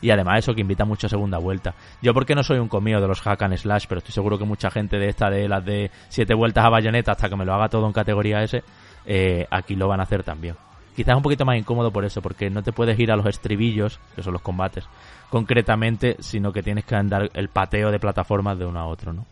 Y 0.00 0.08
además 0.08 0.38
eso 0.38 0.54
que 0.54 0.62
invita 0.62 0.86
mucho 0.86 1.06
a 1.06 1.10
segunda 1.10 1.36
vuelta. 1.36 1.74
Yo 2.00 2.14
porque 2.14 2.34
no 2.34 2.42
soy 2.42 2.60
un 2.60 2.68
comío 2.68 2.98
de 2.98 3.06
los 3.06 3.20
hack 3.20 3.42
and 3.42 3.58
slash, 3.58 3.84
pero 3.86 3.98
estoy 3.98 4.14
seguro 4.14 4.38
que 4.38 4.46
mucha 4.46 4.70
gente 4.70 4.98
de 4.98 5.10
esta 5.10 5.28
de 5.28 5.46
las 5.50 5.62
de 5.66 5.90
siete 6.08 6.32
vueltas 6.32 6.64
a 6.64 6.70
bayoneta 6.70 7.12
hasta 7.12 7.28
que 7.28 7.36
me 7.36 7.44
lo 7.44 7.52
haga 7.52 7.68
todo 7.68 7.86
en 7.86 7.92
categoría 7.92 8.42
S, 8.42 8.64
eh, 9.04 9.46
aquí 9.50 9.76
lo 9.76 9.86
van 9.86 10.00
a 10.00 10.04
hacer 10.04 10.22
también. 10.22 10.54
Quizás 10.96 11.14
un 11.14 11.22
poquito 11.22 11.44
más 11.44 11.58
incómodo 11.58 11.90
por 11.90 12.06
eso, 12.06 12.22
porque 12.22 12.48
no 12.48 12.62
te 12.62 12.72
puedes 12.72 12.98
ir 12.98 13.12
a 13.12 13.16
los 13.16 13.26
estribillos, 13.26 14.00
que 14.16 14.22
son 14.22 14.32
los 14.32 14.40
combates, 14.40 14.86
concretamente, 15.28 16.16
sino 16.20 16.54
que 16.54 16.62
tienes 16.62 16.86
que 16.86 16.94
andar 16.94 17.28
el 17.34 17.50
pateo 17.50 17.90
de 17.90 18.00
plataformas 18.00 18.58
de 18.58 18.64
uno 18.64 18.80
a 18.80 18.86
otro, 18.86 19.12
¿no? 19.12 19.26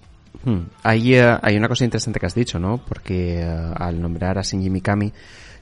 Hmm. 0.45 0.69
Hay, 0.83 1.15
eh, 1.15 1.39
hay 1.43 1.57
una 1.57 1.69
cosa 1.69 1.85
interesante 1.85 2.21
que 2.21 2.27
has 2.27 2.35
dicho, 2.35 2.59
¿no? 2.59 2.79
Porque 2.79 3.41
eh, 3.41 3.73
al 3.77 4.01
nombrar 4.01 4.39
a 4.39 4.43
Shinji 4.43 4.71
Mikami, 4.71 5.13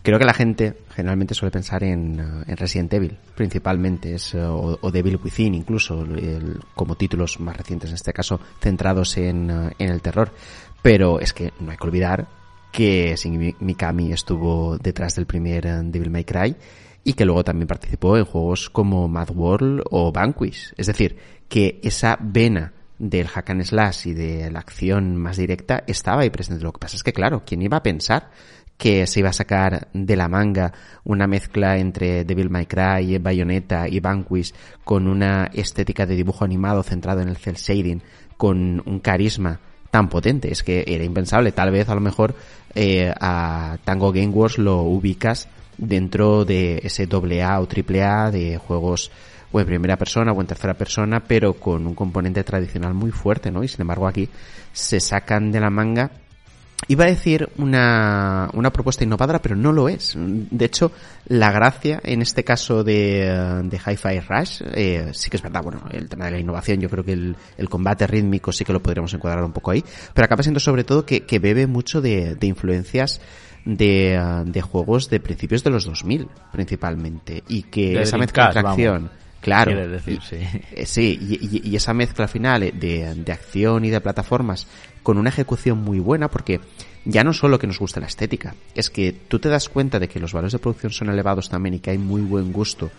creo 0.03 0.19
que 0.19 0.25
la 0.25 0.35
gente 0.35 0.77
generalmente 0.95 1.35
suele 1.35 1.51
pensar 1.51 1.85
en, 1.85 2.21
eh, 2.21 2.45
en 2.47 2.57
Resident 2.57 2.93
Evil, 2.93 3.17
principalmente, 3.35 4.15
es, 4.15 4.35
o, 4.35 4.79
o 4.81 4.91
Devil 4.91 5.19
Within 5.23 5.55
incluso, 5.55 6.07
como 6.75 6.97
títulos 6.97 7.41
más 7.41 7.57
recientes, 7.57 7.91
en 7.91 7.95
este 7.95 8.13
caso, 8.13 8.41
centrados 8.61 9.17
en, 9.17 9.51
en 9.51 9.91
el 9.91 10.03
terror. 10.03 10.33
Pero 10.83 11.19
es 11.19 11.33
que 11.33 11.53
no 11.61 11.71
hay 11.71 11.79
que 11.79 11.87
olvidar 11.87 12.27
que 12.71 13.15
Shinji 13.17 13.57
Mikami 13.61 14.13
estuvo 14.13 14.77
detrás 14.77 15.15
del 15.15 15.25
primer 15.25 15.65
Devil 15.85 16.11
May 16.11 16.25
Cry 16.25 16.57
y 17.05 17.15
que 17.15 17.25
luego 17.25 17.43
también 17.43 17.69
participó 17.69 18.19
en 18.19 18.25
juegos 18.27 18.69
como 18.69 19.09
Mad 19.09 19.31
World 19.31 19.83
o 19.91 20.13
Vanquish. 20.13 20.75
Es 20.77 20.89
decir, 20.89 21.17
que 21.49 21.81
esa 21.83 22.19
vena 22.21 22.74
del 22.99 23.27
hack 23.27 23.51
and 23.51 23.65
slash 23.65 24.07
y 24.07 24.15
de 24.15 24.51
la 24.51 24.61
acción 24.61 25.17
más 25.17 25.37
directa 25.37 25.85
estaba 25.87 26.23
ahí 26.23 26.31
presente. 26.31 26.63
Lo 26.63 26.73
que 26.73 26.79
pasa 26.79 26.97
es 26.97 27.03
que, 27.03 27.13
claro, 27.13 27.43
¿quién 27.45 27.63
iba 27.63 27.79
a 27.79 27.83
pensar 27.83 28.31
que 28.77 29.07
se 29.07 29.21
iba 29.21 29.31
a 29.31 29.33
sacar 29.33 29.89
de 29.93 30.17
la 30.17 30.29
manga 30.29 30.73
una 31.05 31.27
mezcla 31.27 31.79
entre 31.79 32.25
Devil 32.25 32.51
May 32.51 32.67
Cry, 32.67 33.19
Bayonetta 33.19 33.89
y 33.89 34.01
Vanquish 34.01 34.53
con 34.85 35.07
una 35.07 35.51
estética 35.53 36.07
de 36.07 36.17
dibujo 36.17 36.45
animado 36.45 36.83
centrado 36.83 37.21
en 37.21 37.29
el 37.29 37.37
cel 37.37 37.55
shading, 37.55 38.03
con 38.37 38.83
un 38.85 38.99
carisma 39.01 39.61
tan 39.91 40.09
potente? 40.09 40.51
Es 40.51 40.63
que 40.63 40.85
era 40.87 41.05
impensable. 41.05 41.53
Tal 41.53 41.71
vez, 41.71 41.89
a 41.89 41.95
lo 41.95 42.01
mejor, 42.01 42.35
eh, 42.75 43.13
a 43.21 43.79
Tango 43.85 44.13
Game 44.13 44.29
Wars 44.29 44.59
lo 44.59 44.83
ubicas 44.83 45.49
dentro 45.79 46.45
de 46.45 46.81
ese 46.85 47.09
A 47.43 47.61
o 47.61 47.67
triple 47.67 48.03
A 48.03 48.31
de 48.31 48.59
juegos 48.59 49.11
o 49.55 49.61
en 49.61 49.67
primera 49.67 49.97
persona 49.97 50.33
o 50.33 50.41
en 50.41 50.47
tercera 50.49 50.75
persona, 50.75 51.21
pero 51.21 51.55
con 51.55 51.87
un 51.87 51.95
componente 51.95 52.43
tradicional 52.43 52.93
muy 52.93 53.13
fuerte, 53.13 53.53
¿no? 53.53 53.63
Y 53.63 53.69
sin 53.69 53.83
embargo 53.83 54.09
aquí 54.09 54.29
se 54.73 54.99
sacan 54.99 55.53
de 55.53 55.61
la 55.61 55.71
manga 55.71 56.11
Iba 56.87 57.05
a 57.05 57.09
decir 57.09 57.49
una, 57.57 58.51
una 58.53 58.71
propuesta 58.71 59.05
innovadora, 59.05 59.41
pero 59.41 59.57
no 59.57 59.73
lo 59.73 59.89
es. 59.89 60.15
De 60.17 60.65
hecho, 60.67 60.93
la 61.29 61.51
gracia 61.51 62.01
en 62.05 62.21
este 62.21 62.45
caso 62.45 62.85
de, 62.85 63.63
de 63.65 63.77
Hi-Fi 63.79 64.21
Rush, 64.21 64.63
eh, 64.75 65.11
sí 65.13 65.31
que 65.31 65.39
es 65.39 65.43
verdad, 65.43 65.63
bueno, 65.63 65.83
el 65.91 66.09
tema 66.09 66.27
de 66.27 66.33
la 66.33 66.39
innovación, 66.39 66.81
yo 66.81 66.91
creo 66.91 67.05
que 67.05 67.13
el, 67.13 67.37
el 67.57 67.69
combate 67.71 68.07
rítmico 68.07 68.53
sí 68.53 68.65
que 68.65 68.73
lo 68.73 68.83
podríamos 68.83 69.15
encuadrar 69.15 69.45
un 69.45 69.53
poco 69.53 69.71
ahí, 69.71 69.83
pero 70.13 70.27
acaba 70.27 70.43
siendo 70.43 70.61
sobre 70.61 70.85
todo 70.85 71.07
que, 71.07 71.23
que 71.23 71.39
bebe 71.39 71.67
mucho 71.67 72.03
de, 72.03 72.35
de 72.35 72.47
influencias 72.47 73.21
de, 73.65 74.43
de 74.45 74.61
juegos 74.61 75.09
de 75.09 75.21
principios 75.21 75.65
de 75.65 75.71
los 75.71 75.87
2000, 75.87 76.29
principalmente, 76.53 77.45
y 77.49 77.63
que 77.63 77.95
De 77.95 78.03
esa 78.03 78.19
mezcla 78.19 78.47
entre 78.49 78.61
acción, 78.61 79.05
vamos. 79.05 79.24
Claro, 79.45 79.71
Quiere 79.73 79.89
decir, 79.89 80.21
sí. 80.23 80.37
eh, 80.73 80.87
Sí, 80.87 81.19
y, 81.21 81.71
y- 81.71 81.77
esa 81.77 81.95
mezcla 81.95 82.27
final 82.27 82.61
de, 82.63 83.15
de 83.15 83.33
acción 83.33 83.85
y 83.85 83.91
de 83.91 84.01
plataformas 84.01 84.67
con 85.03 85.19
una 85.19 85.29
ejecución 85.29 85.79
muy 85.79 86.01
buena, 86.01 86.29
porque 86.29 86.61
ya 87.05 87.23
no 87.23 87.33
solo 87.33 87.59
que 87.59 87.67
nos 87.67 87.79
gusta 87.79 88.01
la 88.01 88.07
estética, 88.07 88.55
es 88.75 88.89
que 88.91 89.13
tú 89.13 89.39
te 89.39 89.49
das 89.51 89.69
cuenta 89.69 89.99
de 90.01 90.09
que 90.09 90.19
los 90.19 90.33
valores 90.33 90.53
de 90.53 90.59
producción 90.59 90.93
son 90.93 91.11
elevados 91.11 91.49
también 91.51 91.75
y 91.75 91.79
que 91.81 91.91
hay 91.91 91.99
muy 91.99 92.23
buen 92.23 92.53
gusto 92.53 92.91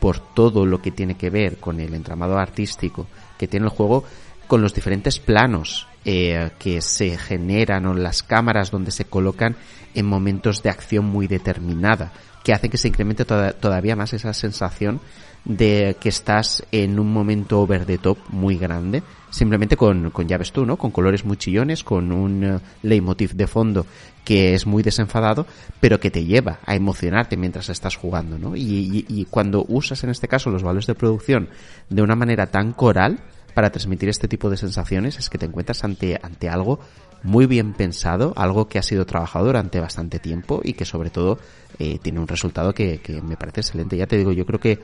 por 0.00 0.18
todo 0.20 0.66
lo 0.66 0.82
que 0.82 0.90
tiene 0.90 1.16
que 1.16 1.30
ver 1.30 1.56
con 1.56 1.80
el 1.80 1.94
entramado 1.94 2.36
artístico 2.38 3.06
que 3.38 3.48
tiene 3.48 3.64
el 3.66 3.70
juego, 3.70 4.04
con 4.46 4.60
los 4.60 4.74
diferentes 4.74 5.18
planos 5.18 5.86
eh, 6.04 6.50
que 6.58 6.82
se 6.82 7.16
generan 7.16 7.86
o 7.86 7.94
las 7.94 8.22
cámaras 8.22 8.70
donde 8.70 8.90
se 8.90 9.06
colocan 9.06 9.56
en 9.94 10.04
momentos 10.04 10.62
de 10.62 10.68
acción 10.68 11.06
muy 11.06 11.26
determinada, 11.26 12.12
que 12.44 12.52
hacen 12.52 12.70
que 12.70 12.76
se 12.76 12.88
incremente 12.88 13.24
toda- 13.24 13.52
todavía 13.54 13.96
más 13.96 14.12
esa 14.12 14.34
sensación 14.34 15.00
de 15.44 15.96
que 16.00 16.08
estás 16.08 16.64
en 16.72 16.98
un 16.98 17.12
momento 17.12 17.60
over 17.60 17.84
the 17.84 17.98
top 17.98 18.16
muy 18.30 18.56
grande, 18.56 19.02
simplemente 19.30 19.76
con, 19.76 20.10
con 20.10 20.26
ya 20.26 20.38
ves 20.38 20.52
tú, 20.52 20.64
¿no? 20.64 20.76
Con 20.76 20.90
colores 20.90 21.24
muy 21.24 21.36
chillones, 21.36 21.84
con 21.84 22.12
un 22.12 22.44
eh, 22.44 22.58
leitmotiv 22.82 23.34
de 23.34 23.46
fondo 23.46 23.86
que 24.24 24.54
es 24.54 24.66
muy 24.66 24.82
desenfadado, 24.82 25.46
pero 25.80 26.00
que 26.00 26.10
te 26.10 26.24
lleva 26.24 26.60
a 26.64 26.74
emocionarte 26.74 27.36
mientras 27.36 27.68
estás 27.68 27.96
jugando, 27.96 28.38
¿no? 28.38 28.56
Y, 28.56 28.62
y- 28.62 29.04
y 29.08 29.24
cuando 29.26 29.66
usas 29.68 30.02
en 30.02 30.10
este 30.10 30.28
caso 30.28 30.48
los 30.50 30.62
valores 30.62 30.86
de 30.86 30.94
producción 30.94 31.48
de 31.90 32.00
una 32.00 32.16
manera 32.16 32.46
tan 32.46 32.72
coral 32.72 33.18
para 33.52 33.70
transmitir 33.70 34.08
este 34.08 34.26
tipo 34.28 34.48
de 34.50 34.56
sensaciones, 34.56 35.18
es 35.18 35.28
que 35.28 35.38
te 35.38 35.46
encuentras 35.46 35.84
ante, 35.84 36.18
ante 36.22 36.48
algo 36.48 36.80
muy 37.22 37.46
bien 37.46 37.72
pensado, 37.72 38.32
algo 38.36 38.66
que 38.68 38.78
ha 38.78 38.82
sido 38.82 39.06
trabajado 39.06 39.46
durante 39.46 39.80
bastante 39.80 40.18
tiempo 40.18 40.60
y 40.64 40.72
que 40.74 40.84
sobre 40.84 41.10
todo 41.10 41.38
eh, 41.78 41.98
tiene 42.02 42.18
un 42.20 42.28
resultado 42.28 42.74
que, 42.74 42.98
que 42.98 43.22
me 43.22 43.36
parece 43.36 43.60
excelente. 43.60 43.96
Ya 43.96 44.06
te 44.06 44.18
digo, 44.18 44.32
yo 44.32 44.44
creo 44.44 44.58
que 44.60 44.80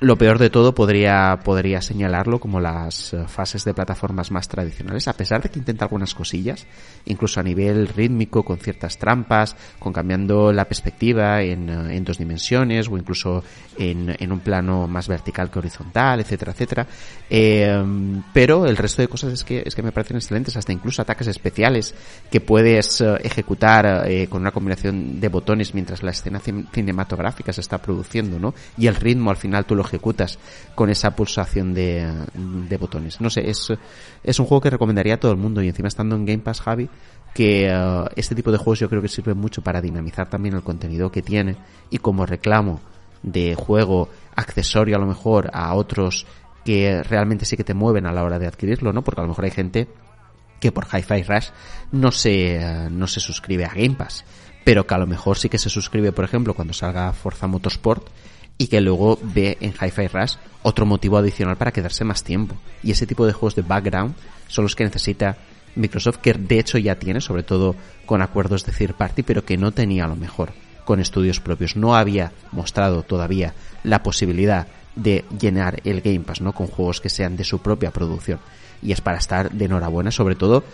lo 0.00 0.16
peor 0.16 0.38
de 0.38 0.48
todo 0.48 0.74
podría, 0.74 1.40
podría 1.42 1.82
señalarlo 1.82 2.38
como 2.38 2.60
las 2.60 3.12
eh, 3.14 3.24
fases 3.26 3.64
de 3.64 3.74
plataformas 3.74 4.30
más 4.30 4.46
tradicionales, 4.46 5.08
a 5.08 5.12
pesar 5.14 5.42
de 5.42 5.48
que 5.48 5.58
intenta 5.58 5.86
algunas 5.86 6.14
cosillas, 6.14 6.66
incluso 7.06 7.40
a 7.40 7.42
nivel 7.42 7.88
rítmico, 7.88 8.44
con 8.44 8.58
ciertas 8.58 8.96
trampas, 8.96 9.56
con 9.80 9.92
cambiando 9.92 10.52
la 10.52 10.66
perspectiva 10.66 11.42
en, 11.42 11.68
eh, 11.68 12.00
dos 12.00 12.18
dimensiones 12.18 12.88
o 12.88 12.96
incluso 12.96 13.42
en, 13.76 14.14
en 14.18 14.30
un 14.30 14.38
plano 14.38 14.86
más 14.86 15.08
vertical 15.08 15.50
que 15.50 15.58
horizontal, 15.58 16.20
etcétera, 16.20 16.52
etcétera. 16.52 16.86
Eh, 17.28 17.82
pero 18.32 18.66
el 18.66 18.76
resto 18.76 19.02
de 19.02 19.08
cosas 19.08 19.32
es 19.32 19.42
que, 19.42 19.64
es 19.66 19.74
que 19.74 19.82
me 19.82 19.90
parecen 19.90 20.18
excelentes, 20.18 20.56
hasta 20.56 20.72
incluso 20.72 21.02
ataques 21.02 21.26
especiales 21.26 21.94
que 22.30 22.40
puedes 22.40 23.00
eh, 23.00 23.16
ejecutar 23.24 24.06
con 24.28 24.42
una 24.42 24.52
combinación 24.52 25.18
de 25.20 25.28
botones 25.28 25.74
mientras 25.74 26.02
la 26.02 26.12
escena 26.12 26.40
cin- 26.40 26.68
cinematográfica 26.72 27.52
se 27.52 27.60
está 27.60 27.78
produciendo, 27.78 28.38
¿no? 28.38 28.54
Y 28.76 28.86
el 28.86 28.94
ritmo 28.94 29.30
al 29.30 29.36
final 29.36 29.64
tú 29.64 29.74
lo 29.74 29.87
ejecutas 29.88 30.38
con 30.74 30.90
esa 30.90 31.16
pulsación 31.16 31.74
de, 31.74 32.78
botones. 32.78 33.20
No 33.20 33.30
sé, 33.30 33.48
es, 33.48 33.72
es 34.22 34.38
un 34.38 34.46
juego 34.46 34.60
que 34.60 34.70
recomendaría 34.70 35.14
a 35.14 35.20
todo 35.20 35.32
el 35.32 35.38
mundo 35.38 35.62
y 35.62 35.68
encima 35.68 35.88
estando 35.88 36.16
en 36.16 36.24
Game 36.24 36.42
Pass, 36.42 36.60
Javi, 36.60 36.88
que 37.34 37.68
eh, 37.68 38.04
este 38.16 38.34
tipo 38.34 38.52
de 38.52 38.58
juegos 38.58 38.80
yo 38.80 38.88
creo 38.88 39.02
que 39.02 39.08
sirve 39.08 39.34
mucho 39.34 39.62
para 39.62 39.80
dinamizar 39.80 40.28
también 40.28 40.54
el 40.54 40.62
contenido 40.62 41.10
que 41.10 41.22
tiene 41.22 41.56
y 41.90 41.98
como 41.98 42.26
reclamo 42.26 42.80
de 43.22 43.54
juego 43.54 44.08
accesorio 44.36 44.96
a 44.96 45.00
lo 45.00 45.06
mejor 45.06 45.50
a 45.52 45.74
otros 45.74 46.26
que 46.64 47.02
realmente 47.02 47.44
sí 47.44 47.56
que 47.56 47.64
te 47.64 47.74
mueven 47.74 48.06
a 48.06 48.12
la 48.12 48.22
hora 48.22 48.38
de 48.38 48.46
adquirirlo, 48.46 48.92
¿no? 48.92 49.02
Porque 49.02 49.20
a 49.20 49.24
lo 49.24 49.28
mejor 49.28 49.44
hay 49.44 49.50
gente 49.50 49.88
que 50.60 50.72
por 50.72 50.86
Hi-Fi 50.86 51.22
Rush 51.22 51.48
no 51.92 52.10
se, 52.10 52.56
eh, 52.56 52.88
no 52.90 53.06
se 53.06 53.20
suscribe 53.20 53.64
a 53.64 53.72
Game 53.74 53.94
Pass. 53.96 54.24
pero 54.64 54.86
que 54.86 54.94
a 54.94 54.98
lo 54.98 55.06
mejor 55.06 55.38
sí 55.38 55.48
que 55.48 55.56
se 55.56 55.70
suscribe, 55.70 56.12
por 56.12 56.26
ejemplo, 56.26 56.52
cuando 56.52 56.74
salga 56.74 57.12
Forza 57.14 57.46
Motorsport 57.46 58.06
y 58.58 58.66
que 58.66 58.80
luego 58.80 59.18
ve 59.22 59.56
en 59.60 59.72
Hi-Fi 59.72 60.08
Rush 60.08 60.34
otro 60.62 60.84
motivo 60.84 61.16
adicional 61.16 61.56
para 61.56 61.72
quedarse 61.72 62.04
más 62.04 62.24
tiempo. 62.24 62.56
Y 62.82 62.90
ese 62.90 63.06
tipo 63.06 63.24
de 63.24 63.32
juegos 63.32 63.54
de 63.54 63.62
background 63.62 64.14
son 64.48 64.64
los 64.64 64.74
que 64.74 64.84
necesita 64.84 65.36
Microsoft, 65.76 66.18
que 66.18 66.34
de 66.34 66.58
hecho 66.58 66.76
ya 66.76 66.96
tiene, 66.96 67.20
sobre 67.20 67.44
todo 67.44 67.76
con 68.04 68.20
acuerdos 68.20 68.66
de 68.66 68.72
third 68.72 68.94
party, 68.94 69.22
pero 69.22 69.44
que 69.44 69.56
no 69.56 69.70
tenía 69.72 70.04
a 70.04 70.08
lo 70.08 70.16
mejor 70.16 70.52
con 70.84 71.00
estudios 71.00 71.40
propios. 71.40 71.76
No 71.76 71.94
había 71.94 72.32
mostrado 72.50 73.02
todavía 73.02 73.54
la 73.84 74.02
posibilidad 74.02 74.66
de 74.96 75.24
llenar 75.38 75.80
el 75.84 76.00
Game 76.00 76.20
Pass, 76.20 76.40
¿no? 76.40 76.52
Con 76.52 76.66
juegos 76.66 77.00
que 77.00 77.08
sean 77.08 77.36
de 77.36 77.44
su 77.44 77.60
propia 77.60 77.92
producción. 77.92 78.40
Y 78.82 78.92
es 78.92 79.00
para 79.00 79.18
estar 79.18 79.52
de 79.52 79.66
enhorabuena, 79.66 80.10
sobre 80.10 80.34
todo 80.34 80.64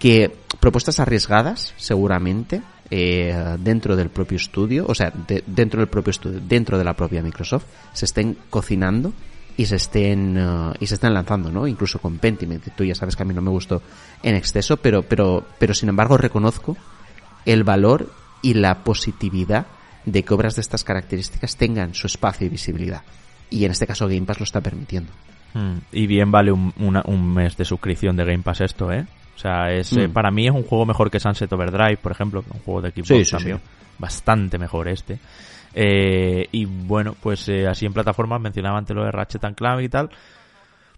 que 0.00 0.34
propuestas 0.58 0.98
arriesgadas, 0.98 1.74
seguramente, 1.76 2.62
eh, 2.90 3.56
dentro 3.60 3.94
del 3.94 4.08
propio 4.08 4.36
estudio, 4.36 4.84
o 4.88 4.94
sea, 4.94 5.12
dentro 5.46 5.78
del 5.78 5.88
propio 5.88 6.10
estudio, 6.10 6.40
dentro 6.40 6.76
de 6.76 6.84
la 6.84 6.94
propia 6.94 7.22
Microsoft, 7.22 7.64
se 7.92 8.04
estén 8.04 8.36
cocinando 8.50 9.12
y 9.56 9.66
se 9.66 9.76
estén 9.76 10.36
eh, 10.36 10.72
y 10.80 10.86
se 10.86 10.94
estén 10.94 11.14
lanzando, 11.14 11.52
¿no? 11.52 11.66
Incluso 11.66 11.98
con 12.00 12.18
Pentiment. 12.18 12.64
Tú 12.74 12.84
ya 12.84 12.94
sabes 12.94 13.14
que 13.14 13.22
a 13.22 13.26
mí 13.26 13.34
no 13.34 13.42
me 13.42 13.50
gustó 13.50 13.80
en 14.22 14.34
exceso, 14.34 14.76
pero 14.76 15.02
pero 15.02 15.44
pero 15.58 15.72
sin 15.72 15.88
embargo 15.88 16.16
reconozco 16.16 16.76
el 17.44 17.62
valor 17.62 18.10
y 18.42 18.54
la 18.54 18.82
positividad 18.82 19.66
de 20.04 20.24
que 20.24 20.34
obras 20.34 20.56
de 20.56 20.62
estas 20.62 20.82
características 20.82 21.56
tengan 21.56 21.94
su 21.94 22.06
espacio 22.06 22.46
y 22.46 22.50
visibilidad. 22.50 23.02
Y 23.50 23.64
en 23.64 23.70
este 23.70 23.86
caso 23.86 24.08
Game 24.08 24.22
Pass 24.22 24.40
lo 24.40 24.44
está 24.44 24.60
permitiendo. 24.60 25.12
Hmm. 25.54 25.78
Y 25.92 26.06
bien 26.06 26.30
vale 26.30 26.52
un, 26.52 26.72
un 26.76 27.34
mes 27.34 27.56
de 27.56 27.64
suscripción 27.64 28.16
de 28.16 28.24
Game 28.24 28.42
Pass 28.42 28.62
esto, 28.62 28.90
¿eh? 28.92 29.06
O 29.40 29.42
sea, 29.42 29.72
es, 29.72 29.90
eh, 29.94 30.06
mm. 30.06 30.12
para 30.12 30.30
mí 30.30 30.46
es 30.46 30.52
un 30.52 30.64
juego 30.64 30.84
mejor 30.84 31.10
que 31.10 31.18
Sunset 31.18 31.50
Overdrive, 31.50 31.96
por 31.96 32.12
ejemplo, 32.12 32.44
un 32.52 32.60
juego 32.60 32.82
de 32.82 32.90
equipo 32.90 33.14
también. 33.30 33.58
Bastante 33.98 34.58
mejor 34.58 34.86
este. 34.86 35.18
Eh, 35.72 36.46
y 36.52 36.66
bueno, 36.66 37.16
pues 37.18 37.48
eh, 37.48 37.66
así 37.66 37.86
en 37.86 37.94
plataformas 37.94 38.38
mencionaba 38.38 38.76
antes 38.76 38.94
lo 38.94 39.02
de 39.02 39.10
Ratchet 39.10 39.54
Clank 39.54 39.80
y 39.80 39.88
tal. 39.88 40.10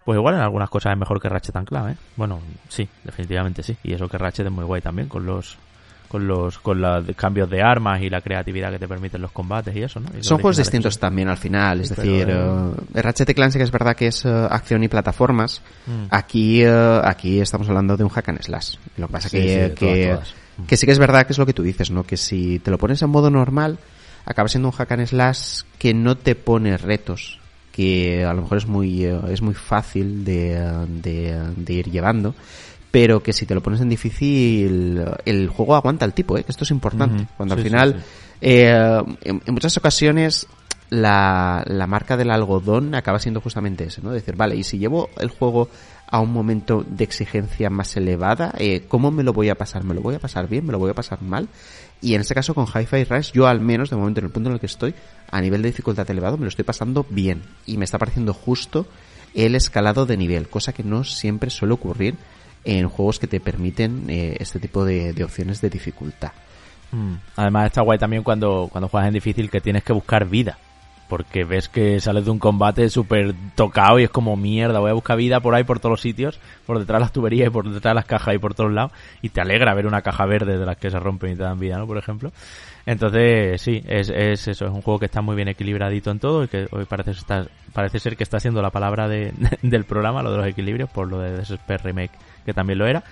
Pues 0.04 0.16
igual 0.16 0.34
en 0.34 0.40
algunas 0.40 0.68
cosas 0.70 0.92
es 0.92 0.98
mejor 0.98 1.20
que 1.20 1.28
Ratchet 1.28 1.64
Clank, 1.64 1.90
¿eh? 1.90 1.96
Bueno, 2.16 2.40
sí, 2.68 2.88
definitivamente 3.04 3.62
sí. 3.62 3.76
Y 3.84 3.92
eso 3.92 4.08
que 4.08 4.18
Ratchet 4.18 4.46
es 4.46 4.52
muy 4.52 4.64
guay 4.64 4.82
también 4.82 5.06
con 5.06 5.24
los 5.24 5.56
con 6.12 6.28
los 6.28 6.58
con 6.58 6.78
los 6.78 7.06
cambios 7.16 7.48
de 7.48 7.62
armas 7.62 8.02
y 8.02 8.10
la 8.10 8.20
creatividad 8.20 8.70
que 8.70 8.78
te 8.78 8.86
permiten 8.86 9.22
los 9.22 9.32
combates 9.32 9.74
y 9.74 9.82
eso, 9.82 9.98
¿no? 9.98 10.10
Son 10.20 10.38
juegos 10.38 10.58
distintos 10.58 10.98
también 10.98 11.28
al 11.28 11.38
final, 11.38 11.80
es 11.80 11.88
decir, 11.88 12.28
uh, 12.28 12.74
Ratchet 12.92 13.34
Clank 13.34 13.50
sí 13.50 13.56
que 13.56 13.64
es 13.64 13.70
verdad 13.70 13.96
que 13.96 14.08
es 14.08 14.22
uh, 14.26 14.46
acción 14.50 14.84
y 14.84 14.88
plataformas. 14.88 15.62
Mm. 15.86 16.04
Aquí 16.10 16.66
uh, 16.66 17.00
aquí 17.02 17.40
estamos 17.40 17.66
hablando 17.66 17.96
de 17.96 18.04
un 18.04 18.10
hack 18.10 18.28
and 18.28 18.42
slash. 18.42 18.76
Lo 18.98 19.06
que 19.06 19.12
pasa 19.12 19.30
que, 19.30 19.72
que, 19.74 20.18
que 20.66 20.76
sí 20.76 20.84
que 20.84 20.92
es 20.92 20.98
verdad 20.98 21.26
que 21.26 21.32
es 21.32 21.38
lo 21.38 21.46
que 21.46 21.54
tú 21.54 21.62
dices, 21.62 21.90
¿no? 21.90 22.04
Que 22.04 22.18
si 22.18 22.58
te 22.58 22.70
lo 22.70 22.76
pones 22.76 23.00
en 23.00 23.08
modo 23.08 23.30
normal, 23.30 23.78
acaba 24.26 24.48
siendo 24.48 24.68
un 24.68 24.72
hack 24.72 24.92
and 24.92 25.06
slash 25.06 25.62
que 25.78 25.94
no 25.94 26.18
te 26.18 26.34
pone 26.34 26.76
retos 26.76 27.38
que 27.72 28.22
a 28.22 28.34
lo 28.34 28.42
mejor 28.42 28.58
es 28.58 28.66
muy 28.66 29.04
es 29.04 29.40
muy 29.40 29.54
fácil 29.54 30.26
de, 30.26 30.60
de, 30.88 31.40
de 31.56 31.72
ir 31.72 31.90
llevando 31.90 32.34
pero 32.92 33.20
que 33.22 33.32
si 33.32 33.46
te 33.46 33.54
lo 33.54 33.62
pones 33.62 33.80
en 33.80 33.88
difícil, 33.88 35.02
el 35.24 35.48
juego 35.48 35.74
aguanta 35.74 36.04
el 36.04 36.12
tipo, 36.12 36.38
¿eh? 36.38 36.44
esto 36.46 36.62
es 36.62 36.70
importante. 36.70 37.26
Cuando 37.36 37.56
al 37.56 37.62
final, 37.62 38.04
Eh, 38.44 39.02
en, 39.22 39.40
muchas 39.46 39.76
ocasiones, 39.76 40.48
la, 40.90 41.62
la 41.66 41.86
marca 41.86 42.16
del 42.16 42.30
algodón 42.30 42.94
acaba 42.96 43.20
siendo 43.20 43.40
justamente 43.40 43.84
ese, 43.84 44.02
¿no? 44.02 44.10
Decir, 44.10 44.34
vale, 44.34 44.56
y 44.56 44.64
si 44.64 44.78
llevo 44.78 45.10
el 45.20 45.30
juego 45.30 45.68
a 46.08 46.18
un 46.18 46.32
momento 46.32 46.84
de 46.86 47.04
exigencia 47.04 47.70
más 47.70 47.96
elevada, 47.96 48.52
eh, 48.58 48.84
¿cómo 48.88 49.12
me 49.12 49.22
lo 49.22 49.32
voy 49.32 49.48
a 49.48 49.54
pasar? 49.54 49.84
¿Me 49.84 49.94
lo 49.94 50.02
voy 50.02 50.16
a 50.16 50.18
pasar 50.18 50.48
bien? 50.48 50.66
¿Me 50.66 50.72
lo 50.72 50.78
voy 50.78 50.90
a 50.90 50.94
pasar 50.94 51.22
mal? 51.22 51.48
Y 52.02 52.14
en 52.14 52.20
este 52.20 52.34
caso 52.34 52.52
con 52.52 52.66
Hi-Fi 52.66 53.04
Rush, 53.04 53.30
yo 53.32 53.46
al 53.46 53.60
menos, 53.60 53.90
de 53.90 53.96
momento 53.96 54.18
en 54.18 54.26
el 54.26 54.32
punto 54.32 54.48
en 54.48 54.54
el 54.54 54.60
que 54.60 54.66
estoy, 54.66 54.92
a 55.30 55.40
nivel 55.40 55.62
de 55.62 55.68
dificultad 55.68 56.10
elevado, 56.10 56.36
me 56.36 56.42
lo 56.42 56.48
estoy 56.48 56.64
pasando 56.64 57.06
bien. 57.08 57.42
Y 57.64 57.78
me 57.78 57.84
está 57.84 57.96
pareciendo 57.96 58.34
justo 58.34 58.86
el 59.34 59.54
escalado 59.54 60.04
de 60.04 60.16
nivel, 60.16 60.48
cosa 60.48 60.72
que 60.72 60.82
no 60.82 61.04
siempre 61.04 61.48
suele 61.48 61.74
ocurrir 61.74 62.16
en 62.64 62.88
juegos 62.88 63.18
que 63.18 63.26
te 63.26 63.40
permiten 63.40 64.04
eh, 64.08 64.36
este 64.38 64.58
tipo 64.58 64.84
de, 64.84 65.14
opciones 65.24 65.60
de 65.60 65.70
dificultad. 65.70 66.32
Mm. 66.90 67.14
Además 67.36 67.66
está 67.66 67.82
guay 67.82 67.98
también 67.98 68.22
cuando, 68.22 68.68
cuando 68.70 68.88
juegas 68.88 69.08
en 69.08 69.14
difícil 69.14 69.50
que 69.50 69.60
tienes 69.60 69.82
que 69.84 69.92
buscar 69.92 70.26
vida. 70.26 70.58
Porque 71.08 71.44
ves 71.44 71.68
que 71.68 72.00
sales 72.00 72.24
de 72.24 72.30
un 72.30 72.38
combate 72.38 72.88
súper 72.88 73.34
tocado 73.54 73.98
y 73.98 74.04
es 74.04 74.10
como 74.10 74.34
mierda, 74.34 74.78
voy 74.78 74.90
a 74.90 74.94
buscar 74.94 75.18
vida 75.18 75.40
por 75.40 75.54
ahí, 75.54 75.62
por 75.62 75.78
todos 75.78 75.90
los 75.90 76.00
sitios, 76.00 76.40
por 76.64 76.78
detrás 76.78 77.00
de 77.00 77.00
las 77.00 77.12
tuberías 77.12 77.48
y 77.48 77.50
por 77.50 77.68
detrás 77.68 77.90
de 77.90 77.96
las 77.96 78.06
cajas 78.06 78.34
y 78.34 78.38
por 78.38 78.54
todos 78.54 78.72
lados. 78.72 78.92
Y 79.20 79.28
te 79.28 79.42
alegra 79.42 79.74
ver 79.74 79.86
una 79.86 80.00
caja 80.00 80.24
verde 80.24 80.56
de 80.56 80.64
las 80.64 80.78
que 80.78 80.90
se 80.90 80.98
rompen 80.98 81.32
y 81.32 81.36
te 81.36 81.42
dan 81.42 81.58
vida, 81.58 81.76
¿no? 81.76 81.86
Por 81.86 81.98
ejemplo. 81.98 82.32
Entonces, 82.86 83.60
sí, 83.60 83.82
es, 83.86 84.10
es 84.10 84.48
eso, 84.48 84.64
es 84.64 84.70
un 84.72 84.82
juego 84.82 84.98
que 84.98 85.06
está 85.06 85.20
muy 85.22 85.36
bien 85.36 85.48
equilibradito 85.48 86.10
en 86.10 86.18
todo 86.18 86.44
y 86.44 86.48
que 86.48 86.66
hoy 86.72 86.84
parece, 86.84 87.12
parece 87.72 88.00
ser 88.00 88.16
que 88.16 88.24
está 88.24 88.40
siendo 88.40 88.60
la 88.60 88.70
palabra 88.70 89.08
de, 89.08 89.32
del 89.62 89.84
programa, 89.84 90.22
lo 90.22 90.32
de 90.32 90.38
los 90.38 90.46
equilibrios, 90.46 90.90
por 90.90 91.08
lo 91.08 91.18
de 91.18 91.32
Desesper 91.36 91.82
Remake, 91.82 92.12
que 92.44 92.54
también 92.54 92.78
lo 92.78 92.86
era. 92.86 93.04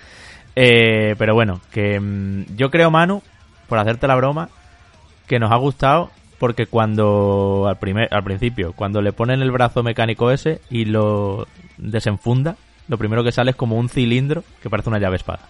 Eh, 0.55 1.15
pero 1.17 1.33
bueno, 1.33 1.61
que 1.71 1.99
mm, 1.99 2.55
yo 2.55 2.69
creo, 2.69 2.91
Manu, 2.91 3.21
por 3.67 3.79
hacerte 3.79 4.07
la 4.07 4.15
broma, 4.15 4.49
que 5.27 5.39
nos 5.39 5.51
ha 5.51 5.57
gustado 5.57 6.11
porque 6.41 6.65
cuando 6.65 7.67
al 7.69 7.77
primer 7.77 8.11
al 8.11 8.23
principio 8.23 8.73
cuando 8.73 8.99
le 8.99 9.13
ponen 9.13 9.43
el 9.43 9.51
brazo 9.51 9.83
mecánico 9.83 10.31
ese 10.31 10.59
y 10.71 10.85
lo 10.85 11.47
desenfunda 11.77 12.55
lo 12.87 12.97
primero 12.97 13.23
que 13.23 13.31
sale 13.31 13.51
es 13.51 13.55
como 13.55 13.77
un 13.77 13.89
cilindro 13.89 14.43
que 14.59 14.67
parece 14.67 14.89
una 14.89 14.97
llave 14.97 15.17
espada 15.17 15.41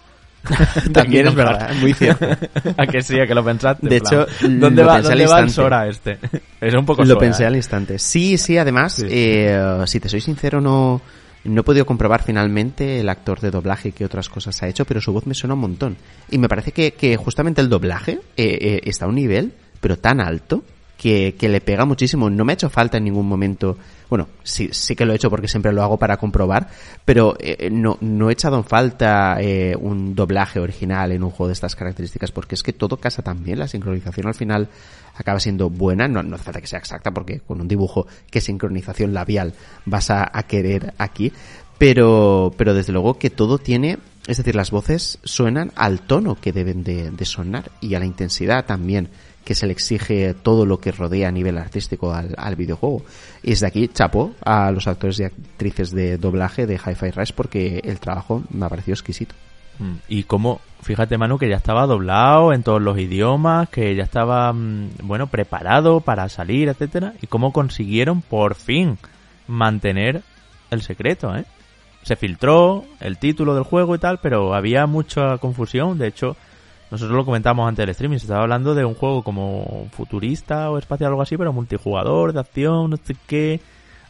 También 0.92 1.28
es 1.28 1.34
verdad, 1.36 1.72
muy 1.80 1.92
cierto. 1.94 2.26
a 2.76 2.86
que 2.88 3.00
sí, 3.00 3.18
a 3.20 3.28
que 3.28 3.34
lo 3.34 3.44
pensaste. 3.44 3.88
De 3.88 3.98
hecho, 3.98 4.26
¿dónde 4.40 4.82
va, 4.82 5.00
¿dónde 5.00 5.26
va 5.26 5.38
el 5.38 5.50
Sora 5.50 5.86
este? 5.86 6.18
Es 6.60 6.74
un 6.74 6.84
poco 6.84 7.04
Lo 7.04 7.16
pensé 7.16 7.44
¿eh? 7.44 7.46
al 7.46 7.54
instante. 7.54 7.96
Sí, 7.96 8.36
sí, 8.38 8.58
además, 8.58 9.04
Eh, 9.08 9.84
si 9.86 10.00
te 10.00 10.08
soy 10.08 10.20
sincero, 10.20 10.60
no, 10.60 11.00
no 11.44 11.60
he 11.60 11.64
podido 11.64 11.86
comprobar 11.86 12.22
finalmente 12.22 13.00
el 13.00 13.08
actor 13.08 13.40
de 13.40 13.50
doblaje 13.50 13.88
y 13.88 13.92
qué 13.92 14.04
otras 14.04 14.28
cosas 14.28 14.62
ha 14.62 14.68
hecho, 14.68 14.84
pero 14.84 15.00
su 15.00 15.12
voz 15.12 15.26
me 15.26 15.34
suena 15.34 15.54
un 15.54 15.60
montón. 15.60 15.96
Y 16.30 16.38
me 16.38 16.48
parece 16.48 16.72
que, 16.72 16.92
que 16.92 17.16
justamente 17.16 17.60
el 17.60 17.68
doblaje 17.68 18.20
eh, 18.36 18.58
eh, 18.60 18.80
está 18.84 19.06
a 19.06 19.08
un 19.08 19.16
nivel, 19.16 19.52
pero 19.80 19.98
tan 19.98 20.20
alto, 20.20 20.64
que, 21.02 21.34
que 21.36 21.48
le 21.48 21.60
pega 21.60 21.84
muchísimo. 21.84 22.30
No 22.30 22.44
me 22.44 22.52
ha 22.52 22.54
hecho 22.54 22.70
falta 22.70 22.98
en 22.98 23.04
ningún 23.04 23.26
momento. 23.26 23.76
Bueno, 24.08 24.28
sí, 24.44 24.68
sí 24.70 24.94
que 24.94 25.04
lo 25.04 25.12
he 25.12 25.16
hecho 25.16 25.30
porque 25.30 25.48
siempre 25.48 25.72
lo 25.72 25.82
hago 25.82 25.98
para 25.98 26.16
comprobar, 26.16 26.68
pero 27.04 27.34
eh, 27.40 27.70
no, 27.72 27.98
no 28.00 28.30
he 28.30 28.34
echado 28.34 28.62
falta 28.62 29.38
eh, 29.40 29.74
un 29.74 30.14
doblaje 30.14 30.60
original 30.60 31.10
en 31.10 31.24
un 31.24 31.30
juego 31.30 31.48
de 31.48 31.54
estas 31.54 31.74
características 31.74 32.30
porque 32.30 32.54
es 32.54 32.62
que 32.62 32.72
todo 32.72 32.98
casa 32.98 33.20
tan 33.22 33.42
bien, 33.42 33.58
la 33.58 33.66
sincronización 33.66 34.28
al 34.28 34.34
final 34.34 34.68
acaba 35.16 35.40
siendo 35.40 35.70
buena, 35.70 36.06
no, 36.06 36.22
no 36.22 36.36
hace 36.36 36.44
falta 36.44 36.60
que 36.60 36.68
sea 36.68 36.78
exacta 36.78 37.10
porque 37.10 37.40
con 37.40 37.60
un 37.60 37.66
dibujo 37.66 38.06
qué 38.30 38.40
sincronización 38.40 39.12
labial 39.12 39.54
vas 39.86 40.10
a, 40.10 40.30
querer 40.46 40.94
aquí, 40.98 41.32
pero, 41.78 42.52
pero 42.56 42.74
desde 42.74 42.92
luego 42.92 43.18
que 43.18 43.30
todo 43.30 43.58
tiene 43.58 43.98
es 44.28 44.36
decir, 44.36 44.54
las 44.54 44.70
voces 44.70 45.18
suenan 45.24 45.72
al 45.74 46.00
tono 46.00 46.36
que 46.40 46.52
deben 46.52 46.84
de, 46.84 47.10
de, 47.10 47.24
sonar 47.24 47.72
y 47.80 47.94
a 47.94 47.98
la 47.98 48.06
intensidad 48.06 48.66
también 48.66 49.08
que 49.44 49.54
se 49.54 49.66
le 49.66 49.72
exige 49.72 50.34
todo 50.34 50.66
lo 50.66 50.78
que 50.78 50.92
rodea 50.92 51.28
a 51.28 51.32
nivel 51.32 51.58
artístico 51.58 52.12
al, 52.12 52.34
al 52.36 52.56
videojuego. 52.56 53.02
Y 53.42 53.50
desde 53.50 53.66
aquí, 53.66 53.88
chapo 53.88 54.34
a 54.44 54.70
los 54.70 54.86
actores 54.86 55.18
y 55.20 55.24
actrices 55.24 55.90
de 55.90 56.18
doblaje 56.18 56.66
de 56.66 56.74
Hi-Fi 56.74 57.10
Rush 57.10 57.32
porque 57.34 57.80
el 57.84 57.98
trabajo 58.00 58.42
me 58.50 58.66
ha 58.66 58.68
parecido 58.68 58.94
exquisito. 58.94 59.34
Mm, 59.78 59.94
y 60.08 60.24
como, 60.24 60.60
fíjate 60.82 61.18
Manu, 61.18 61.38
que 61.38 61.48
ya 61.48 61.56
estaba 61.56 61.86
doblado 61.86 62.52
en 62.52 62.62
todos 62.62 62.80
los 62.80 62.98
idiomas, 62.98 63.68
que 63.68 63.94
ya 63.94 64.04
estaba, 64.04 64.52
mm, 64.52 64.90
bueno, 65.02 65.26
preparado 65.26 66.00
para 66.00 66.28
salir, 66.28 66.68
etcétera, 66.68 67.14
y 67.20 67.26
cómo 67.26 67.52
consiguieron 67.52 68.22
por 68.22 68.54
fin 68.54 68.98
mantener 69.46 70.22
el 70.70 70.82
secreto, 70.82 71.34
¿eh? 71.36 71.44
Se 72.02 72.16
filtró 72.16 72.84
el 73.00 73.18
título 73.18 73.54
del 73.54 73.64
juego 73.64 73.94
y 73.94 73.98
tal, 73.98 74.18
pero 74.18 74.54
había 74.54 74.86
mucha 74.86 75.38
confusión, 75.38 75.98
de 75.98 76.08
hecho, 76.08 76.36
nosotros 76.92 77.16
lo 77.16 77.24
comentamos 77.24 77.66
antes 77.66 77.84
del 77.84 77.88
streaming, 77.88 78.18
se 78.18 78.26
estaba 78.26 78.42
hablando 78.42 78.74
de 78.74 78.84
un 78.84 78.92
juego 78.94 79.22
como 79.22 79.88
futurista 79.92 80.70
o 80.70 80.76
espacial 80.76 81.08
o 81.08 81.12
algo 81.12 81.22
así, 81.22 81.38
pero 81.38 81.50
multijugador, 81.50 82.34
de 82.34 82.40
acción, 82.40 82.90
no 82.90 82.98
sé 82.98 83.16
qué. 83.26 83.60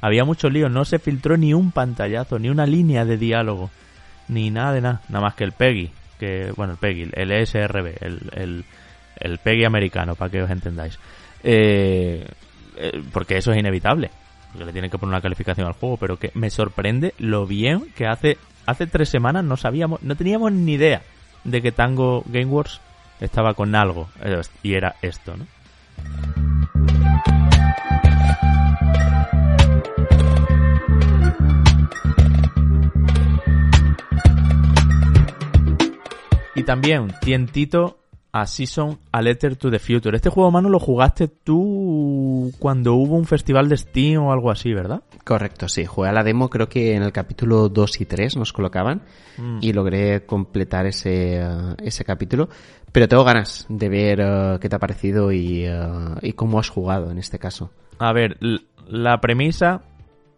Había 0.00 0.24
muchos 0.24 0.52
líos, 0.52 0.68
no 0.68 0.84
se 0.84 0.98
filtró 0.98 1.36
ni 1.36 1.54
un 1.54 1.70
pantallazo, 1.70 2.40
ni 2.40 2.50
una 2.50 2.66
línea 2.66 3.04
de 3.04 3.18
diálogo, 3.18 3.70
ni 4.26 4.50
nada 4.50 4.72
de 4.72 4.80
nada, 4.80 5.00
nada 5.10 5.26
más 5.26 5.34
que 5.34 5.44
el 5.44 5.52
PEGI, 5.52 5.92
que, 6.18 6.52
bueno, 6.56 6.72
el 6.72 6.78
PEGI, 6.80 7.10
el 7.12 7.30
ESRB, 7.30 7.98
el, 8.00 8.64
el, 9.20 9.38
PEGI 9.38 9.64
americano, 9.64 10.16
para 10.16 10.32
que 10.32 10.42
os 10.42 10.50
entendáis. 10.50 10.98
Eh, 11.44 12.26
eh, 12.78 13.02
porque 13.12 13.36
eso 13.36 13.52
es 13.52 13.58
inevitable, 13.58 14.10
porque 14.50 14.64
le 14.64 14.72
tienen 14.72 14.90
que 14.90 14.98
poner 14.98 15.14
una 15.14 15.22
calificación 15.22 15.68
al 15.68 15.74
juego, 15.74 15.98
pero 15.98 16.16
que 16.16 16.32
me 16.34 16.50
sorprende 16.50 17.14
lo 17.20 17.46
bien 17.46 17.92
que 17.94 18.08
hace, 18.08 18.38
hace 18.66 18.88
tres 18.88 19.08
semanas 19.08 19.44
no 19.44 19.56
sabíamos, 19.56 20.02
no 20.02 20.16
teníamos 20.16 20.50
ni 20.50 20.72
idea 20.72 21.02
de 21.44 21.62
que 21.62 21.72
Tango 21.72 22.24
Gameworks 22.26 22.80
estaba 23.20 23.54
con 23.54 23.74
algo 23.74 24.08
eh, 24.22 24.40
y 24.62 24.74
era 24.74 24.96
esto, 25.02 25.36
¿no? 25.36 25.46
Y 36.54 36.64
también, 36.64 37.12
tientito 37.20 38.01
a 38.34 38.46
Season 38.46 38.98
A 39.12 39.20
Letter 39.20 39.56
to 39.56 39.70
the 39.70 39.78
Future. 39.78 40.16
Este 40.16 40.30
juego, 40.30 40.50
mano, 40.50 40.70
lo 40.70 40.78
jugaste 40.78 41.28
tú 41.28 42.50
cuando 42.58 42.94
hubo 42.94 43.16
un 43.16 43.26
festival 43.26 43.68
de 43.68 43.76
Steam 43.76 44.22
o 44.24 44.32
algo 44.32 44.50
así, 44.50 44.72
¿verdad? 44.72 45.02
Correcto, 45.24 45.68
sí. 45.68 45.84
Jugué 45.84 46.08
a 46.08 46.12
la 46.12 46.24
demo, 46.24 46.48
creo 46.48 46.68
que 46.68 46.94
en 46.94 47.02
el 47.02 47.12
capítulo 47.12 47.68
2 47.68 48.00
y 48.00 48.06
3 48.06 48.36
nos 48.36 48.52
colocaban 48.52 49.02
Mm. 49.38 49.58
y 49.62 49.72
logré 49.72 50.26
completar 50.26 50.86
ese, 50.86 51.40
eh, 51.40 51.46
ese 51.78 52.04
capítulo. 52.04 52.48
Pero 52.90 53.08
tengo 53.08 53.24
ganas 53.24 53.66
de 53.68 53.88
ver 53.88 54.20
eh, 54.20 54.58
qué 54.60 54.68
te 54.68 54.76
ha 54.76 54.78
parecido 54.78 55.32
y, 55.32 55.64
eh, 55.64 55.80
y 56.22 56.32
cómo 56.32 56.58
has 56.58 56.68
jugado 56.68 57.10
en 57.10 57.18
este 57.18 57.38
caso. 57.38 57.70
A 57.98 58.12
ver, 58.12 58.38
la 58.88 59.20
premisa 59.20 59.82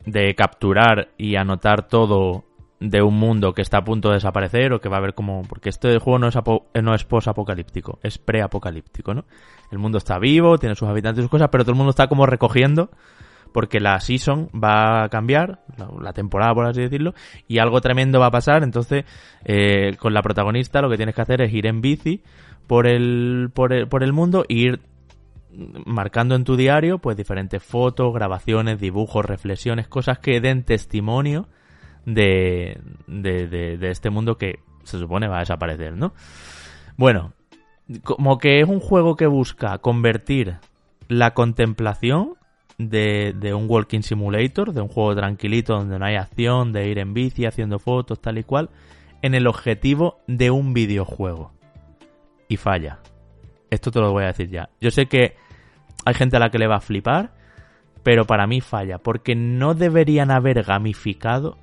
de 0.07 0.35
capturar 0.35 1.09
y 1.17 1.37
anotar 1.37 1.89
todo 1.89 2.45
de 2.81 3.03
un 3.03 3.15
mundo 3.19 3.55
que 3.55 3.63
está 3.63 3.79
a 3.79 3.85
punto 3.85 4.09
de 4.09 4.15
desaparecer 4.15 4.73
o 4.73 4.81
que 4.81 4.89
va 4.89 4.97
a 4.97 4.99
haber 4.99 5.15
como... 5.15 5.43
Porque 5.43 5.69
este 5.69 5.99
juego 5.99 6.19
no 6.19 6.29
es, 6.29 6.37
apo- 6.37 6.65
eh, 6.75 6.83
no 6.83 6.95
es 6.95 7.05
post-apocalíptico, 7.05 7.99
es 8.03 8.19
pre-apocalíptico, 8.19 9.15
¿no? 9.15 9.25
El 9.71 9.79
mundo 9.79 9.99
está 9.99 10.19
vivo, 10.19 10.59
tiene 10.59 10.75
sus 10.75 10.89
habitantes 10.89 11.21
y 11.21 11.23
sus 11.25 11.31
cosas, 11.31 11.49
pero 11.51 11.65
todo 11.65 11.73
el 11.73 11.79
mundo 11.79 11.91
está 11.91 12.09
como 12.09 12.27
recogiendo 12.27 12.91
porque 13.53 13.79
la 13.79 14.01
season 14.01 14.49
va 14.53 15.05
a 15.05 15.09
cambiar, 15.09 15.61
la, 16.01 16.13
temporada 16.13 16.53
por 16.55 16.67
así 16.67 16.81
decirlo, 16.81 17.15
y 17.47 17.59
algo 17.59 17.81
tremendo 17.81 18.19
va 18.19 18.27
a 18.27 18.31
pasar, 18.33 18.65
entonces 18.65 19.05
eh, 19.45 19.97
con 20.01 20.13
la 20.13 20.23
protagonista 20.23 20.83
lo 20.83 20.91
que 20.91 20.97
tienes 20.97 21.15
que 21.15 21.23
hacer 21.23 21.41
es 21.41 21.53
ir 21.53 21.67
en 21.67 21.81
bici 21.81 22.21
por 22.67 22.89
el, 22.89 23.51
por 23.55 23.73
el, 23.73 23.87
por 23.87 24.03
el 24.03 24.13
mundo 24.13 24.45
e 24.49 24.55
ir 24.55 24.81
marcando 25.87 26.35
en 26.35 26.43
tu 26.43 26.57
diario 26.57 26.99
pues 26.99 27.17
diferentes 27.17 27.63
fotos, 27.63 28.13
grabaciones, 28.13 28.81
dibujos, 28.81 29.25
reflexiones, 29.25 29.87
cosas 29.87 30.19
que 30.19 30.41
den 30.41 30.65
testimonio 30.65 31.47
de, 32.07 32.81
de, 33.07 33.47
de, 33.49 33.91
este 33.91 34.11
mundo 34.11 34.37
que 34.37 34.61
se 34.85 34.99
supone 34.99 35.29
va 35.29 35.37
a 35.37 35.41
desaparecer, 35.41 35.97
¿no? 35.97 36.13
Bueno, 36.97 37.33
como 38.03 38.39
que 38.39 38.61
es 38.61 38.69
un 38.69 38.81
juego 38.81 39.17
que 39.17 39.27
busca 39.27 39.79
convertir 39.79 40.57
la 41.09 41.33
contemplación 41.33 42.35
de, 42.79 43.35
de 43.37 43.55
un 43.55 43.67
walking 43.69 44.03
simulator, 44.03 44.73
de 44.73 44.81
un 44.81 44.89
juego 44.89 45.15
tranquilito 45.15 45.75
donde 45.75 45.99
no 45.99 46.07
hay 46.07 46.17
acción, 46.17 46.73
de 46.73 46.89
ir 46.89 46.99
en 46.99 47.15
bici 47.15 47.47
haciendo 47.47 47.79
fotos, 47.79 48.21
tal 48.21 48.39
y 48.39 48.45
cual, 48.45 48.71
en 49.23 49.35
el 49.35 49.47
objetivo 49.47 50.19
de 50.27 50.51
un 50.51 50.75
videojuego. 50.75 51.53
Y 52.49 52.57
falla. 52.57 52.99
Esto 53.71 53.91
te 53.91 54.01
lo 54.01 54.13
voy 54.13 54.25
a 54.25 54.29
decir 54.29 54.51
ya. 54.51 54.69
Yo 54.81 54.91
sé 54.91 55.07
que 55.07 55.37
hay 56.05 56.15
gente 56.15 56.37
a 56.37 56.41
la 56.41 56.51
que 56.51 56.59
le 56.59 56.67
va 56.67 56.77
a 56.77 56.81
flipar, 56.81 57.33
pero 58.03 58.27
para 58.27 58.47
mí 58.47 58.61
falla, 58.61 58.99
porque 58.99 59.35
no 59.35 59.75
deberían 59.75 60.31
haber 60.31 60.63
gamificado, 60.63 61.57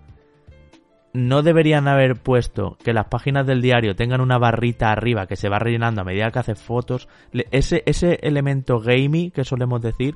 no 1.14 1.42
deberían 1.42 1.88
haber 1.88 2.16
puesto 2.16 2.78
que 2.84 2.94
las 2.94 3.06
páginas 3.08 3.46
del 3.46 3.62
diario 3.62 3.96
tengan 3.96 4.22
una 4.22 4.38
barrita 4.38 4.92
arriba 4.92 5.28
que 5.28 5.36
se 5.36 5.50
va 5.50 5.60
rellenando 5.60 6.02
a 6.02 6.06
medida 6.06 6.32
que 6.32 6.40
haces 6.40 6.62
fotos. 6.62 7.08
Ese, 7.52 7.84
ese 7.86 8.20
elemento 8.22 8.80
gamey 8.80 9.32
que 9.32 9.44
solemos 9.44 9.82
decir, 9.82 10.16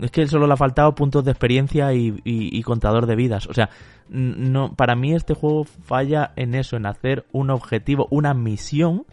es 0.00 0.10
que 0.10 0.26
solo 0.26 0.46
le 0.48 0.54
ha 0.54 0.56
faltado 0.56 0.94
puntos 0.94 1.24
de 1.24 1.30
experiencia 1.30 1.92
y, 1.92 2.20
y- 2.24 2.62
contador 2.62 3.06
de 3.06 3.14
vidas. 3.14 3.46
O 3.46 3.54
sea, 3.54 3.70
no, 4.08 4.74
para 4.74 4.96
mí 4.96 5.14
este 5.14 5.34
juego 5.34 5.64
falla 5.64 6.32
en 6.34 6.56
eso, 6.56 6.76
en 6.76 6.86
hacer 6.86 7.26
un 7.30 7.50
objetivo, 7.50 8.08
una 8.10 8.34
misión, 8.34 9.06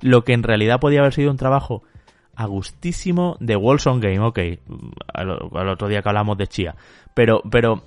lo 0.00 0.24
que 0.24 0.32
en 0.32 0.42
realidad 0.42 0.80
podía 0.80 1.00
haber 1.00 1.12
sido 1.12 1.30
un 1.30 1.36
trabajo 1.36 1.82
a 2.34 2.46
gustísimo 2.46 3.36
de 3.40 3.56
Wolson 3.56 4.00
Game, 4.00 4.20
ok, 4.20 4.38
al, 5.12 5.30
al 5.52 5.68
otro 5.68 5.88
día 5.88 6.00
que 6.00 6.08
hablamos 6.08 6.38
de 6.38 6.46
Chia, 6.46 6.74
pero, 7.12 7.42
pero 7.50 7.82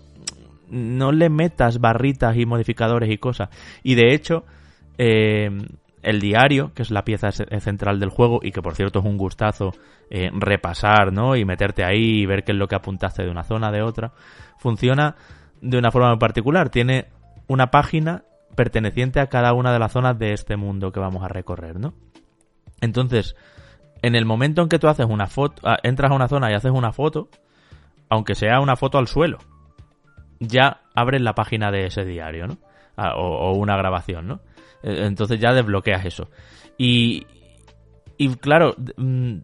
no 0.76 1.11
le 1.11 1.30
metas 1.30 1.80
barritas 1.80 2.35
y 2.38 2.45
modificadores 2.45 3.10
y 3.10 3.18
cosas. 3.18 3.49
Y 3.81 3.95
de 3.95 4.14
hecho, 4.14 4.45
eh, 4.97 5.49
el 6.03 6.19
diario, 6.19 6.72
que 6.73 6.84
es 6.84 6.91
la 6.91 7.03
pieza 7.03 7.31
ce- 7.31 7.60
central 7.61 7.99
del 7.99 8.10
juego 8.10 8.39
y 8.43 8.52
que 8.52 8.61
por 8.61 8.76
cierto 8.76 8.99
es 8.99 9.06
un 9.06 9.18
gustazo 9.18 9.72
eh, 10.10 10.30
repasar, 10.34 11.11
¿no? 11.14 11.35
Y 11.35 11.45
meterte 11.45 11.84
ahí 11.84 12.22
y 12.22 12.26
ver 12.26 12.43
qué 12.43 12.52
es 12.52 12.57
lo 12.57 12.68
que 12.68 12.76
apuntaste 12.76 13.23
de 13.23 13.31
una 13.31 13.43
zona, 13.43 13.72
de 13.72 13.81
otra, 13.81 14.11
funciona 14.60 15.15
de 15.61 15.77
una 15.77 15.91
forma 15.91 16.10
muy 16.10 16.19
particular. 16.19 16.69
Tiene 16.69 17.06
una 17.47 17.72
página 17.72 18.23
perteneciente 18.56 19.19
a 19.19 19.27
cada 19.27 19.53
una 19.53 19.73
de 19.73 19.80
las 19.80 19.91
zonas 19.93 20.18
de 20.19 20.34
este 20.34 20.57
mundo 20.57 20.91
que 20.91 20.99
vamos 20.99 21.23
a 21.23 21.27
recorrer, 21.27 21.80
¿no? 21.80 21.93
Entonces, 22.81 23.35
en 24.02 24.15
el 24.15 24.26
momento 24.26 24.61
en 24.61 24.69
que 24.69 24.77
tú 24.80 24.88
haces 24.88 25.07
una 25.07 25.27
foto, 25.27 25.61
ah, 25.65 25.77
entras 25.84 26.11
a 26.11 26.15
una 26.15 26.27
zona 26.27 26.52
y 26.52 26.53
haces 26.53 26.72
una 26.72 26.91
foto, 26.91 27.30
aunque 28.10 28.35
sea 28.35 28.60
una 28.60 28.76
foto 28.76 28.97
al 28.97 29.07
suelo, 29.07 29.39
ya 30.47 30.81
abres 30.93 31.22
la 31.22 31.34
página 31.34 31.72
de 31.72 31.88
ese 31.88 32.05
diario, 32.05 32.47
¿no? 32.47 32.57
Ah, 32.97 33.15
o, 33.15 33.53
una 33.53 33.76
grabación, 33.76 34.27
¿no? 34.27 34.39
Eh, 34.84 35.05
Entonces 35.05 35.39
ya 35.39 35.53
desbloqueas 35.53 36.05
eso. 36.05 36.30
Y, 36.77 37.26
y 38.17 38.35
claro, 38.35 38.76
mm, 38.97 39.38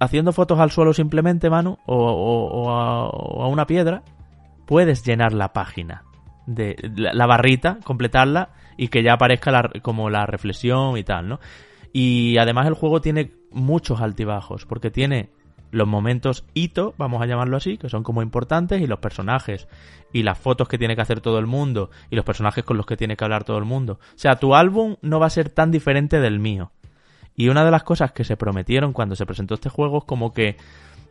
haciendo 0.00 0.32
fotos 0.32 0.58
al 0.58 0.70
suelo 0.70 0.92
simplemente, 0.92 1.50
mano, 1.50 1.78
o, 1.86 2.70
a, 2.70 3.48
una 3.48 3.66
piedra, 3.66 4.02
puedes 4.66 5.04
llenar 5.04 5.32
la 5.32 5.52
página 5.52 6.04
de 6.46 6.76
la, 6.96 7.26
barrita, 7.26 7.78
completarla 7.84 8.50
y 8.76 8.88
que 8.88 9.02
ya 9.02 9.14
aparezca 9.14 9.70
como 9.82 10.10
la 10.10 10.26
reflexión 10.26 10.96
y 10.98 11.04
tal, 11.04 11.28
¿no? 11.28 11.40
Y 11.92 12.38
además 12.38 12.66
el 12.66 12.74
juego 12.74 13.00
tiene 13.00 13.32
muchos 13.52 14.00
altibajos, 14.00 14.66
porque 14.66 14.90
tiene 14.90 15.30
los 15.74 15.88
momentos 15.88 16.44
hito, 16.54 16.94
vamos 16.96 17.20
a 17.20 17.26
llamarlo 17.26 17.56
así, 17.56 17.76
que 17.76 17.88
son 17.88 18.02
como 18.02 18.22
importantes, 18.22 18.80
y 18.80 18.86
los 18.86 19.00
personajes, 19.00 19.68
y 20.12 20.22
las 20.22 20.38
fotos 20.38 20.68
que 20.68 20.78
tiene 20.78 20.94
que 20.94 21.02
hacer 21.02 21.20
todo 21.20 21.38
el 21.38 21.46
mundo, 21.46 21.90
y 22.10 22.16
los 22.16 22.24
personajes 22.24 22.64
con 22.64 22.76
los 22.76 22.86
que 22.86 22.96
tiene 22.96 23.16
que 23.16 23.24
hablar 23.24 23.44
todo 23.44 23.58
el 23.58 23.64
mundo. 23.64 23.98
O 24.00 24.18
sea, 24.18 24.36
tu 24.36 24.54
álbum 24.54 24.96
no 25.02 25.20
va 25.20 25.26
a 25.26 25.30
ser 25.30 25.48
tan 25.48 25.70
diferente 25.70 26.20
del 26.20 26.38
mío. 26.38 26.70
Y 27.36 27.48
una 27.48 27.64
de 27.64 27.70
las 27.72 27.82
cosas 27.82 28.12
que 28.12 28.22
se 28.24 28.36
prometieron 28.36 28.92
cuando 28.92 29.16
se 29.16 29.26
presentó 29.26 29.54
este 29.54 29.68
juego 29.68 29.98
es 29.98 30.04
como 30.04 30.32
que 30.32 30.56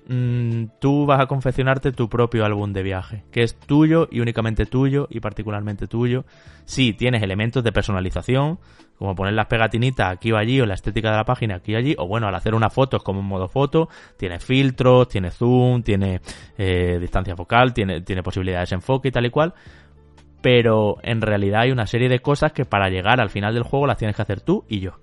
mm, 0.08 0.66
tú 0.80 1.06
vas 1.06 1.22
a 1.22 1.28
confeccionarte 1.28 1.92
tu 1.92 2.10
propio 2.10 2.46
álbum 2.46 2.74
de 2.74 2.84
viaje, 2.84 3.24
que 3.32 3.44
es 3.44 3.58
tuyo 3.58 4.08
y 4.12 4.20
únicamente 4.20 4.66
tuyo 4.66 5.08
y 5.10 5.20
particularmente 5.20 5.88
tuyo. 5.88 6.26
Sí, 6.66 6.94
tienes 6.94 7.22
elementos 7.24 7.64
de 7.64 7.72
personalización, 7.72 8.60
como 8.98 9.16
poner 9.16 9.34
las 9.34 9.48
pegatinitas 9.48 10.12
aquí 10.12 10.32
o 10.32 10.38
allí, 10.38 10.62
o 10.62 10.66
la 10.66 10.76
estética 10.76 11.12
de 11.12 11.18
la 11.18 11.26
página 11.26 11.56
aquí 11.56 11.76
o 11.76 11.78
allí, 11.78 11.96
o 11.98 12.08
bueno, 12.08 12.28
al 12.28 12.36
hacer 12.36 12.56
una 12.56 12.70
foto 12.70 12.98
es 12.98 13.04
como 13.04 13.20
un 13.20 13.28
modo 13.28 13.48
foto, 13.48 13.90
tiene 14.18 14.40
filtros, 14.40 15.08
tiene 15.08 15.32
zoom, 15.32 15.84
tiene 15.84 16.22
eh, 16.58 16.98
distancia 17.00 17.36
focal, 17.36 17.74
tiene, 17.74 18.02
tiene 18.02 18.24
posibilidades 18.24 18.70
de 18.70 18.76
enfoque 18.76 19.10
y 19.10 19.12
tal 19.12 19.26
y 19.26 19.30
cual, 19.30 19.54
pero 20.42 20.98
en 21.04 21.22
realidad 21.22 21.62
hay 21.62 21.72
una 21.72 21.88
serie 21.88 22.10
de 22.10 22.20
cosas 22.20 22.52
que 22.52 22.66
para 22.66 22.90
llegar 22.90 23.20
al 23.20 23.30
final 23.30 23.54
del 23.54 23.64
juego 23.64 23.88
las 23.88 23.98
tienes 23.98 24.16
que 24.16 24.22
hacer 24.22 24.42
tú 24.42 24.66
y 24.68 24.80
yo. 24.80 25.00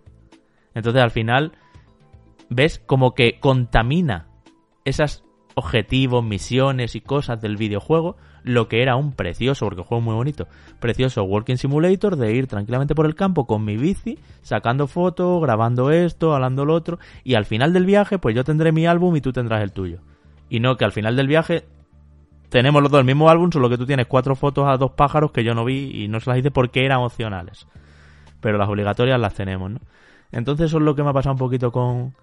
Entonces 0.74 1.02
al 1.02 1.10
final 1.10 1.52
ves 2.48 2.78
como 2.78 3.14
que 3.14 3.38
contamina 3.38 4.29
esos 4.84 5.24
objetivos, 5.54 6.24
misiones 6.24 6.94
y 6.94 7.00
cosas 7.00 7.40
del 7.40 7.56
videojuego 7.56 8.16
lo 8.42 8.68
que 8.68 8.82
era 8.82 8.96
un 8.96 9.12
precioso, 9.12 9.66
porque 9.66 9.82
juego 9.82 10.00
muy 10.00 10.14
bonito, 10.14 10.48
precioso 10.78 11.22
Walking 11.24 11.56
Simulator 11.56 12.16
de 12.16 12.32
ir 12.34 12.46
tranquilamente 12.46 12.94
por 12.94 13.06
el 13.06 13.14
campo 13.14 13.46
con 13.46 13.64
mi 13.64 13.76
bici, 13.76 14.18
sacando 14.42 14.86
fotos, 14.86 15.42
grabando 15.42 15.90
esto, 15.90 16.34
hablando 16.34 16.64
lo 16.64 16.74
otro, 16.74 16.98
y 17.24 17.34
al 17.34 17.44
final 17.44 17.72
del 17.72 17.84
viaje 17.84 18.18
pues 18.18 18.34
yo 18.34 18.44
tendré 18.44 18.72
mi 18.72 18.86
álbum 18.86 19.14
y 19.16 19.20
tú 19.20 19.32
tendrás 19.32 19.62
el 19.62 19.72
tuyo. 19.72 20.00
Y 20.48 20.60
no 20.60 20.76
que 20.76 20.84
al 20.84 20.92
final 20.92 21.16
del 21.16 21.28
viaje 21.28 21.64
tenemos 22.48 22.82
los 22.82 22.90
dos 22.90 23.00
el 23.00 23.06
mismo 23.06 23.30
álbum, 23.30 23.50
solo 23.52 23.68
que 23.68 23.78
tú 23.78 23.86
tienes 23.86 24.06
cuatro 24.06 24.34
fotos 24.34 24.66
a 24.68 24.76
dos 24.76 24.92
pájaros 24.92 25.30
que 25.30 25.44
yo 25.44 25.54
no 25.54 25.64
vi 25.64 25.90
y 26.02 26.08
no 26.08 26.18
se 26.20 26.30
las 26.30 26.38
hice 26.38 26.50
porque 26.50 26.84
eran 26.84 27.00
opcionales. 27.00 27.66
Pero 28.40 28.58
las 28.58 28.68
obligatorias 28.68 29.20
las 29.20 29.34
tenemos, 29.34 29.70
¿no? 29.70 29.80
Entonces 30.32 30.66
eso 30.66 30.78
es 30.78 30.82
lo 30.82 30.94
que 30.94 31.02
me 31.02 31.10
ha 31.10 31.12
pasado 31.12 31.34
un 31.34 31.38
poquito 31.38 31.70
con, 31.70 32.14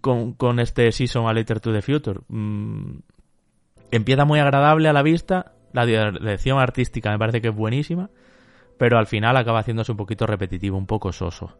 con, 0.00 0.60
este 0.60 0.92
Season 0.92 1.26
a 1.26 1.32
Later 1.32 1.60
to 1.60 1.72
the 1.72 1.82
Future. 1.82 2.20
Mm, 2.28 2.98
empieza 3.90 4.24
muy 4.24 4.38
agradable 4.38 4.88
a 4.88 4.92
la 4.92 5.02
vista, 5.02 5.52
la 5.72 5.86
dirección 5.86 6.58
artística 6.58 7.10
me 7.10 7.18
parece 7.18 7.40
que 7.40 7.48
es 7.48 7.54
buenísima, 7.54 8.10
pero 8.78 8.98
al 8.98 9.06
final 9.06 9.36
acaba 9.36 9.60
haciéndose 9.60 9.92
un 9.92 9.98
poquito 9.98 10.26
repetitivo, 10.26 10.76
un 10.76 10.86
poco 10.86 11.12
soso. 11.12 11.58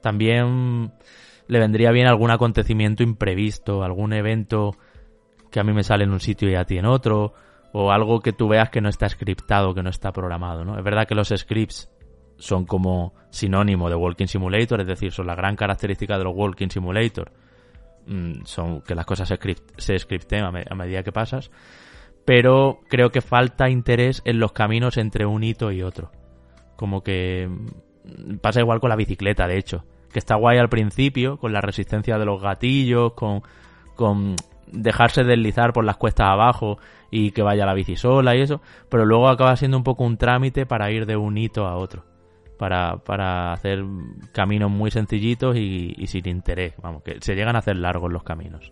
También 0.00 0.92
le 1.48 1.58
vendría 1.58 1.90
bien 1.92 2.06
algún 2.06 2.30
acontecimiento 2.30 3.02
imprevisto, 3.02 3.82
algún 3.82 4.12
evento 4.12 4.76
que 5.50 5.60
a 5.60 5.64
mí 5.64 5.72
me 5.72 5.82
sale 5.82 6.04
en 6.04 6.12
un 6.12 6.20
sitio 6.20 6.50
y 6.50 6.54
a 6.54 6.64
ti 6.64 6.78
en 6.78 6.86
otro, 6.86 7.34
o 7.72 7.90
algo 7.90 8.20
que 8.20 8.32
tú 8.32 8.48
veas 8.48 8.70
que 8.70 8.80
no 8.80 8.88
está 8.88 9.08
scriptado, 9.08 9.74
que 9.74 9.82
no 9.82 9.90
está 9.90 10.12
programado, 10.12 10.64
¿no? 10.64 10.78
Es 10.78 10.84
verdad 10.84 11.06
que 11.06 11.14
los 11.14 11.28
scripts 11.28 11.90
son 12.36 12.64
como 12.64 13.14
sinónimo 13.30 13.88
de 13.88 13.94
Walking 13.94 14.26
Simulator, 14.26 14.80
es 14.80 14.86
decir, 14.86 15.12
son 15.12 15.26
la 15.26 15.34
gran 15.34 15.56
característica 15.56 16.18
de 16.18 16.24
los 16.24 16.34
Walking 16.34 16.68
Simulator. 16.68 17.32
Mm, 18.06 18.44
son 18.44 18.80
que 18.82 18.94
las 18.94 19.06
cosas 19.06 19.28
se, 19.28 19.36
script, 19.36 19.78
se 19.78 19.98
scripten 19.98 20.44
a, 20.44 20.74
medida 20.74 21.02
que 21.02 21.12
pasas, 21.12 21.50
pero 22.24 22.80
creo 22.88 23.10
que 23.10 23.20
falta 23.20 23.70
interés 23.70 24.22
en 24.24 24.40
los 24.40 24.52
caminos 24.52 24.96
entre 24.96 25.26
un 25.26 25.44
hito 25.44 25.70
y 25.72 25.82
otro. 25.82 26.10
Como 26.76 27.02
que 27.02 27.48
mm, 27.48 28.36
pasa 28.38 28.60
igual 28.60 28.80
con 28.80 28.90
la 28.90 28.96
bicicleta, 28.96 29.46
de 29.46 29.58
hecho, 29.58 29.84
que 30.12 30.18
está 30.18 30.36
guay 30.36 30.58
al 30.58 30.68
principio, 30.68 31.38
con 31.38 31.52
la 31.52 31.60
resistencia 31.60 32.18
de 32.18 32.24
los 32.24 32.42
gatillos, 32.42 33.12
con, 33.14 33.42
con 33.94 34.36
dejarse 34.66 35.24
deslizar 35.24 35.72
por 35.72 35.84
las 35.84 35.96
cuestas 35.96 36.28
abajo 36.28 36.78
y 37.10 37.30
que 37.32 37.42
vaya 37.42 37.66
la 37.66 37.74
bici 37.74 37.96
sola 37.96 38.34
y 38.34 38.40
eso, 38.40 38.62
pero 38.88 39.04
luego 39.04 39.28
acaba 39.28 39.56
siendo 39.56 39.76
un 39.76 39.84
poco 39.84 40.04
un 40.04 40.16
trámite 40.16 40.66
para 40.66 40.90
ir 40.90 41.06
de 41.06 41.16
un 41.16 41.36
hito 41.38 41.66
a 41.66 41.76
otro 41.76 42.11
para, 42.62 42.98
para 42.98 43.52
hacer 43.52 43.84
caminos 44.30 44.70
muy 44.70 44.92
sencillitos 44.92 45.56
y, 45.56 46.06
sin 46.06 46.28
interés. 46.28 46.74
Vamos, 46.80 47.02
que 47.02 47.18
se 47.20 47.34
llegan 47.34 47.56
a 47.56 47.58
hacer 47.58 47.74
largos 47.74 48.12
los 48.12 48.22
caminos. 48.22 48.70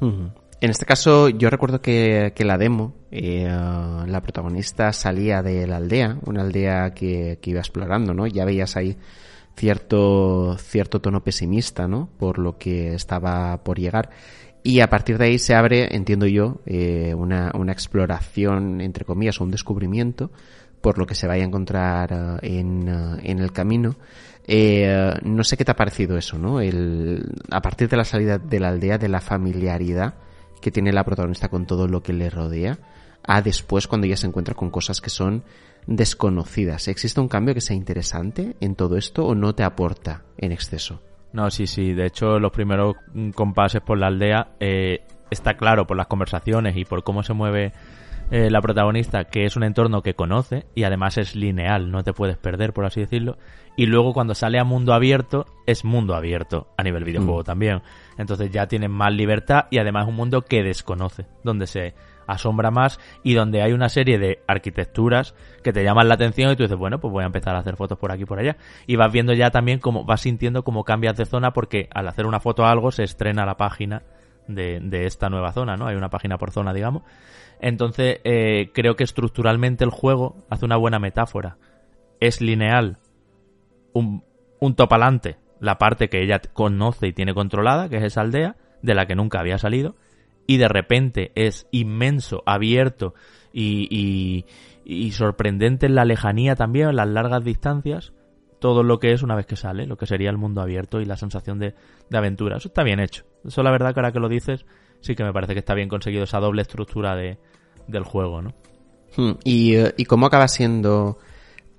En 0.00 0.70
este 0.70 0.86
caso, 0.86 1.28
yo 1.28 1.50
recuerdo 1.50 1.82
que, 1.82 2.32
que 2.34 2.46
la 2.46 2.56
demo, 2.56 2.94
eh, 3.10 3.46
la 3.46 4.22
protagonista 4.22 4.94
salía 4.94 5.42
de 5.42 5.66
la 5.66 5.76
aldea, 5.76 6.16
una 6.24 6.40
aldea 6.40 6.94
que, 6.94 7.38
que, 7.42 7.50
iba 7.50 7.60
explorando, 7.60 8.14
¿no? 8.14 8.26
Ya 8.26 8.46
veías 8.46 8.78
ahí 8.78 8.96
cierto, 9.54 10.56
cierto 10.56 11.02
tono 11.02 11.22
pesimista, 11.22 11.86
¿no? 11.86 12.08
Por 12.18 12.38
lo 12.38 12.56
que 12.56 12.94
estaba 12.94 13.62
por 13.62 13.78
llegar. 13.78 14.08
Y 14.62 14.80
a 14.80 14.88
partir 14.88 15.18
de 15.18 15.26
ahí 15.26 15.38
se 15.38 15.54
abre, 15.54 15.94
entiendo 15.94 16.24
yo, 16.26 16.62
eh, 16.64 17.12
una, 17.14 17.52
una 17.52 17.72
exploración, 17.72 18.80
entre 18.80 19.04
comillas, 19.04 19.38
o 19.38 19.44
un 19.44 19.50
descubrimiento 19.50 20.30
por 20.80 20.98
lo 20.98 21.06
que 21.06 21.14
se 21.14 21.26
vaya 21.26 21.42
a 21.42 21.46
encontrar 21.46 22.40
eh, 22.42 22.58
en, 22.58 22.88
eh, 22.88 23.20
en 23.24 23.38
el 23.38 23.52
camino. 23.52 23.96
Eh, 24.46 25.14
no 25.24 25.42
sé 25.42 25.56
qué 25.56 25.64
te 25.64 25.72
ha 25.72 25.76
parecido 25.76 26.16
eso, 26.16 26.38
¿no? 26.38 26.60
El, 26.60 27.24
a 27.50 27.60
partir 27.60 27.88
de 27.88 27.96
la 27.96 28.04
salida 28.04 28.38
de 28.38 28.60
la 28.60 28.68
aldea, 28.68 28.96
de 28.98 29.08
la 29.08 29.20
familiaridad 29.20 30.14
que 30.60 30.70
tiene 30.70 30.92
la 30.92 31.04
protagonista 31.04 31.48
con 31.48 31.66
todo 31.66 31.88
lo 31.88 32.02
que 32.02 32.12
le 32.12 32.30
rodea, 32.30 32.78
a 33.24 33.42
después 33.42 33.88
cuando 33.88 34.06
ya 34.06 34.16
se 34.16 34.26
encuentra 34.26 34.54
con 34.54 34.70
cosas 34.70 35.00
que 35.00 35.10
son 35.10 35.42
desconocidas. 35.86 36.88
¿Existe 36.88 37.20
un 37.20 37.28
cambio 37.28 37.54
que 37.54 37.60
sea 37.60 37.76
interesante 37.76 38.56
en 38.60 38.74
todo 38.74 38.96
esto 38.96 39.26
o 39.26 39.34
no 39.34 39.54
te 39.54 39.64
aporta 39.64 40.22
en 40.38 40.52
exceso? 40.52 41.02
No, 41.32 41.50
sí, 41.50 41.66
sí. 41.66 41.92
De 41.92 42.06
hecho, 42.06 42.38
los 42.38 42.52
primeros 42.52 42.96
compases 43.34 43.82
por 43.82 43.98
la 43.98 44.06
aldea 44.06 44.54
eh, 44.60 45.02
está 45.30 45.56
claro 45.56 45.86
por 45.86 45.96
las 45.96 46.06
conversaciones 46.06 46.76
y 46.76 46.84
por 46.84 47.04
cómo 47.04 47.22
se 47.22 47.32
mueve 47.32 47.72
eh, 48.30 48.50
la 48.50 48.60
protagonista, 48.60 49.24
que 49.24 49.44
es 49.44 49.56
un 49.56 49.62
entorno 49.62 50.02
que 50.02 50.14
conoce 50.14 50.66
y 50.74 50.82
además 50.82 51.16
es 51.16 51.36
lineal, 51.36 51.90
no 51.92 52.02
te 52.02 52.12
puedes 52.12 52.36
perder, 52.36 52.72
por 52.72 52.84
así 52.84 53.00
decirlo. 53.00 53.38
Y 53.76 53.86
luego 53.86 54.12
cuando 54.14 54.34
sale 54.34 54.58
a 54.58 54.64
mundo 54.64 54.94
abierto, 54.94 55.46
es 55.66 55.84
mundo 55.84 56.14
abierto 56.14 56.68
a 56.76 56.82
nivel 56.82 57.04
videojuego 57.04 57.40
mm. 57.40 57.44
también. 57.44 57.82
Entonces 58.18 58.50
ya 58.50 58.66
tienes 58.66 58.90
más 58.90 59.12
libertad 59.12 59.66
y 59.70 59.78
además 59.78 60.04
es 60.04 60.08
un 60.08 60.16
mundo 60.16 60.42
que 60.42 60.62
desconoce, 60.62 61.26
donde 61.44 61.66
se 61.66 61.94
asombra 62.26 62.72
más 62.72 62.98
y 63.22 63.34
donde 63.34 63.62
hay 63.62 63.72
una 63.72 63.88
serie 63.88 64.18
de 64.18 64.42
arquitecturas 64.48 65.34
que 65.62 65.72
te 65.72 65.84
llaman 65.84 66.08
la 66.08 66.14
atención 66.14 66.50
y 66.50 66.56
tú 66.56 66.64
dices, 66.64 66.78
bueno, 66.78 66.98
pues 66.98 67.12
voy 67.12 67.22
a 67.22 67.26
empezar 67.26 67.54
a 67.54 67.60
hacer 67.60 67.76
fotos 67.76 67.98
por 67.98 68.10
aquí 68.10 68.22
y 68.22 68.26
por 68.26 68.40
allá. 68.40 68.56
Y 68.88 68.96
vas 68.96 69.12
viendo 69.12 69.34
ya 69.34 69.50
también 69.50 69.78
cómo 69.78 70.04
vas 70.04 70.22
sintiendo 70.22 70.64
cómo 70.64 70.82
cambias 70.82 71.16
de 71.16 71.26
zona 71.26 71.52
porque 71.52 71.88
al 71.94 72.08
hacer 72.08 72.26
una 72.26 72.40
foto 72.40 72.64
a 72.64 72.72
algo 72.72 72.90
se 72.90 73.04
estrena 73.04 73.46
la 73.46 73.56
página 73.56 74.02
de, 74.48 74.80
de 74.80 75.06
esta 75.06 75.28
nueva 75.28 75.52
zona, 75.52 75.76
¿no? 75.76 75.86
Hay 75.86 75.96
una 75.96 76.08
página 76.08 76.38
por 76.38 76.50
zona, 76.50 76.72
digamos. 76.72 77.02
Entonces, 77.60 78.20
eh, 78.24 78.70
creo 78.74 78.96
que 78.96 79.04
estructuralmente 79.04 79.84
el 79.84 79.90
juego 79.90 80.36
hace 80.50 80.64
una 80.64 80.76
buena 80.76 80.98
metáfora. 80.98 81.58
Es 82.20 82.40
lineal. 82.40 82.98
Un, 83.92 84.24
un 84.60 84.74
topalante, 84.74 85.36
la 85.60 85.78
parte 85.78 86.08
que 86.08 86.22
ella 86.22 86.40
conoce 86.52 87.08
y 87.08 87.12
tiene 87.12 87.34
controlada, 87.34 87.88
que 87.88 87.96
es 87.96 88.04
esa 88.04 88.20
aldea, 88.20 88.56
de 88.82 88.94
la 88.94 89.06
que 89.06 89.14
nunca 89.14 89.40
había 89.40 89.58
salido 89.58 89.96
y 90.46 90.56
de 90.58 90.68
repente 90.68 91.32
es 91.34 91.66
inmenso, 91.70 92.42
abierto 92.46 93.14
y, 93.52 94.44
y, 94.84 95.12
sorprendente 95.12 95.86
en 95.86 95.94
la 95.94 96.04
lejanía 96.04 96.54
también, 96.56 96.90
en 96.90 96.96
las 96.96 97.08
largas 97.08 97.42
distancias, 97.42 98.12
todo 98.60 98.82
lo 98.82 98.98
que 98.98 99.12
es 99.12 99.22
una 99.22 99.34
vez 99.34 99.46
que 99.46 99.56
sale, 99.56 99.86
lo 99.86 99.96
que 99.96 100.06
sería 100.06 100.30
el 100.30 100.36
mundo 100.36 100.60
abierto 100.60 101.00
y 101.00 101.04
la 101.04 101.16
sensación 101.16 101.58
de, 101.58 101.74
de 102.10 102.18
aventura. 102.18 102.58
Eso 102.58 102.68
está 102.68 102.82
bien 102.82 103.00
hecho. 103.00 103.24
Eso 103.44 103.62
la 103.62 103.70
verdad 103.70 103.94
que 103.94 104.00
ahora 104.00 104.12
que 104.12 104.20
lo 104.20 104.28
dices, 104.28 104.66
sí 105.00 105.14
que 105.14 105.24
me 105.24 105.32
parece 105.32 105.54
que 105.54 105.60
está 105.60 105.74
bien 105.74 105.88
conseguido 105.88 106.24
esa 106.24 106.38
doble 106.38 106.62
estructura 106.62 107.14
de, 107.16 107.38
del 107.86 108.04
juego, 108.04 108.42
¿no? 108.42 108.54
Hmm. 109.16 109.32
¿Y, 109.44 109.76
¿Y 109.96 110.04
cómo 110.04 110.26
acaba 110.26 110.48
siendo 110.48 111.18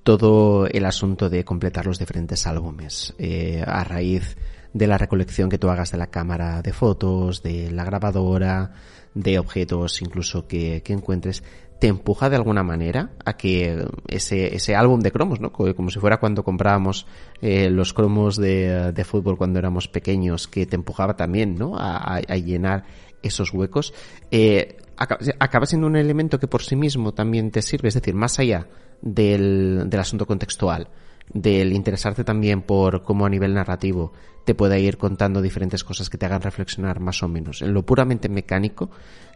todo 0.08 0.68
el 0.68 0.86
asunto 0.86 1.30
de 1.30 1.44
completar 1.44 1.86
los 1.86 2.00
diferentes 2.00 2.48
álbumes 2.48 3.14
eh, 3.18 3.62
a 3.68 3.84
raíz 3.84 4.38
de 4.72 4.88
la 4.88 4.98
recolección 4.98 5.50
que 5.50 5.58
tú 5.58 5.70
hagas 5.70 5.92
de 5.92 5.98
la 5.98 6.08
cámara 6.08 6.62
de 6.62 6.72
fotos, 6.72 7.44
de 7.44 7.72
la 7.72 7.84
grabadora, 7.84 8.72
de 9.14 9.38
objetos 9.38 10.02
incluso 10.02 10.48
que, 10.48 10.82
que 10.82 10.94
encuentres, 10.94 11.44
te 11.80 11.88
empuja 11.88 12.30
de 12.30 12.38
alguna 12.38 12.64
manera 12.64 13.12
a 13.26 13.36
que 13.38 13.86
ese, 14.08 14.56
ese 14.56 14.76
álbum 14.76 15.02
de 15.02 15.12
cromos, 15.12 15.42
¿no? 15.42 15.52
Como 15.52 15.90
si 15.90 16.00
fuera 16.00 16.22
cuando 16.22 16.44
comprábamos 16.44 17.06
eh, 17.42 17.70
los 17.70 17.94
cromos 17.94 18.38
de, 18.38 18.94
de, 18.94 19.04
fútbol 19.04 19.38
cuando 19.38 19.60
éramos 19.60 19.88
pequeños, 19.88 20.48
que 20.48 20.66
te 20.66 20.76
empujaba 20.76 21.18
también, 21.18 21.56
¿no? 21.56 21.78
A, 21.78 22.16
a 22.16 22.38
llenar 22.38 22.86
esos 23.28 23.54
huecos. 23.54 23.94
Eh, 24.32 24.78
acaba, 24.96 25.66
siendo 25.66 25.88
un 25.88 25.96
elemento 25.96 26.40
que 26.40 26.48
por 26.48 26.64
sí 26.64 26.76
mismo 26.76 27.14
también 27.14 27.52
te 27.52 27.62
sirve, 27.62 27.90
es 27.90 27.94
decir, 27.94 28.16
más 28.16 28.40
allá 28.40 28.68
del, 29.02 29.84
del 29.88 30.00
asunto 30.00 30.26
contextual 30.26 30.90
del 31.34 31.74
interesarte 31.74 32.24
también 32.24 32.62
por 32.62 33.04
cómo 33.04 33.26
a 33.26 33.30
nivel 33.30 33.54
narrativo 33.54 34.14
te 34.46 34.56
pueda 34.56 34.78
ir 34.78 34.98
contando 34.98 35.42
diferentes 35.42 35.84
cosas 35.84 36.10
que 36.10 36.18
te 36.18 36.26
hagan 36.26 36.42
reflexionar 36.42 37.00
más 37.02 37.22
o 37.22 37.28
menos. 37.28 37.62
En 37.62 37.74
lo 37.74 37.86
puramente 37.86 38.30
mecánico, 38.30 38.90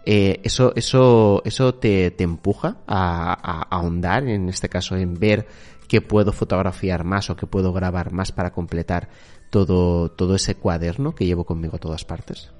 eh, 0.06 0.40
eso, 0.44 0.72
eso, 0.76 1.42
eso 1.44 1.76
te, 1.76 2.12
te 2.12 2.24
empuja 2.24 2.78
a, 2.88 3.34
a, 3.34 3.60
a, 3.60 3.62
ahondar, 3.64 4.28
en 4.28 4.48
este 4.48 4.70
caso, 4.70 4.96
en 4.96 5.16
ver 5.16 5.48
qué 5.90 6.02
puedo 6.02 6.32
fotografiar 6.32 7.04
más 7.04 7.30
o 7.30 7.36
qué 7.36 7.46
puedo 7.46 7.74
grabar 7.74 8.14
más 8.14 8.32
para 8.32 8.54
completar 8.54 9.10
todo, 9.50 10.10
todo 10.12 10.36
ese 10.36 10.56
cuaderno 10.56 11.14
que 11.14 11.26
llevo 11.26 11.44
conmigo 11.44 11.76
a 11.76 11.80
todas 11.80 12.06
partes. 12.06 12.54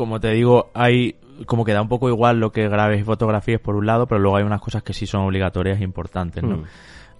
Como 0.00 0.18
te 0.18 0.30
digo, 0.30 0.70
hay 0.72 1.16
como 1.44 1.62
que 1.62 1.74
da 1.74 1.82
un 1.82 1.88
poco 1.88 2.08
igual 2.08 2.40
lo 2.40 2.52
que 2.52 2.66
grabes 2.70 3.02
y 3.02 3.04
fotografías 3.04 3.60
por 3.60 3.76
un 3.76 3.84
lado, 3.84 4.06
pero 4.06 4.18
luego 4.18 4.38
hay 4.38 4.44
unas 4.44 4.62
cosas 4.62 4.82
que 4.82 4.94
sí 4.94 5.06
son 5.06 5.26
obligatorias 5.26 5.78
e 5.78 5.84
importantes, 5.84 6.42
¿no? 6.42 6.56
Mm. 6.56 6.64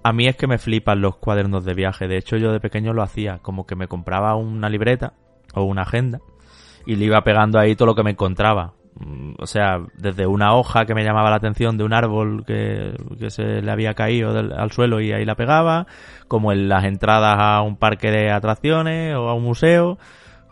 A 0.02 0.14
mí 0.14 0.26
es 0.26 0.34
que 0.34 0.46
me 0.46 0.56
flipan 0.56 1.02
los 1.02 1.16
cuadernos 1.16 1.62
de 1.66 1.74
viaje. 1.74 2.08
De 2.08 2.16
hecho, 2.16 2.38
yo 2.38 2.52
de 2.52 2.58
pequeño 2.58 2.94
lo 2.94 3.02
hacía. 3.02 3.40
Como 3.42 3.66
que 3.66 3.76
me 3.76 3.86
compraba 3.86 4.34
una 4.34 4.70
libreta 4.70 5.12
o 5.52 5.64
una 5.64 5.82
agenda 5.82 6.20
y 6.86 6.96
le 6.96 7.04
iba 7.04 7.22
pegando 7.22 7.58
ahí 7.58 7.76
todo 7.76 7.84
lo 7.84 7.94
que 7.94 8.02
me 8.02 8.12
encontraba. 8.12 8.72
Mm, 8.98 9.32
o 9.38 9.46
sea, 9.46 9.80
desde 9.98 10.26
una 10.26 10.54
hoja 10.54 10.86
que 10.86 10.94
me 10.94 11.04
llamaba 11.04 11.28
la 11.28 11.36
atención 11.36 11.76
de 11.76 11.84
un 11.84 11.92
árbol 11.92 12.46
que, 12.46 12.94
que 13.18 13.28
se 13.28 13.60
le 13.60 13.70
había 13.70 13.92
caído 13.92 14.32
del, 14.32 14.54
al 14.54 14.70
suelo 14.72 15.02
y 15.02 15.12
ahí 15.12 15.26
la 15.26 15.34
pegaba, 15.34 15.86
como 16.28 16.50
en 16.50 16.70
las 16.70 16.84
entradas 16.84 17.36
a 17.38 17.60
un 17.60 17.76
parque 17.76 18.10
de 18.10 18.30
atracciones 18.30 19.14
o 19.16 19.28
a 19.28 19.34
un 19.34 19.42
museo, 19.42 19.98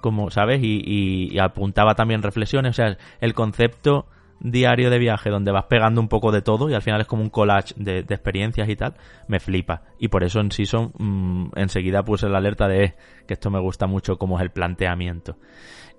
como, 0.01 0.31
¿sabes? 0.31 0.61
Y, 0.63 1.39
apuntaba 1.39 1.95
también 1.95 2.23
reflexiones. 2.23 2.71
O 2.71 2.75
sea, 2.75 2.97
el 3.21 3.35
concepto 3.35 4.07
diario 4.41 4.91
de 4.91 4.99
viaje 4.99 5.31
donde 5.31 5.51
vas 5.51 5.65
pegando 5.65 6.01
un 6.01 6.09
poco 6.09 6.31
de 6.31 6.43
todo 6.43 6.71
y 6.71 6.75
al 6.75 6.83
final 6.83 7.01
es 7.01 7.07
como 7.09 7.23
un 7.23 7.31
collage 7.31 7.75
de, 7.77 7.99
experiencias 7.99 8.69
y 8.69 8.77
tal, 8.77 8.95
me 9.27 9.41
flipa. 9.41 9.83
Y 9.99 10.09
por 10.09 10.23
eso 10.23 10.41
en 10.41 10.53
Season 10.53 10.93
mmm, 10.97 11.51
enseguida 11.57 12.05
puse 12.05 12.29
la 12.29 12.39
alerta 12.39 12.69
de 12.69 12.95
que 13.27 13.35
esto 13.35 13.51
me 13.51 13.61
gusta 13.61 13.87
mucho 13.87 14.17
como 14.17 14.39
es 14.39 14.43
el 14.43 14.51
planteamiento. 14.51 15.37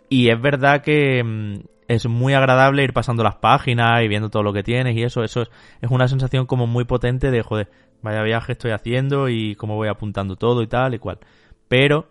Y 0.09 0.29
es 0.29 0.41
verdad 0.41 0.81
que 0.81 1.23
mmm, 1.23 1.59
es 1.87 2.07
muy 2.07 2.33
agradable 2.33 2.83
ir 2.83 2.93
pasando 2.93 3.23
las 3.23 3.35
páginas 3.35 4.03
y 4.03 4.07
viendo 4.07 4.29
todo 4.29 4.43
lo 4.43 4.53
que 4.53 4.63
tienes 4.63 4.95
y 4.95 5.03
eso, 5.03 5.23
eso 5.23 5.41
es, 5.41 5.49
es 5.81 5.89
una 5.89 6.07
sensación 6.07 6.45
como 6.45 6.67
muy 6.67 6.85
potente 6.85 7.31
de, 7.31 7.41
joder, 7.41 7.69
vaya 8.01 8.23
viaje 8.23 8.53
estoy 8.53 8.71
haciendo 8.71 9.27
y 9.27 9.55
cómo 9.55 9.75
voy 9.75 9.89
apuntando 9.89 10.35
todo 10.35 10.61
y 10.61 10.67
tal 10.67 10.93
y 10.93 10.99
cual. 10.99 11.19
Pero 11.67 12.07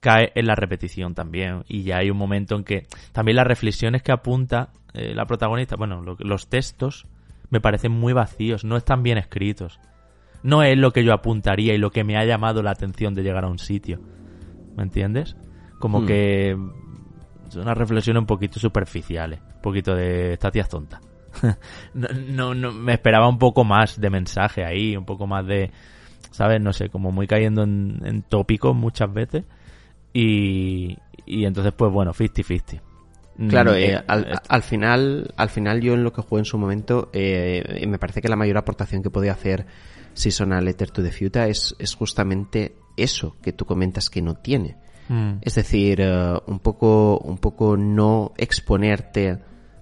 cae 0.00 0.32
en 0.34 0.46
la 0.46 0.54
repetición 0.54 1.14
también 1.14 1.64
y 1.68 1.82
ya 1.82 1.98
hay 1.98 2.10
un 2.10 2.16
momento 2.16 2.56
en 2.56 2.64
que 2.64 2.86
también 3.12 3.36
las 3.36 3.46
reflexiones 3.46 4.02
que 4.02 4.12
apunta 4.12 4.70
eh, 4.94 5.14
la 5.14 5.26
protagonista, 5.26 5.76
bueno, 5.76 6.02
lo, 6.02 6.16
los 6.18 6.48
textos 6.48 7.06
me 7.50 7.60
parecen 7.60 7.92
muy 7.92 8.12
vacíos, 8.12 8.64
no 8.64 8.76
están 8.76 9.02
bien 9.02 9.18
escritos. 9.18 9.78
No 10.42 10.62
es 10.62 10.78
lo 10.78 10.92
que 10.92 11.04
yo 11.04 11.12
apuntaría 11.12 11.74
y 11.74 11.78
lo 11.78 11.90
que 11.90 12.04
me 12.04 12.16
ha 12.16 12.24
llamado 12.24 12.62
la 12.62 12.70
atención 12.70 13.14
de 13.14 13.22
llegar 13.22 13.44
a 13.44 13.48
un 13.48 13.58
sitio. 13.58 14.00
¿Me 14.76 14.84
entiendes? 14.84 15.36
Como 15.78 16.00
hmm. 16.00 16.06
que 16.06 16.56
son 17.48 17.62
unas 17.62 17.76
reflexiones 17.76 18.20
un 18.20 18.26
poquito 18.26 18.58
superficiales, 18.58 19.40
un 19.56 19.60
poquito 19.60 19.94
de 19.94 20.34
esta 20.34 20.50
tía 20.50 20.62
es 20.62 20.68
tonta. 20.68 21.00
no, 21.94 22.08
no, 22.28 22.54
no, 22.54 22.72
me 22.72 22.94
esperaba 22.94 23.28
un 23.28 23.38
poco 23.38 23.64
más 23.64 24.00
de 24.00 24.10
mensaje 24.10 24.64
ahí, 24.64 24.96
un 24.96 25.04
poco 25.04 25.26
más 25.26 25.46
de, 25.46 25.70
¿sabes? 26.30 26.60
No 26.60 26.72
sé, 26.72 26.88
como 26.88 27.12
muy 27.12 27.26
cayendo 27.26 27.62
en, 27.62 28.00
en 28.04 28.22
tópicos 28.22 28.74
muchas 28.74 29.12
veces. 29.12 29.44
Y, 30.12 30.96
y 31.26 31.44
entonces, 31.44 31.72
pues 31.76 31.92
bueno, 31.92 32.12
50-50. 32.12 32.80
Claro, 33.48 33.74
eh, 33.74 33.92
eh, 33.94 34.04
al, 34.06 34.40
al, 34.48 34.62
final, 34.62 35.32
al 35.36 35.48
final 35.48 35.80
yo 35.80 35.94
en 35.94 36.04
lo 36.04 36.12
que 36.12 36.20
jugué 36.20 36.40
en 36.40 36.44
su 36.44 36.58
momento, 36.58 37.08
eh, 37.12 37.86
me 37.88 37.98
parece 37.98 38.20
que 38.20 38.28
la 38.28 38.36
mayor 38.36 38.58
aportación 38.58 39.02
que 39.02 39.08
podía 39.08 39.32
hacer 39.32 39.66
Season 40.12 40.52
a 40.52 40.60
Letter 40.60 40.90
to 40.90 41.02
the 41.02 41.10
Future 41.10 41.48
es, 41.48 41.74
es 41.78 41.94
justamente 41.94 42.76
eso 42.96 43.36
que 43.40 43.52
tú 43.52 43.64
comentas 43.64 44.10
que 44.10 44.20
no 44.20 44.34
tiene. 44.34 44.76
Mm. 45.08 45.38
Es 45.40 45.54
decir, 45.54 46.02
uh, 46.02 46.40
un 46.50 46.60
poco, 46.60 47.18
un 47.18 47.38
poco 47.38 47.76
no 47.76 48.32
exponerte 48.36 49.38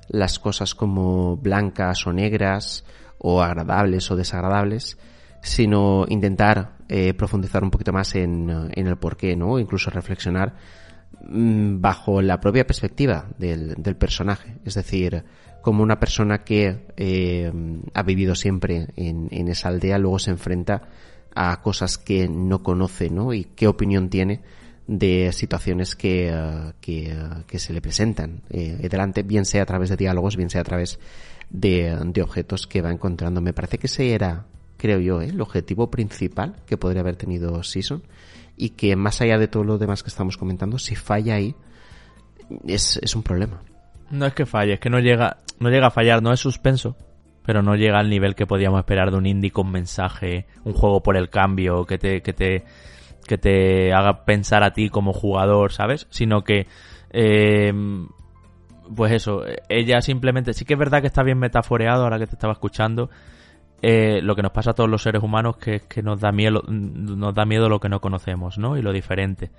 las 0.09 0.38
cosas 0.38 0.74
como 0.74 1.36
blancas 1.36 2.06
o 2.06 2.12
negras 2.12 2.84
o 3.18 3.42
agradables 3.42 4.10
o 4.10 4.16
desagradables, 4.16 4.98
sino 5.42 6.06
intentar 6.09 6.77
eh, 6.89 7.15
profundizar 7.15 7.62
un 7.62 7.70
poquito 7.70 7.93
más 7.93 8.15
en, 8.15 8.70
en 8.73 8.86
el 8.86 8.97
porqué, 8.97 9.36
¿no? 9.36 9.59
Incluso 9.59 9.90
reflexionar 9.90 10.55
Mm, 11.20 11.81
bajo 11.81 12.23
la 12.23 12.39
propia 12.40 12.66
perspectiva 12.66 13.27
del, 13.39 13.74
del, 13.77 13.97
personaje. 13.97 14.56
Es 14.65 14.74
decir, 14.74 15.24
como 15.62 15.82
una 15.82 15.98
persona 15.98 16.44
que 16.44 16.86
eh, 16.97 17.52
ha 17.93 18.02
vivido 18.02 18.35
siempre 18.35 18.89
en, 18.97 19.28
en, 19.31 19.48
esa 19.48 19.69
aldea, 19.69 19.98
luego 19.98 20.19
se 20.19 20.31
enfrenta 20.31 20.89
a 21.35 21.60
cosas 21.60 21.98
que 21.98 22.28
no 22.28 22.62
conoce, 22.62 23.10
¿no? 23.10 23.32
Y 23.32 23.44
qué 23.44 23.66
opinión 23.66 24.10
tiene 24.10 24.43
de 24.86 25.32
situaciones 25.32 25.97
que, 25.97 26.31
eh, 26.31 26.73
que, 26.81 27.10
eh, 27.10 27.16
que, 27.47 27.59
se 27.59 27.73
le 27.73 27.81
presentan 27.81 28.43
eh, 28.48 28.89
delante, 28.89 29.23
bien 29.23 29.44
sea 29.44 29.62
a 29.62 29.66
través 29.66 29.90
de 29.90 29.97
diálogos, 29.97 30.36
bien 30.36 30.51
sea 30.51 30.60
a 30.60 30.65
través 30.65 30.98
de, 31.51 31.98
de, 32.06 32.23
objetos 32.23 32.66
que 32.66 32.81
va 32.81 32.93
encontrando. 32.93 33.40
Me 33.40 33.52
parece 33.52 33.78
que 33.78 33.89
ese 33.89 34.15
era, 34.15 34.47
creo 34.78 35.00
yo, 35.00 35.20
el 35.20 35.40
objetivo 35.40 35.90
principal 35.90 36.56
que 36.66 36.78
podría 36.78 37.02
haber 37.02 37.16
tenido 37.16 37.62
Season 37.62 38.02
y 38.56 38.70
que 38.70 38.96
más 38.96 39.20
allá 39.20 39.36
de 39.36 39.48
todo 39.48 39.64
lo 39.64 39.76
demás 39.76 40.02
que 40.02 40.09
estamos 40.09 40.36
comentando, 40.36 40.78
si 40.78 40.96
falla 40.96 41.34
ahí, 41.34 41.55
es, 42.66 42.98
es 43.02 43.14
un 43.14 43.22
problema. 43.22 43.60
No 44.10 44.24
es 44.24 44.32
que 44.32 44.46
falle, 44.46 44.74
es 44.74 44.80
que 44.80 44.88
no 44.88 45.00
llega, 45.00 45.38
no 45.59 45.68
llega 45.68 45.88
a 45.88 45.90
fallar, 45.90 46.22
no 46.22 46.32
es 46.32 46.40
suspenso, 46.40 46.96
pero 47.44 47.62
no 47.62 47.76
llega 47.76 47.98
al 47.98 48.09
nivel 48.09 48.34
que 48.34 48.46
podíamos 48.46 48.78
esperar 48.78 49.10
de 49.10 49.18
un 49.18 49.26
indie 49.26 49.50
con 49.50 49.70
mensaje, 49.70 50.46
un 50.64 50.72
juego 50.72 51.02
por 51.02 51.16
el 51.16 51.28
cambio, 51.28 51.84
que 51.84 51.98
te, 51.98 52.22
que 52.22 52.32
te, 52.32 52.64
que 53.26 53.38
te 53.38 53.92
haga 53.92 54.24
pensar 54.24 54.62
a 54.62 54.72
ti 54.72 54.88
como 54.88 55.12
jugador, 55.12 55.72
¿sabes? 55.72 56.06
Sino 56.10 56.42
que, 56.42 56.66
eh, 57.10 57.72
pues 58.94 59.12
eso, 59.12 59.44
ella 59.68 60.00
simplemente, 60.00 60.55
sí 60.55 60.64
que 60.64 60.74
es 60.74 60.78
verdad 60.78 61.00
que 61.00 61.06
está 61.06 61.22
bien 61.22 61.38
metaforeado 61.38 62.05
ahora 62.05 62.18
que 62.18 62.26
te 62.26 62.34
estaba 62.34 62.55
escuchando, 62.55 63.10
eh, 63.80 64.20
lo 64.22 64.34
que 64.34 64.42
nos 64.42 64.52
pasa 64.52 64.70
a 64.70 64.74
todos 64.74 64.90
los 64.90 65.02
seres 65.02 65.22
humanos 65.22 65.56
que 65.56 65.76
es 65.76 65.82
que 65.82 66.02
nos 66.02 66.20
da 66.20 66.32
miedo, 66.32 66.62
nos 66.68 67.34
da 67.34 67.44
miedo 67.44 67.68
lo 67.68 67.78
que 67.78 67.88
no 67.88 68.00
conocemos, 68.00 68.59
¿no? 68.59 68.76
Y 68.76 68.82
lo 68.82 68.92
diferente. 68.92 69.50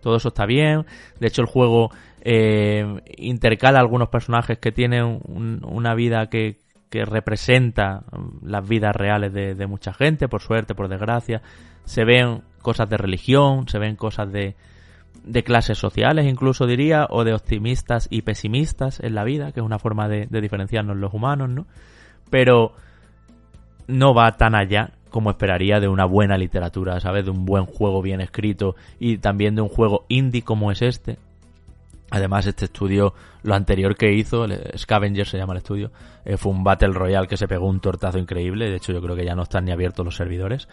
Todo 0.00 0.16
eso 0.16 0.28
está 0.28 0.46
bien. 0.46 0.84
De 1.20 1.28
hecho, 1.28 1.42
el 1.42 1.48
juego 1.48 1.90
eh, 2.20 2.84
intercala 3.16 3.80
algunos 3.80 4.08
personajes 4.08 4.58
que 4.58 4.72
tienen 4.72 5.20
una 5.62 5.94
vida 5.94 6.26
que, 6.28 6.56
que 6.90 7.04
representa 7.04 8.02
las 8.42 8.68
vidas 8.68 8.94
reales 8.94 9.32
de, 9.32 9.66
mucha 9.66 9.92
gente, 9.92 10.28
por 10.28 10.40
suerte, 10.40 10.74
por 10.74 10.88
desgracia. 10.88 11.42
Se 11.84 12.04
ven 12.04 12.42
cosas 12.62 12.88
de 12.88 12.96
religión, 12.96 13.68
se 13.68 13.78
ven 13.78 13.96
cosas 13.96 14.32
de, 14.32 14.56
de 15.24 15.42
clases 15.42 15.78
sociales, 15.78 16.26
incluso 16.26 16.66
diría, 16.66 17.06
o 17.10 17.24
de 17.24 17.34
optimistas 17.34 18.08
y 18.10 18.22
pesimistas 18.22 19.00
en 19.00 19.14
la 19.14 19.24
vida, 19.24 19.52
que 19.52 19.60
es 19.60 19.66
una 19.66 19.78
forma 19.78 20.08
de, 20.08 20.26
de 20.26 20.40
diferenciarnos 20.40 20.96
los 20.96 21.12
humanos, 21.12 21.48
¿no? 21.48 21.66
Pero 22.30 22.74
no 23.88 24.14
va 24.14 24.36
tan 24.36 24.54
allá 24.54 24.92
como 25.10 25.30
esperaría 25.30 25.80
de 25.80 25.88
una 25.88 26.04
buena 26.04 26.38
literatura, 26.38 27.00
¿sabes? 27.00 27.24
De 27.24 27.30
un 27.30 27.44
buen 27.44 27.66
juego 27.66 28.00
bien 28.02 28.20
escrito 28.20 28.76
y 29.00 29.18
también 29.18 29.56
de 29.56 29.62
un 29.62 29.68
juego 29.68 30.04
indie 30.08 30.42
como 30.42 30.70
es 30.70 30.82
este, 30.82 31.18
Además, 32.10 32.46
este 32.46 32.64
estudio, 32.64 33.12
lo 33.42 33.54
anterior 33.54 33.94
que 33.94 34.14
hizo, 34.14 34.46
Scavenger 34.76 35.26
se 35.26 35.36
llama 35.36 35.52
el 35.52 35.58
estudio, 35.58 35.90
eh, 36.24 36.38
fue 36.38 36.52
un 36.52 36.64
Battle 36.64 36.92
Royale 36.92 37.28
que 37.28 37.36
se 37.36 37.46
pegó 37.46 37.66
un 37.66 37.80
tortazo 37.80 38.18
increíble. 38.18 38.70
De 38.70 38.76
hecho, 38.76 38.92
yo 38.92 39.02
creo 39.02 39.14
que 39.14 39.26
ya 39.26 39.34
no 39.34 39.42
están 39.42 39.66
ni 39.66 39.72
abiertos 39.72 40.06
los 40.06 40.16
servidores. 40.16 40.68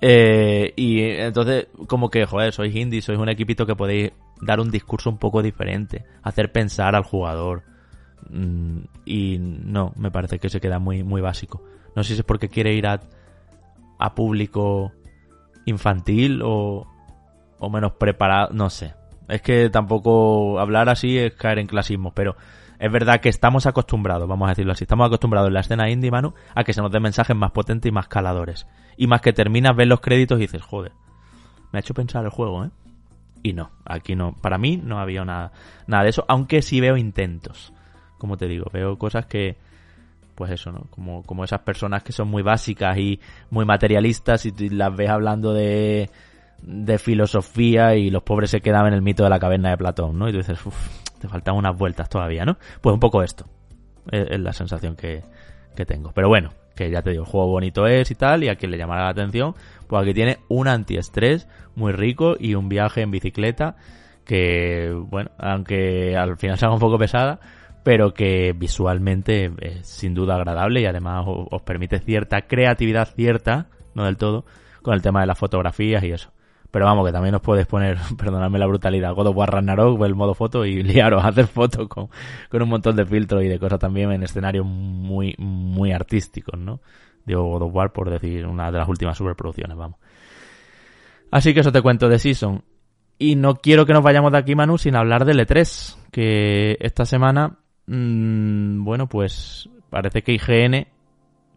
Eh, 0.00 0.72
y 0.76 1.02
entonces, 1.02 1.66
como 1.88 2.10
que, 2.10 2.24
joder, 2.26 2.52
sois 2.52 2.74
indie, 2.76 3.02
sois 3.02 3.18
un 3.18 3.28
equipito 3.28 3.66
que 3.66 3.74
podéis 3.74 4.12
dar 4.40 4.60
un 4.60 4.70
discurso 4.70 5.10
un 5.10 5.18
poco 5.18 5.42
diferente, 5.42 6.04
hacer 6.22 6.52
pensar 6.52 6.94
al 6.94 7.02
jugador. 7.02 7.64
Mm, 8.30 8.78
y 9.04 9.38
no, 9.38 9.92
me 9.96 10.12
parece 10.12 10.38
que 10.38 10.48
se 10.48 10.60
queda 10.60 10.78
muy, 10.78 11.02
muy 11.02 11.20
básico. 11.20 11.60
No 11.98 12.04
sé 12.04 12.14
si 12.14 12.20
es 12.20 12.24
porque 12.24 12.48
quiere 12.48 12.72
ir 12.72 12.86
a, 12.86 13.00
a 13.98 14.14
público 14.14 14.92
infantil 15.66 16.40
o, 16.42 16.86
o 17.58 17.70
menos 17.70 17.92
preparado, 17.92 18.54
no 18.54 18.70
sé 18.70 18.94
es 19.28 19.42
que 19.42 19.68
tampoco 19.70 20.58
hablar 20.58 20.88
así 20.88 21.18
es 21.18 21.34
caer 21.34 21.58
en 21.58 21.66
clasismo, 21.66 22.12
pero 22.12 22.36
es 22.78 22.90
verdad 22.90 23.20
que 23.20 23.28
estamos 23.28 23.66
acostumbrados, 23.66 24.28
vamos 24.28 24.46
a 24.46 24.50
decirlo 24.50 24.72
así, 24.72 24.84
estamos 24.84 25.06
acostumbrados 25.06 25.48
en 25.48 25.54
la 25.54 25.60
escena 25.60 25.90
indie, 25.90 26.10
Manu, 26.10 26.34
a 26.54 26.64
que 26.64 26.72
se 26.72 26.80
nos 26.80 26.90
den 26.90 27.02
mensajes 27.02 27.36
más 27.36 27.50
potentes 27.50 27.88
y 27.88 27.92
más 27.92 28.08
caladores. 28.08 28.66
Y 28.96 29.06
más 29.06 29.20
que 29.20 29.32
terminas, 29.32 29.76
ves 29.76 29.86
los 29.86 30.00
créditos 30.00 30.38
y 30.38 30.42
dices, 30.42 30.62
joder, 30.62 30.92
me 31.72 31.78
ha 31.78 31.80
hecho 31.80 31.94
pensar 31.94 32.24
el 32.24 32.30
juego, 32.30 32.64
¿eh? 32.64 32.70
Y 33.42 33.52
no, 33.52 33.70
aquí 33.84 34.16
no, 34.16 34.32
para 34.32 34.58
mí 34.58 34.80
no 34.82 34.98
había 34.98 35.24
nada, 35.24 35.52
nada 35.86 36.04
de 36.04 36.10
eso, 36.10 36.24
aunque 36.26 36.62
sí 36.62 36.80
veo 36.80 36.96
intentos. 36.96 37.72
Como 38.16 38.36
te 38.36 38.48
digo, 38.48 38.68
veo 38.72 38.98
cosas 38.98 39.26
que, 39.26 39.56
pues 40.38 40.52
eso, 40.52 40.70
¿no? 40.70 40.86
Como, 40.90 41.24
como 41.24 41.42
esas 41.42 41.62
personas 41.62 42.04
que 42.04 42.12
son 42.12 42.28
muy 42.28 42.44
básicas 42.44 42.96
y 42.96 43.18
muy 43.50 43.64
materialistas 43.64 44.46
y 44.46 44.52
las 44.68 44.94
ves 44.94 45.10
hablando 45.10 45.52
de 45.52 46.08
de 46.62 46.98
filosofía 46.98 47.96
y 47.96 48.08
los 48.10 48.22
pobres 48.22 48.50
se 48.50 48.60
quedaban 48.60 48.92
en 48.92 48.94
el 48.94 49.02
mito 49.02 49.24
de 49.24 49.30
la 49.30 49.40
caverna 49.40 49.70
de 49.70 49.76
Platón, 49.76 50.16
¿no? 50.16 50.28
Y 50.28 50.32
tú 50.32 50.38
dices, 50.38 50.64
uff, 50.64 50.76
te 51.18 51.26
faltan 51.26 51.56
unas 51.56 51.76
vueltas 51.76 52.08
todavía, 52.08 52.44
¿no? 52.44 52.56
Pues 52.80 52.94
un 52.94 53.00
poco 53.00 53.24
esto 53.24 53.46
es, 54.12 54.38
la 54.38 54.52
sensación 54.52 54.94
que, 54.94 55.24
que, 55.74 55.84
tengo. 55.84 56.12
Pero 56.12 56.28
bueno, 56.28 56.50
que 56.76 56.88
ya 56.88 57.02
te 57.02 57.10
digo, 57.10 57.24
el 57.24 57.28
juego 57.28 57.48
bonito 57.48 57.88
es 57.88 58.08
y 58.12 58.14
tal, 58.14 58.44
y 58.44 58.48
a 58.48 58.54
quien 58.54 58.70
le 58.70 58.78
llamará 58.78 59.04
la 59.04 59.10
atención, 59.10 59.56
pues 59.88 60.02
aquí 60.02 60.14
tiene 60.14 60.38
un 60.48 60.68
antiestrés 60.68 61.48
muy 61.74 61.90
rico 61.90 62.36
y 62.38 62.54
un 62.54 62.68
viaje 62.68 63.02
en 63.02 63.10
bicicleta 63.10 63.74
que, 64.24 64.92
bueno, 64.94 65.32
aunque 65.36 66.16
al 66.16 66.36
final 66.36 66.58
sea 66.58 66.70
un 66.70 66.78
poco 66.78 66.96
pesada, 66.96 67.40
pero 67.88 68.12
que 68.12 68.52
visualmente 68.52 69.50
es 69.62 69.88
sin 69.88 70.12
duda 70.12 70.34
agradable 70.34 70.82
y 70.82 70.84
además 70.84 71.24
os 71.26 71.62
permite 71.62 72.00
cierta 72.00 72.42
creatividad, 72.42 73.08
cierta, 73.14 73.68
no 73.94 74.04
del 74.04 74.18
todo, 74.18 74.44
con 74.82 74.92
el 74.92 75.00
tema 75.00 75.22
de 75.22 75.26
las 75.26 75.38
fotografías 75.38 76.04
y 76.04 76.10
eso. 76.10 76.30
Pero 76.70 76.84
vamos, 76.84 77.06
que 77.06 77.12
también 77.12 77.34
os 77.34 77.40
podéis 77.40 77.66
poner, 77.66 77.96
perdonadme 78.18 78.58
la 78.58 78.66
brutalidad, 78.66 79.14
God 79.14 79.28
of 79.28 79.36
War 79.38 79.50
Ragnarok, 79.50 80.02
el 80.02 80.14
modo 80.14 80.34
foto 80.34 80.66
y 80.66 80.82
liaros 80.82 81.24
a 81.24 81.28
hacer 81.28 81.46
fotos 81.46 81.88
con, 81.88 82.10
con 82.50 82.60
un 82.60 82.68
montón 82.68 82.94
de 82.94 83.06
filtros 83.06 83.42
y 83.42 83.48
de 83.48 83.58
cosas 83.58 83.78
también 83.78 84.12
en 84.12 84.22
escenarios 84.22 84.66
muy, 84.66 85.34
muy 85.38 85.90
artísticos, 85.90 86.60
¿no? 86.60 86.82
Digo 87.24 87.42
God 87.44 87.62
of 87.62 87.74
War 87.74 87.94
por 87.94 88.10
decir 88.10 88.46
una 88.46 88.70
de 88.70 88.76
las 88.76 88.88
últimas 88.90 89.16
superproducciones, 89.16 89.78
vamos. 89.78 89.98
Así 91.30 91.54
que 91.54 91.60
eso 91.60 91.72
te 91.72 91.80
cuento 91.80 92.10
de 92.10 92.18
Season. 92.18 92.62
Y 93.18 93.36
no 93.36 93.54
quiero 93.54 93.86
que 93.86 93.94
nos 93.94 94.02
vayamos 94.02 94.30
de 94.30 94.38
aquí, 94.38 94.54
Manu, 94.54 94.76
sin 94.76 94.94
hablar 94.94 95.24
del 95.24 95.40
E3, 95.40 95.96
que 96.12 96.76
esta 96.80 97.06
semana, 97.06 97.60
mmm, 97.88 98.84
bueno, 98.84 99.08
pues 99.08 99.68
parece 99.90 100.22
que 100.22 100.32
IGN 100.32 100.86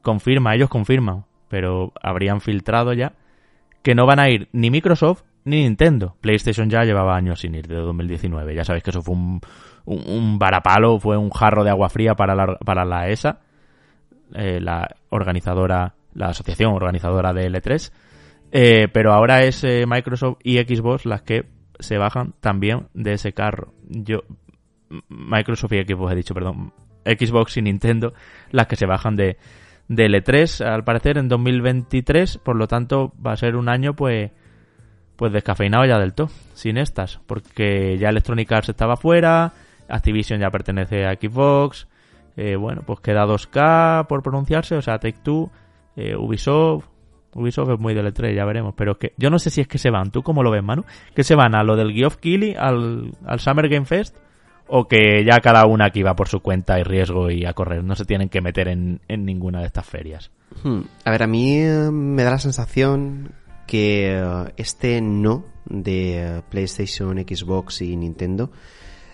confirma, 0.02 0.56
ellos 0.56 0.70
confirman, 0.70 1.26
pero 1.48 1.92
habrían 2.02 2.42
filtrado 2.42 2.94
ya 2.94 3.14
que 3.84 3.96
no 3.96 4.06
van 4.06 4.20
a 4.20 4.30
ir 4.30 4.48
ni 4.52 4.70
Microsoft 4.70 5.24
ni 5.44 5.64
Nintendo. 5.64 6.16
PlayStation 6.22 6.70
ya 6.70 6.84
llevaba 6.84 7.16
años 7.16 7.40
sin 7.40 7.56
ir, 7.56 7.68
de 7.68 7.76
2019. 7.76 8.56
Ya 8.56 8.64
sabéis 8.64 8.84
que 8.84 8.92
eso 8.92 9.02
fue 9.02 9.16
un, 9.16 9.42
un, 9.86 10.40
varapalo, 10.40 11.00
fue 11.00 11.18
un 11.18 11.30
jarro 11.32 11.64
de 11.64 11.72
agua 11.72 11.90
fría 11.90 12.16
para 12.16 12.36
la, 12.36 12.58
para 12.58 12.86
la 12.86 13.10
ESA, 13.10 13.40
eh, 14.36 14.60
la 14.62 14.88
organizadora, 15.10 15.96
la 16.14 16.28
asociación 16.28 16.74
organizadora 16.74 17.34
de 17.34 17.50
L3. 17.50 17.92
Eh, 18.52 18.88
pero 18.92 19.14
ahora 19.14 19.44
es 19.44 19.64
eh, 19.64 19.86
Microsoft 19.88 20.40
y 20.44 20.58
Xbox 20.60 21.06
las 21.06 21.22
que 21.22 21.46
se 21.80 21.98
bajan 21.98 22.34
también 22.40 22.88
de 22.94 23.14
ese 23.14 23.34
carro. 23.34 23.74
Yo, 23.90 24.24
Microsoft 25.10 25.74
y 25.74 25.84
Xbox 25.84 26.12
he 26.12 26.16
dicho, 26.16 26.34
perdón, 26.34 26.74
Xbox 27.06 27.58
y 27.58 27.62
Nintendo 27.62 28.14
las 28.52 28.68
que 28.68 28.76
se 28.76 28.86
bajan 28.86 29.16
de, 29.16 29.38
de 29.88 30.06
L3, 30.06 30.66
al 30.66 30.84
parecer 30.84 31.18
en 31.18 31.28
2023, 31.28 32.38
por 32.40 32.56
lo 32.56 32.68
tanto 32.68 33.14
va 33.26 33.34
a 33.34 33.38
ser 33.38 33.56
un 33.56 33.70
año 33.70 33.96
pues 33.96 34.32
pues 35.22 35.32
descafeinado 35.34 35.86
ya 35.86 36.00
del 36.00 36.14
todo, 36.14 36.30
sin 36.56 36.78
estas, 36.78 37.20
porque 37.28 37.96
ya 38.00 38.10
Electronic 38.10 38.52
Arts 38.52 38.70
estaba 38.70 38.98
fuera, 38.98 39.54
Activision 39.88 40.40
ya 40.40 40.50
pertenece 40.50 41.06
a 41.06 41.14
Xbox, 41.14 41.88
eh, 42.36 42.56
bueno, 42.56 42.82
pues 42.84 43.02
queda 43.02 43.28
2K 43.28 44.08
por 44.08 44.24
pronunciarse, 44.24 44.76
o 44.76 44.82
sea, 44.82 44.98
Take-Two, 44.98 45.52
eh, 45.96 46.16
Ubisoft, 46.16 46.86
Ubisoft 47.36 47.70
es 47.70 47.80
muy 47.80 47.94
del 47.94 48.08
E3, 48.08 48.34
ya 48.34 48.46
veremos, 48.46 48.74
pero 48.76 48.98
que 48.98 49.14
yo 49.16 49.30
no 49.30 49.38
sé 49.38 49.52
si 49.52 49.62
es 49.62 49.68
que 49.68 49.78
se 49.78 49.92
van, 49.92 50.10
¿tú 50.10 50.24
cómo 50.24 50.42
lo 50.42 50.50
ves, 50.50 50.64
Manu? 50.64 50.86
¿Que 51.14 51.24
se 51.24 51.36
van 51.36 51.54
a 51.54 51.64
lo 51.64 51.76
del 51.76 51.94
Geoff 51.94 52.18
Keighley, 52.18 52.56
al, 52.58 53.12
al 53.24 53.40
Summer 53.40 53.70
Game 53.70 53.86
Fest? 53.86 54.18
O 54.74 54.88
que 54.88 55.26
ya 55.26 55.42
cada 55.42 55.66
una 55.66 55.88
aquí 55.88 56.02
va 56.02 56.16
por 56.16 56.30
su 56.30 56.40
cuenta 56.40 56.80
y 56.80 56.84
riesgo 56.84 57.30
y 57.30 57.46
a 57.46 57.52
correr, 57.52 57.84
no 57.84 57.94
se 57.98 58.06
tienen 58.06 58.30
que 58.30 58.40
meter 58.40 58.70
en, 58.70 59.02
ninguna 59.10 59.60
de 59.60 59.66
estas 59.66 59.86
ferias. 59.86 60.32
Hmm. 60.64 60.84
A 61.04 61.12
ver, 61.12 61.24
a 61.24 61.28
mí 61.28 61.58
eh, 61.58 61.92
me 61.92 62.24
da 62.24 62.32
la 62.32 62.40
sensación 62.40 63.34
que 63.68 64.14
eh, 64.14 64.54
este 64.56 65.02
no 65.02 65.44
de 65.66 66.24
eh, 66.24 66.42
PlayStation, 66.50 67.18
Xbox 67.18 67.82
y 67.82 67.98
Nintendo 67.98 68.50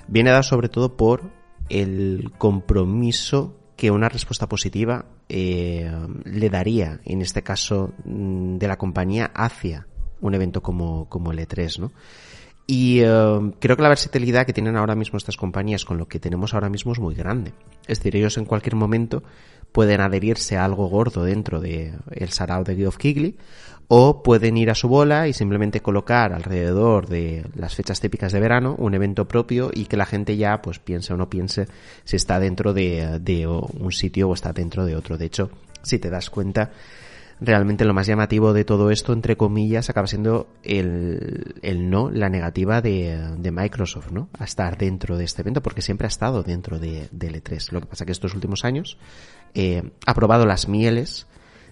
viene 0.07 0.29
dado 0.29 0.43
sobre 0.43 0.69
todo 0.69 0.95
por 0.95 1.23
el 1.69 2.31
compromiso 2.37 3.57
que 3.75 3.89
una 3.89 4.09
respuesta 4.09 4.47
positiva 4.47 5.05
le 5.27 6.49
daría, 6.49 7.01
en 7.03 7.21
este 7.21 7.41
caso, 7.41 7.93
mm, 8.05 8.57
de 8.57 8.67
la 8.67 8.77
compañía 8.77 9.31
hacia 9.33 9.87
un 10.21 10.35
evento 10.35 10.61
como, 10.61 11.09
como 11.09 11.31
el 11.31 11.39
E3, 11.39 11.79
¿no? 11.79 11.91
Y 12.69 12.99
eh, 12.99 13.51
creo 13.59 13.77
que 13.77 13.81
la 13.81 13.89
versatilidad 13.89 14.45
que 14.45 14.51
tienen 14.51 14.75
ahora 14.75 14.93
mismo 14.93 15.17
estas 15.17 15.37
compañías 15.37 15.85
con 15.85 15.97
lo 15.97 16.09
que 16.09 16.19
tenemos 16.19 16.53
ahora 16.53 16.69
mismo 16.69 16.91
es 16.91 16.99
muy 16.99 17.15
grande. 17.15 17.53
Es 17.87 17.99
decir, 17.99 18.17
ellos 18.17 18.37
en 18.37 18.43
cualquier 18.43 18.75
momento 18.75 19.23
pueden 19.71 20.01
adherirse 20.01 20.57
a 20.57 20.65
algo 20.65 20.87
gordo 20.87 21.23
dentro 21.23 21.61
de 21.61 21.93
el 22.11 22.29
sarao 22.29 22.65
de 22.65 22.75
Geoff 22.75 22.97
Keighley 22.97 23.37
o 23.87 24.21
pueden 24.21 24.57
ir 24.57 24.69
a 24.69 24.75
su 24.75 24.89
bola 24.89 25.29
y 25.29 25.33
simplemente 25.33 25.81
colocar 25.81 26.33
alrededor 26.33 27.07
de 27.07 27.45
las 27.55 27.73
fechas 27.73 28.01
típicas 28.01 28.33
de 28.33 28.41
verano 28.41 28.75
un 28.77 28.93
evento 28.93 29.29
propio 29.29 29.71
y 29.73 29.85
que 29.85 29.95
la 29.95 30.05
gente 30.05 30.35
ya 30.35 30.61
pues 30.61 30.79
piense 30.79 31.13
o 31.13 31.17
no 31.17 31.29
piense 31.29 31.67
si 32.03 32.17
está 32.17 32.39
dentro 32.39 32.73
de, 32.73 33.19
de 33.19 33.47
un 33.47 33.91
sitio 33.93 34.27
o 34.27 34.33
está 34.33 34.51
dentro 34.51 34.85
de 34.85 34.97
otro. 34.97 35.17
De 35.17 35.25
hecho, 35.25 35.51
si 35.83 35.99
te 35.99 36.09
das 36.09 36.29
cuenta, 36.29 36.71
realmente 37.39 37.85
lo 37.85 37.93
más 37.93 38.07
llamativo 38.07 38.53
de 38.53 38.65
todo 38.65 38.89
esto, 38.89 39.13
entre 39.13 39.37
comillas, 39.37 39.89
acaba 39.89 40.07
siendo 40.07 40.47
el, 40.63 41.55
el 41.61 41.89
no, 41.89 42.09
la 42.09 42.29
negativa 42.29 42.81
de, 42.81 43.35
de, 43.37 43.51
Microsoft, 43.51 44.11
¿no? 44.11 44.29
A 44.39 44.45
estar 44.45 44.77
dentro 44.77 45.17
de 45.17 45.25
este 45.25 45.41
evento, 45.41 45.61
porque 45.61 45.81
siempre 45.81 46.05
ha 46.05 46.09
estado 46.09 46.43
dentro 46.43 46.79
de, 46.79 47.07
de 47.11 47.31
L3. 47.31 47.71
Lo 47.71 47.81
que 47.81 47.87
pasa 47.87 48.05
que 48.05 48.11
estos 48.11 48.33
últimos 48.33 48.65
años 48.65 48.97
eh, 49.53 49.91
ha 50.05 50.13
probado 50.13 50.45
las 50.45 50.67
mieles 50.67 51.27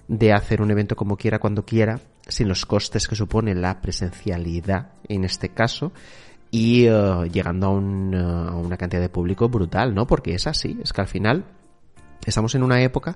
de 0.07 0.33
hacer 0.33 0.61
un 0.61 0.69
evento 0.69 0.95
como 0.95 1.17
quiera, 1.17 1.39
cuando 1.39 1.65
quiera, 1.65 1.99
sin 2.27 2.47
los 2.47 2.65
costes 2.65 3.07
que 3.07 3.15
supone 3.15 3.55
la 3.55 3.81
presencialidad 3.81 4.91
en 5.07 5.23
este 5.23 5.49
caso, 5.49 5.91
y 6.51 6.87
uh, 6.87 7.25
llegando 7.25 7.67
a, 7.67 7.69
un, 7.71 8.13
uh, 8.13 8.49
a 8.49 8.55
una 8.55 8.77
cantidad 8.77 9.01
de 9.01 9.09
público 9.09 9.49
brutal, 9.49 9.95
¿no? 9.95 10.05
Porque 10.05 10.35
es 10.35 10.45
así, 10.45 10.79
es 10.81 10.93
que 10.93 11.01
al 11.01 11.07
final 11.07 11.43
estamos 12.25 12.53
en 12.55 12.63
una 12.63 12.81
época 12.81 13.15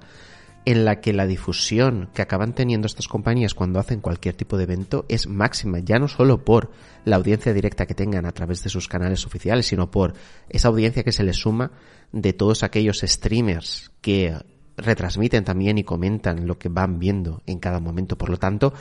en 0.65 0.85
la 0.85 0.99
que 0.99 1.13
la 1.13 1.25
difusión 1.25 2.09
que 2.13 2.21
acaban 2.21 2.53
teniendo 2.53 2.85
estas 2.85 3.07
compañías 3.07 3.53
cuando 3.53 3.79
hacen 3.79 4.01
cualquier 4.01 4.35
tipo 4.35 4.57
de 4.57 4.63
evento 4.63 5.05
es 5.09 5.27
máxima, 5.27 5.79
ya 5.79 5.99
no 5.99 6.07
solo 6.07 6.43
por 6.43 6.71
la 7.05 7.15
audiencia 7.15 7.53
directa 7.53 7.85
que 7.85 7.95
tengan 7.95 8.25
a 8.25 8.31
través 8.31 8.63
de 8.63 8.69
sus 8.69 8.87
canales 8.87 9.25
oficiales, 9.25 9.67
sino 9.67 9.89
por 9.89 10.13
esa 10.49 10.67
audiencia 10.67 11.03
que 11.03 11.11
se 11.11 11.23
les 11.23 11.37
suma 11.37 11.71
de 12.11 12.33
todos 12.33 12.63
aquellos 12.63 12.99
streamers 12.99 13.91
que 14.01 14.35
retransmiten 14.77 15.43
también 15.43 15.77
y 15.77 15.83
comentan 15.83 16.47
lo 16.47 16.57
que 16.57 16.69
van 16.69 16.99
viendo 16.99 17.41
en 17.45 17.59
cada 17.59 17.79
momento. 17.79 18.17
Por 18.17 18.29
lo 18.29 18.37
tanto, 18.37 18.73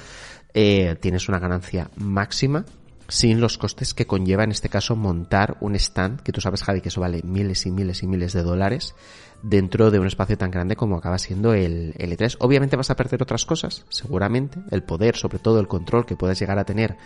eh, 0.55 0.97
tienes 1.01 1.29
una 1.29 1.39
ganancia 1.39 1.91
máxima 1.97 2.65
sin 3.09 3.41
los 3.41 3.57
costes 3.57 3.95
que 3.95 4.07
conlleva 4.07 4.45
en 4.45 4.51
este 4.51 4.69
caso 4.69 4.95
montar 4.95 5.57
un 5.61 5.75
stand, 5.75 6.21
que 6.21 6.33
tú 6.33 6.41
sabes 6.43 6.63
Javi 6.63 6.83
que 6.83 6.91
eso 6.91 7.01
vale 7.01 7.23
miles 7.25 7.65
y 7.65 7.71
miles 7.71 8.03
y 8.03 8.07
miles 8.07 8.35
de 8.35 8.43
dólares, 8.43 8.95
dentro 9.43 9.90
de 9.90 9.98
un 9.98 10.06
espacio 10.06 10.36
tan 10.36 10.51
grande 10.51 10.77
como 10.77 10.97
acaba 10.97 11.19
siendo 11.19 11.55
el, 11.55 11.94
el 11.98 12.16
E3. 12.16 12.36
Obviamente 12.40 12.77
vas 12.77 12.90
a 12.90 12.97
perder 12.97 13.23
otras 13.23 13.44
cosas, 13.44 13.85
seguramente, 13.89 14.60
el 14.70 14.82
poder, 14.82 15.16
sobre 15.16 15.39
todo 15.39 15.60
el 15.60 15.69
control 15.69 16.06
que 16.06 16.16
puedas 16.16 16.39
llegar 16.39 16.59
a 16.59 16.65
tener 16.65 16.97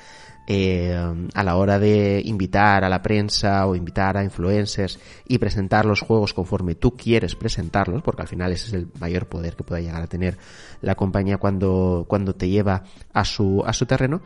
eh, 0.49 0.93
a 1.35 1.45
la 1.45 1.55
hora 1.55 1.79
de 1.79 2.21
invitar 2.25 2.83
a 2.83 2.89
la 2.89 3.01
prensa 3.01 3.65
o 3.65 3.77
invitar 3.77 4.17
a 4.17 4.25
influencers 4.25 4.99
y 5.29 5.39
presentar 5.39 5.87
los 5.87 6.01
juegos 6.01 6.35
conforme 6.35 6.75
tú 6.75 6.97
quieres 6.97 7.37
presentarlos, 7.37 8.03
porque 8.03 8.23
al 8.23 8.29
final 8.29 8.51
ese 8.51 8.67
es 8.67 8.73
el 8.73 8.89
mayor 8.99 9.27
poder 9.27 9.55
que 9.55 9.63
pueda 9.63 9.81
llegar 9.81 10.03
a 10.03 10.09
tener 10.09 10.39
la 10.81 10.97
compañía 10.97 11.39
cuando, 11.39 12.07
cuando 12.09 12.35
te 12.35 12.49
lleva 12.49 12.83
a 13.13 13.25
su, 13.25 13.63
a 13.65 13.73
su 13.73 13.87
terreno. 13.87 14.23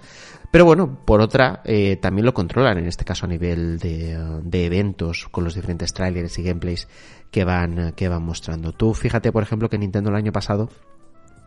Pero 0.50 0.64
bueno, 0.64 1.00
por 1.04 1.20
otra, 1.20 1.60
eh, 1.64 1.96
también 1.96 2.24
lo 2.24 2.32
controlan, 2.32 2.78
en 2.78 2.86
este 2.86 3.04
caso 3.04 3.26
a 3.26 3.28
nivel 3.28 3.78
de, 3.78 4.40
de 4.42 4.64
eventos, 4.64 5.28
con 5.30 5.44
los 5.44 5.54
diferentes 5.54 5.92
trailers 5.92 6.38
y 6.38 6.42
gameplays 6.44 6.88
que 7.30 7.44
van, 7.44 7.92
que 7.92 8.08
van 8.08 8.22
mostrando. 8.22 8.72
Tú 8.72 8.94
fíjate, 8.94 9.32
por 9.32 9.42
ejemplo, 9.42 9.68
que 9.68 9.78
Nintendo 9.78 10.10
el 10.10 10.16
año 10.16 10.32
pasado, 10.32 10.70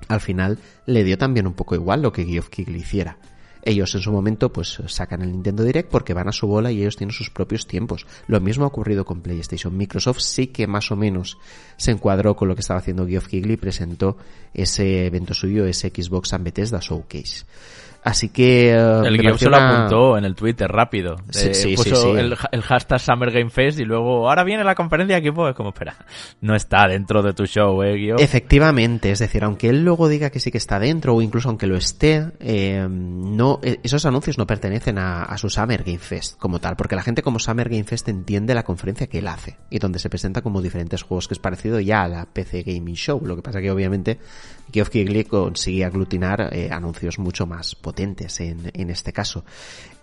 al 0.07 0.21
final, 0.21 0.59
le 0.85 1.03
dio 1.03 1.17
también 1.17 1.47
un 1.47 1.53
poco 1.53 1.75
igual 1.75 2.01
lo 2.01 2.11
que 2.11 2.25
Geoff 2.25 2.49
Keighley 2.49 2.81
hiciera. 2.81 3.17
Ellos 3.61 3.93
en 3.93 4.01
su 4.01 4.11
momento 4.11 4.53
pues 4.53 4.81
sacan 4.87 5.21
el 5.21 5.31
Nintendo 5.31 5.63
Direct 5.63 5.89
porque 5.89 6.13
van 6.13 6.29
a 6.29 6.31
su 6.31 6.47
bola 6.47 6.71
y 6.71 6.81
ellos 6.81 6.95
tienen 6.95 7.13
sus 7.13 7.29
propios 7.29 7.67
tiempos. 7.67 8.05
Lo 8.27 8.39
mismo 8.39 8.63
ha 8.63 8.67
ocurrido 8.67 9.03
con 9.03 9.21
PlayStation. 9.21 9.75
Microsoft 9.75 10.19
sí 10.19 10.47
que 10.47 10.65
más 10.65 10.91
o 10.91 10.95
menos 10.95 11.37
se 11.75 11.91
encuadró 11.91 12.35
con 12.35 12.47
lo 12.47 12.55
que 12.55 12.61
estaba 12.61 12.79
haciendo 12.79 13.05
Geoff 13.05 13.27
Keighley 13.27 13.55
y 13.55 13.57
presentó 13.57 14.17
ese 14.53 15.05
evento 15.05 15.33
suyo, 15.33 15.65
ese 15.65 15.89
Xbox 15.89 16.33
and 16.33 16.45
Bethesda 16.45 16.79
Showcase. 16.79 17.45
Así 18.03 18.29
que... 18.29 18.75
Uh, 18.75 19.05
el 19.05 19.17
guion 19.17 19.37
se 19.37 19.49
lo 19.49 19.57
apuntó 19.57 20.17
en 20.17 20.25
el 20.25 20.35
Twitter 20.35 20.69
rápido. 20.69 21.17
Sí, 21.29 21.53
sí, 21.53 21.75
puso 21.75 21.95
sí, 21.95 22.09
el, 22.19 22.35
el, 22.51 22.61
hashtag 22.61 22.99
Summer 22.99 23.31
Game 23.31 23.49
Fest 23.49 23.79
y 23.79 23.85
luego, 23.85 24.29
ahora 24.29 24.43
viene 24.43 24.63
la 24.63 24.75
conferencia 24.75 25.15
de 25.15 25.19
equipo. 25.19 25.47
Es 25.49 25.55
como, 25.55 25.69
espera, 25.69 25.95
no 26.41 26.55
está 26.55 26.87
dentro 26.87 27.21
de 27.21 27.33
tu 27.33 27.45
show, 27.45 27.83
eh, 27.83 27.95
guion. 27.95 28.19
Efectivamente, 28.19 29.11
es 29.11 29.19
decir, 29.19 29.43
aunque 29.43 29.69
él 29.69 29.83
luego 29.83 30.07
diga 30.07 30.29
que 30.29 30.39
sí 30.39 30.51
que 30.51 30.57
está 30.57 30.79
dentro 30.79 31.15
o 31.15 31.21
incluso 31.21 31.49
aunque 31.49 31.67
lo 31.67 31.75
esté, 31.75 32.27
eh, 32.39 32.87
no, 32.89 33.59
esos 33.61 34.05
anuncios 34.05 34.37
no 34.37 34.47
pertenecen 34.47 34.97
a, 34.97 35.23
a, 35.23 35.37
su 35.37 35.49
Summer 35.49 35.83
Game 35.83 35.99
Fest 35.99 36.37
como 36.37 36.59
tal, 36.59 36.75
porque 36.75 36.95
la 36.95 37.03
gente 37.03 37.21
como 37.21 37.39
Summer 37.39 37.69
Game 37.69 37.83
Fest 37.83 38.07
entiende 38.07 38.53
la 38.53 38.63
conferencia 38.63 39.07
que 39.07 39.19
él 39.19 39.27
hace 39.27 39.57
y 39.69 39.79
donde 39.79 39.99
se 39.99 40.09
presenta 40.09 40.41
como 40.41 40.61
diferentes 40.61 41.03
juegos 41.03 41.27
que 41.27 41.33
es 41.33 41.39
parecido 41.39 41.79
ya 41.79 42.03
a 42.03 42.07
la 42.07 42.25
PC 42.25 42.63
Gaming 42.63 42.95
Show. 42.95 43.21
Lo 43.25 43.35
que 43.35 43.41
pasa 43.41 43.61
que 43.61 43.71
obviamente 43.71 44.19
Geoff 44.71 44.89
Keighley 44.89 45.23
consigue 45.23 45.85
aglutinar 45.85 46.49
eh, 46.51 46.69
anuncios 46.71 47.19
mucho 47.19 47.45
más 47.45 47.75
potentes 47.75 48.39
en, 48.39 48.71
en 48.73 48.89
este 48.89 49.13
caso. 49.13 49.43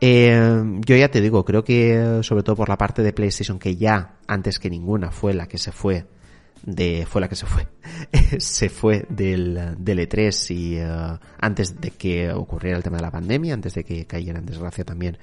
Eh, 0.00 0.62
yo 0.84 0.96
ya 0.96 1.10
te 1.10 1.20
digo, 1.20 1.44
creo 1.44 1.64
que 1.64 2.20
sobre 2.22 2.42
todo 2.42 2.56
por 2.56 2.68
la 2.68 2.76
parte 2.76 3.02
de 3.02 3.12
PlayStation 3.12 3.58
que 3.58 3.76
ya 3.76 4.16
antes 4.26 4.58
que 4.58 4.70
ninguna 4.70 5.10
fue 5.10 5.34
la 5.34 5.46
que 5.46 5.58
se 5.58 5.72
fue 5.72 6.06
de 6.62 7.06
fue 7.06 7.20
la 7.20 7.28
que 7.28 7.36
se 7.36 7.46
fue 7.46 7.68
se 8.38 8.68
fue 8.68 9.06
del, 9.08 9.76
del 9.78 9.98
E3 9.98 10.54
y 10.54 10.80
uh, 10.80 11.18
antes 11.38 11.80
de 11.80 11.90
que 11.90 12.32
ocurriera 12.32 12.76
el 12.76 12.82
tema 12.82 12.96
de 12.96 13.02
la 13.02 13.10
pandemia 13.10 13.54
antes 13.54 13.74
de 13.74 13.84
que 13.84 14.06
cayera 14.06 14.38
en 14.38 14.46
desgracia 14.46 14.84
también 14.84 15.18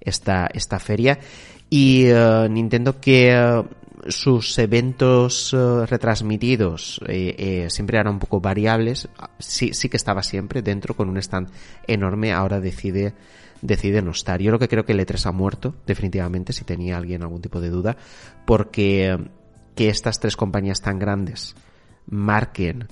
esta 0.00 0.48
esta 0.52 0.78
feria 0.78 1.18
y 1.70 2.06
Nintendo 2.48 2.98
que 2.98 3.64
sus 4.06 4.58
eventos 4.58 5.52
uh, 5.52 5.84
retransmitidos 5.86 7.00
eh, 7.06 7.34
eh, 7.38 7.70
siempre 7.70 7.98
eran 7.98 8.14
un 8.14 8.18
poco 8.18 8.40
variables. 8.40 9.08
Sí, 9.38 9.72
sí 9.74 9.88
que 9.88 9.96
estaba 9.96 10.22
siempre 10.22 10.62
dentro 10.62 10.94
con 10.94 11.08
un 11.08 11.18
stand 11.18 11.48
enorme. 11.86 12.32
Ahora 12.32 12.60
decide, 12.60 13.14
decide 13.62 14.02
no 14.02 14.12
estar. 14.12 14.40
Yo 14.40 14.50
lo 14.50 14.58
que 14.58 14.68
creo 14.68 14.84
que 14.84 14.92
el 14.92 15.00
E3 15.00 15.26
ha 15.26 15.32
muerto, 15.32 15.74
definitivamente, 15.86 16.52
si 16.52 16.64
tenía 16.64 16.96
alguien 16.96 17.22
algún 17.22 17.42
tipo 17.42 17.60
de 17.60 17.70
duda, 17.70 17.96
porque 18.44 19.16
que 19.74 19.88
estas 19.88 20.18
tres 20.18 20.36
compañías 20.36 20.80
tan 20.80 20.98
grandes 20.98 21.54
marquen 22.06 22.88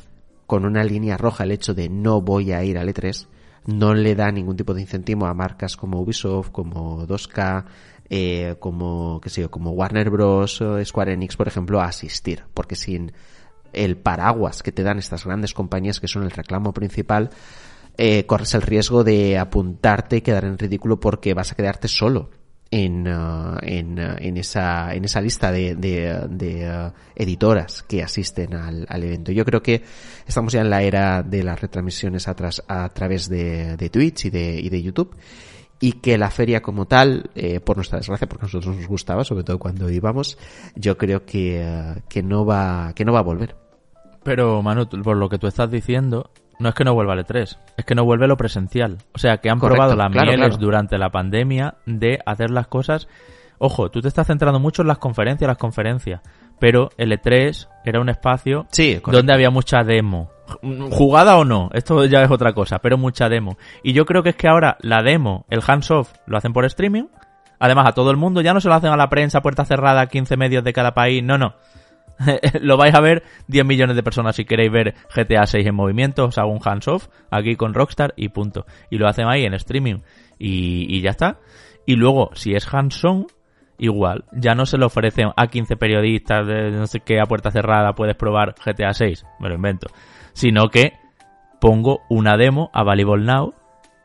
con 0.46 0.64
una 0.64 0.84
línea 0.84 1.16
roja 1.16 1.44
el 1.44 1.52
hecho 1.52 1.74
de 1.74 1.88
no 1.88 2.20
voy 2.20 2.52
a 2.52 2.62
ir 2.62 2.78
al 2.78 2.88
E3, 2.88 3.26
no 3.66 3.94
le 3.94 4.14
da 4.14 4.30
ningún 4.30 4.56
tipo 4.56 4.74
de 4.74 4.82
incentivo 4.82 5.26
a 5.26 5.34
marcas 5.34 5.76
como 5.76 6.00
Ubisoft, 6.00 6.50
como 6.50 7.06
2K, 7.06 7.64
eh, 8.08 8.56
como, 8.58 9.20
qué 9.22 9.30
sé 9.30 9.42
yo, 9.42 9.50
como 9.50 9.72
Warner 9.72 10.10
Bros. 10.10 10.60
o 10.60 10.84
Square 10.84 11.12
Enix, 11.12 11.36
por 11.36 11.48
ejemplo, 11.48 11.80
a 11.80 11.86
asistir. 11.86 12.44
Porque 12.54 12.76
sin 12.76 13.12
el 13.72 13.96
paraguas 13.96 14.62
que 14.62 14.72
te 14.72 14.82
dan 14.82 14.98
estas 14.98 15.24
grandes 15.24 15.54
compañías 15.54 16.00
que 16.00 16.08
son 16.08 16.22
el 16.22 16.30
reclamo 16.30 16.72
principal, 16.72 17.30
eh, 17.98 18.26
corres 18.26 18.54
el 18.54 18.62
riesgo 18.62 19.04
de 19.04 19.38
apuntarte 19.38 20.16
y 20.16 20.20
quedar 20.20 20.44
en 20.44 20.58
ridículo 20.58 21.00
porque 21.00 21.34
vas 21.34 21.52
a 21.52 21.54
quedarte 21.54 21.88
solo 21.88 22.30
en, 22.70 23.06
uh, 23.06 23.56
en, 23.62 23.98
uh, 23.98 24.16
en, 24.18 24.36
esa, 24.36 24.94
en 24.94 25.04
esa 25.04 25.20
lista 25.20 25.52
de, 25.52 25.76
de, 25.76 26.26
de 26.28 26.68
uh, 26.68 26.92
editoras 27.14 27.82
que 27.82 28.02
asisten 28.02 28.54
al, 28.54 28.86
al, 28.88 29.04
evento. 29.04 29.32
Yo 29.32 29.44
creo 29.44 29.62
que 29.62 29.82
estamos 30.26 30.52
ya 30.52 30.60
en 30.60 30.70
la 30.70 30.82
era 30.82 31.22
de 31.22 31.42
las 31.42 31.60
retransmisiones 31.60 32.28
a, 32.28 32.36
a 32.68 32.88
través 32.90 33.28
de, 33.28 33.76
de 33.76 33.90
Twitch 33.90 34.26
y 34.26 34.30
de, 34.30 34.60
y 34.60 34.68
de 34.68 34.82
YouTube 34.82 35.16
y 35.80 35.92
que 35.92 36.16
la 36.18 36.30
feria 36.30 36.62
como 36.62 36.86
tal, 36.86 37.30
eh, 37.34 37.60
por 37.60 37.76
nuestra 37.76 37.98
desgracia, 37.98 38.26
porque 38.26 38.44
a 38.44 38.46
nosotros 38.46 38.76
nos 38.76 38.86
gustaba, 38.86 39.24
sobre 39.24 39.44
todo 39.44 39.58
cuando 39.58 39.90
íbamos, 39.90 40.38
yo 40.74 40.96
creo 40.96 41.24
que, 41.24 41.62
uh, 41.62 42.00
que 42.08 42.22
no 42.22 42.46
va, 42.46 42.92
que 42.94 43.04
no 43.04 43.12
va 43.12 43.20
a 43.20 43.22
volver. 43.22 43.56
Pero 44.22 44.62
Manu, 44.62 44.88
por 44.88 45.16
lo 45.16 45.28
que 45.28 45.38
tú 45.38 45.46
estás 45.46 45.70
diciendo, 45.70 46.30
no 46.58 46.70
es 46.70 46.74
que 46.74 46.84
no 46.84 46.94
vuelva 46.94 47.14
el 47.14 47.24
E3, 47.24 47.58
es 47.76 47.84
que 47.84 47.94
no 47.94 48.04
vuelve 48.04 48.26
lo 48.26 48.36
presencial. 48.36 48.98
O 49.14 49.18
sea, 49.18 49.38
que 49.38 49.50
han 49.50 49.58
Correcto, 49.58 49.76
probado 49.76 49.96
las 49.96 50.10
claro, 50.10 50.26
mieles 50.28 50.48
claro. 50.48 50.62
durante 50.62 50.98
la 50.98 51.10
pandemia 51.10 51.76
de 51.84 52.18
hacer 52.24 52.50
las 52.50 52.66
cosas. 52.66 53.08
Ojo, 53.58 53.90
tú 53.90 54.00
te 54.00 54.08
estás 54.08 54.26
centrando 54.26 54.58
mucho 54.58 54.82
en 54.82 54.88
las 54.88 54.98
conferencias, 54.98 55.48
las 55.48 55.58
conferencias, 55.58 56.22
pero 56.58 56.90
el 56.96 57.12
E3 57.12 57.68
era 57.84 58.00
un 58.00 58.08
espacio 58.08 58.66
sí, 58.70 59.00
donde 59.06 59.32
había 59.32 59.50
mucha 59.50 59.82
demo 59.84 60.30
jugada 60.90 61.36
o 61.36 61.44
no, 61.44 61.70
esto 61.72 62.04
ya 62.04 62.22
es 62.22 62.30
otra 62.30 62.52
cosa, 62.52 62.78
pero 62.78 62.96
mucha 62.96 63.28
demo. 63.28 63.56
Y 63.82 63.92
yo 63.92 64.04
creo 64.04 64.22
que 64.22 64.30
es 64.30 64.36
que 64.36 64.48
ahora 64.48 64.76
la 64.80 65.02
demo, 65.02 65.44
el 65.50 65.62
hands-off, 65.66 66.12
lo 66.26 66.36
hacen 66.36 66.52
por 66.52 66.64
streaming. 66.64 67.04
Además, 67.58 67.86
a 67.88 67.92
todo 67.92 68.10
el 68.10 68.16
mundo, 68.16 68.42
ya 68.42 68.54
no 68.54 68.60
se 68.60 68.68
lo 68.68 68.74
hacen 68.74 68.90
a 68.90 68.96
la 68.96 69.08
prensa, 69.08 69.40
puerta 69.40 69.64
cerrada, 69.64 70.06
15 70.06 70.36
medios 70.36 70.62
de 70.62 70.72
cada 70.72 70.94
país, 70.94 71.22
no, 71.22 71.38
no. 71.38 71.54
lo 72.60 72.76
vais 72.76 72.94
a 72.94 73.00
ver 73.00 73.24
10 73.48 73.66
millones 73.66 73.96
de 73.96 74.02
personas 74.02 74.36
si 74.36 74.44
queréis 74.44 74.72
ver 74.72 74.94
GTA 75.14 75.46
6 75.46 75.66
en 75.66 75.74
movimiento, 75.74 76.24
os 76.24 76.38
hago 76.38 76.50
un 76.50 76.60
hands-off 76.64 77.08
aquí 77.30 77.56
con 77.56 77.74
Rockstar 77.74 78.14
y 78.16 78.28
punto. 78.28 78.66
Y 78.90 78.98
lo 78.98 79.08
hacen 79.08 79.26
ahí 79.26 79.44
en 79.44 79.54
streaming 79.54 80.00
y, 80.38 80.86
y 80.94 81.00
ya 81.00 81.10
está. 81.10 81.38
Y 81.86 81.94
luego, 81.96 82.30
si 82.34 82.54
es 82.54 82.72
hands-on, 82.72 83.26
igual, 83.78 84.24
ya 84.32 84.54
no 84.54 84.66
se 84.66 84.78
lo 84.78 84.86
ofrecen 84.86 85.30
a 85.36 85.46
15 85.46 85.76
periodistas 85.76 86.46
de 86.46 86.70
no 86.70 86.86
sé 86.86 87.00
qué 87.00 87.20
a 87.20 87.26
puerta 87.26 87.50
cerrada 87.50 87.94
puedes 87.94 88.16
probar 88.16 88.54
GTA 88.64 88.92
6, 88.92 89.24
me 89.40 89.48
lo 89.48 89.54
invento 89.54 89.88
sino 90.36 90.68
que 90.68 90.92
pongo 91.62 92.02
una 92.10 92.36
demo 92.36 92.70
a 92.74 92.84
Volleyball 92.84 93.24
Now 93.24 93.54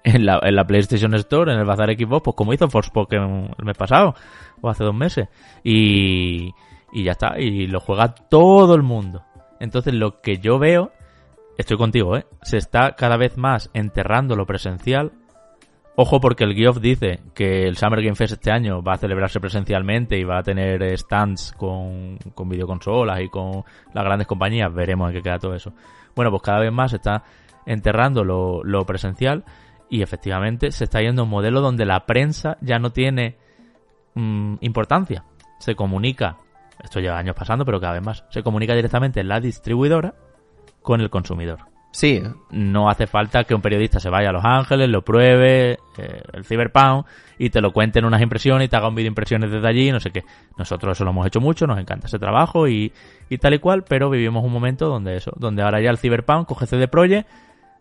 en 0.04 0.26
la, 0.26 0.40
en 0.42 0.56
la 0.56 0.66
PlayStation 0.66 1.14
Store, 1.16 1.52
en 1.52 1.60
el 1.60 1.66
Bazar 1.66 1.90
Xbox, 1.92 2.24
pues 2.24 2.36
como 2.38 2.54
hizo 2.54 2.70
Forspoken 2.70 3.54
el 3.58 3.66
mes 3.66 3.78
pasado, 3.78 4.16
o 4.62 4.70
hace 4.70 4.86
dos 4.86 4.96
meses. 4.96 5.28
Y, 5.62 6.54
y 6.94 7.04
ya 7.04 7.12
está, 7.12 7.38
y 7.38 7.68
lo 7.68 7.82
juega 7.82 8.16
todo 8.16 8.76
el 8.76 8.82
mundo. 8.82 9.26
Entonces 9.60 9.94
lo 9.94 10.22
que 10.22 10.38
yo 10.38 10.58
veo, 10.58 10.94
estoy 11.58 11.76
contigo, 11.76 12.16
¿eh? 12.16 12.26
Se 12.44 12.56
está 12.56 12.96
cada 12.96 13.18
vez 13.18 13.38
más 13.38 13.70
enterrando 13.74 14.38
lo 14.38 14.46
presencial. 14.46 15.12
Ojo 15.96 16.22
porque 16.22 16.46
el 16.46 16.56
Geoff 16.56 16.80
dice 16.80 17.20
que 17.34 17.68
el 17.68 17.76
Summer 17.76 18.02
Game 18.02 18.16
Fest 18.16 18.34
este 18.34 18.52
año 18.52 18.82
va 18.82 18.94
a 18.94 18.98
celebrarse 18.98 19.40
presencialmente 19.40 20.18
y 20.18 20.24
va 20.24 20.40
a 20.40 20.44
tener 20.44 20.98
stands 20.98 21.54
con, 21.58 22.18
con 22.34 22.48
videoconsolas 22.48 23.22
y 23.22 23.28
con 23.28 23.64
las 23.94 24.04
grandes 24.04 24.26
compañías. 24.26 24.74
Veremos 24.74 25.10
en 25.10 25.18
qué 25.18 25.22
queda 25.22 25.38
todo 25.38 25.54
eso 25.54 25.74
bueno, 26.16 26.32
pues 26.32 26.44
cada 26.44 26.60
vez 26.60 26.72
más 26.72 26.94
está 26.94 27.24
enterrando 27.66 28.24
lo, 28.24 28.64
lo 28.64 28.86
presencial 28.86 29.44
y 29.90 30.02
efectivamente 30.02 30.72
se 30.72 30.86
está 30.86 31.02
yendo 31.02 31.22
a 31.22 31.26
un 31.26 31.32
modelo 31.32 31.62
donde 31.62 31.86
la 31.86 32.06
prensa 32.06 32.58
ya 32.62 32.80
no 32.80 32.92
tiene 32.92 33.38
mm, 34.16 34.56
importancia. 34.62 35.26
Se 35.60 35.76
comunica, 35.76 36.38
esto 36.82 37.00
lleva 37.00 37.18
años 37.18 37.36
pasando, 37.36 37.66
pero 37.66 37.80
cada 37.80 37.94
vez 37.94 38.04
más, 38.04 38.26
se 38.30 38.44
comunica 38.44 38.74
directamente 38.74 39.24
la 39.24 39.40
distribuidora 39.40 40.16
con 40.82 41.02
el 41.02 41.10
consumidor. 41.10 41.60
Sí. 41.92 42.24
No 42.52 42.90
hace 42.90 43.06
falta 43.06 43.44
que 43.44 43.54
un 43.54 43.62
periodista 43.62 44.00
se 44.00 44.10
vaya 44.10 44.30
a 44.30 44.32
Los 44.32 44.46
Ángeles, 44.46 44.90
lo 44.90 45.04
pruebe, 45.04 45.78
eh, 45.98 46.22
el 46.34 46.46
Cyberpunk, 46.46 47.06
y 47.38 47.50
te 47.50 47.62
lo 47.62 47.72
cuente 47.74 48.00
en 48.00 48.06
unas 48.06 48.22
impresiones 48.22 48.66
y 48.66 48.70
te 48.70 48.78
haga 48.78 48.88
un 48.88 48.96
vídeo 48.96 49.10
impresiones 49.10 49.52
desde 49.52 49.68
allí, 49.68 49.92
no 49.92 50.00
sé 50.00 50.12
qué. 50.12 50.24
Nosotros 50.58 50.98
eso 50.98 51.04
lo 51.04 51.12
hemos 51.12 51.28
hecho 51.28 51.42
mucho, 51.42 51.68
nos 51.68 51.80
encanta 51.80 52.08
ese 52.08 52.18
trabajo 52.18 52.68
y, 52.68 52.94
y 53.30 53.38
tal 53.38 53.54
y 53.54 53.60
cual, 53.60 53.84
pero 53.84 54.10
vivimos 54.10 54.44
un 54.44 54.54
momento 54.54 54.88
donde 54.88 55.18
eso, 55.18 55.32
donde 55.36 55.64
ahora 55.64 55.82
ya 55.82 55.90
el 55.90 55.98
Cyberpunk 55.98 56.48
coge 56.48 56.66
CD 56.66 56.88
Projekt, 56.88 57.28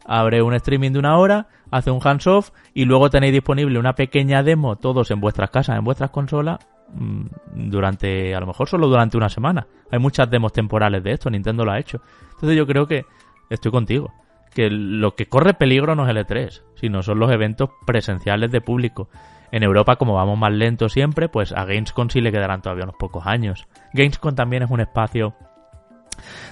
abre 0.04 0.42
un 0.42 0.54
streaming 0.54 0.90
de 0.92 0.98
una 0.98 1.16
hora, 1.16 1.46
hace 1.70 1.90
un 1.90 2.00
hands-off 2.02 2.50
y 2.74 2.84
luego 2.84 3.10
tenéis 3.10 3.32
disponible 3.32 3.78
una 3.78 3.94
pequeña 3.94 4.42
demo 4.42 4.76
todos 4.76 5.10
en 5.10 5.20
vuestras 5.20 5.50
casas, 5.50 5.78
en 5.78 5.84
vuestras 5.84 6.10
consolas, 6.10 6.58
mm, 6.94 7.26
durante, 7.70 8.34
a 8.34 8.40
lo 8.40 8.46
mejor 8.46 8.68
solo 8.68 8.88
durante 8.88 9.16
una 9.16 9.28
semana. 9.28 9.66
Hay 9.90 9.98
muchas 9.98 10.28
demos 10.30 10.52
temporales 10.52 11.04
de 11.04 11.12
esto, 11.12 11.30
Nintendo 11.30 11.64
lo 11.64 11.72
ha 11.72 11.78
hecho. 11.78 12.00
Entonces 12.32 12.56
yo 12.56 12.66
creo 12.66 12.86
que 12.86 13.04
estoy 13.50 13.70
contigo. 13.70 14.12
Que 14.54 14.70
lo 14.70 15.14
que 15.14 15.26
corre 15.26 15.54
peligro 15.54 15.94
no 15.94 16.04
es 16.04 16.10
el 16.10 16.24
E3, 16.24 16.62
sino 16.74 17.02
son 17.02 17.18
los 17.18 17.30
eventos 17.30 17.70
presenciales 17.86 18.50
de 18.50 18.60
público. 18.60 19.08
En 19.52 19.62
Europa, 19.62 19.96
como 19.96 20.14
vamos 20.14 20.38
más 20.38 20.52
lento 20.52 20.88
siempre, 20.88 21.28
pues 21.28 21.52
a 21.52 21.64
Gamescom 21.64 22.08
sí 22.08 22.20
le 22.20 22.32
quedarán 22.32 22.62
todavía 22.62 22.84
unos 22.84 22.96
pocos 22.96 23.26
años. 23.26 23.66
Gamescom 23.92 24.34
también 24.34 24.62
es 24.62 24.70
un 24.70 24.80
espacio 24.80 25.34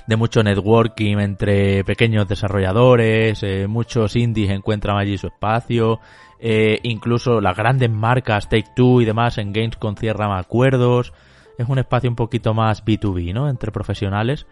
de 0.07 0.17
mucho 0.17 0.43
networking 0.43 1.19
entre 1.19 1.85
pequeños 1.85 2.27
desarrolladores, 2.27 3.43
eh, 3.43 3.67
muchos 3.69 4.17
indies 4.17 4.51
encuentran 4.51 4.97
allí 4.97 5.19
su 5.19 5.27
espacio, 5.27 6.01
eh, 6.41 6.79
incluso 6.83 7.41
las 7.41 7.57
grandes 7.57 7.91
marcas 7.91 8.49
Take 8.49 8.71
Two 8.75 9.01
y 9.03 9.05
demás 9.05 9.39
en 9.39 9.53
Gamescom 9.53 9.97
cierran 9.97 10.33
acuerdos. 10.33 11.13
Es 11.59 11.69
un 11.69 11.79
espacio 11.79 12.09
un 12.09 12.17
poquito 12.17 12.55
más 12.55 12.85
B2B, 12.85 13.35
¿no? 13.35 13.49
Entre 13.49 13.73
profesionales 13.73 14.47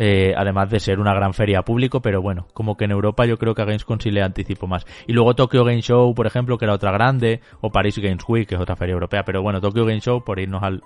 eh, 0.00 0.32
además 0.36 0.70
de 0.70 0.78
ser 0.78 1.00
una 1.00 1.12
gran 1.12 1.34
feria 1.34 1.62
público, 1.62 2.00
pero 2.00 2.22
bueno, 2.22 2.46
como 2.54 2.76
que 2.76 2.84
en 2.84 2.92
Europa 2.92 3.26
yo 3.26 3.36
creo 3.36 3.52
que 3.52 3.62
a 3.62 3.64
Gamescom 3.64 3.98
sí 3.98 4.12
le 4.12 4.22
anticipo 4.22 4.68
más. 4.68 4.86
Y 5.08 5.12
luego 5.12 5.34
Tokyo 5.34 5.64
Game 5.64 5.82
Show, 5.82 6.14
por 6.14 6.28
ejemplo, 6.28 6.56
que 6.56 6.66
era 6.66 6.74
otra 6.74 6.92
grande, 6.92 7.40
o 7.60 7.70
Paris 7.70 7.98
Games 7.98 8.22
Week, 8.28 8.48
que 8.48 8.54
es 8.54 8.60
otra 8.60 8.76
feria 8.76 8.92
europea, 8.92 9.24
pero 9.24 9.42
bueno, 9.42 9.60
Tokyo 9.60 9.84
Game 9.84 10.00
Show, 10.00 10.22
por 10.22 10.38
irnos 10.38 10.62
al, 10.62 10.84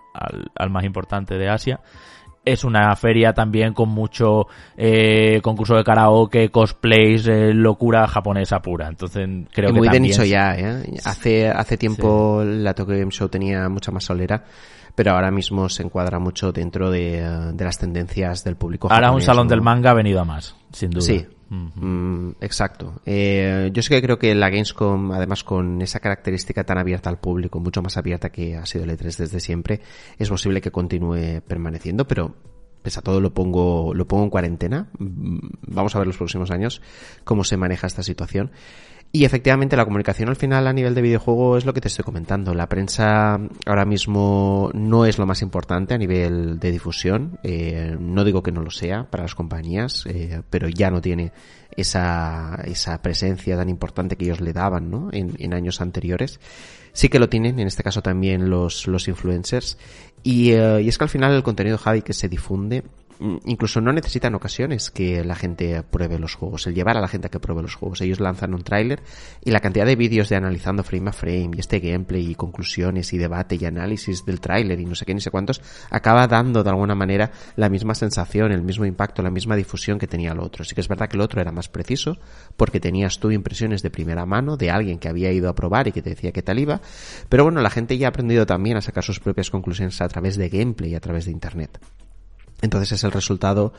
al, 0.54 0.70
más 0.70 0.84
importante 0.84 1.36
de 1.36 1.50
Asia, 1.50 1.80
es 2.42 2.64
una 2.64 2.96
feria 2.96 3.34
también 3.34 3.74
con 3.74 3.90
mucho 3.90 4.46
eh, 4.78 5.40
concurso 5.42 5.76
de 5.76 5.84
karaoke, 5.84 6.48
cosplays, 6.48 7.26
eh, 7.28 7.52
locura 7.52 8.08
japonesa 8.08 8.62
pura. 8.62 8.88
Entonces 8.88 9.28
creo 9.52 9.68
y 9.68 9.72
que 9.74 9.78
muy 9.78 9.88
de 9.90 10.00
nicho 10.00 10.24
ya, 10.24 10.54
¿eh? 10.56 10.84
Hace, 11.04 11.48
hace 11.48 11.76
tiempo 11.76 12.42
la 12.42 12.72
Tokyo 12.72 12.96
Game 12.96 13.12
Show 13.12 13.28
tenía 13.28 13.68
mucha 13.68 13.92
más 13.92 14.04
solera 14.04 14.42
pero 14.94 15.12
ahora 15.12 15.30
mismo 15.30 15.68
se 15.68 15.82
encuadra 15.82 16.18
mucho 16.18 16.52
dentro 16.52 16.90
de, 16.90 17.52
de 17.54 17.64
las 17.64 17.78
tendencias 17.78 18.44
del 18.44 18.56
público. 18.56 18.88
Ahora 18.90 19.08
japonés, 19.08 19.22
un 19.22 19.26
salón 19.26 19.46
¿no? 19.46 19.50
del 19.50 19.62
manga 19.62 19.90
ha 19.90 19.94
venido 19.94 20.20
a 20.20 20.24
más, 20.24 20.54
sin 20.72 20.90
duda. 20.90 21.02
Sí, 21.02 21.26
mm, 21.48 22.30
exacto. 22.40 23.00
Eh, 23.06 23.70
yo 23.72 23.82
sí 23.82 23.88
que 23.88 24.02
creo 24.02 24.18
que 24.18 24.34
la 24.34 24.50
Gamescom, 24.50 25.12
además 25.12 25.44
con 25.44 25.80
esa 25.80 26.00
característica 26.00 26.64
tan 26.64 26.78
abierta 26.78 27.08
al 27.08 27.18
público, 27.18 27.60
mucho 27.60 27.82
más 27.82 27.96
abierta 27.96 28.30
que 28.30 28.56
ha 28.56 28.66
sido 28.66 28.84
el 28.84 28.90
E3 28.90 29.16
desde 29.16 29.40
siempre, 29.40 29.80
es 30.18 30.28
posible 30.28 30.60
que 30.60 30.70
continúe 30.70 31.40
permaneciendo, 31.46 32.06
pero 32.06 32.34
pese 32.82 32.98
a 32.98 33.02
todo 33.02 33.20
lo 33.20 33.32
pongo, 33.32 33.94
lo 33.94 34.06
pongo 34.06 34.24
en 34.24 34.30
cuarentena. 34.30 34.88
Mm, 34.98 35.38
Vamos 35.68 35.94
a 35.94 35.98
ver 35.98 36.06
los 36.06 36.16
próximos 36.16 36.50
años 36.50 36.82
cómo 37.24 37.44
se 37.44 37.56
maneja 37.56 37.86
esta 37.86 38.02
situación. 38.02 38.50
Y 39.14 39.26
efectivamente 39.26 39.76
la 39.76 39.84
comunicación 39.84 40.30
al 40.30 40.36
final 40.36 40.66
a 40.66 40.72
nivel 40.72 40.94
de 40.94 41.02
videojuego 41.02 41.58
es 41.58 41.66
lo 41.66 41.74
que 41.74 41.82
te 41.82 41.88
estoy 41.88 42.02
comentando. 42.02 42.54
La 42.54 42.70
prensa 42.70 43.38
ahora 43.66 43.84
mismo 43.84 44.70
no 44.72 45.04
es 45.04 45.18
lo 45.18 45.26
más 45.26 45.42
importante 45.42 45.92
a 45.92 45.98
nivel 45.98 46.58
de 46.58 46.72
difusión. 46.72 47.38
Eh, 47.42 47.94
no 48.00 48.24
digo 48.24 48.42
que 48.42 48.52
no 48.52 48.62
lo 48.62 48.70
sea 48.70 49.10
para 49.10 49.24
las 49.24 49.34
compañías, 49.34 50.06
eh, 50.06 50.40
pero 50.48 50.66
ya 50.66 50.90
no 50.90 51.02
tiene 51.02 51.30
esa, 51.76 52.58
esa 52.64 53.02
presencia 53.02 53.54
tan 53.54 53.68
importante 53.68 54.16
que 54.16 54.24
ellos 54.24 54.40
le 54.40 54.54
daban 54.54 54.90
¿no? 54.90 55.10
en, 55.12 55.34
en 55.38 55.52
años 55.52 55.82
anteriores. 55.82 56.40
Sí 56.94 57.10
que 57.10 57.18
lo 57.18 57.28
tienen, 57.28 57.58
en 57.58 57.66
este 57.66 57.82
caso 57.82 58.00
también 58.00 58.48
los, 58.48 58.86
los 58.86 59.08
influencers. 59.08 59.76
Y, 60.22 60.52
eh, 60.52 60.80
y 60.82 60.88
es 60.88 60.96
que 60.96 61.04
al 61.04 61.10
final 61.10 61.34
el 61.34 61.42
contenido 61.42 61.76
Javi 61.76 62.00
que 62.00 62.14
se 62.14 62.30
difunde 62.30 62.84
incluso 63.44 63.80
no 63.80 63.92
necesitan 63.92 64.34
ocasiones 64.34 64.90
que 64.90 65.24
la 65.24 65.34
gente 65.34 65.82
pruebe 65.82 66.18
los 66.18 66.34
juegos, 66.34 66.66
el 66.66 66.74
llevar 66.74 66.96
a 66.96 67.00
la 67.00 67.08
gente 67.08 67.28
a 67.28 67.30
que 67.30 67.40
pruebe 67.40 67.62
los 67.62 67.74
juegos. 67.74 68.00
Ellos 68.00 68.20
lanzan 68.20 68.54
un 68.54 68.62
tráiler 68.62 69.02
y 69.44 69.50
la 69.50 69.60
cantidad 69.60 69.86
de 69.86 69.96
vídeos 69.96 70.28
de 70.28 70.36
analizando 70.36 70.82
frame 70.82 71.10
a 71.10 71.12
frame 71.12 71.50
y 71.56 71.60
este 71.60 71.80
gameplay 71.80 72.30
y 72.30 72.34
conclusiones 72.34 73.12
y 73.12 73.18
debate 73.18 73.56
y 73.60 73.64
análisis 73.64 74.24
del 74.24 74.40
tráiler 74.40 74.80
y 74.80 74.84
no 74.84 74.94
sé 74.94 75.04
qué 75.04 75.14
ni 75.14 75.20
sé 75.20 75.30
cuántos 75.30 75.60
acaba 75.90 76.26
dando 76.26 76.62
de 76.62 76.70
alguna 76.70 76.94
manera 76.94 77.30
la 77.56 77.68
misma 77.68 77.94
sensación, 77.94 78.52
el 78.52 78.62
mismo 78.62 78.84
impacto, 78.84 79.22
la 79.22 79.30
misma 79.30 79.56
difusión 79.56 79.98
que 79.98 80.06
tenía 80.06 80.32
el 80.32 80.40
otro. 80.40 80.64
Sí 80.64 80.74
que 80.74 80.80
es 80.80 80.88
verdad 80.88 81.08
que 81.08 81.16
el 81.16 81.22
otro 81.22 81.40
era 81.40 81.52
más 81.52 81.68
preciso 81.68 82.18
porque 82.56 82.80
tenías 82.80 83.18
tú 83.18 83.30
impresiones 83.30 83.82
de 83.82 83.90
primera 83.90 84.26
mano 84.26 84.56
de 84.56 84.70
alguien 84.70 84.98
que 84.98 85.08
había 85.08 85.32
ido 85.32 85.48
a 85.48 85.54
probar 85.54 85.88
y 85.88 85.92
que 85.92 86.02
te 86.02 86.10
decía 86.10 86.32
qué 86.32 86.42
tal 86.42 86.58
iba, 86.58 86.80
pero 87.28 87.44
bueno, 87.44 87.60
la 87.60 87.70
gente 87.70 87.96
ya 87.98 88.08
ha 88.08 88.10
aprendido 88.10 88.46
también 88.46 88.76
a 88.76 88.80
sacar 88.80 89.04
sus 89.04 89.20
propias 89.20 89.50
conclusiones 89.50 90.00
a 90.00 90.08
través 90.08 90.36
de 90.36 90.48
gameplay 90.48 90.92
y 90.92 90.94
a 90.94 91.00
través 91.00 91.24
de 91.26 91.32
internet. 91.32 91.78
Entonces 92.62 92.92
es 92.92 93.04
el 93.04 93.12
resultado 93.12 93.74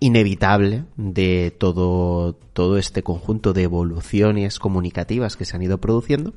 inevitable 0.00 0.84
de 0.96 1.54
todo, 1.56 2.34
todo 2.34 2.76
este 2.76 3.04
conjunto 3.04 3.52
de 3.52 3.62
evoluciones 3.62 4.58
comunicativas 4.58 5.36
que 5.36 5.44
se 5.44 5.54
han 5.54 5.62
ido 5.62 5.78
produciendo 5.78 6.34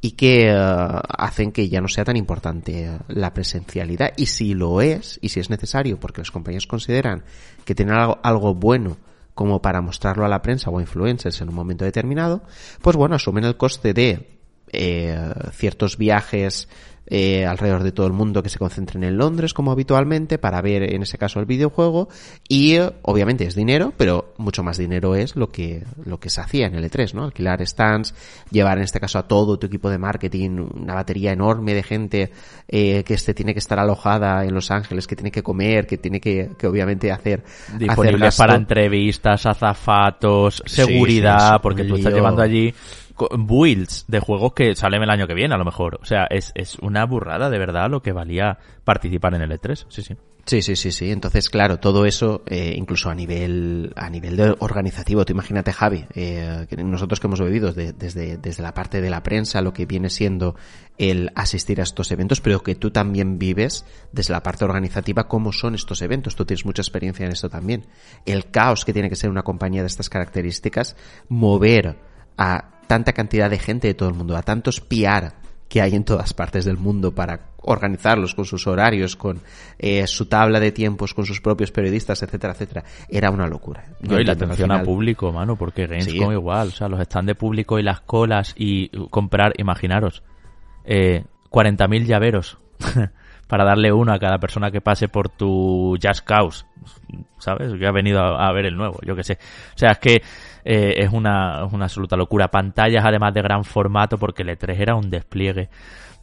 y 0.00 0.12
que 0.12 0.50
uh, 0.50 0.98
hacen 1.18 1.52
que 1.52 1.68
ya 1.68 1.82
no 1.82 1.88
sea 1.88 2.04
tan 2.04 2.16
importante 2.16 2.90
la 3.08 3.34
presencialidad. 3.34 4.12
Y 4.16 4.26
si 4.26 4.54
lo 4.54 4.80
es, 4.80 5.18
y 5.20 5.28
si 5.28 5.40
es 5.40 5.50
necesario, 5.50 6.00
porque 6.00 6.22
las 6.22 6.30
compañías 6.30 6.66
consideran 6.66 7.24
que 7.66 7.74
tienen 7.74 7.96
algo, 7.96 8.18
algo 8.22 8.54
bueno 8.54 8.96
como 9.34 9.60
para 9.60 9.82
mostrarlo 9.82 10.24
a 10.24 10.28
la 10.28 10.40
prensa 10.40 10.70
o 10.70 10.78
a 10.78 10.82
influencers 10.82 11.40
en 11.42 11.50
un 11.50 11.54
momento 11.54 11.84
determinado, 11.84 12.42
pues 12.80 12.96
bueno, 12.96 13.16
asumen 13.16 13.44
el 13.44 13.58
coste 13.58 13.92
de 13.92 14.31
eh, 14.72 15.16
ciertos 15.52 15.96
viajes 15.98 16.68
eh, 17.06 17.44
alrededor 17.44 17.82
de 17.82 17.90
todo 17.90 18.06
el 18.06 18.12
mundo 18.12 18.44
que 18.44 18.48
se 18.48 18.58
concentren 18.58 19.02
en 19.02 19.18
Londres 19.18 19.52
como 19.52 19.72
habitualmente 19.72 20.38
para 20.38 20.62
ver 20.62 20.94
en 20.94 21.02
ese 21.02 21.18
caso 21.18 21.40
el 21.40 21.46
videojuego. 21.46 22.08
Y 22.48 22.78
obviamente 23.02 23.44
es 23.44 23.54
dinero 23.54 23.92
pero 23.96 24.32
mucho 24.38 24.62
más 24.62 24.78
dinero 24.78 25.16
es 25.16 25.36
lo 25.36 25.48
que 25.48 25.82
lo 26.04 26.20
que 26.20 26.30
se 26.30 26.40
hacía 26.40 26.66
en 26.68 26.76
el 26.76 26.88
E3 26.88 27.12
no 27.12 27.24
alquilar 27.24 27.66
stands 27.66 28.14
llevar 28.50 28.78
en 28.78 28.84
este 28.84 29.00
caso 29.00 29.18
a 29.18 29.26
todo 29.26 29.58
tu 29.58 29.66
equipo 29.66 29.90
de 29.90 29.98
marketing 29.98 30.68
una 30.74 30.94
batería 30.94 31.32
enorme 31.32 31.74
de 31.74 31.82
gente 31.82 32.30
eh, 32.68 33.02
que 33.04 33.14
este 33.14 33.34
tiene 33.34 33.52
que 33.52 33.58
estar 33.58 33.78
alojada 33.78 34.44
en 34.44 34.54
Los 34.54 34.70
Ángeles 34.70 35.06
que 35.06 35.16
tiene 35.16 35.32
que 35.32 35.42
comer 35.42 35.86
que 35.86 35.98
tiene 35.98 36.20
que, 36.20 36.52
que 36.56 36.66
obviamente 36.66 37.10
hacer 37.10 37.42
disponibles 37.78 38.28
hacer 38.28 38.46
para 38.46 38.56
entrevistas 38.56 39.44
azafatos 39.44 40.62
seguridad 40.66 41.38
sí, 41.38 41.54
sí, 41.54 41.60
porque 41.62 41.84
tú 41.84 41.96
estás 41.96 42.14
llevando 42.14 42.42
allí 42.42 42.72
builds 43.38 44.04
de 44.08 44.20
juegos 44.20 44.52
que 44.54 44.74
salen 44.74 45.02
el 45.02 45.10
año 45.10 45.26
que 45.26 45.34
viene 45.34 45.54
a 45.54 45.58
lo 45.58 45.64
mejor 45.64 45.98
o 46.00 46.04
sea 46.04 46.26
es, 46.30 46.52
es 46.54 46.78
una 46.80 47.04
burrada 47.06 47.50
de 47.50 47.58
verdad 47.58 47.90
lo 47.90 48.02
que 48.02 48.12
valía 48.12 48.58
participar 48.84 49.34
en 49.34 49.42
el 49.42 49.50
E3 49.52 49.86
sí 49.88 50.02
sí 50.02 50.16
Sí, 50.44 50.60
sí, 50.60 50.74
sí, 50.74 50.90
sí. 50.90 51.12
Entonces, 51.12 51.48
claro, 51.50 51.78
todo 51.78 52.04
eso, 52.04 52.42
eh, 52.46 52.74
incluso 52.76 53.08
a 53.08 53.14
nivel, 53.14 53.92
a 53.94 54.10
nivel 54.10 54.36
de 54.36 54.56
organizativo, 54.58 55.24
tú 55.24 55.32
imagínate, 55.32 55.72
Javi, 55.72 56.04
eh, 56.16 56.66
que 56.68 56.76
nosotros 56.82 57.20
que 57.20 57.28
hemos 57.28 57.40
vivido 57.40 57.72
de- 57.72 57.92
desde, 57.92 58.38
desde 58.38 58.62
la 58.64 58.74
parte 58.74 59.00
de 59.00 59.08
la 59.08 59.22
prensa, 59.22 59.62
lo 59.62 59.72
que 59.72 59.86
viene 59.86 60.10
siendo 60.10 60.56
el 60.98 61.30
asistir 61.36 61.78
a 61.78 61.84
estos 61.84 62.10
eventos, 62.10 62.40
pero 62.40 62.60
que 62.60 62.74
tú 62.74 62.90
también 62.90 63.38
vives 63.38 63.84
desde 64.10 64.32
la 64.32 64.42
parte 64.42 64.64
organizativa 64.64 65.28
cómo 65.28 65.52
son 65.52 65.76
estos 65.76 66.02
eventos. 66.02 66.34
Tú 66.34 66.44
tienes 66.44 66.66
mucha 66.66 66.82
experiencia 66.82 67.24
en 67.24 67.30
esto 67.30 67.48
también. 67.48 67.86
El 68.26 68.50
caos 68.50 68.84
que 68.84 68.92
tiene 68.92 69.08
que 69.10 69.16
ser 69.16 69.30
una 69.30 69.44
compañía 69.44 69.82
de 69.82 69.86
estas 69.86 70.10
características, 70.10 70.96
mover 71.28 71.98
a 72.36 72.71
tanta 72.86 73.12
cantidad 73.12 73.48
de 73.50 73.58
gente 73.58 73.88
de 73.88 73.94
todo 73.94 74.08
el 74.08 74.14
mundo, 74.14 74.36
a 74.36 74.42
tantos 74.42 74.80
PR 74.80 75.32
que 75.68 75.80
hay 75.80 75.94
en 75.94 76.04
todas 76.04 76.34
partes 76.34 76.64
del 76.66 76.76
mundo 76.76 77.14
para 77.14 77.40
organizarlos 77.62 78.34
con 78.34 78.44
sus 78.44 78.66
horarios, 78.66 79.16
con 79.16 79.40
eh, 79.78 80.06
su 80.06 80.26
tabla 80.26 80.60
de 80.60 80.70
tiempos, 80.72 81.14
con 81.14 81.24
sus 81.24 81.40
propios 81.40 81.70
periodistas, 81.70 82.22
etcétera, 82.22 82.52
etcétera. 82.52 82.84
Era 83.08 83.30
una 83.30 83.46
locura. 83.46 83.84
No, 84.00 84.20
y 84.20 84.24
la 84.24 84.32
al 84.32 84.36
atención 84.36 84.70
a 84.70 84.74
final- 84.74 84.84
público, 84.86 85.32
mano, 85.32 85.56
porque 85.56 85.86
Gamescom 85.86 86.28
Sí. 86.28 86.34
igual, 86.34 86.68
o 86.68 86.72
sea, 86.72 86.88
los 86.88 87.00
stands 87.02 87.28
de 87.28 87.34
público 87.36 87.78
y 87.78 87.82
las 87.82 88.00
colas 88.02 88.54
y 88.58 88.94
uh, 88.98 89.08
comprar, 89.08 89.54
imaginaros, 89.56 90.22
eh, 90.84 91.24
40.000 91.50 92.04
llaveros 92.04 92.58
para 93.46 93.64
darle 93.64 93.92
uno 93.92 94.12
a 94.12 94.18
cada 94.18 94.38
persona 94.38 94.70
que 94.70 94.80
pase 94.80 95.08
por 95.08 95.28
tu 95.30 95.96
Just 96.02 96.24
Cause, 96.26 96.66
¿sabes? 97.38 97.72
Que 97.78 97.86
ha 97.86 97.92
venido 97.92 98.20
a, 98.20 98.48
a 98.48 98.52
ver 98.52 98.66
el 98.66 98.76
nuevo, 98.76 98.98
yo 99.06 99.14
que 99.16 99.22
sé. 99.24 99.38
O 99.74 99.78
sea, 99.78 99.92
es 99.92 99.98
que 99.98 100.22
eh, 100.64 100.94
es, 100.96 101.12
una, 101.12 101.64
es 101.66 101.72
una 101.72 101.84
absoluta 101.84 102.16
locura. 102.16 102.48
Pantallas 102.48 103.04
además 103.04 103.34
de 103.34 103.42
gran 103.42 103.64
formato 103.64 104.18
porque 104.18 104.42
el 104.42 104.50
E3 104.50 104.80
era 104.80 104.94
un 104.94 105.10
despliegue 105.10 105.68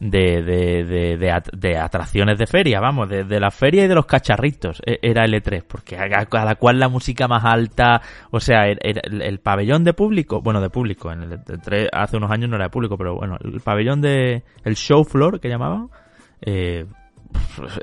de, 0.00 0.42
de, 0.42 0.84
de, 0.84 1.42
de, 1.52 1.78
atracciones 1.78 2.38
de 2.38 2.46
feria, 2.46 2.80
vamos, 2.80 3.08
de, 3.08 3.40
la 3.40 3.50
feria 3.50 3.84
y 3.84 3.88
de 3.88 3.94
los 3.94 4.06
cacharritos 4.06 4.80
e, 4.84 4.98
era 5.02 5.24
el 5.24 5.34
E3, 5.34 5.62
porque 5.68 5.98
a 5.98 6.24
cada 6.24 6.54
cual 6.54 6.80
la 6.80 6.88
música 6.88 7.28
más 7.28 7.44
alta, 7.44 8.00
o 8.30 8.40
sea, 8.40 8.64
el, 8.64 8.78
el, 8.80 9.38
pabellón 9.40 9.84
de 9.84 9.92
público, 9.92 10.40
bueno, 10.40 10.62
de 10.62 10.70
público, 10.70 11.12
en 11.12 11.24
el 11.24 11.32
E3 11.32 11.88
hace 11.92 12.16
unos 12.16 12.30
años 12.30 12.48
no 12.48 12.56
era 12.56 12.64
de 12.64 12.70
público, 12.70 12.96
pero 12.96 13.16
bueno, 13.16 13.36
el 13.44 13.60
pabellón 13.60 14.00
de, 14.00 14.42
el 14.64 14.74
show 14.74 15.04
floor 15.04 15.38
que 15.38 15.50
llamaban, 15.50 15.90
eh, 16.40 16.86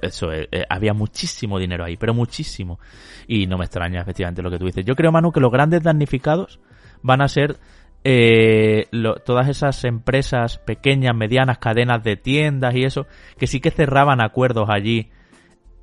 eso, 0.02 0.32
eh, 0.32 0.48
eh, 0.52 0.64
había 0.70 0.94
muchísimo 0.94 1.60
dinero 1.60 1.86
ahí, 1.86 1.98
pero 1.98 2.14
muchísimo. 2.14 2.80
Y 3.28 3.48
no 3.48 3.58
me 3.58 3.66
extraña 3.66 4.02
efectivamente 4.02 4.42
lo 4.42 4.50
que 4.50 4.60
tú 4.60 4.66
dices. 4.66 4.86
Yo 4.86 4.96
creo, 4.96 5.12
Manu, 5.12 5.32
que 5.32 5.40
los 5.40 5.52
grandes 5.52 5.84
damnificados 5.84 6.60
van 7.02 7.22
a 7.22 7.28
ser 7.28 7.58
eh, 8.04 8.88
todas 9.26 9.50
esas 9.50 9.84
empresas 9.84 10.60
pequeñas, 10.60 11.16
medianas, 11.16 11.58
cadenas 11.58 12.04
de 12.04 12.16
tiendas 12.16 12.76
y 12.76 12.84
eso, 12.84 13.08
que 13.38 13.48
sí 13.48 13.60
que 13.60 13.72
cerraban 13.72 14.22
acuerdos 14.22 14.70
allí 14.70 15.12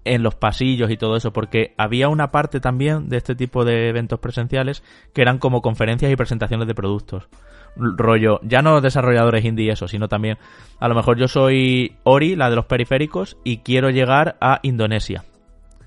en 0.05 0.23
los 0.23 0.35
pasillos 0.35 0.91
y 0.91 0.97
todo 0.97 1.17
eso, 1.17 1.33
porque 1.33 1.75
había 1.79 2.09
una 2.09 2.31
parte 2.31 2.61
también 2.61 3.09
de 3.09 3.17
este 3.17 3.35
tipo 3.35 3.65
de 3.65 3.89
eventos 3.89 4.21
presenciales 4.21 4.83
que 5.13 5.23
eran 5.23 5.39
como 5.39 5.63
conferencias 5.63 6.13
y 6.13 6.17
presentaciones 6.17 6.69
de 6.69 6.75
productos. 6.75 7.29
Rollo, 7.77 8.41
ya 8.43 8.63
no 8.63 8.81
desarrolladores 8.81 9.45
indie 9.45 9.67
y 9.67 9.71
eso, 9.71 9.89
sino 9.89 10.09
también, 10.09 10.39
a 10.79 10.89
lo 10.89 10.95
mejor 10.95 11.19
yo 11.19 11.29
soy 11.29 11.97
Ori, 12.05 12.37
la 12.37 12.51
de 12.51 12.57
los 12.57 12.67
periféricos, 12.67 13.37
y 13.45 13.59
quiero 13.59 13.91
llegar 13.91 14.37
a 14.41 14.61
Indonesia. 14.63 15.25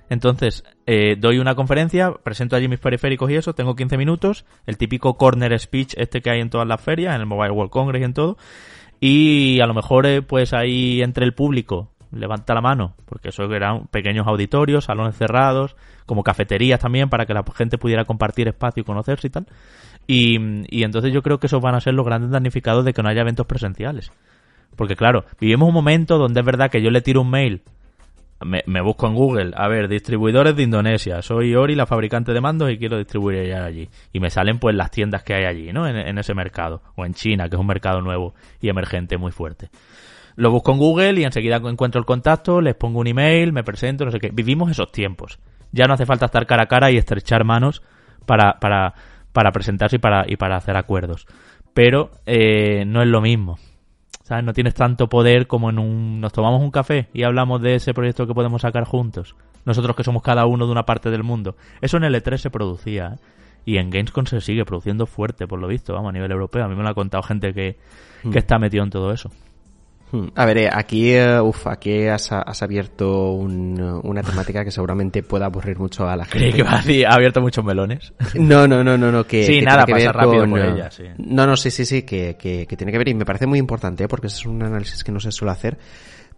Entonces, 0.09 0.63
eh, 0.85 1.15
doy 1.17 1.39
una 1.39 1.55
conferencia, 1.55 2.13
presento 2.23 2.55
allí 2.55 2.67
mis 2.67 2.79
periféricos 2.79 3.29
y 3.29 3.35
eso, 3.35 3.53
tengo 3.53 3.75
15 3.75 3.97
minutos, 3.97 4.45
el 4.65 4.77
típico 4.77 5.17
corner 5.17 5.57
speech 5.59 5.95
este 5.97 6.21
que 6.21 6.29
hay 6.29 6.39
en 6.39 6.49
todas 6.49 6.67
las 6.67 6.81
ferias, 6.81 7.13
en 7.13 7.21
el 7.21 7.27
Mobile 7.27 7.51
World 7.51 7.71
Congress 7.71 8.01
y 8.01 8.05
en 8.05 8.13
todo, 8.13 8.37
y 8.99 9.59
a 9.59 9.67
lo 9.67 9.73
mejor 9.73 10.05
eh, 10.05 10.21
pues 10.21 10.53
ahí 10.53 11.01
entre 11.01 11.25
el 11.25 11.33
público 11.33 11.91
levanta 12.11 12.53
la 12.53 12.61
mano, 12.61 12.95
porque 13.05 13.29
eso 13.29 13.43
eran 13.53 13.87
pequeños 13.87 14.27
auditorios, 14.27 14.85
salones 14.85 15.17
cerrados, 15.17 15.75
como 16.05 16.23
cafeterías 16.23 16.79
también 16.79 17.09
para 17.09 17.25
que 17.25 17.33
la 17.33 17.43
gente 17.55 17.77
pudiera 17.77 18.05
compartir 18.05 18.47
espacio 18.47 18.81
y 18.81 18.85
conocerse 18.85 19.27
y 19.27 19.29
tal. 19.29 19.47
Y, 20.07 20.39
y 20.75 20.83
entonces 20.83 21.13
yo 21.13 21.21
creo 21.21 21.39
que 21.39 21.47
esos 21.47 21.61
van 21.61 21.75
a 21.75 21.81
ser 21.81 21.93
los 21.93 22.05
grandes 22.05 22.31
damnificados 22.31 22.85
de 22.85 22.93
que 22.93 23.03
no 23.03 23.09
haya 23.09 23.21
eventos 23.21 23.45
presenciales. 23.45 24.11
Porque 24.75 24.95
claro, 24.95 25.25
vivimos 25.39 25.67
un 25.67 25.73
momento 25.73 26.17
donde 26.17 26.39
es 26.39 26.45
verdad 26.45 26.71
que 26.71 26.81
yo 26.81 26.89
le 26.89 27.01
tiro 27.01 27.21
un 27.21 27.29
mail 27.29 27.61
me, 28.45 28.81
busco 28.81 29.07
en 29.07 29.15
Google, 29.15 29.51
a 29.55 29.67
ver, 29.67 29.87
distribuidores 29.87 30.55
de 30.55 30.63
Indonesia, 30.63 31.21
soy 31.23 31.55
Ori, 31.55 31.73
la 31.73 31.87
fabricante 31.87 32.33
de 32.33 32.41
mandos 32.41 32.69
y 32.69 32.77
quiero 32.77 32.97
distribuir 32.97 33.53
allí. 33.53 33.89
Y 34.13 34.19
me 34.19 34.29
salen 34.29 34.59
pues 34.59 34.75
las 34.75 34.91
tiendas 34.91 35.23
que 35.23 35.33
hay 35.33 35.45
allí, 35.45 35.73
¿no? 35.73 35.87
En, 35.87 36.17
ese 36.17 36.35
mercado. 36.35 36.81
O 36.95 37.05
en 37.05 37.15
China, 37.15 37.49
que 37.49 37.55
es 37.55 37.59
un 37.59 37.65
mercado 37.65 38.01
nuevo 38.01 38.35
y 38.61 38.69
emergente 38.69 39.17
muy 39.17 39.31
fuerte. 39.31 39.69
Lo 40.35 40.51
busco 40.51 40.71
en 40.71 40.77
Google 40.77 41.19
y 41.19 41.23
enseguida 41.23 41.55
encuentro 41.55 41.97
el 41.99 42.05
contacto, 42.05 42.61
les 42.61 42.75
pongo 42.75 42.99
un 42.99 43.07
email, 43.07 43.53
me 43.53 43.63
presento, 43.63 44.05
no 44.05 44.11
sé 44.11 44.19
qué. 44.19 44.29
Vivimos 44.31 44.69
esos 44.69 44.91
tiempos. 44.91 45.39
Ya 45.71 45.85
no 45.85 45.95
hace 45.95 46.05
falta 46.05 46.27
estar 46.27 46.45
cara 46.45 46.63
a 46.63 46.67
cara 46.67 46.91
y 46.91 46.97
estrechar 46.97 47.43
manos 47.43 47.81
para, 48.27 48.59
para, 48.59 48.93
para 49.37 49.51
presentarse 49.51 49.97
y 49.97 49.99
para, 49.99 50.25
y 50.27 50.35
para 50.35 50.55
hacer 50.55 50.75
acuerdos. 50.75 51.27
Pero 51.75 52.09
eh, 52.25 52.85
no 52.87 53.03
es 53.03 53.07
lo 53.07 53.21
mismo. 53.21 53.59
¿sabes? 54.23 54.43
No 54.43 54.51
tienes 54.51 54.73
tanto 54.73 55.09
poder 55.09 55.45
como 55.45 55.69
en 55.69 55.77
un... 55.77 56.19
Nos 56.19 56.33
tomamos 56.33 56.59
un 56.59 56.71
café 56.71 57.07
y 57.13 57.21
hablamos 57.21 57.61
de 57.61 57.75
ese 57.75 57.93
proyecto 57.93 58.25
que 58.25 58.33
podemos 58.33 58.63
sacar 58.63 58.85
juntos. 58.85 59.35
Nosotros 59.63 59.95
que 59.95 60.03
somos 60.03 60.23
cada 60.23 60.47
uno 60.47 60.65
de 60.65 60.71
una 60.71 60.87
parte 60.87 61.11
del 61.11 61.21
mundo. 61.21 61.55
Eso 61.81 61.97
en 61.97 62.05
el 62.05 62.15
E3 62.15 62.37
se 62.37 62.49
producía. 62.49 63.13
¿eh? 63.13 63.17
Y 63.63 63.77
en 63.77 63.91
Gamescom 63.91 64.25
se 64.25 64.41
sigue 64.41 64.65
produciendo 64.65 65.05
fuerte, 65.05 65.45
por 65.45 65.59
lo 65.59 65.67
visto, 65.67 65.93
vamos, 65.93 66.09
a 66.09 66.13
nivel 66.13 66.31
europeo. 66.31 66.65
A 66.65 66.67
mí 66.67 66.75
me 66.75 66.81
lo 66.81 66.89
ha 66.89 66.95
contado 66.95 67.21
gente 67.21 67.53
que, 67.53 67.77
que 68.23 68.27
hmm. 68.29 68.37
está 68.37 68.57
metido 68.57 68.83
en 68.83 68.89
todo 68.89 69.11
eso. 69.11 69.29
Hmm. 70.09 70.27
A 70.35 70.45
ver, 70.45 70.57
eh, 70.57 70.69
aquí, 70.71 71.11
eh, 71.11 71.41
uf, 71.41 71.67
aquí 71.67 72.05
has, 72.05 72.31
abierto 72.31 73.33
una 73.33 74.23
temática 74.23 74.63
que 74.63 74.71
seguramente 74.71 75.21
pueda 75.21 75.47
aburrir 75.47 75.77
mucho 75.77 76.07
a 76.07 76.15
la 76.15 76.23
gente. 76.23 76.53
que 76.53 76.63
va 76.63 76.71
a 76.71 77.11
ha 77.11 77.13
abierto 77.13 77.41
muchos 77.41 77.63
melones. 77.65 78.13
No, 78.35 78.67
no, 78.67 78.83
no, 78.83 78.97
no, 78.97 79.11
no 79.11 79.25
que, 79.25 79.43
sí, 79.43 79.61
nada, 79.61 79.85
pasa 79.85 80.11
rápido 80.13 80.47
con, 80.49 80.57
ella, 80.57 80.89
sí. 80.91 81.03
No, 81.17 81.45
no, 81.45 81.57
sí, 81.57 81.71
sí, 81.71 81.85
sí, 81.85 82.03
que, 82.03 82.37
que, 82.37 82.65
tiene 82.77 82.91
que 82.91 82.97
ver 82.97 83.09
y 83.09 83.13
me 83.13 83.25
parece 83.25 83.47
muy 83.47 83.59
importante 83.59 84.05
¿eh? 84.05 84.07
porque 84.07 84.27
es 84.27 84.45
un 84.45 84.63
análisis 84.63 85.03
que 85.03 85.11
no 85.11 85.19
se 85.19 85.31
suele 85.31 85.51
hacer, 85.51 85.77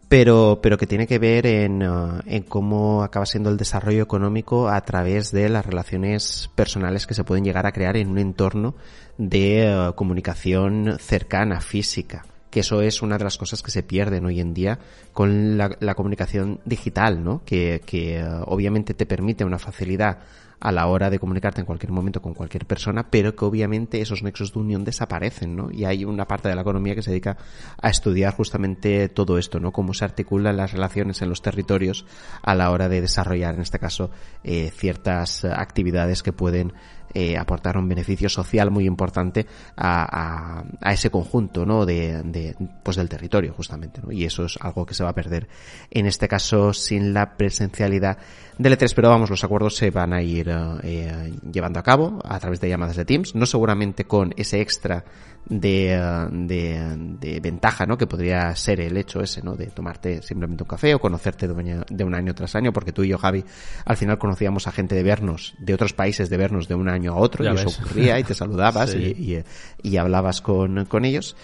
pero, 0.08 0.60
pero 0.64 0.78
que 0.78 0.88
tiene 0.88 1.06
que 1.06 1.20
ver 1.20 1.46
en, 1.46 1.84
en 1.84 2.44
cómo 2.44 3.04
acaba 3.04 3.28
siendo 3.28 3.52
el 3.52 3.58
desarrollo 3.58 4.02
económico 4.02 4.70
a 4.70 4.82
través 4.82 5.32
de 5.32 5.48
las 5.50 5.66
relaciones 5.66 6.50
personales 6.56 7.06
que 7.06 7.14
se 7.14 7.24
pueden 7.24 7.44
llegar 7.44 7.68
a 7.68 7.72
crear 7.72 7.98
en 7.98 8.10
un 8.10 8.18
entorno 8.18 8.76
de 9.18 9.92
comunicación 9.96 10.98
cercana, 11.00 11.62
física 11.62 12.24
que 12.50 12.62
eso 12.62 12.82
es 12.82 13.02
una 13.02 13.18
de 13.18 13.24
las 13.24 13.38
cosas 13.38 13.62
que 13.62 13.72
se 13.72 13.84
pierden 13.84 14.26
hoy 14.26 14.40
en 14.40 14.54
día 14.54 14.80
con 15.14 15.58
la, 15.58 15.96
comunicación 15.96 16.60
digital, 16.66 17.24
¿no? 17.24 17.44
Que, 17.46 17.82
que 17.86 18.20
eh, 18.20 18.26
obviamente 18.46 18.94
te 18.94 19.06
permite 19.06 19.46
una 19.46 19.60
facilidad 19.60 20.20
a 20.60 20.72
la 20.72 20.88
hora 20.88 21.10
de 21.10 21.20
comunicarte 21.20 21.62
en 21.62 21.66
cualquier 21.66 21.92
momento 21.92 22.22
con 22.22 22.34
cualquier 22.34 22.66
persona, 22.66 23.10
pero 23.10 23.36
que 23.36 23.46
obviamente 23.46 24.02
esos 24.02 24.24
nexos 24.24 24.54
de 24.54 24.60
unión 24.60 24.84
desaparecen, 24.84 25.56
¿no? 25.56 25.72
Y 25.72 25.86
hay 25.86 26.04
una 26.04 26.26
parte 26.26 26.50
de 26.50 26.56
la 26.56 26.62
economía 26.62 26.96
que 26.96 27.02
se 27.02 27.12
dedica 27.12 27.38
a 27.82 27.90
estudiar 27.90 28.34
justamente 28.34 29.10
todo 29.10 29.38
esto, 29.38 29.60
¿no? 29.60 29.72
Cómo 29.72 29.94
se 29.94 30.06
articulan 30.06 30.58
las 30.58 30.74
relaciones 30.74 31.22
en 31.22 31.30
los 31.30 31.42
territorios 31.42 32.06
a 32.42 32.56
la 32.56 32.72
hora 32.72 32.90
de 32.90 33.02
desarrollar, 33.02 33.56
en 33.56 33.62
este 33.62 33.80
caso, 33.80 34.12
eh, 34.44 34.72
ciertas 34.76 35.46
actividades 35.46 36.24
que 36.24 36.34
pueden 36.34 36.74
eh, 37.14 37.38
aportar 37.38 37.78
un 37.78 37.88
beneficio 37.88 38.30
social 38.30 38.72
muy 38.72 38.86
importante 38.86 39.46
a, 39.76 40.64
a, 40.82 40.94
ese 40.94 41.10
conjunto 41.10 41.66
¿no? 41.66 41.86
de, 41.86 42.22
de, 42.24 42.56
pues 42.84 42.98
del 42.98 43.10
territorio 43.10 43.54
justamente 43.54 44.02
¿no? 44.04 44.12
y 44.12 44.26
eso 44.26 44.46
es 44.46 44.58
algo 44.62 44.86
que 44.86 44.94
se 44.94 45.04
va 45.04 45.10
a 45.10 45.16
perder 45.16 45.48
en 45.92 46.06
este 46.06 46.28
caso 46.28 46.74
sin 46.74 47.14
la 47.14 47.38
presencialidad 47.38 48.18
del 48.58 48.78
E3 48.78 48.94
pero 48.96 49.10
vamos 49.10 49.30
los 49.30 49.44
acuerdos 49.44 49.76
se 49.76 49.92
van 49.92 50.14
a 50.14 50.22
ir 50.22 50.52
eh, 50.84 51.34
llevando 51.52 51.80
a 51.80 51.84
cabo 51.84 52.20
a 52.24 52.40
través 52.40 52.60
de 52.60 52.70
llamadas 52.70 52.96
de 52.96 53.06
Teams 53.06 53.36
no 53.36 53.46
seguramente 53.46 54.06
con 54.06 54.34
ese 54.38 54.62
extra 54.62 55.04
de, 55.50 56.30
de, 56.32 56.96
de, 57.20 57.40
ventaja, 57.40 57.88
¿no? 57.88 57.98
Que 57.98 58.06
podría 58.06 58.56
ser 58.56 58.80
el 58.80 58.96
hecho 58.98 59.20
ese, 59.20 59.42
¿no? 59.42 59.56
De 59.56 59.68
tomarte 59.68 60.22
simplemente 60.22 60.64
un 60.64 60.70
café 60.70 60.94
o 60.94 61.00
conocerte 61.00 61.48
de 61.48 61.54
un, 61.54 61.60
año, 61.60 61.84
de 61.90 62.04
un 62.04 62.14
año 62.14 62.36
tras 62.36 62.56
año, 62.56 62.72
porque 62.72 62.94
tú 62.94 63.04
y 63.04 63.10
yo, 63.10 63.18
Javi, 63.18 63.44
al 63.84 63.98
final 63.98 64.20
conocíamos 64.20 64.68
a 64.68 64.72
gente 64.72 64.94
de 64.96 65.04
vernos, 65.04 65.56
de 65.58 65.74
otros 65.74 65.94
países, 65.94 66.30
de 66.30 66.38
vernos 66.38 66.68
de 66.68 66.76
un 66.76 66.88
año 66.88 67.14
a 67.14 67.18
otro, 67.18 67.44
y 67.44 67.48
eso 67.48 67.70
ocurría, 67.70 68.20
y 68.20 68.24
te 68.24 68.36
saludabas 68.36 68.94
y, 68.96 69.44
y, 69.82 69.98
hablabas 69.98 70.42
con, 70.42 70.86
con 70.86 71.04
ellos. 71.04 71.36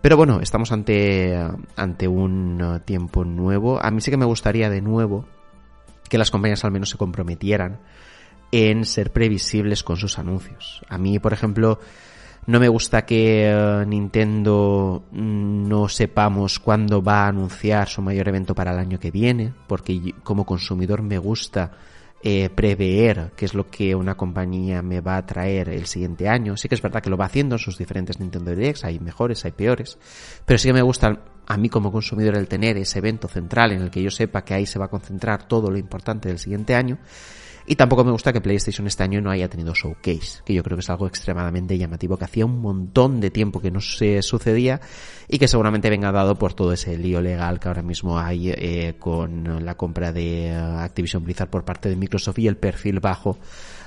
Pero 0.00 0.16
bueno, 0.16 0.40
estamos 0.42 0.72
ante, 0.72 1.34
ante 1.76 2.08
un 2.08 2.82
tiempo 2.84 3.24
nuevo. 3.24 3.82
A 3.82 3.90
mí 3.90 4.00
sí 4.00 4.10
que 4.10 4.18
me 4.18 4.26
gustaría 4.26 4.68
de 4.68 4.82
nuevo 4.82 5.26
que 6.10 6.18
las 6.18 6.30
compañías 6.30 6.64
al 6.64 6.72
menos 6.72 6.90
se 6.90 6.98
comprometieran 6.98 7.80
en 8.52 8.84
ser 8.84 9.12
previsibles 9.12 9.82
con 9.82 9.96
sus 9.96 10.18
anuncios. 10.18 10.82
A 10.88 10.98
mí, 10.98 11.18
por 11.18 11.32
ejemplo, 11.32 11.80
no 12.46 12.60
me 12.60 12.68
gusta 12.68 13.06
que 13.06 13.50
eh, 13.50 13.84
Nintendo 13.86 15.04
no 15.12 15.88
sepamos 15.88 16.58
cuándo 16.58 17.02
va 17.02 17.24
a 17.24 17.28
anunciar 17.28 17.88
su 17.88 18.02
mayor 18.02 18.28
evento 18.28 18.54
para 18.54 18.72
el 18.72 18.78
año 18.78 18.98
que 18.98 19.10
viene, 19.10 19.52
porque 19.66 20.14
como 20.22 20.44
consumidor 20.44 21.02
me 21.02 21.18
gusta 21.18 21.72
eh, 22.22 22.48
prever 22.48 23.32
qué 23.36 23.44
es 23.44 23.54
lo 23.54 23.70
que 23.70 23.94
una 23.94 24.14
compañía 24.14 24.82
me 24.82 25.00
va 25.00 25.16
a 25.16 25.26
traer 25.26 25.68
el 25.68 25.86
siguiente 25.86 26.28
año. 26.28 26.56
Sí 26.56 26.68
que 26.68 26.74
es 26.74 26.82
verdad 26.82 27.02
que 27.02 27.10
lo 27.10 27.16
va 27.16 27.26
haciendo 27.26 27.56
en 27.56 27.58
sus 27.58 27.78
diferentes 27.78 28.18
Nintendo 28.18 28.50
Directs, 28.54 28.84
hay 28.84 28.98
mejores, 28.98 29.44
hay 29.44 29.52
peores, 29.52 29.98
pero 30.44 30.58
sí 30.58 30.68
que 30.68 30.74
me 30.74 30.82
gusta 30.82 31.18
a 31.46 31.56
mí 31.56 31.68
como 31.68 31.92
consumidor 31.92 32.36
el 32.36 32.48
tener 32.48 32.76
ese 32.76 32.98
evento 32.98 33.28
central 33.28 33.72
en 33.72 33.82
el 33.82 33.90
que 33.90 34.02
yo 34.02 34.10
sepa 34.10 34.44
que 34.44 34.54
ahí 34.54 34.66
se 34.66 34.78
va 34.78 34.86
a 34.86 34.88
concentrar 34.88 35.46
todo 35.46 35.70
lo 35.70 35.78
importante 35.78 36.28
del 36.28 36.38
siguiente 36.38 36.74
año 36.74 36.98
y 37.66 37.76
tampoco 37.76 38.04
me 38.04 38.12
gusta 38.12 38.32
que 38.32 38.40
PlayStation 38.40 38.86
este 38.86 39.02
año 39.02 39.20
no 39.20 39.30
haya 39.30 39.48
tenido 39.48 39.72
showcase, 39.74 40.42
que 40.44 40.52
yo 40.52 40.62
creo 40.62 40.76
que 40.76 40.82
es 40.82 40.90
algo 40.90 41.06
extremadamente 41.06 41.78
llamativo, 41.78 42.16
que 42.16 42.24
hacía 42.24 42.44
un 42.44 42.60
montón 42.60 43.20
de 43.20 43.30
tiempo 43.30 43.60
que 43.60 43.70
no 43.70 43.80
se 43.80 44.20
sucedía 44.22 44.80
y 45.28 45.38
que 45.38 45.48
seguramente 45.48 45.88
venga 45.88 46.12
dado 46.12 46.36
por 46.36 46.52
todo 46.52 46.72
ese 46.72 46.98
lío 46.98 47.20
legal 47.20 47.58
que 47.58 47.68
ahora 47.68 47.82
mismo 47.82 48.18
hay 48.18 48.50
eh, 48.50 48.96
con 48.98 49.64
la 49.64 49.76
compra 49.76 50.12
de 50.12 50.48
eh, 50.48 50.54
Activision 50.54 51.24
Blizzard 51.24 51.48
por 51.48 51.64
parte 51.64 51.88
de 51.88 51.96
Microsoft 51.96 52.38
y 52.38 52.48
el 52.48 52.56
perfil 52.56 53.00
bajo 53.00 53.38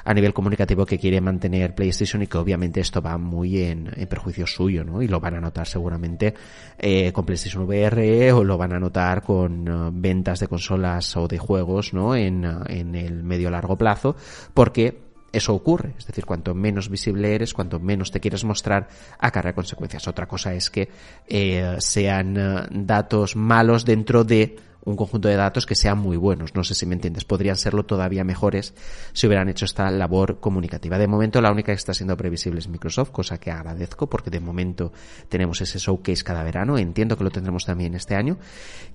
a 0.04 0.14
nivel 0.14 0.34
comunicativo 0.34 0.86
que 0.86 0.98
quiere 0.98 1.22
mantener 1.22 1.76
PlayStation 1.76 2.22
y 2.22 2.28
que 2.28 2.38
obviamente 2.38 2.80
esto 2.80 3.02
va 3.02 3.18
muy 3.18 3.64
en, 3.64 3.86
perjuicio 4.10 4.48
suyo, 4.48 4.84
¿no? 4.84 5.02
Y 5.02 5.08
lo 5.08 5.20
van 5.20 5.36
a 5.36 5.42
notar 5.42 5.68
seguramente 5.68 6.34
eh, 6.78 7.12
con 7.12 7.26
PlayStation 7.26 7.64
VR 7.64 8.32
o 8.32 8.44
lo 8.44 8.58
van 8.58 8.74
a 8.74 8.80
notar 8.80 9.22
con 9.22 9.68
eh, 9.68 9.90
ventas 9.94 10.40
de 10.40 10.48
consolas 10.48 11.16
o 11.18 11.28
de 11.28 11.38
juegos, 11.38 11.94
¿no? 11.94 12.16
En, 12.16 12.46
en 12.68 12.96
el 12.96 13.24
medio 13.24 13.50
largo 13.50 13.78
plazo, 13.78 14.16
porque 14.54 15.08
eso 15.32 15.54
ocurre. 15.54 15.94
Es 15.98 16.06
decir, 16.08 16.26
cuanto 16.26 16.54
menos 16.54 16.90
visible 16.90 17.34
eres, 17.34 17.54
cuanto 17.54 17.80
menos 17.80 18.12
te 18.12 18.20
quieres 18.20 18.44
mostrar, 18.44 18.88
acarrea 19.20 19.54
consecuencias. 19.54 20.08
Otra 20.08 20.28
cosa 20.28 20.54
es 20.54 20.70
que 20.70 20.90
eh, 21.28 21.76
sean 21.80 22.68
datos 22.72 23.36
malos 23.36 23.86
dentro 23.86 24.24
de 24.24 24.56
un 24.88 24.96
conjunto 24.96 25.28
de 25.28 25.36
datos 25.36 25.66
que 25.66 25.76
sean 25.76 25.98
muy 25.98 26.16
buenos. 26.16 26.56
No 26.56 26.64
sé 26.64 26.74
si 26.74 26.86
me 26.86 26.96
entiendes. 26.96 27.26
Podrían 27.26 27.58
serlo 27.58 27.86
todavía 27.86 28.24
mejores 28.24 28.74
si 29.12 29.28
hubieran 29.28 29.50
hecho 29.50 29.66
esta 29.66 29.92
labor 29.92 30.40
comunicativa. 30.40 30.98
De 30.98 31.08
momento, 31.08 31.42
la 31.42 31.52
única 31.52 31.74
que 31.74 31.78
está 31.78 31.94
siendo 31.94 32.16
previsible 32.16 32.60
es 32.60 32.70
Microsoft, 32.70 33.12
cosa 33.12 33.38
que 33.38 33.52
agradezco 33.52 34.10
porque 34.10 34.30
de 34.30 34.40
momento 34.40 34.94
tenemos 35.28 35.60
ese 35.60 35.78
showcase 35.78 36.24
cada 36.24 36.42
verano. 36.42 36.78
Entiendo 36.78 37.18
que 37.18 37.26
lo 37.26 37.32
tendremos 37.32 37.66
también 37.66 37.96
este 37.96 38.16
año. 38.16 38.38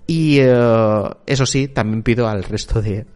Y 0.07 0.39
eh, 0.41 1.11
eso 1.27 1.45
sí, 1.45 1.69
también 1.69 2.03
pido 2.03 2.27
al 2.27 2.43
resto 2.43 2.81
de 2.81 3.07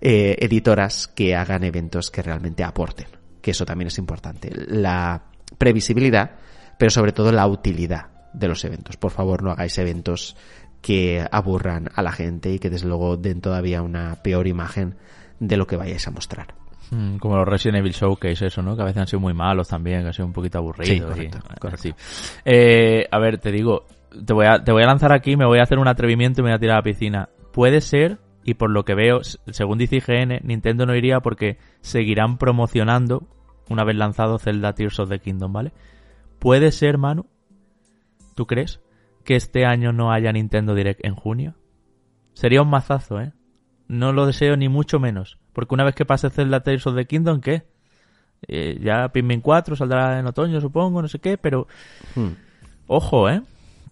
eh, 0.00 0.36
editoras 0.38 1.08
que 1.08 1.36
hagan 1.36 1.64
eventos 1.64 2.10
que 2.10 2.22
realmente 2.22 2.64
aporten. 2.64 3.08
Que 3.42 3.50
eso 3.50 3.66
también 3.66 3.88
es 3.88 3.98
importante. 3.98 4.50
La 4.54 5.22
previsibilidad, 5.58 6.30
pero 6.78 6.90
sobre 6.90 7.12
todo 7.12 7.30
la 7.30 7.46
utilidad 7.46 8.12
de 8.32 8.48
los 8.48 8.64
eventos. 8.64 8.96
Por 8.96 9.10
favor, 9.10 9.42
no 9.42 9.50
hagáis 9.50 9.76
eventos 9.78 10.36
que 10.82 11.24
aburran 11.30 11.88
a 11.94 12.02
la 12.02 12.12
gente 12.12 12.52
y 12.52 12.58
que 12.58 12.68
desde 12.68 12.88
luego 12.88 13.16
den 13.16 13.40
todavía 13.40 13.80
una 13.80 14.16
peor 14.22 14.46
imagen 14.46 14.96
de 15.38 15.56
lo 15.56 15.66
que 15.66 15.76
vayáis 15.76 16.06
a 16.08 16.10
mostrar. 16.10 16.54
Mm, 16.90 17.16
como 17.16 17.36
los 17.36 17.48
Resident 17.48 17.78
Evil 17.78 17.92
Showcase, 17.92 18.46
eso, 18.46 18.60
¿no? 18.60 18.76
Que 18.76 18.82
a 18.82 18.84
veces 18.84 19.00
han 19.00 19.06
sido 19.06 19.20
muy 19.20 19.32
malos 19.32 19.68
también, 19.68 20.02
que 20.02 20.08
han 20.08 20.12
sido 20.12 20.26
un 20.26 20.32
poquito 20.32 20.58
aburridos. 20.58 20.88
Sí, 20.88 21.00
correcto, 21.00 21.38
eh, 22.44 23.06
a 23.10 23.18
ver, 23.18 23.38
te 23.38 23.50
digo, 23.50 23.86
te 24.26 24.34
voy, 24.34 24.46
a, 24.46 24.62
te 24.62 24.72
voy 24.72 24.82
a 24.82 24.86
lanzar 24.86 25.12
aquí, 25.12 25.36
me 25.36 25.46
voy 25.46 25.60
a 25.60 25.62
hacer 25.62 25.78
un 25.78 25.88
atrevimiento 25.88 26.40
y 26.40 26.44
me 26.44 26.50
voy 26.50 26.56
a 26.56 26.58
tirar 26.58 26.74
a 26.74 26.78
la 26.80 26.82
piscina. 26.82 27.28
Puede 27.52 27.80
ser, 27.80 28.18
y 28.44 28.54
por 28.54 28.70
lo 28.70 28.84
que 28.84 28.94
veo, 28.94 29.20
según 29.22 29.78
dice 29.78 29.96
IGN, 29.96 30.40
Nintendo 30.42 30.84
no 30.84 30.94
iría 30.94 31.20
porque 31.20 31.58
seguirán 31.80 32.36
promocionando, 32.36 33.22
una 33.70 33.84
vez 33.84 33.96
lanzado 33.96 34.38
Zelda 34.38 34.74
Tears 34.74 34.98
of 34.98 35.08
the 35.08 35.20
Kingdom, 35.20 35.52
¿vale? 35.52 35.72
Puede 36.38 36.72
ser, 36.72 36.98
Manu, 36.98 37.24
¿tú 38.34 38.46
crees? 38.46 38.80
Que 39.22 39.36
este 39.36 39.64
año 39.66 39.92
no 39.92 40.12
haya 40.12 40.32
Nintendo 40.32 40.74
Direct 40.74 41.04
en 41.04 41.14
junio? 41.14 41.54
Sería 42.34 42.62
un 42.62 42.70
mazazo, 42.70 43.20
¿eh? 43.20 43.32
No 43.88 44.12
lo 44.12 44.26
deseo 44.26 44.56
ni 44.56 44.68
mucho 44.68 44.98
menos. 44.98 45.38
Porque 45.52 45.74
una 45.74 45.84
vez 45.84 45.94
que 45.94 46.04
pase 46.04 46.30
Zelda 46.30 46.62
Tales 46.62 46.86
of 46.86 46.96
the 46.96 47.06
Kingdom, 47.06 47.40
¿qué? 47.40 47.64
Eh, 48.48 48.78
ya 48.82 49.08
Pikmin 49.08 49.40
4 49.40 49.76
saldrá 49.76 50.18
en 50.18 50.26
otoño, 50.26 50.60
supongo, 50.60 51.02
no 51.02 51.08
sé 51.08 51.18
qué, 51.18 51.38
pero... 51.38 51.66
Hmm. 52.14 52.30
Ojo, 52.86 53.28
¿eh? 53.28 53.42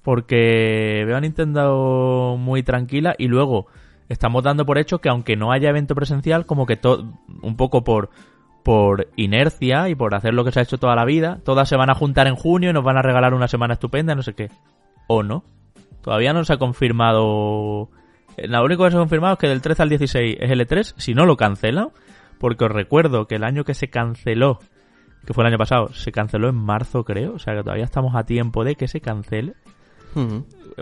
Porque 0.03 1.05
veo 1.07 1.17
a 1.17 1.21
Nintendo 1.21 2.37
muy 2.39 2.63
tranquila 2.63 3.15
y 3.19 3.29
luego 3.29 3.67
estamos 4.09 4.43
dando 4.43 4.65
por 4.65 4.79
hecho 4.79 5.01
que 5.01 5.09
aunque 5.09 5.37
no 5.37 5.53
haya 5.53 5.69
evento 5.69 5.95
presencial, 5.95 6.47
como 6.47 6.67
que 6.67 6.77
todo 6.77 7.13
un 7.43 7.57
poco 7.57 7.85
por 7.85 8.11
por 8.63 9.09
inercia 9.17 9.89
y 9.89 9.95
por 9.95 10.15
hacer 10.15 10.35
lo 10.35 10.45
que 10.45 10.53
se 10.53 10.61
ha 10.61 10.63
hecho 10.63 10.77
toda 10.77 10.95
la 10.95 11.07
vida, 11.07 11.41
todas 11.45 11.67
se 11.67 11.77
van 11.77 11.89
a 11.89 11.95
juntar 11.95 12.27
en 12.27 12.37
junio 12.37 12.71
y 12.71 12.73
nos 12.75 12.85
van 12.85 12.99
a 12.99 13.03
regalar 13.03 13.33
una 13.33 13.49
semana 13.49 13.75
estupenda, 13.75 14.15
no 14.15 14.23
sé 14.23 14.35
qué 14.35 14.51
o 15.11 15.25
no. 15.25 15.43
Todavía 16.03 16.33
no 16.33 16.45
se 16.45 16.53
ha 16.53 16.59
confirmado. 16.59 17.91
Lo 18.37 18.65
único 18.65 18.85
que 18.85 18.91
se 18.91 18.97
ha 18.97 19.01
confirmado 19.01 19.35
es 19.35 19.39
que 19.41 19.49
del 19.49 19.61
13 19.61 19.83
al 19.83 19.89
16 19.89 20.37
es 20.39 20.51
el 20.51 20.61
E3, 20.61 20.95
si 20.99 21.15
no 21.15 21.27
lo 21.27 21.37
cancelan, 21.37 21.89
porque 22.39 22.65
os 22.65 22.71
recuerdo 22.71 23.27
que 23.27 23.35
el 23.35 23.43
año 23.43 23.65
que 23.65 23.75
se 23.75 23.91
canceló, 23.91 24.61
que 25.27 25.35
fue 25.35 25.43
el 25.43 25.49
año 25.49 25.59
pasado, 25.59 25.93
se 25.93 26.13
canceló 26.13 26.49
en 26.49 26.55
marzo, 26.55 27.05
creo, 27.05 27.35
o 27.35 27.39
sea 27.41 27.57
que 27.57 27.65
todavía 27.65 27.85
estamos 27.85 28.15
a 28.15 28.23
tiempo 28.23 28.63
de 28.63 28.77
que 28.77 28.87
se 28.87 29.01
cancele. 29.01 29.55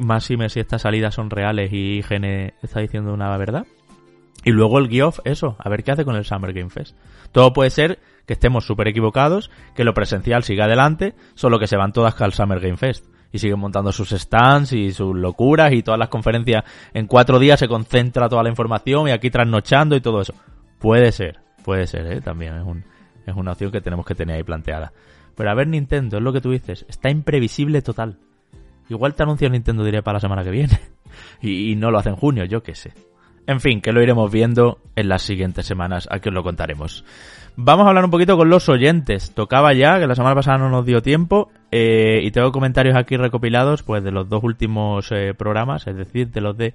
Más 0.01 0.25
si 0.25 0.37
me 0.37 0.51
si 0.51 0.61
estas 0.61 0.83
salidas 0.83 1.15
son 1.15 1.31
reales 1.31 1.73
y 1.73 1.99
IGN 1.99 2.53
está 2.63 2.81
diciendo 2.81 3.15
una 3.15 3.35
verdad. 3.39 3.67
Y 4.45 4.51
luego 4.51 4.79
el 4.79 4.91
Geoff, 4.91 5.21
eso, 5.25 5.57
a 5.59 5.69
ver 5.71 5.83
qué 5.83 5.93
hace 5.93 6.05
con 6.05 6.17
el 6.17 6.25
Summer 6.27 6.53
Game 6.53 6.71
Fest. 6.71 6.97
Todo 7.33 7.55
puede 7.55 7.71
ser 7.71 7.99
que 8.27 8.35
estemos 8.35 8.67
súper 8.67 8.89
equivocados, 8.89 9.51
que 9.75 9.85
lo 9.85 9.95
presencial 9.95 10.45
siga 10.45 10.67
adelante, 10.67 11.15
solo 11.35 11.59
que 11.59 11.67
se 11.67 11.79
van 11.79 11.93
todas 11.93 12.21
al 12.21 12.35
Summer 12.35 12.61
Game 12.61 12.77
Fest 12.77 13.07
y 13.33 13.39
siguen 13.39 13.59
montando 13.59 13.93
sus 13.93 14.11
stands 14.11 14.73
y 14.73 14.93
sus 14.93 15.15
locuras 15.15 15.73
y 15.73 15.83
todas 15.83 15.99
las 15.99 16.09
conferencias. 16.09 16.65
En 16.95 17.07
cuatro 17.07 17.39
días 17.39 17.61
se 17.61 17.69
concentra 17.69 18.29
toda 18.29 18.43
la 18.43 18.49
información 18.49 19.09
y 19.09 19.11
aquí 19.11 19.31
trasnochando 19.31 19.97
y 19.97 20.01
todo 20.01 20.21
eso. 20.21 20.35
Puede 20.79 21.13
ser, 21.13 21.41
puede 21.65 21.87
ser, 21.87 22.07
¿eh? 22.13 22.21
también 22.21 22.57
es, 22.57 22.65
un, 22.65 22.85
es 23.27 23.35
una 23.35 23.53
opción 23.53 23.71
que 23.71 23.81
tenemos 23.81 24.07
que 24.07 24.15
tener 24.15 24.37
ahí 24.37 24.43
planteada. 24.43 24.93
Pero 25.35 25.51
a 25.51 25.55
ver 25.55 25.69
Nintendo, 25.69 26.17
es 26.17 26.23
lo 26.23 26.33
que 26.33 26.41
tú 26.41 26.51
dices, 26.51 26.85
está 26.89 27.11
imprevisible 27.11 27.83
total. 27.83 28.19
Igual 28.89 29.15
te 29.15 29.23
anuncia 29.23 29.49
Nintendo 29.49 29.85
diré 29.85 30.03
para 30.03 30.17
la 30.17 30.21
semana 30.21 30.43
que 30.43 30.51
viene 30.51 30.79
y, 31.43 31.73
y 31.73 31.77
no 31.77 31.91
lo 31.91 31.99
hace 31.99 32.09
en 32.09 32.17
junio, 32.17 32.45
yo 32.45 32.63
qué 32.63 32.75
sé. 32.75 32.93
En 33.49 33.63
fin, 33.63 33.81
que 33.81 33.93
lo 33.93 34.03
iremos 34.03 34.31
viendo 34.31 34.77
en 34.95 35.09
las 35.09 35.23
siguientes 35.23 35.65
semanas, 35.65 36.07
aquí 36.11 36.29
os 36.29 36.35
lo 36.35 36.43
contaremos. 36.43 37.03
Vamos 37.57 37.87
a 37.87 37.89
hablar 37.89 38.05
un 38.05 38.11
poquito 38.11 38.37
con 38.37 38.51
los 38.51 38.69
oyentes. 38.69 39.33
Tocaba 39.35 39.73
ya, 39.73 39.99
que 39.99 40.07
la 40.07 40.15
semana 40.15 40.35
pasada 40.35 40.59
no 40.59 40.69
nos 40.69 40.85
dio 40.85 41.01
tiempo, 41.01 41.51
eh, 41.73 42.21
y 42.23 42.31
tengo 42.31 42.53
comentarios 42.53 42.95
aquí 42.95 43.17
recopilados 43.17 43.83
pues 43.83 44.05
de 44.05 44.11
los 44.11 44.29
dos 44.29 44.45
últimos 44.45 45.11
eh, 45.13 45.33
programas, 45.33 45.87
es 45.87 45.97
decir, 45.97 46.31
de 46.31 46.43
los 46.43 46.59
de 46.59 46.75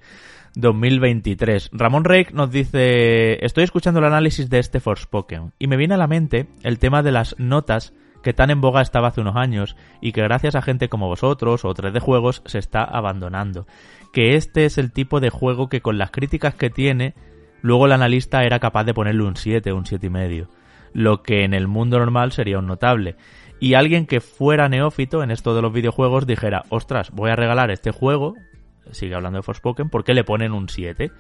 2023. 0.56 1.70
Ramón 1.74 2.06
Reik 2.06 2.32
nos 2.32 2.50
dice, 2.50 3.45
estoy 3.45 3.66
escuchando 3.66 4.00
el 4.00 4.08
análisis 4.08 4.50
de 4.50 4.58
este 4.58 4.80
Forspoken 4.80 5.54
y 5.60 5.68
me 5.68 5.78
viene 5.78 5.94
a 5.94 5.98
la 5.98 6.08
mente 6.08 6.48
el 6.64 6.80
tema 6.80 7.04
de 7.04 7.12
las 7.12 7.38
notas 7.38 7.94
que 8.24 8.34
tan 8.34 8.50
en 8.50 8.62
boga 8.62 8.82
estaba 8.82 9.10
hace 9.10 9.22
unos 9.22 9.36
años 9.36 9.76
y 10.02 10.12
que 10.12 10.24
gracias 10.24 10.56
a 10.56 10.64
gente 10.64 10.90
como 10.90 11.08
vosotros 11.08 11.66
o 11.66 11.74
3D 11.76 12.00
Juegos 12.00 12.41
se 12.45 12.58
está 12.58 12.84
abandonando. 12.84 13.68
Que 14.14 14.35
este 14.35 14.64
es 14.64 14.77
el 14.77 14.94
tipo 14.94 15.19
de 15.19 15.30
juego 15.30 15.68
que 15.68 15.81
con 15.81 15.98
las 15.98 16.11
críticas 16.11 16.56
que 16.56 16.69
tiene, 16.69 17.14
luego 17.61 17.88
el 17.88 17.91
analista 17.91 18.45
era 18.45 18.60
capaz 18.60 18.85
de 18.85 18.94
ponerle 18.94 19.23
un 19.23 19.35
7, 19.35 19.73
un 19.73 19.85
7 19.85 20.07
y 20.07 20.10
medio 20.10 20.48
lo 20.94 21.23
que 21.23 21.44
en 21.44 21.53
el 21.53 21.68
mundo 21.68 21.99
normal 21.99 22.31
sería 22.31 22.60
un 22.60 22.68
notable. 22.68 23.15
Y 23.60 23.73
alguien 23.73 24.06
que 24.06 24.22
fuera 24.22 24.69
neófito 24.69 25.23
en 25.23 25.31
esto 25.31 25.56
de 25.56 25.61
los 25.61 25.73
videojuegos 25.73 26.27
dijera, 26.27 26.64
ostras, 26.69 27.11
voy 27.11 27.31
a 27.31 27.35
regalar 27.35 27.72
este 27.72 27.91
juego, 27.91 28.35
sigue 28.91 29.15
hablando 29.15 29.38
de 29.38 29.44
Forspoken, 29.44 29.90
¿por 29.90 30.03
qué 30.03 30.14
le 30.14 30.23
ponen 30.23 30.53
un 30.53 30.69
7? 30.69 31.11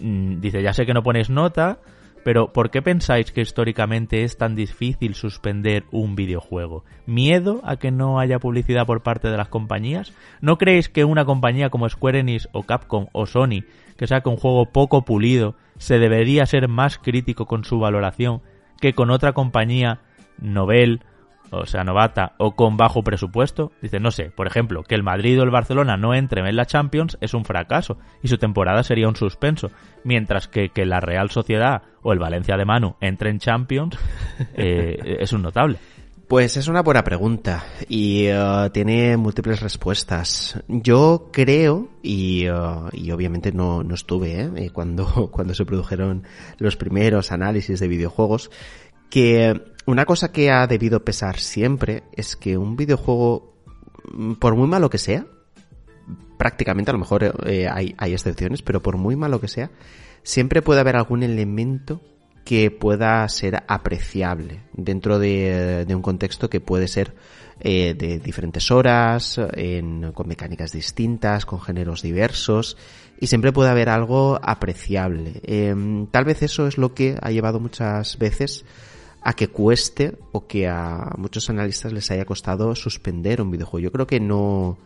Mm, 0.00 0.40
dice, 0.40 0.62
ya 0.62 0.72
sé 0.72 0.86
que 0.86 0.94
no 0.94 1.02
ponéis 1.02 1.30
nota, 1.30 1.78
pero 2.24 2.52
¿por 2.52 2.70
qué 2.70 2.82
pensáis 2.82 3.32
que 3.32 3.40
históricamente 3.40 4.24
es 4.24 4.36
tan 4.36 4.54
difícil 4.54 5.14
suspender 5.14 5.84
un 5.90 6.16
videojuego? 6.16 6.84
¿Miedo 7.06 7.60
a 7.64 7.76
que 7.76 7.90
no 7.90 8.20
haya 8.20 8.38
publicidad 8.38 8.86
por 8.86 9.02
parte 9.02 9.28
de 9.28 9.36
las 9.36 9.48
compañías? 9.48 10.12
¿No 10.40 10.58
creéis 10.58 10.88
que 10.88 11.04
una 11.04 11.24
compañía 11.24 11.70
como 11.70 11.88
Square 11.88 12.20
Enix 12.20 12.48
o 12.52 12.64
Capcom 12.64 13.06
o 13.12 13.26
Sony, 13.26 13.64
que 13.96 14.06
saca 14.06 14.30
un 14.30 14.36
juego 14.36 14.66
poco 14.66 15.04
pulido, 15.04 15.56
se 15.78 15.98
debería 15.98 16.46
ser 16.46 16.68
más 16.68 16.98
crítico 16.98 17.46
con 17.46 17.64
su 17.64 17.78
valoración 17.78 18.42
que 18.80 18.94
con 18.94 19.10
otra 19.10 19.32
compañía 19.32 20.00
novel, 20.38 21.02
o 21.50 21.66
sea, 21.66 21.84
novata, 21.84 22.34
o 22.38 22.54
con 22.54 22.76
bajo 22.76 23.02
presupuesto. 23.02 23.72
Dice, 23.82 24.00
no 24.00 24.10
sé, 24.10 24.30
por 24.30 24.46
ejemplo, 24.46 24.82
que 24.82 24.94
el 24.94 25.02
Madrid 25.02 25.40
o 25.40 25.42
el 25.42 25.50
Barcelona 25.50 25.96
no 25.96 26.14
entren 26.14 26.46
en 26.46 26.56
la 26.56 26.66
Champions 26.66 27.18
es 27.20 27.34
un 27.34 27.44
fracaso 27.44 27.98
y 28.22 28.28
su 28.28 28.38
temporada 28.38 28.82
sería 28.82 29.08
un 29.08 29.16
suspenso. 29.16 29.70
Mientras 30.04 30.48
que 30.48 30.70
que 30.70 30.86
la 30.86 31.00
Real 31.00 31.30
Sociedad 31.30 31.82
o 32.02 32.12
el 32.12 32.18
Valencia 32.18 32.56
de 32.56 32.64
Manu 32.64 32.96
entre 33.00 33.30
en 33.30 33.38
Champions 33.38 33.98
eh, 34.54 35.18
es 35.20 35.32
un 35.32 35.42
notable. 35.42 35.78
Pues 36.30 36.56
es 36.56 36.68
una 36.68 36.82
buena 36.82 37.02
pregunta 37.02 37.64
y 37.88 38.30
uh, 38.30 38.70
tiene 38.70 39.16
múltiples 39.16 39.60
respuestas. 39.60 40.62
Yo 40.68 41.28
creo, 41.32 41.88
y, 42.04 42.48
uh, 42.48 42.88
y 42.92 43.10
obviamente 43.10 43.50
no, 43.50 43.82
no 43.82 43.96
estuve 43.96 44.42
¿eh? 44.42 44.50
eh 44.54 44.70
cuando, 44.70 45.28
cuando 45.32 45.54
se 45.54 45.64
produjeron 45.64 46.22
los 46.58 46.76
primeros 46.76 47.32
análisis 47.32 47.80
de 47.80 47.88
videojuegos, 47.88 48.52
que 49.10 49.60
una 49.86 50.06
cosa 50.06 50.32
que 50.32 50.50
ha 50.50 50.66
debido 50.66 51.04
pesar 51.04 51.38
siempre 51.38 52.04
es 52.12 52.36
que 52.36 52.56
un 52.56 52.76
videojuego, 52.76 53.54
mm, 54.12 54.34
por 54.34 54.54
muy 54.54 54.68
malo 54.68 54.88
que 54.88 54.98
sea, 54.98 55.26
prácticamente 56.38 56.90
a 56.90 56.94
lo 56.94 57.00
mejor 57.00 57.34
eh, 57.46 57.68
hay, 57.70 57.94
hay 57.98 58.12
excepciones, 58.12 58.62
pero 58.62 58.82
por 58.82 58.96
muy 58.96 59.16
malo 59.16 59.40
que 59.40 59.48
sea, 59.48 59.70
siempre 60.22 60.62
puede 60.62 60.80
haber 60.80 60.96
algún 60.96 61.22
elemento 61.22 62.00
que 62.44 62.70
pueda 62.70 63.28
ser 63.28 63.62
apreciable 63.68 64.62
dentro 64.72 65.18
de, 65.18 65.86
un 65.88 66.02
contexto 66.02 66.48
que 66.48 66.60
puede 66.60 66.88
ser 66.88 67.14
eh, 67.60 67.94
de 67.94 68.18
diferentes 68.18 68.70
horas, 68.70 69.38
con 70.14 70.28
mecánicas 70.28 70.72
distintas, 70.72 71.44
con 71.44 71.60
géneros 71.60 72.02
diversos, 72.02 72.76
y 73.20 73.26
siempre 73.26 73.52
puede 73.52 73.70
haber 73.70 73.90
algo 73.90 74.40
apreciable. 74.42 75.40
Em, 75.44 76.06
tal 76.06 76.24
vez 76.24 76.42
eso 76.42 76.66
es 76.66 76.78
lo 76.78 76.94
que 76.94 77.16
ha 77.20 77.30
llevado 77.30 77.60
muchas 77.60 78.18
veces 78.18 78.64
a 79.22 79.32
que 79.34 79.48
cueste 79.48 80.16
o 80.32 80.46
que 80.46 80.68
a 80.68 81.14
muchos 81.18 81.50
analistas 81.50 81.92
les 81.92 82.10
haya 82.10 82.24
costado 82.24 82.74
suspender 82.74 83.42
un 83.42 83.50
videojuego. 83.50 83.84
Yo 83.84 83.92
creo 83.92 84.06
que 84.06 84.20
no, 84.20 84.78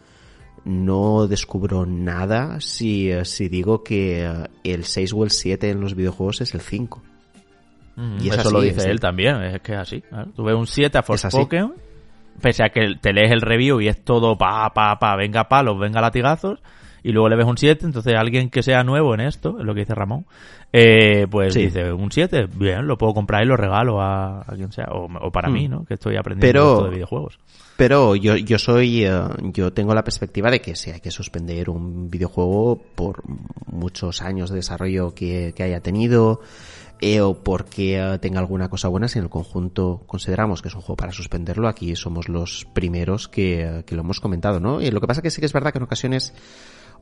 no 0.64 1.26
descubro 1.26 1.86
nada 1.86 2.60
si, 2.60 3.10
si 3.24 3.48
digo 3.48 3.84
que 3.84 4.46
el 4.64 4.84
6 4.84 5.12
o 5.12 5.24
el 5.24 5.30
7 5.30 5.70
en 5.70 5.80
los 5.80 5.94
videojuegos 5.94 6.40
es 6.40 6.54
el 6.54 6.60
5 6.60 7.02
y 8.20 8.28
eso 8.28 8.50
lo 8.50 8.60
dice 8.60 8.90
él 8.90 8.98
también, 8.98 9.42
es 9.42 9.60
que 9.60 9.72
es 9.72 9.78
así. 9.78 10.02
Tú 10.34 10.44
ves 10.44 10.56
un 10.56 10.66
7 10.66 10.98
a 10.98 11.02
Forspoken, 11.02 11.74
pese 12.40 12.64
a 12.64 12.70
que 12.70 12.96
te 13.00 13.12
lees 13.12 13.30
el 13.30 13.40
review 13.40 13.80
y 13.80 13.88
es 13.88 14.04
todo 14.04 14.36
pa, 14.36 14.72
pa, 14.74 14.98
pa, 14.98 15.16
venga 15.16 15.48
palos, 15.48 15.78
venga 15.78 16.00
latigazos, 16.00 16.60
y 17.04 17.12
luego 17.12 17.28
le 17.28 17.36
ves 17.36 17.46
un 17.46 17.58
7, 17.58 17.84
entonces 17.84 18.14
alguien 18.16 18.48
que 18.48 18.62
sea 18.62 18.82
nuevo 18.82 19.12
en 19.14 19.20
esto, 19.20 19.58
es 19.58 19.64
lo 19.64 19.74
que 19.74 19.80
dice 19.80 19.94
Ramón, 19.94 20.24
eh, 20.72 21.26
pues 21.30 21.54
dice 21.54 21.92
un 21.92 22.10
7, 22.10 22.48
bien, 22.56 22.86
lo 22.86 22.96
puedo 22.96 23.12
comprar 23.12 23.44
y 23.44 23.46
lo 23.46 23.58
regalo 23.58 24.00
a, 24.00 24.42
quien 24.56 24.72
sea, 24.72 24.86
o, 24.90 25.30
para 25.30 25.50
mí, 25.50 25.68
mm. 25.68 25.70
¿no? 25.70 25.84
Que 25.84 25.94
estoy 25.94 26.16
aprendiendo 26.16 26.72
esto 26.72 26.84
de 26.84 26.90
videojuegos. 26.90 27.38
Pero 27.76 28.16
yo, 28.16 28.36
yo 28.36 28.58
soy, 28.58 29.04
eh, 29.04 29.12
yo 29.52 29.72
tengo 29.72 29.94
la 29.94 30.02
perspectiva 30.02 30.50
de 30.50 30.62
que 30.62 30.76
si 30.76 30.92
hay 30.92 31.00
que 31.00 31.10
suspender 31.10 31.68
un 31.68 32.08
videojuego 32.08 32.80
por 32.94 33.22
muchos 33.66 34.22
años 34.22 34.48
de 34.48 34.56
desarrollo 34.56 35.14
que, 35.14 35.52
que 35.54 35.62
haya 35.62 35.80
tenido, 35.80 36.40
eh, 37.00 37.20
o 37.20 37.34
porque 37.34 37.98
eh, 37.98 38.18
tenga 38.18 38.38
alguna 38.38 38.70
cosa 38.70 38.88
buena, 38.88 39.08
si 39.08 39.18
en 39.18 39.24
el 39.24 39.30
conjunto 39.30 40.04
consideramos 40.06 40.62
que 40.62 40.68
es 40.68 40.74
un 40.74 40.80
juego 40.80 40.96
para 40.96 41.12
suspenderlo, 41.12 41.68
aquí 41.68 41.96
somos 41.96 42.30
los 42.30 42.66
primeros 42.72 43.28
que, 43.28 43.82
que 43.86 43.94
lo 43.94 44.02
hemos 44.02 44.20
comentado, 44.20 44.58
¿no? 44.58 44.80
Y 44.80 44.90
lo 44.90 45.00
que 45.00 45.06
pasa 45.06 45.20
que 45.20 45.30
sí 45.30 45.40
que 45.40 45.46
es 45.46 45.52
verdad 45.52 45.72
que 45.72 45.78
en 45.78 45.84
ocasiones 45.84 46.32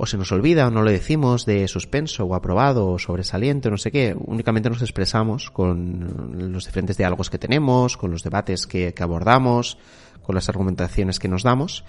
o 0.02 0.06
se 0.06 0.18
nos 0.18 0.32
olvida 0.32 0.66
o 0.66 0.70
no 0.72 0.82
lo 0.82 0.90
decimos 0.90 1.46
de 1.46 1.68
suspenso 1.68 2.24
o 2.24 2.34
aprobado 2.34 2.90
o 2.90 2.98
sobresaliente 2.98 3.68
o 3.68 3.70
no 3.70 3.78
sé 3.78 3.92
qué, 3.94 4.16
únicamente 4.18 4.68
nos 4.68 4.82
expresamos 4.82 5.48
con 5.52 6.50
los 6.52 6.66
diferentes 6.66 6.98
diálogos 6.98 7.30
que 7.30 7.38
tenemos, 7.38 7.96
con 7.96 8.10
los 8.10 8.24
debates 8.24 8.66
que, 8.66 8.94
que 8.94 9.02
abordamos, 9.04 9.78
con 10.20 10.34
las 10.34 10.48
argumentaciones 10.48 11.20
que 11.20 11.28
nos 11.28 11.44
damos, 11.44 11.84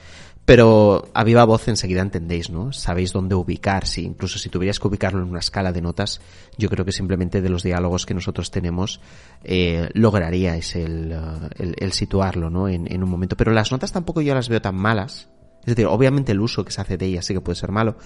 pero 0.46 1.10
a 1.16 1.24
viva 1.24 1.44
voz 1.44 1.68
enseguida 1.68 2.04
entendéis, 2.04 2.52
¿no? 2.52 2.72
Sabéis 2.72 3.14
dónde 3.14 3.34
ubicar, 3.34 3.88
si 3.88 4.06
incluso 4.06 4.38
si 4.38 4.50
tuvierais 4.50 4.80
que 4.80 4.88
ubicarlo 4.88 5.24
en 5.24 5.30
una 5.30 5.40
escala 5.40 5.72
de 5.72 5.82
notas, 5.82 6.22
yo 6.56 6.70
creo 6.70 6.86
que 6.86 6.92
simplemente 6.92 7.42
de 7.42 7.50
los 7.50 7.64
diálogos 7.64 8.06
que 8.06 8.14
nosotros 8.14 8.52
tenemos 8.52 9.02
eh, 9.44 9.90
lograríais 9.96 10.76
el, 10.76 11.18
el, 11.58 11.76
el, 11.80 11.92
situarlo, 11.94 12.52
¿no? 12.52 12.70
En, 12.70 12.86
en 12.94 13.02
un 13.02 13.10
momento. 13.10 13.36
Pero 13.36 13.54
las 13.54 13.72
notas 13.72 13.92
tampoco 13.92 14.22
yo 14.22 14.36
las 14.36 14.50
veo 14.50 14.62
tan 14.62 14.76
malas. 14.76 15.30
Es 15.66 15.76
decir, 15.76 15.86
obviamente 15.86 16.32
el 16.32 16.42
uso 16.42 16.66
que 16.66 16.72
se 16.72 16.82
hace 16.82 16.98
de 16.98 17.06
ellas 17.06 17.26
sí 17.26 17.34
que 17.34 17.42
puede 17.42 17.56
ser 17.56 17.72
malo, 17.72 17.98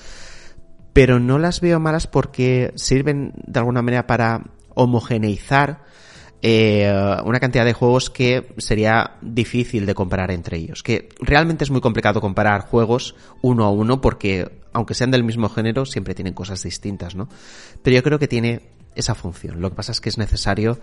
pero 0.93 1.19
no 1.19 1.39
las 1.39 1.61
veo 1.61 1.79
malas 1.79 2.07
porque 2.07 2.71
sirven 2.75 3.34
de 3.45 3.59
alguna 3.59 3.81
manera 3.81 4.07
para 4.07 4.51
homogeneizar 4.73 5.85
eh, 6.41 6.91
una 7.25 7.39
cantidad 7.39 7.65
de 7.65 7.73
juegos 7.73 8.09
que 8.09 8.53
sería 8.57 9.17
difícil 9.21 9.85
de 9.85 9.95
comparar 9.95 10.31
entre 10.31 10.57
ellos. 10.57 10.84
Que 10.84 11.09
realmente 11.19 11.63
es 11.63 11.71
muy 11.71 11.81
complicado 11.81 12.21
comparar 12.21 12.61
juegos 12.61 13.15
uno 13.41 13.65
a 13.65 13.71
uno 13.71 14.01
porque, 14.01 14.61
aunque 14.73 14.93
sean 14.93 15.11
del 15.11 15.23
mismo 15.23 15.49
género, 15.49 15.85
siempre 15.85 16.13
tienen 16.15 16.34
cosas 16.34 16.61
distintas, 16.61 17.15
¿no? 17.15 17.27
Pero 17.81 17.95
yo 17.95 18.03
creo 18.03 18.19
que 18.19 18.27
tiene 18.27 18.69
esa 18.95 19.15
función. 19.15 19.61
Lo 19.61 19.69
que 19.69 19.75
pasa 19.75 19.91
es 19.91 20.01
que 20.01 20.09
es 20.09 20.17
necesario 20.17 20.79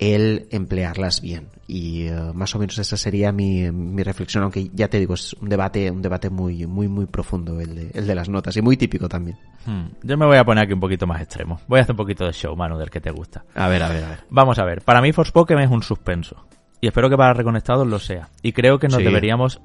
el 0.00 0.48
emplearlas 0.50 1.20
bien. 1.20 1.48
Y 1.68 2.08
uh, 2.10 2.32
más 2.32 2.54
o 2.54 2.58
menos 2.58 2.78
esa 2.78 2.96
sería 2.96 3.32
mi, 3.32 3.70
mi, 3.70 4.02
reflexión, 4.02 4.42
aunque 4.42 4.70
ya 4.72 4.88
te 4.88 4.98
digo, 4.98 5.12
es 5.12 5.34
un 5.34 5.50
debate, 5.50 5.90
un 5.90 6.00
debate 6.00 6.30
muy, 6.30 6.66
muy, 6.66 6.88
muy 6.88 7.04
profundo 7.04 7.60
el 7.60 7.74
de, 7.74 7.90
el 7.92 8.06
de 8.06 8.14
las 8.14 8.28
notas 8.30 8.56
y 8.56 8.62
muy 8.62 8.78
típico 8.78 9.08
también. 9.08 9.38
Hmm. 9.66 9.88
Yo 10.02 10.16
me 10.16 10.24
voy 10.24 10.38
a 10.38 10.44
poner 10.44 10.64
aquí 10.64 10.72
un 10.72 10.80
poquito 10.80 11.06
más 11.06 11.20
extremo. 11.20 11.60
Voy 11.68 11.78
a 11.78 11.82
hacer 11.82 11.92
un 11.92 11.98
poquito 11.98 12.24
de 12.24 12.32
show, 12.32 12.56
mano, 12.56 12.78
del 12.78 12.90
que 12.90 13.00
te 13.00 13.10
gusta. 13.10 13.44
A 13.54 13.68
ver, 13.68 13.82
a 13.82 13.90
ver, 13.90 14.04
a 14.04 14.08
ver. 14.08 14.20
Vamos 14.30 14.58
a 14.58 14.64
ver. 14.64 14.80
Para 14.80 15.02
mí 15.02 15.12
Forspoken 15.12 15.58
es 15.58 15.70
un 15.70 15.82
suspenso. 15.82 16.46
Y 16.80 16.86
espero 16.86 17.10
que 17.10 17.16
para 17.18 17.34
Reconectados 17.34 17.86
lo 17.86 17.98
sea. 17.98 18.30
Y 18.40 18.52
creo 18.52 18.78
que 18.78 18.88
nos 18.88 18.96
sí. 18.96 19.04
deberíamos... 19.04 19.60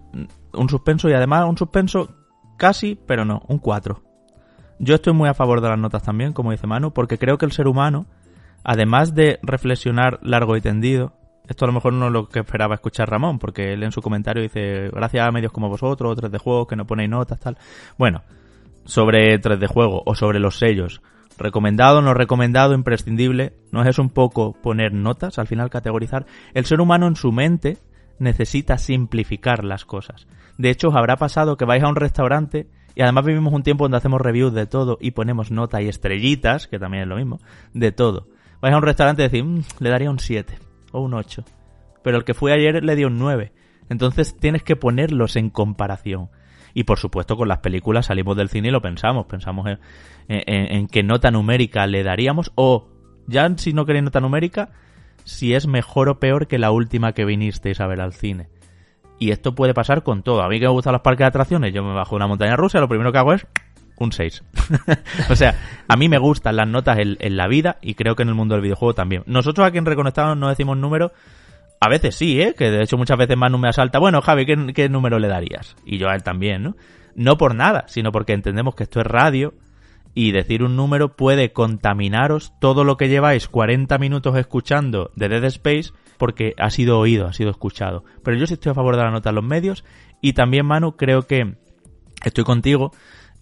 Un 0.51 0.69
suspenso 0.69 1.09
y 1.09 1.13
además 1.13 1.47
un 1.47 1.57
suspenso 1.57 2.09
casi, 2.57 2.95
pero 2.95 3.23
no, 3.23 3.41
un 3.47 3.59
4. 3.59 4.03
Yo 4.79 4.95
estoy 4.95 5.13
muy 5.13 5.29
a 5.29 5.33
favor 5.33 5.61
de 5.61 5.69
las 5.69 5.79
notas 5.79 6.03
también, 6.03 6.33
como 6.33 6.51
dice 6.51 6.67
Manu, 6.67 6.91
porque 6.91 7.17
creo 7.17 7.37
que 7.37 7.45
el 7.45 7.53
ser 7.53 7.67
humano 7.67 8.05
además 8.65 9.13
de 9.13 9.39
reflexionar 9.43 10.19
largo 10.23 10.57
y 10.57 10.61
tendido, 10.61 11.13
esto 11.47 11.65
a 11.65 11.67
lo 11.67 11.73
mejor 11.73 11.93
no 11.93 12.07
es 12.07 12.11
lo 12.11 12.27
que 12.27 12.39
esperaba 12.39 12.73
escuchar 12.73 13.09
Ramón, 13.09 13.37
porque 13.37 13.73
él 13.73 13.83
en 13.83 13.91
su 13.91 14.01
comentario 14.01 14.41
dice, 14.41 14.89
gracias 14.89 15.25
a 15.25 15.31
medios 15.31 15.51
como 15.51 15.69
vosotros, 15.69 16.17
3 16.17 16.31
de 16.31 16.39
juego, 16.39 16.65
que 16.65 16.75
no 16.75 16.85
ponéis 16.85 17.09
notas, 17.09 17.39
tal. 17.39 17.57
Bueno, 17.97 18.23
sobre 18.83 19.37
3 19.37 19.59
de 19.59 19.67
juego 19.67 20.01
o 20.05 20.15
sobre 20.15 20.39
los 20.39 20.57
sellos, 20.57 21.03
recomendado, 21.37 22.01
no 22.01 22.15
recomendado, 22.15 22.73
imprescindible, 22.73 23.53
¿no 23.71 23.83
es 23.83 23.99
un 23.99 24.09
poco 24.09 24.53
poner 24.53 24.93
notas, 24.93 25.37
al 25.37 25.47
final 25.47 25.69
categorizar? 25.69 26.25
El 26.55 26.65
ser 26.65 26.81
humano 26.81 27.07
en 27.07 27.15
su 27.15 27.31
mente 27.31 27.77
necesita 28.17 28.79
simplificar 28.79 29.63
las 29.63 29.85
cosas. 29.85 30.27
De 30.57 30.71
hecho, 30.71 30.87
os 30.87 30.95
habrá 30.95 31.17
pasado 31.17 31.55
que 31.55 31.65
vais 31.65 31.83
a 31.83 31.89
un 31.89 31.95
restaurante 31.95 32.67
y 32.95 33.03
además 33.03 33.25
vivimos 33.25 33.53
un 33.53 33.61
tiempo 33.61 33.83
donde 33.83 33.97
hacemos 33.97 34.21
reviews 34.21 34.53
de 34.53 34.65
todo 34.65 34.97
y 34.99 35.11
ponemos 35.11 35.51
nota 35.51 35.83
y 35.83 35.87
estrellitas, 35.87 36.67
que 36.67 36.79
también 36.79 37.03
es 37.03 37.09
lo 37.09 37.17
mismo, 37.17 37.39
de 37.73 37.91
todo 37.91 38.27
vais 38.61 38.73
a 38.73 38.77
un 38.77 38.83
restaurante 38.83 39.23
y 39.23 39.29
decís, 39.29 39.43
mmm, 39.43 39.59
le 39.79 39.89
daría 39.89 40.09
un 40.09 40.19
7 40.19 40.57
o 40.91 41.01
un 41.01 41.13
8. 41.13 41.43
Pero 42.03 42.17
el 42.17 42.23
que 42.23 42.33
fue 42.33 42.53
ayer 42.53 42.83
le 42.83 42.95
dio 42.95 43.07
un 43.07 43.17
9. 43.17 43.51
Entonces 43.89 44.37
tienes 44.37 44.63
que 44.63 44.75
ponerlos 44.75 45.35
en 45.35 45.49
comparación. 45.49 46.29
Y 46.73 46.83
por 46.83 46.99
supuesto 46.99 47.37
con 47.37 47.47
las 47.47 47.59
películas 47.59 48.07
salimos 48.07 48.35
del 48.35 48.49
cine 48.49 48.67
y 48.67 48.71
lo 48.71 48.81
pensamos. 48.81 49.25
Pensamos 49.27 49.67
en, 49.67 49.79
en, 50.27 50.75
en 50.75 50.87
qué 50.87 51.03
nota 51.03 51.31
numérica 51.31 51.87
le 51.87 52.03
daríamos 52.03 52.51
o, 52.55 52.89
ya 53.27 53.49
si 53.57 53.73
no 53.73 53.85
queréis 53.85 54.03
nota 54.03 54.19
numérica, 54.19 54.71
si 55.23 55.53
es 55.53 55.67
mejor 55.67 56.09
o 56.09 56.19
peor 56.19 56.47
que 56.47 56.59
la 56.59 56.71
última 56.71 57.13
que 57.13 57.25
vinisteis 57.25 57.79
a 57.79 57.87
ver 57.87 58.01
al 58.01 58.13
cine. 58.13 58.49
Y 59.19 59.31
esto 59.31 59.55
puede 59.55 59.73
pasar 59.73 60.03
con 60.03 60.23
todo. 60.23 60.41
A 60.41 60.49
mí 60.49 60.59
que 60.59 60.65
me 60.65 60.71
gustan 60.71 60.93
los 60.93 61.01
parques 61.01 61.19
de 61.19 61.27
atracciones, 61.27 61.73
yo 61.73 61.83
me 61.83 61.93
bajo 61.93 62.15
una 62.15 62.27
montaña 62.27 62.55
rusa, 62.55 62.79
lo 62.79 62.89
primero 62.89 63.11
que 63.11 63.17
hago 63.17 63.33
es 63.33 63.47
un 63.97 64.11
6. 64.11 64.43
o 65.29 65.35
sea, 65.35 65.55
a 65.87 65.95
mí 65.95 66.09
me 66.09 66.17
gustan 66.17 66.55
las 66.55 66.67
notas 66.67 66.99
en, 66.99 67.37
la 67.37 67.47
vida 67.47 67.77
y 67.81 67.95
creo 67.95 68.15
que 68.15 68.23
en 68.23 68.29
el 68.29 68.35
mundo 68.35 68.55
del 68.55 68.61
videojuego 68.61 68.93
también. 68.93 69.23
Nosotros 69.25 69.65
aquí 69.65 69.77
en 69.77 69.85
Reconectados 69.85 70.37
no 70.37 70.49
decimos 70.49 70.77
números. 70.77 71.11
A 71.79 71.89
veces 71.89 72.15
sí, 72.15 72.41
¿eh? 72.41 72.55
Que 72.57 72.71
de 72.71 72.83
hecho 72.83 72.97
muchas 72.97 73.17
veces 73.17 73.37
Manu 73.37 73.57
me 73.57 73.69
asalta. 73.69 73.99
Bueno, 73.99 74.21
Javi, 74.21 74.45
¿qué, 74.45 74.73
¿qué, 74.73 74.89
número 74.89 75.19
le 75.19 75.27
darías? 75.27 75.75
Y 75.85 75.97
yo 75.97 76.09
a 76.09 76.15
él 76.15 76.23
también, 76.23 76.63
¿no? 76.63 76.75
No 77.15 77.37
por 77.37 77.55
nada, 77.55 77.85
sino 77.87 78.11
porque 78.11 78.33
entendemos 78.33 78.75
que 78.75 78.83
esto 78.83 79.01
es 79.01 79.07
radio 79.07 79.53
y 80.13 80.31
decir 80.31 80.63
un 80.63 80.75
número 80.75 81.15
puede 81.15 81.51
contaminaros 81.51 82.53
todo 82.59 82.85
lo 82.85 82.97
que 82.97 83.09
lleváis 83.09 83.49
40 83.49 83.97
minutos 83.97 84.35
escuchando 84.37 85.11
de 85.15 85.27
Dead 85.27 85.43
Space 85.43 85.91
porque 86.17 86.55
ha 86.57 86.69
sido 86.69 86.97
oído, 86.97 87.27
ha 87.27 87.33
sido 87.33 87.51
escuchado. 87.51 88.05
Pero 88.23 88.37
yo 88.37 88.47
sí 88.47 88.53
estoy 88.53 88.71
a 88.71 88.75
favor 88.75 88.95
de 88.95 89.03
la 89.03 89.11
nota 89.11 89.29
en 89.29 89.35
los 89.35 89.43
medios 89.43 89.83
y 90.21 90.33
también, 90.33 90.65
Manu, 90.65 90.95
creo 90.95 91.23
que 91.23 91.55
estoy 92.23 92.45
contigo 92.45 92.93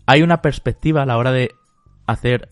hay 0.05 0.21
una 0.21 0.41
perspectiva 0.41 1.03
a 1.03 1.05
la 1.05 1.17
hora 1.17 1.31
de 1.31 1.55
hacer 2.05 2.49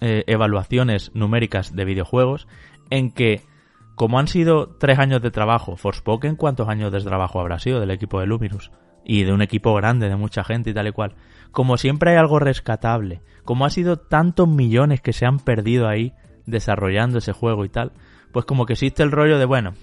eh, 0.00 0.24
evaluaciones 0.26 1.10
numéricas 1.14 1.74
de 1.74 1.84
videojuegos 1.84 2.48
en 2.90 3.10
que, 3.10 3.42
como 3.94 4.18
han 4.18 4.28
sido 4.28 4.68
tres 4.68 4.98
años 4.98 5.22
de 5.22 5.30
trabajo, 5.30 5.76
Forspoken, 5.76 6.36
¿cuántos 6.36 6.68
años 6.68 6.92
de 6.92 7.00
trabajo 7.00 7.40
habrá 7.40 7.58
sido 7.58 7.80
del 7.80 7.90
equipo 7.90 8.20
de 8.20 8.26
Luminous? 8.26 8.70
Y 9.04 9.24
de 9.24 9.32
un 9.32 9.42
equipo 9.42 9.74
grande, 9.74 10.08
de 10.08 10.16
mucha 10.16 10.44
gente 10.44 10.70
y 10.70 10.74
tal 10.74 10.88
y 10.88 10.92
cual. 10.92 11.14
Como 11.52 11.76
siempre 11.76 12.12
hay 12.12 12.16
algo 12.16 12.38
rescatable, 12.38 13.20
como 13.44 13.66
ha 13.66 13.70
sido 13.70 13.98
tantos 13.98 14.48
millones 14.48 15.00
que 15.00 15.12
se 15.12 15.26
han 15.26 15.38
perdido 15.38 15.88
ahí 15.88 16.14
desarrollando 16.46 17.18
ese 17.18 17.32
juego 17.32 17.64
y 17.64 17.68
tal, 17.68 17.92
pues 18.32 18.46
como 18.46 18.66
que 18.66 18.72
existe 18.72 19.02
el 19.02 19.12
rollo 19.12 19.38
de, 19.38 19.44
bueno, 19.44 19.74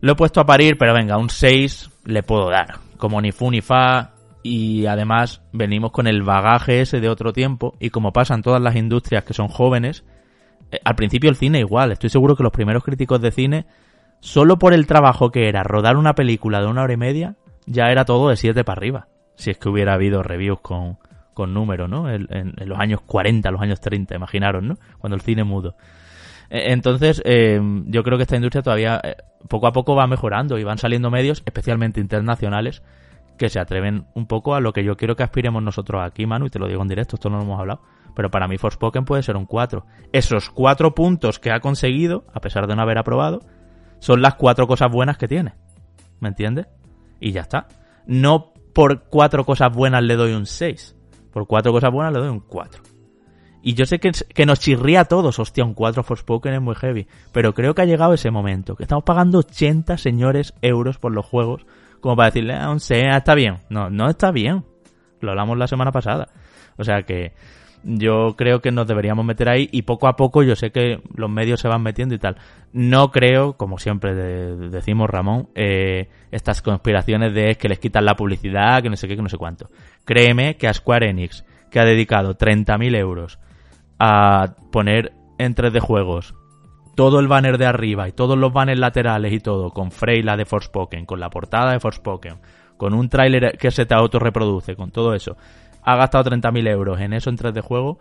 lo 0.00 0.12
he 0.12 0.16
puesto 0.16 0.40
a 0.40 0.46
parir, 0.46 0.76
pero 0.78 0.94
venga, 0.94 1.16
un 1.16 1.30
6 1.30 1.90
le 2.04 2.22
puedo 2.22 2.50
dar. 2.50 2.78
Como 2.98 3.20
ni 3.20 3.32
fu 3.32 3.50
ni 3.50 3.60
fa, 3.60 4.12
y 4.48 4.86
además 4.86 5.42
venimos 5.52 5.92
con 5.92 6.06
el 6.06 6.22
bagaje 6.22 6.80
ese 6.80 7.00
de 7.00 7.10
otro 7.10 7.32
tiempo 7.32 7.74
y 7.78 7.90
como 7.90 8.12
pasa 8.12 8.34
en 8.34 8.42
todas 8.42 8.62
las 8.62 8.76
industrias 8.76 9.24
que 9.24 9.34
son 9.34 9.48
jóvenes, 9.48 10.04
eh, 10.70 10.80
al 10.84 10.94
principio 10.94 11.28
el 11.28 11.36
cine 11.36 11.60
igual, 11.60 11.92
estoy 11.92 12.08
seguro 12.08 12.34
que 12.34 12.42
los 12.42 12.52
primeros 12.52 12.82
críticos 12.82 13.20
de 13.20 13.30
cine, 13.30 13.66
solo 14.20 14.58
por 14.58 14.72
el 14.72 14.86
trabajo 14.86 15.30
que 15.30 15.48
era 15.48 15.62
rodar 15.64 15.96
una 15.96 16.14
película 16.14 16.60
de 16.60 16.66
una 16.66 16.82
hora 16.82 16.94
y 16.94 16.96
media, 16.96 17.36
ya 17.66 17.90
era 17.90 18.06
todo 18.06 18.30
de 18.30 18.36
7 18.36 18.64
para 18.64 18.78
arriba, 18.78 19.08
si 19.34 19.50
es 19.50 19.58
que 19.58 19.68
hubiera 19.68 19.92
habido 19.92 20.22
reviews 20.22 20.60
con, 20.60 20.96
con 21.34 21.52
números, 21.52 21.90
¿no? 21.90 22.10
En, 22.10 22.54
los 22.64 22.78
años 22.78 23.02
40, 23.02 23.50
los 23.50 23.60
años 23.60 23.80
30, 23.80 24.16
imaginaros, 24.16 24.62
¿no? 24.62 24.76
Cuando 24.98 25.14
el 25.14 25.20
cine 25.20 25.44
mudo. 25.44 25.76
E, 26.48 26.72
entonces, 26.72 27.20
eh, 27.26 27.60
yo 27.86 28.02
creo 28.02 28.16
que 28.16 28.22
esta 28.22 28.36
industria 28.36 28.62
todavía 28.62 28.98
eh, 29.04 29.16
poco 29.46 29.66
a 29.66 29.72
poco 29.72 29.94
va 29.94 30.06
mejorando 30.06 30.58
y 30.58 30.64
van 30.64 30.78
saliendo 30.78 31.10
medios, 31.10 31.42
especialmente 31.44 32.00
internacionales, 32.00 32.82
que 33.38 33.48
se 33.48 33.58
atreven 33.58 34.06
un 34.14 34.26
poco 34.26 34.54
a 34.54 34.60
lo 34.60 34.72
que 34.72 34.84
yo 34.84 34.96
quiero 34.96 35.16
que 35.16 35.22
aspiremos 35.22 35.62
nosotros 35.62 36.02
aquí, 36.04 36.26
Manu, 36.26 36.46
y 36.46 36.50
te 36.50 36.58
lo 36.58 36.68
digo 36.68 36.82
en 36.82 36.88
directo, 36.88 37.16
esto 37.16 37.30
no 37.30 37.38
lo 37.38 37.44
hemos 37.44 37.58
hablado. 37.58 37.80
Pero 38.14 38.30
para 38.30 38.48
mí 38.48 38.58
Forspoken 38.58 39.04
puede 39.04 39.22
ser 39.22 39.36
un 39.36 39.46
4. 39.46 39.86
Esos 40.12 40.50
cuatro 40.50 40.94
puntos 40.94 41.38
que 41.38 41.52
ha 41.52 41.60
conseguido, 41.60 42.26
a 42.34 42.40
pesar 42.40 42.66
de 42.66 42.74
no 42.74 42.82
haber 42.82 42.98
aprobado, 42.98 43.40
son 44.00 44.20
las 44.20 44.34
cuatro 44.34 44.66
cosas 44.66 44.90
buenas 44.90 45.16
que 45.16 45.28
tiene. 45.28 45.54
¿Me 46.20 46.28
entiendes? 46.28 46.66
Y 47.20 47.32
ya 47.32 47.42
está. 47.42 47.68
No 48.06 48.52
por 48.74 49.04
cuatro 49.04 49.44
cosas 49.44 49.72
buenas 49.72 50.02
le 50.02 50.16
doy 50.16 50.32
un 50.32 50.46
6. 50.46 50.96
Por 51.32 51.46
cuatro 51.46 51.72
cosas 51.72 51.92
buenas 51.92 52.12
le 52.12 52.18
doy 52.20 52.28
un 52.28 52.40
4. 52.40 52.82
Y 53.62 53.74
yo 53.74 53.86
sé 53.86 53.98
que, 53.98 54.10
que 54.10 54.46
nos 54.46 54.60
chirría 54.60 55.02
a 55.02 55.04
todos, 55.04 55.38
hostia, 55.38 55.64
un 55.64 55.74
4 55.74 56.02
Forspoken 56.02 56.54
es 56.54 56.60
muy 56.60 56.74
heavy. 56.74 57.06
Pero 57.32 57.54
creo 57.54 57.74
que 57.74 57.82
ha 57.82 57.86
llegado 57.86 58.14
ese 58.14 58.30
momento, 58.30 58.76
que 58.76 58.84
estamos 58.84 59.04
pagando 59.04 59.38
80 59.38 59.96
señores 59.98 60.54
euros 60.62 60.98
por 60.98 61.12
los 61.12 61.26
juegos 61.26 61.66
como 62.00 62.16
para 62.16 62.30
decirle 62.30 62.54
a 62.54 62.70
un 62.70 62.80
C, 62.80 63.08
está 63.08 63.34
bien. 63.34 63.58
No, 63.70 63.90
no 63.90 64.08
está 64.08 64.30
bien. 64.30 64.64
Lo 65.20 65.30
hablamos 65.30 65.58
la 65.58 65.66
semana 65.66 65.92
pasada. 65.92 66.28
O 66.76 66.84
sea 66.84 67.02
que 67.02 67.32
yo 67.84 68.34
creo 68.36 68.60
que 68.60 68.72
nos 68.72 68.86
deberíamos 68.86 69.24
meter 69.24 69.48
ahí 69.48 69.68
y 69.72 69.82
poco 69.82 70.08
a 70.08 70.16
poco 70.16 70.42
yo 70.42 70.56
sé 70.56 70.70
que 70.70 71.00
los 71.14 71.30
medios 71.30 71.60
se 71.60 71.68
van 71.68 71.82
metiendo 71.82 72.14
y 72.14 72.18
tal. 72.18 72.36
No 72.72 73.10
creo, 73.10 73.54
como 73.54 73.78
siempre 73.78 74.14
de, 74.14 74.68
decimos 74.68 75.08
Ramón, 75.08 75.48
eh, 75.54 76.08
estas 76.30 76.62
conspiraciones 76.62 77.34
de 77.34 77.54
que 77.54 77.68
les 77.68 77.78
quitan 77.78 78.04
la 78.04 78.14
publicidad, 78.14 78.82
que 78.82 78.90
no 78.90 78.96
sé 78.96 79.08
qué, 79.08 79.16
que 79.16 79.22
no 79.22 79.28
sé 79.28 79.38
cuánto. 79.38 79.68
Créeme 80.04 80.56
que 80.56 80.68
a 80.68 80.74
Square 80.74 81.10
Enix, 81.10 81.44
que 81.70 81.80
ha 81.80 81.84
dedicado 81.84 82.36
30.000 82.36 82.96
euros 82.96 83.38
a 83.98 84.54
poner 84.70 85.12
en 85.38 85.54
3D 85.54 85.80
juegos 85.80 86.34
todo 86.98 87.20
el 87.20 87.28
banner 87.28 87.58
de 87.58 87.66
arriba 87.66 88.08
y 88.08 88.12
todos 88.12 88.36
los 88.36 88.52
banners 88.52 88.80
laterales 88.80 89.32
y 89.32 89.38
todo, 89.38 89.70
con 89.70 89.92
Freyla 89.92 90.36
de 90.36 90.44
Forspoken, 90.44 91.06
con 91.06 91.20
la 91.20 91.30
portada 91.30 91.70
de 91.70 91.78
Forspoken, 91.78 92.38
con 92.76 92.92
un 92.92 93.08
tráiler 93.08 93.56
que 93.56 93.70
se 93.70 93.86
te 93.86 93.94
autorreproduce, 93.94 94.74
con 94.74 94.90
todo 94.90 95.14
eso, 95.14 95.36
ha 95.84 95.94
gastado 95.94 96.28
30.000 96.28 96.68
euros 96.68 97.00
en 97.00 97.12
eso 97.12 97.30
en 97.30 97.36
3D 97.36 97.60
juego, 97.60 98.00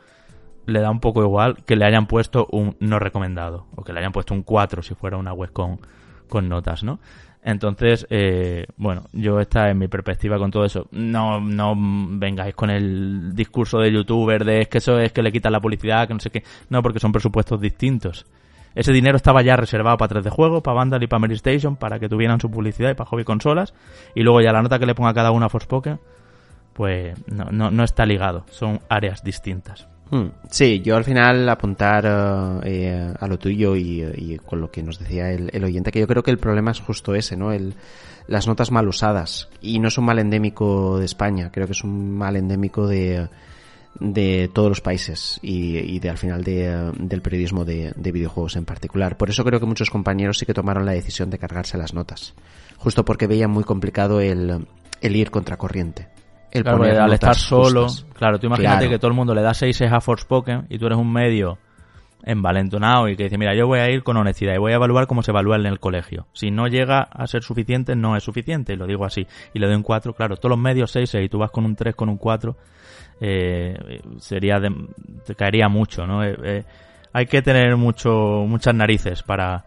le 0.66 0.80
da 0.80 0.90
un 0.90 1.00
poco 1.00 1.22
igual 1.22 1.58
que 1.64 1.76
le 1.76 1.86
hayan 1.86 2.08
puesto 2.08 2.48
un 2.52 2.76
no 2.80 2.98
recomendado, 2.98 3.68
o 3.76 3.84
que 3.84 3.94
le 3.94 4.00
hayan 4.00 4.14
puesto 4.14 4.34
un 4.34 4.42
4 4.42 4.82
si 4.82 4.96
fuera 4.96 5.18
una 5.18 5.32
web 5.32 5.54
con, 5.54 5.80
con 6.28 6.50
notas, 6.50 6.84
¿no? 6.84 7.00
Entonces, 7.44 8.08
eh, 8.10 8.66
bueno, 8.78 9.04
yo 9.14 9.40
esta 9.40 9.70
es 9.70 9.76
mi 9.76 9.88
perspectiva 9.88 10.40
con 10.40 10.50
todo 10.50 10.66
eso. 10.66 10.88
No, 10.90 11.40
no 11.40 11.76
vengáis 11.78 12.56
con 12.56 12.72
el 12.72 13.36
discurso 13.36 13.78
de 13.78 13.92
youtuber 13.92 14.44
de 14.44 14.62
es 14.62 14.68
que 14.70 14.80
eso 14.80 15.00
es 15.00 15.12
que 15.12 15.22
le 15.22 15.32
quitan 15.32 15.52
la 15.52 15.62
publicidad, 15.62 16.08
que 16.08 16.16
no 16.16 16.20
sé 16.20 16.32
qué. 16.32 16.44
No, 16.70 16.82
porque 16.82 17.00
son 17.00 17.12
presupuestos 17.12 17.62
distintos. 17.62 18.26
Ese 18.78 18.94
dinero 18.94 19.18
estaba 19.18 19.42
ya 19.42 19.56
reservado 19.56 19.98
para 19.98 20.22
3D 20.22 20.30
Juego, 20.30 20.62
para 20.62 20.76
Vandal 20.76 21.02
y 21.02 21.08
para 21.08 21.20
Mary 21.20 21.34
Station, 21.34 21.78
para 21.78 21.98
que 21.98 22.08
tuvieran 22.08 22.40
su 22.40 22.52
publicidad 22.52 22.92
y 22.92 22.94
para 22.94 23.10
hobby 23.10 23.24
consolas. 23.24 23.74
Y 24.14 24.22
luego 24.22 24.40
ya 24.40 24.52
la 24.52 24.62
nota 24.62 24.78
que 24.78 24.86
le 24.86 24.94
ponga 24.94 25.16
cada 25.16 25.32
una 25.32 25.48
a 25.48 25.50
Forspoken, 25.50 26.00
pues 26.74 27.18
no, 27.26 27.46
no, 27.46 27.72
no 27.72 27.84
está 27.84 28.06
ligado. 28.06 28.46
Son 28.52 28.80
áreas 28.88 29.24
distintas. 29.24 29.88
Hmm. 30.12 30.28
Sí, 30.52 30.80
yo 30.82 30.96
al 30.96 31.04
final 31.04 31.50
apuntar 31.50 32.62
eh, 32.66 33.14
a 33.20 33.28
lo 33.28 33.40
tuyo 33.40 33.76
y, 33.76 34.40
con 34.46 34.62
lo 34.62 34.70
que 34.70 34.84
nos 34.84 35.00
decía 35.00 35.32
el, 35.32 35.64
oyente, 35.64 35.92
que 35.92 36.00
yo 36.00 36.08
creo 36.08 36.22
que 36.22 36.30
el 36.30 36.38
problema 36.38 36.70
es 36.70 36.80
justo 36.80 37.16
ese, 37.16 37.36
¿no? 37.36 37.52
El, 37.52 37.74
las 38.28 38.46
notas 38.46 38.70
mal 38.70 38.88
usadas. 38.88 39.50
Y 39.60 39.80
no 39.80 39.88
es 39.88 39.98
un 39.98 40.06
mal 40.06 40.20
endémico 40.20 41.00
de 41.00 41.06
España, 41.06 41.50
creo 41.52 41.66
que 41.66 41.74
es 41.74 41.84
un 41.84 42.16
mal 42.16 42.36
endémico 42.36 42.88
de, 42.88 43.28
de 44.00 44.50
todos 44.54 44.70
los 44.70 44.82
países 44.82 45.40
y, 45.42 46.00
de 46.00 46.10
al 46.10 46.18
final 46.18 46.44
de, 46.44 46.92
del 46.98 47.22
periodismo 47.22 47.66
de, 47.66 47.94
de, 47.96 48.12
videojuegos 48.12 48.56
en 48.56 48.66
particular. 48.66 49.18
Por 49.18 49.30
eso 49.30 49.44
creo 49.44 49.60
que 49.60 49.66
muchos 49.66 49.90
compañeros 49.90 50.38
sí 50.38 50.46
que 50.46 50.54
tomaron 50.54 50.86
la 50.86 50.92
decisión 50.92 51.30
de 51.30 51.40
cargarse 51.40 51.78
las 51.78 51.94
notas. 51.94 52.34
Justo 52.78 53.04
porque 53.06 53.28
veían 53.28 53.52
muy 53.52 53.64
complicado 53.64 54.22
el, 54.22 54.68
el 55.02 55.16
ir 55.16 55.32
contracorriente 55.32 56.08
el 56.52 56.64
claro, 56.64 56.84
al 56.84 57.14
estar 57.14 57.36
solo, 57.36 57.88
claro, 58.14 58.40
tú 58.40 58.48
imagínate 58.48 58.90
que 58.90 58.98
todo 58.98 59.10
el 59.10 59.16
mundo 59.16 59.36
le 59.36 59.42
da 59.42 59.54
6 59.54 59.82
a 59.84 60.00
Forspoken 60.00 60.68
y 60.70 60.78
tú 60.78 60.86
eres 60.86 60.98
un 60.98 61.12
medio 61.12 61.58
envalentonado 62.24 63.08
y 63.08 63.16
que 63.16 63.24
dice, 63.24 63.38
mira, 63.38 63.56
yo 63.56 63.68
voy 63.68 63.80
a 63.80 63.90
ir 63.90 64.04
con 64.04 64.18
honestidad 64.18 64.56
y 64.56 64.58
voy 64.58 64.74
a 64.74 64.76
evaluar 64.76 65.08
cómo 65.08 65.24
se 65.24 65.32
evalúa 65.32 65.56
en 65.58 65.66
el 65.66 65.80
colegio. 65.80 66.28
Si 66.34 66.52
no 66.52 66.68
llega 66.68 67.02
a 67.02 67.28
ser 67.28 67.44
suficiente, 67.44 67.96
no 67.96 68.18
es 68.18 68.24
suficiente, 68.24 68.74
y 68.74 68.76
lo 68.76 68.86
digo 68.86 69.06
así. 69.06 69.28
Y 69.54 69.60
le 69.60 69.68
doy 69.68 69.76
un 69.76 69.84
4, 69.84 70.14
claro, 70.14 70.36
todos 70.36 70.50
los 70.50 70.60
medios 70.60 70.92
6 70.92 71.16
y 71.22 71.30
tú 71.30 71.38
vas 71.38 71.52
con 71.52 71.66
un 71.66 71.76
3, 71.76 71.96
con 71.96 72.10
un 72.10 72.18
4, 72.18 72.56
eh, 73.20 74.02
sería 74.20 74.60
te 75.26 75.36
caería 75.36 75.70
mucho, 75.70 76.06
¿no? 76.06 76.24
Eh, 76.24 76.38
eh, 76.44 76.64
hay 77.14 77.26
que 77.26 77.42
tener 77.42 77.76
mucho, 77.78 78.46
muchas 78.48 78.76
narices 78.76 79.24
para, 79.24 79.66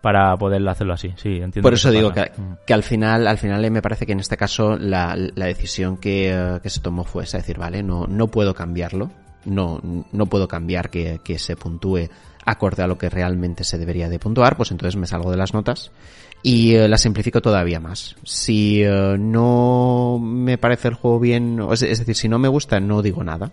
para 0.00 0.36
poder 0.36 0.66
hacerlo 0.68 0.94
así. 0.94 1.12
Sí, 1.16 1.40
entiendo. 1.40 1.62
Por 1.62 1.74
eso 1.74 1.90
digo 1.90 2.12
que, 2.12 2.32
mm. 2.36 2.58
que, 2.66 2.74
al 2.74 2.82
final, 2.82 3.26
al 3.26 3.38
final 3.38 3.70
me 3.70 3.82
parece 3.82 4.06
que 4.06 4.12
en 4.12 4.20
este 4.20 4.36
caso 4.36 4.76
la, 4.76 5.16
la 5.16 5.46
decisión 5.46 5.96
que, 5.98 6.30
eh, 6.30 6.60
que, 6.62 6.70
se 6.70 6.80
tomó 6.80 7.04
fue 7.04 7.24
esa, 7.24 7.38
decir, 7.38 7.58
vale, 7.58 7.82
no, 7.82 8.06
no 8.06 8.28
puedo 8.28 8.54
cambiarlo, 8.54 9.10
no, 9.44 9.80
no 10.12 10.26
puedo 10.26 10.48
cambiar 10.48 10.90
que, 10.90 11.20
que 11.22 11.38
se 11.38 11.56
puntúe 11.56 12.08
acorde 12.44 12.82
a 12.82 12.86
lo 12.86 12.96
que 12.96 13.10
realmente 13.10 13.64
se 13.64 13.76
debería 13.76 14.08
de 14.08 14.18
puntuar, 14.18 14.56
pues 14.56 14.70
entonces 14.70 14.96
me 14.96 15.06
salgo 15.06 15.30
de 15.30 15.36
las 15.36 15.52
notas 15.52 15.90
y 16.46 16.76
eh, 16.76 16.86
la 16.86 16.96
simplifico 16.96 17.42
todavía 17.42 17.80
más. 17.80 18.14
Si 18.22 18.80
eh, 18.80 19.16
no 19.18 20.20
me 20.22 20.58
parece 20.58 20.86
el 20.86 20.94
juego 20.94 21.18
bien, 21.18 21.58
es, 21.72 21.82
es, 21.82 21.98
decir, 21.98 22.14
si 22.14 22.28
no 22.28 22.38
me 22.38 22.46
gusta, 22.46 22.78
no 22.78 23.02
digo 23.02 23.24
nada 23.24 23.50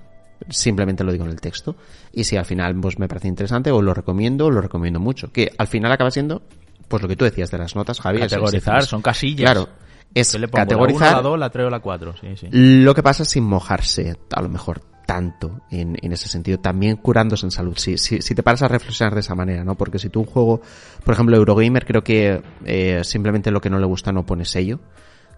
simplemente 0.50 1.06
lo 1.06 1.12
digo 1.12 1.26
en 1.26 1.32
el 1.32 1.42
texto. 1.42 1.76
Y 2.12 2.26
si 2.26 2.38
al 2.38 2.46
final 2.46 2.76
pues, 2.80 3.00
me 3.00 3.08
parece 3.08 3.30
interesante, 3.30 3.72
o 3.72 3.82
lo 3.82 3.96
recomiendo, 3.96 4.46
o 4.46 4.52
lo 4.52 4.62
recomiendo 4.62 5.00
mucho. 5.00 5.32
Que 5.32 5.52
al 5.58 5.66
final 5.66 5.92
acaba 5.92 6.12
siendo, 6.12 6.44
pues 6.88 7.02
lo 7.02 7.08
que 7.08 7.16
tú 7.16 7.26
decías 7.26 7.50
de 7.50 7.58
las 7.58 7.76
notas, 7.76 8.00
Javi. 8.00 8.20
Categorizar, 8.20 8.86
son 8.86 9.02
casillas. 9.02 9.52
Claro. 9.52 9.70
Es 10.14 10.38
categorizar. 10.52 11.16
La 11.16 11.22
2, 11.22 11.40
la 11.40 11.50
3 11.50 11.66
o 11.66 11.70
la 11.72 11.80
4. 11.80 12.16
Lo 12.52 12.94
que 12.94 13.02
pasa 13.02 13.24
es 13.24 13.30
sin 13.30 13.46
mojarse, 13.46 14.16
a 14.32 14.42
lo 14.44 14.50
mejor 14.50 14.93
tanto 15.06 15.62
en, 15.70 15.98
en 16.02 16.14
ese 16.14 16.28
sentido, 16.28 16.60
también 16.60 16.98
curándose 16.98 17.46
en 17.46 17.52
salud. 17.52 17.78
Si, 17.78 17.98
si, 17.98 18.22
si, 18.22 18.36
te 18.36 18.44
paras 18.44 18.62
a 18.62 18.68
reflexionar 18.68 19.14
de 19.14 19.20
esa 19.22 19.36
manera, 19.36 19.64
¿no? 19.64 19.76
Porque 19.76 20.00
si 20.00 20.10
tú 20.10 20.22
un 20.22 20.26
juego, 20.26 20.62
por 21.04 21.14
ejemplo, 21.14 21.36
Eurogamer, 21.36 21.86
creo 21.86 22.04
que 22.04 22.42
eh, 22.66 23.02
simplemente 23.04 23.52
lo 23.52 23.62
que 23.62 23.70
no 23.70 23.80
le 23.80 23.86
gusta 23.86 24.12
no 24.12 24.26
pone 24.26 24.46
sello 24.46 24.80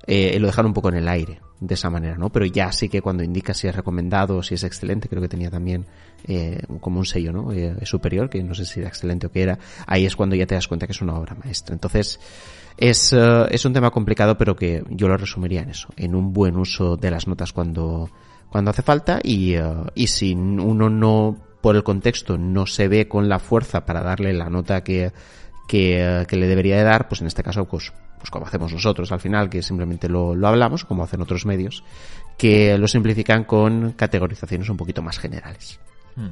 eh, 0.08 0.38
lo 0.40 0.48
dejaron 0.48 0.70
un 0.70 0.74
poco 0.74 0.90
en 0.90 0.96
el 0.96 1.08
aire 1.08 1.40
de 1.60 1.74
esa 1.74 1.90
manera, 1.90 2.16
¿no? 2.16 2.30
Pero 2.30 2.46
ya 2.46 2.72
sí 2.72 2.90
que 2.90 3.02
cuando 3.02 3.24
indica 3.24 3.54
si 3.54 3.68
es 3.68 3.76
recomendado 3.76 4.38
o 4.38 4.44
si 4.44 4.56
es 4.56 4.64
excelente, 4.64 5.10
creo 5.10 5.22
que 5.22 5.28
tenía 5.28 5.50
también 5.50 5.86
eh, 6.28 6.62
como 6.80 7.00
un 7.00 7.06
sello, 7.06 7.32
¿no? 7.32 7.52
Eh, 7.52 7.78
superior, 7.86 8.30
que 8.30 8.44
no 8.44 8.54
sé 8.54 8.66
si 8.66 8.80
era 8.80 8.90
excelente 8.90 9.28
o 9.28 9.32
qué 9.32 9.42
era, 9.42 9.58
ahí 9.88 10.06
es 10.06 10.16
cuando 10.16 10.36
ya 10.36 10.46
te 10.46 10.56
das 10.56 10.68
cuenta 10.68 10.86
que 10.86 10.92
es 10.92 11.02
una 11.02 11.16
obra 11.16 11.36
maestra. 11.36 11.74
Entonces, 11.74 12.20
es, 12.78 13.14
eh, 13.14 13.46
es 13.50 13.66
un 13.66 13.74
tema 13.74 13.90
complicado, 13.90 14.38
pero 14.38 14.56
que 14.56 14.84
yo 14.90 15.08
lo 15.08 15.18
resumiría 15.18 15.62
en 15.62 15.70
eso, 15.70 15.88
en 15.96 16.14
un 16.14 16.34
buen 16.34 16.58
uso 16.58 16.98
de 16.98 17.10
las 17.10 17.28
notas 17.28 17.52
cuando, 17.52 18.10
cuando 18.50 18.72
hace 18.72 18.82
falta 18.82 19.20
y, 19.24 19.56
eh, 19.56 19.64
y 19.96 20.08
si 20.08 20.34
uno 20.34 20.90
no, 20.90 21.38
por 21.62 21.76
el 21.76 21.84
contexto, 21.84 22.38
no 22.38 22.66
se 22.66 22.88
ve 22.88 23.08
con 23.08 23.30
la 23.30 23.40
fuerza 23.40 23.86
para 23.86 24.02
darle 24.02 24.34
la 24.34 24.50
nota 24.50 24.84
que, 24.84 25.12
que, 25.68 26.26
que 26.28 26.36
le 26.36 26.48
debería 26.48 26.78
de 26.78 26.84
dar, 26.84 27.08
pues 27.08 27.22
en 27.22 27.28
este 27.28 27.44
caso, 27.44 27.66
pues 27.66 27.92
pues 28.26 28.32
como 28.32 28.48
hacemos 28.48 28.74
nosotros 28.74 29.12
al 29.12 29.20
final, 29.20 29.50
que 29.52 29.62
simplemente 29.62 30.10
lo, 30.10 30.36
lo 30.36 30.48
hablamos, 30.48 30.84
como 30.84 31.04
hacen 31.04 31.22
otros 31.22 31.46
medios, 31.46 31.84
que 32.40 32.76
lo 32.78 32.88
simplifican 32.88 33.44
con 33.44 33.92
categorizaciones 33.92 34.68
un 34.70 34.78
poquito 34.78 35.04
más 35.04 35.20
generales. 35.20 35.80
Hmm. 36.16 36.30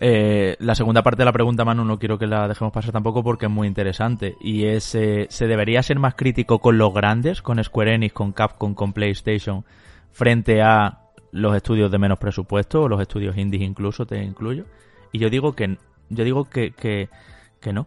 Eh, 0.00 0.56
la 0.60 0.74
segunda 0.74 1.02
parte 1.02 1.18
de 1.18 1.24
la 1.26 1.32
pregunta, 1.32 1.64
Manu, 1.64 1.84
no 1.84 1.98
quiero 1.98 2.18
que 2.18 2.26
la 2.26 2.48
dejemos 2.48 2.72
pasar 2.72 2.92
tampoco 2.92 3.22
porque 3.22 3.46
es 3.46 3.52
muy 3.52 3.68
interesante. 3.68 4.36
Y 4.40 4.64
es, 4.64 4.94
eh, 4.94 5.26
¿se 5.28 5.46
debería 5.46 5.82
ser 5.82 5.98
más 5.98 6.14
crítico 6.14 6.58
con 6.60 6.78
los 6.78 6.94
grandes, 6.94 7.42
con 7.42 7.62
Square 7.62 7.94
Enix, 7.96 8.14
con 8.14 8.32
Capcom, 8.32 8.74
con 8.74 8.92
PlayStation, 8.92 9.64
frente 10.12 10.62
a 10.62 11.00
los 11.36 11.54
estudios 11.54 11.90
de 11.90 11.98
menos 11.98 12.18
presupuesto 12.18 12.82
o 12.82 12.88
los 12.88 13.00
estudios 13.00 13.36
indies 13.36 13.62
incluso, 13.62 14.06
te 14.06 14.22
incluyo? 14.22 14.64
Y 15.12 15.18
yo 15.18 15.30
digo 15.30 15.54
que, 15.54 15.78
yo 16.08 16.24
digo 16.24 16.44
que, 16.44 16.72
que, 16.72 17.08
que 17.60 17.72
no. 17.72 17.86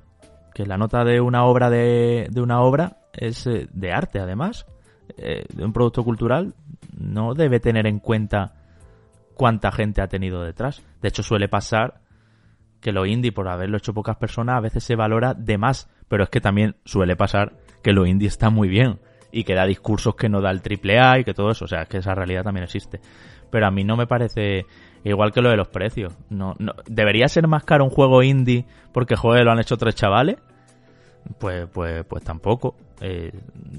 Que 0.54 0.66
la 0.66 0.78
nota 0.78 1.04
de 1.04 1.22
una 1.22 1.46
obra 1.46 1.70
de, 1.70 2.28
de 2.32 2.42
una 2.42 2.62
obra 2.62 2.98
es 3.14 3.46
eh, 3.48 3.68
de 3.72 3.92
arte 3.92 4.20
además, 4.20 4.66
eh, 5.18 5.46
de 5.54 5.66
un 5.66 5.74
producto 5.74 6.04
cultural, 6.04 6.54
no 6.98 7.34
debe 7.34 7.60
tener 7.60 7.88
en 7.88 8.00
cuenta 8.00 8.54
cuánta 9.36 9.72
gente 9.72 10.02
ha 10.02 10.08
tenido 10.08 10.44
detrás. 10.44 10.84
De 11.02 11.08
hecho, 11.08 11.24
suele 11.24 11.48
pasar 11.48 12.02
que 12.82 12.92
lo 12.92 13.06
indie, 13.06 13.32
por 13.32 13.48
haberlo 13.48 13.78
hecho 13.78 13.94
pocas 13.94 14.18
personas, 14.18 14.58
a 14.58 14.62
veces 14.62 14.84
se 14.84 14.96
valora 14.96 15.34
de 15.34 15.58
más, 15.58 15.90
pero 16.08 16.24
es 16.24 16.30
que 16.30 16.42
también 16.42 16.76
suele 16.86 17.16
pasar 17.16 17.54
que 17.84 17.94
lo 17.94 18.06
indie 18.06 18.28
está 18.28 18.50
muy 18.50 18.70
bien 18.70 19.00
y 19.32 19.44
que 19.44 19.54
da 19.54 19.66
discursos 19.66 20.16
que 20.16 20.30
no 20.30 20.42
da 20.42 20.52
el 20.52 20.62
triple 20.62 21.00
A 21.00 21.20
y 21.20 21.24
que 21.24 21.34
todo 21.34 21.52
eso, 21.52 21.66
o 21.66 21.68
sea, 21.68 21.86
que 21.86 21.98
esa 21.98 22.16
realidad 22.16 22.44
también 22.44 22.64
existe. 22.64 23.00
Pero 23.50 23.68
a 23.68 23.72
mí 23.72 23.84
no 23.84 23.96
me 23.98 24.08
parece 24.08 24.66
igual 25.04 25.32
que 25.32 25.42
lo 25.42 25.50
de 25.50 25.58
los 25.58 25.68
precios. 25.68 26.14
No, 26.30 26.56
no, 26.60 26.74
¿Debería 26.88 27.28
ser 27.28 27.48
más 27.48 27.64
caro 27.64 27.84
un 27.84 27.90
juego 27.90 28.24
indie 28.24 28.66
porque, 28.92 29.16
joder, 29.16 29.46
lo 29.46 29.52
han 29.52 29.60
hecho 29.60 29.78
tres 29.78 29.96
chavales? 29.96 30.38
Pues, 31.38 31.68
pues, 31.72 32.06
pues 32.06 32.24
tampoco. 32.24 32.76
Eh, 33.02 33.32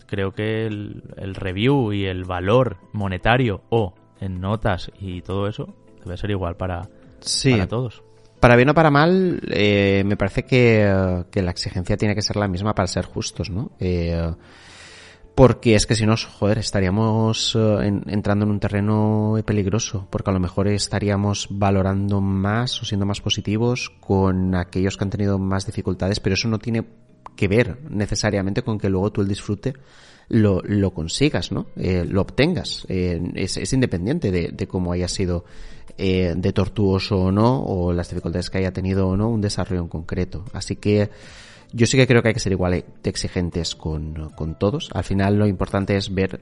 creo 0.06 0.32
que 0.32 0.66
el, 0.66 1.02
review 1.34 1.92
y 1.92 2.06
el 2.06 2.24
valor 2.24 2.78
monetario 2.92 3.62
o 3.68 3.94
en 4.20 4.40
notas 4.40 4.90
y 4.98 5.20
todo 5.22 5.46
eso 5.46 5.74
debe 6.04 6.16
ser 6.16 6.30
igual 6.30 6.56
para, 6.56 6.88
para 7.50 7.66
todos. 7.66 8.02
Para 8.38 8.56
bien 8.56 8.70
o 8.70 8.74
para 8.74 8.90
mal, 8.90 9.40
eh, 9.50 10.02
me 10.06 10.16
parece 10.16 10.44
que, 10.44 10.86
la 11.34 11.50
exigencia 11.50 11.98
tiene 11.98 12.14
que 12.14 12.22
ser 12.22 12.36
la 12.36 12.48
misma 12.48 12.74
para 12.74 12.86
ser 12.86 13.04
justos, 13.04 13.50
¿no? 13.50 13.72
Eh, 13.78 14.32
porque 15.34 15.74
es 15.74 15.86
que 15.86 15.94
si 15.94 16.04
no, 16.04 16.14
joder, 16.16 16.58
estaríamos 16.58 17.56
entrando 17.56 18.44
en 18.44 18.50
un 18.50 18.60
terreno 18.60 19.36
peligroso, 19.44 20.06
porque 20.10 20.30
a 20.30 20.34
lo 20.34 20.40
mejor 20.40 20.68
estaríamos 20.68 21.46
valorando 21.50 22.20
más 22.20 22.82
o 22.82 22.84
siendo 22.84 23.06
más 23.06 23.20
positivos 23.20 23.90
con 24.00 24.54
aquellos 24.54 24.96
que 24.96 25.04
han 25.04 25.10
tenido 25.10 25.38
más 25.38 25.66
dificultades, 25.66 26.20
pero 26.20 26.34
eso 26.34 26.48
no 26.48 26.58
tiene 26.58 26.84
que 27.36 27.48
ver 27.48 27.78
necesariamente 27.88 28.62
con 28.62 28.78
que 28.78 28.90
luego 28.90 29.12
tú 29.12 29.22
el 29.22 29.28
disfrute 29.28 29.74
lo, 30.28 30.62
lo 30.62 30.92
consigas, 30.92 31.50
¿no? 31.52 31.66
Eh, 31.76 32.04
lo 32.08 32.22
obtengas. 32.22 32.86
Eh, 32.88 33.20
es, 33.34 33.56
es, 33.56 33.72
independiente 33.72 34.30
de, 34.30 34.50
de 34.52 34.68
cómo 34.68 34.92
haya 34.92 35.08
sido 35.08 35.44
eh, 35.98 36.34
de 36.36 36.52
tortuoso 36.52 37.18
o 37.18 37.32
no, 37.32 37.62
o 37.62 37.92
las 37.92 38.08
dificultades 38.08 38.48
que 38.48 38.58
haya 38.58 38.72
tenido 38.72 39.08
o 39.08 39.16
no 39.16 39.28
un 39.28 39.40
desarrollo 39.40 39.82
en 39.82 39.88
concreto. 39.88 40.44
Así 40.52 40.76
que 40.76 41.10
yo 41.72 41.86
sí 41.86 41.96
que 41.96 42.06
creo 42.06 42.22
que 42.22 42.28
hay 42.28 42.34
que 42.34 42.40
ser 42.40 42.52
igual 42.52 42.84
exigentes 43.04 43.74
con, 43.74 44.30
con 44.30 44.58
todos. 44.58 44.90
Al 44.92 45.04
final 45.04 45.36
lo 45.36 45.46
importante 45.46 45.96
es 45.96 46.12
ver 46.12 46.40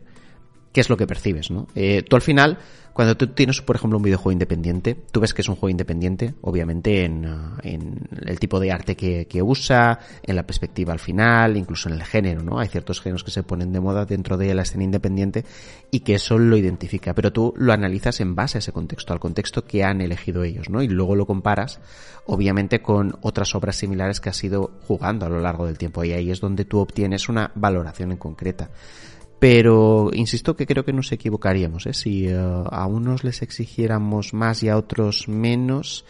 qué 0.78 0.82
es 0.82 0.90
lo 0.90 0.96
que 0.96 1.08
percibes, 1.08 1.50
¿no? 1.50 1.66
Eh, 1.74 2.04
tú 2.08 2.14
al 2.14 2.22
final, 2.22 2.56
cuando 2.92 3.16
tú 3.16 3.26
tienes, 3.26 3.60
por 3.62 3.74
ejemplo, 3.74 3.96
un 3.96 4.04
videojuego 4.04 4.30
independiente, 4.30 4.96
tú 5.10 5.18
ves 5.18 5.34
que 5.34 5.42
es 5.42 5.48
un 5.48 5.56
juego 5.56 5.70
independiente, 5.70 6.34
obviamente 6.40 7.04
en, 7.04 7.26
uh, 7.26 7.56
en 7.64 8.08
el 8.24 8.38
tipo 8.38 8.60
de 8.60 8.70
arte 8.70 8.94
que, 8.94 9.26
que, 9.26 9.42
usa, 9.42 9.98
en 10.22 10.36
la 10.36 10.46
perspectiva 10.46 10.92
al 10.92 11.00
final, 11.00 11.56
incluso 11.56 11.88
en 11.88 11.96
el 11.96 12.04
género, 12.04 12.44
¿no? 12.44 12.60
Hay 12.60 12.68
ciertos 12.68 13.00
géneros 13.00 13.24
que 13.24 13.32
se 13.32 13.42
ponen 13.42 13.72
de 13.72 13.80
moda 13.80 14.04
dentro 14.04 14.36
de 14.36 14.54
la 14.54 14.62
escena 14.62 14.84
independiente 14.84 15.44
y 15.90 15.98
que 15.98 16.14
eso 16.14 16.38
lo 16.38 16.56
identifica, 16.56 17.12
pero 17.12 17.32
tú 17.32 17.52
lo 17.56 17.72
analizas 17.72 18.20
en 18.20 18.36
base 18.36 18.58
a 18.58 18.60
ese 18.60 18.70
contexto, 18.70 19.12
al 19.12 19.18
contexto 19.18 19.64
que 19.64 19.82
han 19.82 20.00
elegido 20.00 20.44
ellos, 20.44 20.70
¿no? 20.70 20.80
Y 20.80 20.86
luego 20.86 21.16
lo 21.16 21.26
comparas, 21.26 21.80
obviamente, 22.26 22.82
con 22.82 23.18
otras 23.22 23.52
obras 23.56 23.74
similares 23.74 24.20
que 24.20 24.28
has 24.28 24.44
ido 24.44 24.70
jugando 24.86 25.26
a 25.26 25.28
lo 25.28 25.40
largo 25.40 25.66
del 25.66 25.76
tiempo 25.76 26.04
y 26.04 26.12
ahí 26.12 26.30
es 26.30 26.38
donde 26.38 26.64
tú 26.64 26.78
obtienes 26.78 27.28
una 27.28 27.50
valoración 27.56 28.12
en 28.12 28.18
concreta. 28.18 28.70
Pero 29.38 30.10
insisto 30.12 30.56
que 30.56 30.66
creo 30.66 30.84
que 30.84 30.92
nos 30.92 31.12
equivocaríamos, 31.12 31.86
¿eh? 31.86 31.94
Si 31.94 32.26
uh, 32.26 32.64
a 32.70 32.86
unos 32.86 33.22
les 33.22 33.42
exigiéramos 33.42 34.34
más 34.34 34.62
y 34.62 34.68
a 34.68 34.76
otros 34.76 35.28
menos 35.28 36.04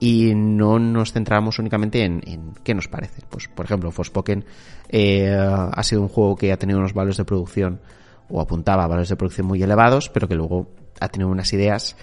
y 0.00 0.32
no 0.34 0.78
nos 0.78 1.12
centráramos 1.12 1.58
únicamente 1.58 2.04
en, 2.04 2.22
en 2.26 2.54
qué 2.62 2.74
nos 2.74 2.88
parece. 2.88 3.22
Pues, 3.28 3.48
por 3.48 3.64
ejemplo, 3.64 3.90
Forspoken 3.90 4.44
eh, 4.88 5.28
ha 5.28 5.82
sido 5.82 6.02
un 6.02 6.08
juego 6.08 6.36
que 6.36 6.52
ha 6.52 6.56
tenido 6.56 6.78
unos 6.78 6.94
valores 6.94 7.16
de 7.16 7.24
producción 7.24 7.80
o 8.28 8.40
apuntaba 8.40 8.84
a 8.84 8.86
valores 8.86 9.08
de 9.08 9.16
producción 9.16 9.46
muy 9.46 9.62
elevados, 9.62 10.08
pero 10.08 10.28
que 10.28 10.36
luego 10.36 10.70
ha 11.00 11.08
tenido 11.08 11.30
unas 11.30 11.52
ideas 11.52 11.96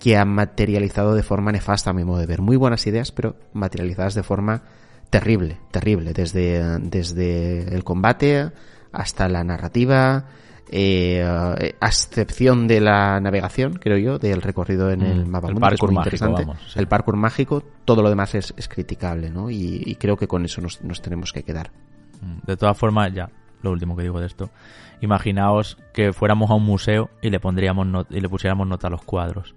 que 0.00 0.16
han 0.16 0.28
materializado 0.28 1.14
de 1.14 1.22
forma 1.22 1.52
nefasta 1.52 1.90
a 1.90 1.92
mi 1.92 2.04
modo 2.04 2.18
de 2.18 2.26
ver. 2.26 2.42
Muy 2.42 2.56
buenas 2.56 2.86
ideas, 2.86 3.12
pero 3.12 3.36
materializadas 3.52 4.14
de 4.14 4.22
forma 4.22 4.62
terrible, 5.10 5.58
terrible, 5.70 6.12
desde, 6.12 6.80
desde 6.80 7.74
el 7.74 7.84
combate 7.84 8.50
hasta 8.96 9.28
la 9.28 9.44
narrativa, 9.44 10.24
eh, 10.70 11.22
a 11.22 11.86
excepción 11.86 12.66
de 12.66 12.80
la 12.80 13.20
navegación, 13.20 13.74
creo 13.74 13.98
yo, 13.98 14.18
del 14.18 14.42
recorrido 14.42 14.90
en 14.90 15.02
el 15.02 15.26
mapa 15.26 15.48
el 15.48 15.54
mundo, 15.54 15.68
parkour 15.68 15.92
mágico, 15.92 16.32
vamos, 16.32 16.58
sí. 16.72 16.78
El 16.78 16.88
parkour 16.88 17.16
mágico, 17.16 17.62
todo 17.84 18.02
lo 18.02 18.08
demás 18.08 18.34
es, 18.34 18.52
es 18.56 18.68
criticable, 18.68 19.30
¿no? 19.30 19.50
Y, 19.50 19.82
y, 19.84 19.94
creo 19.96 20.16
que 20.16 20.26
con 20.26 20.44
eso 20.44 20.60
nos, 20.60 20.82
nos 20.82 21.02
tenemos 21.02 21.32
que 21.32 21.42
quedar. 21.42 21.70
De 22.46 22.56
todas 22.56 22.76
formas, 22.76 23.12
ya, 23.12 23.30
lo 23.62 23.70
último 23.70 23.96
que 23.96 24.02
digo 24.02 24.18
de 24.18 24.26
esto. 24.26 24.50
Imaginaos 25.00 25.76
que 25.92 26.12
fuéramos 26.12 26.50
a 26.50 26.54
un 26.54 26.64
museo 26.64 27.10
y 27.20 27.30
le 27.30 27.38
pondríamos 27.38 27.86
not 27.86 28.10
y 28.10 28.20
le 28.20 28.28
pusiéramos 28.28 28.66
nota 28.66 28.88
a 28.88 28.90
los 28.90 29.02
cuadros. 29.02 29.54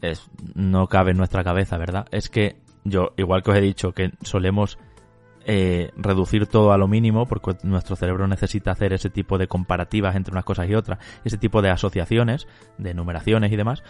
Es, 0.00 0.30
no 0.54 0.86
cabe 0.86 1.10
en 1.10 1.18
nuestra 1.18 1.44
cabeza, 1.44 1.76
¿verdad? 1.76 2.06
Es 2.10 2.30
que 2.30 2.56
yo, 2.84 3.10
igual 3.18 3.42
que 3.42 3.50
os 3.50 3.56
he 3.58 3.60
dicho, 3.60 3.92
que 3.92 4.12
solemos 4.22 4.78
eh, 5.52 5.90
reducir 5.96 6.46
todo 6.46 6.70
a 6.70 6.78
lo 6.78 6.86
mínimo 6.86 7.26
porque 7.26 7.56
nuestro 7.64 7.96
cerebro 7.96 8.28
necesita 8.28 8.70
hacer 8.70 8.92
ese 8.92 9.10
tipo 9.10 9.36
de 9.36 9.48
comparativas 9.48 10.14
entre 10.14 10.30
unas 10.30 10.44
cosas 10.44 10.68
y 10.68 10.76
otras, 10.76 11.00
ese 11.24 11.38
tipo 11.38 11.60
de 11.60 11.70
asociaciones, 11.70 12.46
de 12.78 12.94
numeraciones 12.94 13.50
y 13.50 13.56
demás, 13.56 13.82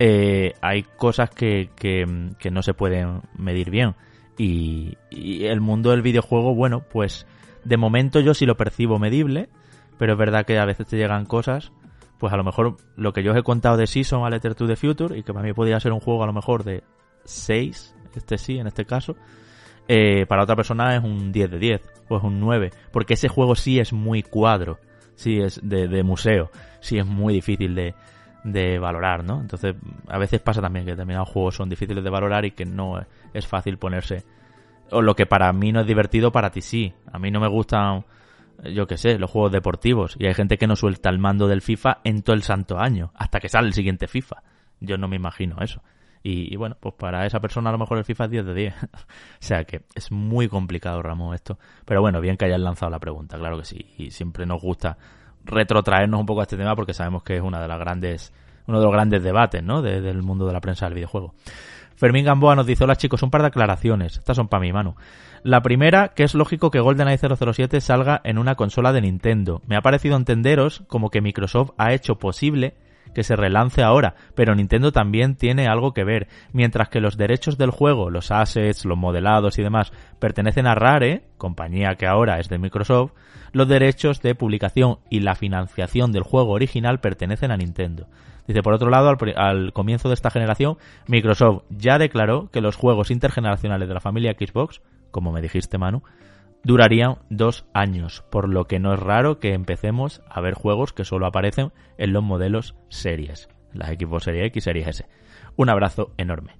eh, 0.00 0.54
hay 0.60 0.82
cosas 0.82 1.30
que, 1.30 1.70
que, 1.76 2.50
no 2.50 2.62
se 2.64 2.74
pueden 2.74 3.22
medir 3.38 3.70
bien. 3.70 3.94
Y, 4.36 4.98
y, 5.08 5.44
el 5.44 5.60
mundo 5.60 5.92
del 5.92 6.02
videojuego, 6.02 6.52
bueno, 6.52 6.80
pues 6.80 7.28
de 7.62 7.76
momento 7.76 8.18
yo 8.18 8.34
sí 8.34 8.44
lo 8.44 8.56
percibo 8.56 8.98
medible, 8.98 9.50
pero 9.98 10.14
es 10.14 10.18
verdad 10.18 10.44
que 10.44 10.58
a 10.58 10.64
veces 10.64 10.88
te 10.88 10.96
llegan 10.96 11.26
cosas, 11.26 11.70
pues 12.18 12.32
a 12.32 12.36
lo 12.36 12.42
mejor 12.42 12.78
lo 12.96 13.12
que 13.12 13.22
yo 13.22 13.30
os 13.30 13.38
he 13.38 13.44
contado 13.44 13.76
de 13.76 13.86
Season 13.86 14.24
a 14.24 14.30
Letter 14.30 14.56
to 14.56 14.66
the 14.66 14.74
Future, 14.74 15.16
y 15.16 15.22
que 15.22 15.32
para 15.32 15.46
mí 15.46 15.52
podría 15.52 15.78
ser 15.78 15.92
un 15.92 16.00
juego 16.00 16.24
a 16.24 16.26
lo 16.26 16.32
mejor 16.32 16.64
de 16.64 16.82
6, 17.22 17.94
este 18.16 18.36
sí, 18.36 18.58
en 18.58 18.66
este 18.66 18.84
caso, 18.84 19.14
eh, 19.88 20.26
para 20.26 20.42
otra 20.42 20.56
persona 20.56 20.96
es 20.96 21.02
un 21.02 21.32
10 21.32 21.50
de 21.50 21.58
10 21.58 21.82
o 22.08 22.16
es 22.16 22.22
un 22.22 22.40
9, 22.40 22.70
porque 22.90 23.14
ese 23.14 23.28
juego 23.28 23.54
sí 23.54 23.78
es 23.78 23.92
muy 23.92 24.22
cuadro, 24.22 24.78
sí 25.14 25.40
es 25.40 25.60
de, 25.62 25.88
de 25.88 26.02
museo, 26.02 26.50
sí 26.80 26.98
es 26.98 27.06
muy 27.06 27.34
difícil 27.34 27.74
de, 27.74 28.78
valorar, 28.78 29.24
¿no? 29.24 29.40
Entonces, 29.40 29.74
a 30.08 30.18
veces 30.18 30.40
pasa 30.40 30.60
también 30.60 30.84
que 30.84 30.92
determinados 30.92 31.28
juegos 31.28 31.56
son 31.56 31.68
difíciles 31.68 32.04
de 32.04 32.10
valorar 32.10 32.44
y 32.44 32.50
que 32.50 32.64
no 32.64 33.00
es 33.32 33.46
fácil 33.46 33.78
ponerse, 33.78 34.24
o 34.90 35.02
lo 35.02 35.14
que 35.14 35.26
para 35.26 35.52
mí 35.52 35.72
no 35.72 35.80
es 35.80 35.86
divertido, 35.86 36.30
para 36.30 36.50
ti 36.50 36.60
sí. 36.60 36.92
A 37.10 37.18
mí 37.18 37.30
no 37.30 37.40
me 37.40 37.48
gustan, 37.48 38.04
yo 38.64 38.86
qué 38.86 38.98
sé, 38.98 39.18
los 39.18 39.30
juegos 39.30 39.52
deportivos 39.52 40.16
y 40.18 40.26
hay 40.26 40.34
gente 40.34 40.58
que 40.58 40.66
no 40.66 40.76
suelta 40.76 41.08
el 41.08 41.18
mando 41.18 41.48
del 41.48 41.62
FIFA 41.62 41.98
en 42.04 42.22
todo 42.22 42.36
el 42.36 42.42
santo 42.42 42.78
año, 42.78 43.12
hasta 43.14 43.40
que 43.40 43.48
sale 43.48 43.66
el 43.66 43.74
siguiente 43.74 44.08
FIFA. 44.08 44.42
Yo 44.80 44.98
no 44.98 45.08
me 45.08 45.16
imagino 45.16 45.56
eso. 45.60 45.82
Y, 46.26 46.56
bueno, 46.56 46.74
pues 46.80 46.94
para 46.94 47.26
esa 47.26 47.38
persona 47.38 47.68
a 47.68 47.72
lo 47.72 47.78
mejor 47.78 47.98
el 47.98 48.04
FIFA 48.04 48.24
es 48.24 48.30
10 48.30 48.46
de 48.46 48.54
10. 48.54 48.74
o 48.82 48.86
sea 49.40 49.64
que 49.64 49.82
es 49.94 50.10
muy 50.10 50.48
complicado, 50.48 51.02
Ramón, 51.02 51.34
esto. 51.34 51.58
Pero 51.84 52.00
bueno, 52.00 52.22
bien 52.22 52.38
que 52.38 52.46
hayas 52.46 52.60
lanzado 52.60 52.90
la 52.90 52.98
pregunta, 52.98 53.36
claro 53.36 53.58
que 53.58 53.66
sí. 53.66 53.92
Y 53.98 54.10
siempre 54.10 54.46
nos 54.46 54.62
gusta 54.62 54.96
retrotraernos 55.44 56.18
un 56.18 56.24
poco 56.24 56.40
a 56.40 56.44
este 56.44 56.56
tema 56.56 56.74
porque 56.74 56.94
sabemos 56.94 57.22
que 57.22 57.36
es 57.36 57.42
una 57.42 57.60
de 57.60 57.68
las 57.68 57.78
grandes, 57.78 58.32
uno 58.66 58.78
de 58.78 58.84
los 58.84 58.92
grandes 58.94 59.22
debates, 59.22 59.62
¿no? 59.62 59.82
De, 59.82 60.00
del 60.00 60.22
mundo 60.22 60.46
de 60.46 60.54
la 60.54 60.62
prensa 60.62 60.86
del 60.86 60.94
videojuego. 60.94 61.34
Fermín 61.94 62.24
Gamboa 62.24 62.56
nos 62.56 62.66
dice, 62.66 62.84
hola 62.84 62.96
chicos, 62.96 63.22
un 63.22 63.30
par 63.30 63.42
de 63.42 63.48
aclaraciones. 63.48 64.16
Estas 64.16 64.34
son 64.34 64.48
para 64.48 64.62
mí, 64.62 64.72
Manu. 64.72 64.94
La 65.42 65.60
primera, 65.60 66.14
que 66.14 66.24
es 66.24 66.34
lógico 66.34 66.70
que 66.70 66.80
GoldenEye 66.80 67.18
007 67.18 67.82
salga 67.82 68.22
en 68.24 68.38
una 68.38 68.54
consola 68.54 68.94
de 68.94 69.02
Nintendo. 69.02 69.60
Me 69.66 69.76
ha 69.76 69.82
parecido 69.82 70.16
entenderos 70.16 70.84
como 70.86 71.10
que 71.10 71.20
Microsoft 71.20 71.72
ha 71.76 71.92
hecho 71.92 72.16
posible 72.16 72.74
que 73.14 73.22
se 73.22 73.36
relance 73.36 73.82
ahora, 73.82 74.14
pero 74.34 74.54
Nintendo 74.54 74.92
también 74.92 75.36
tiene 75.36 75.66
algo 75.66 75.94
que 75.94 76.04
ver. 76.04 76.28
Mientras 76.52 76.88
que 76.88 77.00
los 77.00 77.16
derechos 77.16 77.56
del 77.56 77.70
juego, 77.70 78.10
los 78.10 78.30
assets, 78.30 78.84
los 78.84 78.98
modelados 78.98 79.58
y 79.58 79.62
demás, 79.62 79.92
pertenecen 80.18 80.66
a 80.66 80.74
Rare, 80.74 81.24
compañía 81.38 81.94
que 81.94 82.06
ahora 82.06 82.38
es 82.40 82.48
de 82.48 82.58
Microsoft, 82.58 83.12
los 83.52 83.68
derechos 83.68 84.20
de 84.20 84.34
publicación 84.34 84.98
y 85.08 85.20
la 85.20 85.36
financiación 85.36 86.12
del 86.12 86.24
juego 86.24 86.52
original 86.52 87.00
pertenecen 87.00 87.52
a 87.52 87.56
Nintendo. 87.56 88.08
Dice, 88.46 88.62
por 88.62 88.74
otro 88.74 88.90
lado, 88.90 89.08
al, 89.08 89.18
al, 89.36 89.72
comienzo 89.72 90.08
de 90.08 90.14
esta 90.14 90.30
generación, 90.30 90.76
Microsoft 91.06 91.62
ya 91.70 91.98
declaró 91.98 92.50
que 92.50 92.60
los 92.60 92.76
juegos 92.76 93.10
intergeneracionales 93.10 93.88
de 93.88 93.94
la 93.94 94.00
familia 94.00 94.36
Xbox, 94.38 94.82
como 95.10 95.32
me 95.32 95.40
dijiste, 95.40 95.78
Manu, 95.78 96.02
durarían 96.64 97.18
dos 97.30 97.66
años, 97.72 98.24
por 98.30 98.48
lo 98.48 98.66
que 98.66 98.80
no 98.80 98.92
es 98.92 98.98
raro 98.98 99.38
que 99.38 99.52
empecemos 99.52 100.22
a 100.28 100.40
ver 100.40 100.54
juegos 100.54 100.92
que 100.92 101.04
solo 101.04 101.26
aparecen 101.26 101.72
en 101.98 102.12
los 102.12 102.22
modelos 102.22 102.74
series, 102.88 103.48
las 103.72 103.90
Xbox 103.90 104.24
Series 104.24 104.46
X, 104.46 104.64
Series 104.64 104.88
S. 104.88 105.06
Un 105.56 105.68
abrazo 105.68 106.12
enorme. 106.16 106.56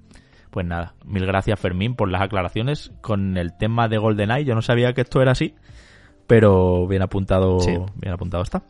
Pues 0.50 0.66
nada, 0.66 0.94
mil 1.04 1.26
gracias 1.26 1.58
Fermín 1.58 1.96
por 1.96 2.08
las 2.08 2.22
aclaraciones 2.22 2.92
con 3.00 3.36
el 3.36 3.56
tema 3.56 3.88
de 3.88 3.98
GoldenEye. 3.98 4.44
Yo 4.44 4.54
no 4.54 4.62
sabía 4.62 4.92
que 4.92 5.00
esto 5.00 5.20
era 5.20 5.32
así, 5.32 5.56
pero 6.28 6.86
bien 6.86 7.02
apuntado, 7.02 7.58
sí. 7.58 7.76
bien 7.96 8.14
apuntado 8.14 8.44
está. 8.44 8.62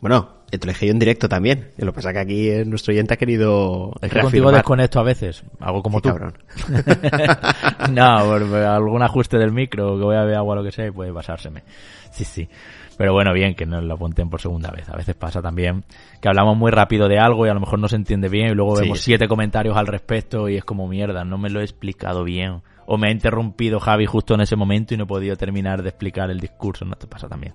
Bueno, 0.00 0.35
te 0.50 0.58
lo 0.66 0.72
dije 0.72 0.86
yo 0.86 0.92
en 0.92 0.98
directo 0.98 1.28
también. 1.28 1.70
Lo 1.76 1.86
que 1.86 1.96
pasa 1.96 2.10
es 2.10 2.14
que 2.14 2.20
aquí 2.20 2.68
nuestro 2.68 2.92
oyente 2.92 3.14
ha 3.14 3.16
querido. 3.16 3.92
Es 4.00 4.12
que 4.12 4.20
contigo 4.20 4.52
desconecto 4.52 5.00
a 5.00 5.02
veces. 5.02 5.42
Hago 5.60 5.82
como 5.82 6.00
tú. 6.00 6.08
Cabrón. 6.08 6.34
no, 7.90 8.24
por 8.26 8.54
algún 8.54 9.02
ajuste 9.02 9.38
del 9.38 9.52
micro, 9.52 9.98
que 9.98 10.04
voy 10.04 10.16
a 10.16 10.24
ver 10.24 10.36
agua 10.36 10.54
o 10.54 10.56
lo 10.56 10.64
que 10.64 10.72
sea, 10.72 10.86
y 10.86 10.90
puede 10.90 11.12
pasárseme. 11.12 11.62
Sí, 12.10 12.24
sí. 12.24 12.48
Pero 12.96 13.12
bueno, 13.12 13.32
bien 13.34 13.54
que 13.54 13.66
nos 13.66 13.84
lo 13.84 13.94
apunten 13.94 14.30
por 14.30 14.40
segunda 14.40 14.70
vez. 14.70 14.88
A 14.88 14.96
veces 14.96 15.14
pasa 15.14 15.42
también 15.42 15.84
que 16.20 16.28
hablamos 16.28 16.56
muy 16.56 16.70
rápido 16.70 17.08
de 17.08 17.18
algo 17.18 17.46
y 17.46 17.50
a 17.50 17.54
lo 17.54 17.60
mejor 17.60 17.78
no 17.78 17.88
se 17.88 17.96
entiende 17.96 18.28
bien 18.28 18.48
y 18.48 18.54
luego 18.54 18.76
Sí, 18.76 18.84
vemos 18.84 19.00
siete 19.00 19.28
comentarios 19.28 19.76
al 19.76 19.86
respecto 19.86 20.48
y 20.48 20.56
es 20.56 20.64
como 20.64 20.88
mierda, 20.88 21.24
no 21.24 21.36
me 21.36 21.50
lo 21.50 21.60
he 21.60 21.64
explicado 21.64 22.24
bien. 22.24 22.62
O 22.86 22.96
me 22.96 23.08
ha 23.08 23.10
interrumpido 23.10 23.80
Javi 23.80 24.06
justo 24.06 24.34
en 24.34 24.40
ese 24.40 24.56
momento 24.56 24.94
y 24.94 24.96
no 24.96 25.04
he 25.04 25.06
podido 25.06 25.36
terminar 25.36 25.82
de 25.82 25.90
explicar 25.90 26.30
el 26.30 26.40
discurso. 26.40 26.84
No 26.84 26.96
te 26.96 27.06
pasa 27.06 27.28
también. 27.28 27.54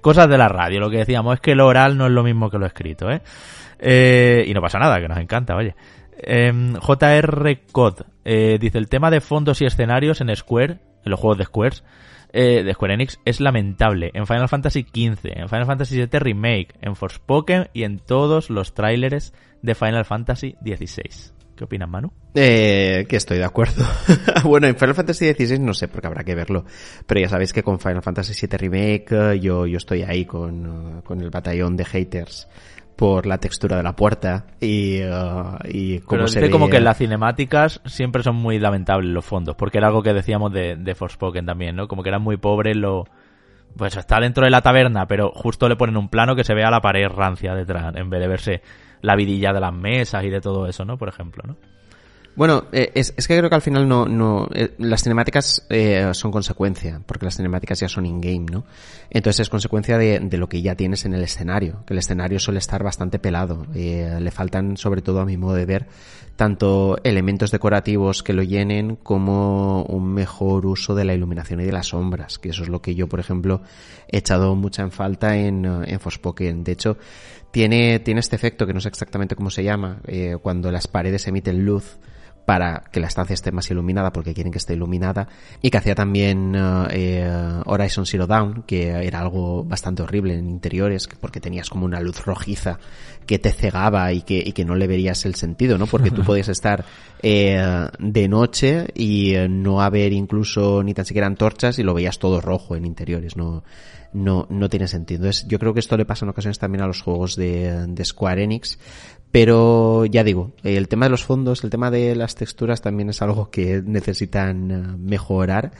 Cosas 0.00 0.28
de 0.28 0.38
la 0.38 0.48
radio, 0.48 0.80
lo 0.80 0.90
que 0.90 0.98
decíamos 0.98 1.34
es 1.34 1.40
que 1.40 1.54
lo 1.54 1.66
oral 1.66 1.98
no 1.98 2.06
es 2.06 2.12
lo 2.12 2.22
mismo 2.22 2.50
que 2.50 2.58
lo 2.58 2.66
escrito, 2.66 3.10
¿eh? 3.10 3.20
eh 3.78 4.44
y 4.46 4.54
no 4.54 4.62
pasa 4.62 4.78
nada, 4.78 5.00
que 5.00 5.08
nos 5.08 5.18
encanta, 5.18 5.56
oye. 5.56 5.74
Eh, 6.22 6.52
JR 6.80 7.60
Cod 7.72 8.02
dice 8.24 8.78
el 8.78 8.88
tema 8.88 9.10
de 9.10 9.20
fondos 9.20 9.60
y 9.60 9.64
escenarios 9.64 10.20
en 10.20 10.34
Square, 10.34 10.78
en 11.04 11.10
los 11.10 11.18
juegos 11.18 11.38
de 11.38 11.44
Squares, 11.44 11.84
eh, 12.32 12.62
de 12.62 12.74
Square 12.74 12.94
Enix 12.94 13.18
es 13.24 13.40
lamentable. 13.40 14.10
En 14.14 14.26
Final 14.26 14.48
Fantasy 14.48 14.82
XV, 14.82 15.38
en 15.38 15.48
Final 15.48 15.66
Fantasy 15.66 15.96
VII 15.96 16.18
Remake, 16.18 16.68
en 16.80 16.94
Forspoken 16.94 17.68
y 17.72 17.82
en 17.82 17.98
todos 17.98 18.50
los 18.50 18.74
tráileres 18.74 19.34
de 19.62 19.74
Final 19.74 20.04
Fantasy 20.04 20.56
XVI. 20.62 21.39
¿Qué 21.60 21.64
opinas, 21.64 21.90
Manu? 21.90 22.10
Eh, 22.34 23.04
que 23.06 23.16
estoy 23.16 23.36
de 23.36 23.44
acuerdo. 23.44 23.84
bueno, 24.44 24.66
en 24.66 24.76
Final 24.76 24.94
Fantasy 24.94 25.30
XVI 25.34 25.58
no 25.58 25.74
sé, 25.74 25.88
porque 25.88 26.06
habrá 26.06 26.24
que 26.24 26.34
verlo. 26.34 26.64
Pero 27.06 27.20
ya 27.20 27.28
sabéis 27.28 27.52
que 27.52 27.62
con 27.62 27.78
Final 27.78 28.00
Fantasy 28.00 28.32
VII 28.32 28.56
Remake 28.56 29.06
eh, 29.10 29.40
yo, 29.40 29.66
yo 29.66 29.76
estoy 29.76 30.00
ahí 30.02 30.24
con, 30.24 30.66
uh, 30.66 31.02
con 31.02 31.20
el 31.20 31.28
batallón 31.28 31.76
de 31.76 31.84
haters 31.84 32.48
por 32.96 33.26
la 33.26 33.36
textura 33.36 33.76
de 33.76 33.82
la 33.82 33.94
puerta 33.94 34.46
y, 34.58 35.02
uh, 35.02 35.58
y 35.64 35.98
cómo 35.98 36.20
Pero 36.20 36.28
se 36.28 36.40
ve... 36.40 36.48
como 36.48 36.70
que 36.70 36.78
en 36.78 36.84
las 36.84 36.96
cinemáticas 36.96 37.82
siempre 37.84 38.22
son 38.22 38.36
muy 38.36 38.58
lamentables 38.58 39.10
los 39.10 39.26
fondos, 39.26 39.54
porque 39.54 39.76
era 39.76 39.88
algo 39.88 40.02
que 40.02 40.14
decíamos 40.14 40.54
de, 40.54 40.76
de 40.76 40.94
Forspoken 40.94 41.44
también, 41.44 41.76
¿no? 41.76 41.88
Como 41.88 42.02
que 42.02 42.08
eran 42.08 42.22
muy 42.22 42.38
pobres 42.38 42.74
lo... 42.74 43.04
Pues 43.76 43.98
está 43.98 44.18
dentro 44.18 44.46
de 44.46 44.50
la 44.50 44.62
taberna, 44.62 45.06
pero 45.06 45.30
justo 45.34 45.68
le 45.68 45.76
ponen 45.76 45.98
un 45.98 46.08
plano 46.08 46.34
que 46.34 46.42
se 46.42 46.54
vea 46.54 46.70
la 46.70 46.80
pared 46.80 47.06
rancia 47.06 47.54
detrás, 47.54 47.94
en 47.94 48.08
vez 48.08 48.20
de 48.20 48.28
verse 48.28 48.62
la 49.02 49.16
vidilla 49.16 49.52
de 49.52 49.60
las 49.60 49.74
mesas 49.74 50.24
y 50.24 50.30
de 50.30 50.40
todo 50.40 50.66
eso, 50.66 50.84
¿no? 50.84 50.96
Por 50.96 51.08
ejemplo, 51.08 51.42
¿no? 51.46 51.56
Bueno, 52.36 52.64
eh, 52.72 52.92
es, 52.94 53.12
es, 53.16 53.26
que 53.26 53.36
creo 53.36 53.50
que 53.50 53.56
al 53.56 53.60
final 53.60 53.88
no, 53.88 54.06
no 54.06 54.48
eh, 54.54 54.74
las 54.78 55.02
cinemáticas 55.02 55.66
eh, 55.68 56.08
son 56.12 56.30
consecuencia, 56.30 57.02
porque 57.04 57.24
las 57.24 57.36
cinemáticas 57.36 57.80
ya 57.80 57.88
son 57.88 58.06
in-game, 58.06 58.46
¿no? 58.50 58.64
Entonces 59.10 59.40
es 59.40 59.50
consecuencia 59.50 59.98
de, 59.98 60.20
de, 60.20 60.38
lo 60.38 60.48
que 60.48 60.62
ya 60.62 60.76
tienes 60.76 61.04
en 61.04 61.12
el 61.12 61.22
escenario, 61.22 61.84
que 61.86 61.92
el 61.92 61.98
escenario 61.98 62.38
suele 62.38 62.58
estar 62.58 62.82
bastante 62.84 63.18
pelado. 63.18 63.66
Eh, 63.74 64.18
le 64.20 64.30
faltan, 64.30 64.76
sobre 64.76 65.02
todo 65.02 65.20
a 65.20 65.26
mi 65.26 65.36
modo 65.36 65.54
de 65.54 65.66
ver, 65.66 65.86
tanto 66.36 66.98
elementos 67.02 67.50
decorativos 67.50 68.22
que 68.22 68.32
lo 68.32 68.44
llenen 68.44 68.96
como 68.96 69.82
un 69.82 70.14
mejor 70.14 70.66
uso 70.66 70.94
de 70.94 71.04
la 71.04 71.14
iluminación 71.14 71.60
y 71.60 71.64
de 71.64 71.72
las 71.72 71.88
sombras, 71.88 72.38
que 72.38 72.50
eso 72.50 72.62
es 72.62 72.68
lo 72.68 72.80
que 72.80 72.94
yo, 72.94 73.08
por 73.08 73.18
ejemplo, 73.18 73.60
he 74.08 74.18
echado 74.18 74.54
mucha 74.54 74.82
en 74.82 74.92
falta 74.92 75.36
en, 75.36 75.64
en 75.66 76.00
Forspoken. 76.00 76.62
De 76.62 76.72
hecho, 76.72 76.96
tiene, 77.50 77.98
tiene 78.00 78.20
este 78.20 78.36
efecto 78.36 78.66
que 78.66 78.74
no 78.74 78.80
sé 78.80 78.88
exactamente 78.88 79.36
cómo 79.36 79.50
se 79.50 79.64
llama, 79.64 80.00
eh, 80.06 80.36
cuando 80.40 80.70
las 80.70 80.86
paredes 80.86 81.26
emiten 81.26 81.64
luz 81.64 81.98
para 82.46 82.82
que 82.90 82.98
la 82.98 83.06
estancia 83.06 83.34
esté 83.34 83.52
más 83.52 83.70
iluminada 83.70 84.12
porque 84.12 84.34
quieren 84.34 84.50
que 84.50 84.58
esté 84.58 84.74
iluminada 84.74 85.28
y 85.62 85.70
que 85.70 85.78
hacía 85.78 85.94
también 85.94 86.56
eh, 86.90 87.60
Horizon 87.64 88.06
Zero 88.06 88.26
Dawn 88.26 88.64
que 88.66 88.88
era 88.88 89.20
algo 89.20 89.62
bastante 89.62 90.02
horrible 90.02 90.34
en 90.34 90.48
interiores 90.48 91.08
porque 91.20 91.40
tenías 91.40 91.70
como 91.70 91.84
una 91.84 92.00
luz 92.00 92.24
rojiza 92.24 92.80
que 93.24 93.38
te 93.38 93.52
cegaba 93.52 94.12
y 94.12 94.22
que, 94.22 94.42
y 94.44 94.52
que 94.52 94.64
no 94.64 94.74
le 94.74 94.88
verías 94.88 95.24
el 95.26 95.36
sentido, 95.36 95.78
¿no? 95.78 95.86
Porque 95.86 96.10
tú 96.10 96.22
podías 96.26 96.48
estar 96.48 96.84
eh, 97.22 97.62
de 98.00 98.28
noche 98.28 98.88
y 98.96 99.34
no 99.48 99.80
haber 99.80 100.12
incluso 100.12 100.82
ni 100.82 100.92
tan 100.92 101.04
siquiera 101.04 101.28
antorchas 101.28 101.78
y 101.78 101.84
lo 101.84 101.94
veías 101.94 102.18
todo 102.18 102.40
rojo 102.40 102.74
en 102.74 102.84
interiores, 102.84 103.36
¿no? 103.36 103.62
No, 104.12 104.46
no 104.50 104.68
tiene 104.68 104.88
sentido. 104.88 105.18
Entonces, 105.18 105.46
yo 105.48 105.58
creo 105.58 105.74
que 105.74 105.80
esto 105.80 105.96
le 105.96 106.04
pasa 106.04 106.24
en 106.24 106.30
ocasiones 106.30 106.58
también 106.58 106.82
a 106.82 106.86
los 106.86 107.02
juegos 107.02 107.36
de, 107.36 107.86
de 107.86 108.04
Square 108.04 108.42
Enix, 108.42 108.78
pero 109.32 110.06
ya 110.06 110.24
digo, 110.24 110.52
el 110.62 110.88
tema 110.88 111.06
de 111.06 111.10
los 111.10 111.24
fondos, 111.24 111.62
el 111.64 111.70
tema 111.70 111.90
de 111.90 112.16
las 112.16 112.34
texturas 112.34 112.82
también 112.82 113.10
es 113.10 113.22
algo 113.22 113.50
que 113.50 113.82
necesitan 113.84 114.70
eh, 114.70 114.96
mejorar 114.98 115.72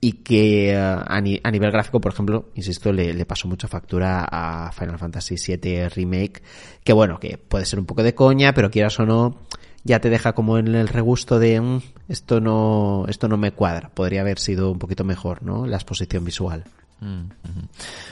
y 0.00 0.12
que 0.12 0.70
eh, 0.70 0.76
a, 0.76 1.20
ni, 1.20 1.40
a, 1.42 1.50
nivel 1.50 1.72
gráfico, 1.72 2.00
por 2.00 2.12
ejemplo, 2.12 2.50
insisto, 2.54 2.92
le, 2.92 3.12
le, 3.12 3.26
pasó 3.26 3.48
mucha 3.48 3.68
factura 3.68 4.26
a 4.30 4.72
Final 4.72 4.98
Fantasy 4.98 5.36
VII 5.36 5.88
Remake, 5.88 6.42
que 6.84 6.92
bueno, 6.92 7.18
que 7.18 7.38
puede 7.38 7.66
ser 7.66 7.78
un 7.78 7.86
poco 7.86 8.02
de 8.02 8.14
coña, 8.14 8.54
pero 8.54 8.70
quieras 8.70 8.98
o 9.00 9.06
no, 9.06 9.40
ya 9.84 10.00
te 10.00 10.10
deja 10.10 10.32
como 10.32 10.58
en 10.58 10.74
el 10.74 10.88
regusto 10.88 11.38
de 11.38 11.60
mmm, 11.60 11.80
esto 12.08 12.40
no, 12.40 13.04
esto 13.08 13.28
no 13.28 13.36
me 13.36 13.52
cuadra. 13.52 13.90
Podría 13.94 14.22
haber 14.22 14.38
sido 14.38 14.70
un 14.70 14.78
poquito 14.78 15.04
mejor, 15.04 15.42
¿no? 15.42 15.66
La 15.66 15.76
exposición 15.76 16.24
visual. 16.24 16.64
Mm 17.00 17.28
-hmm. 17.28 17.68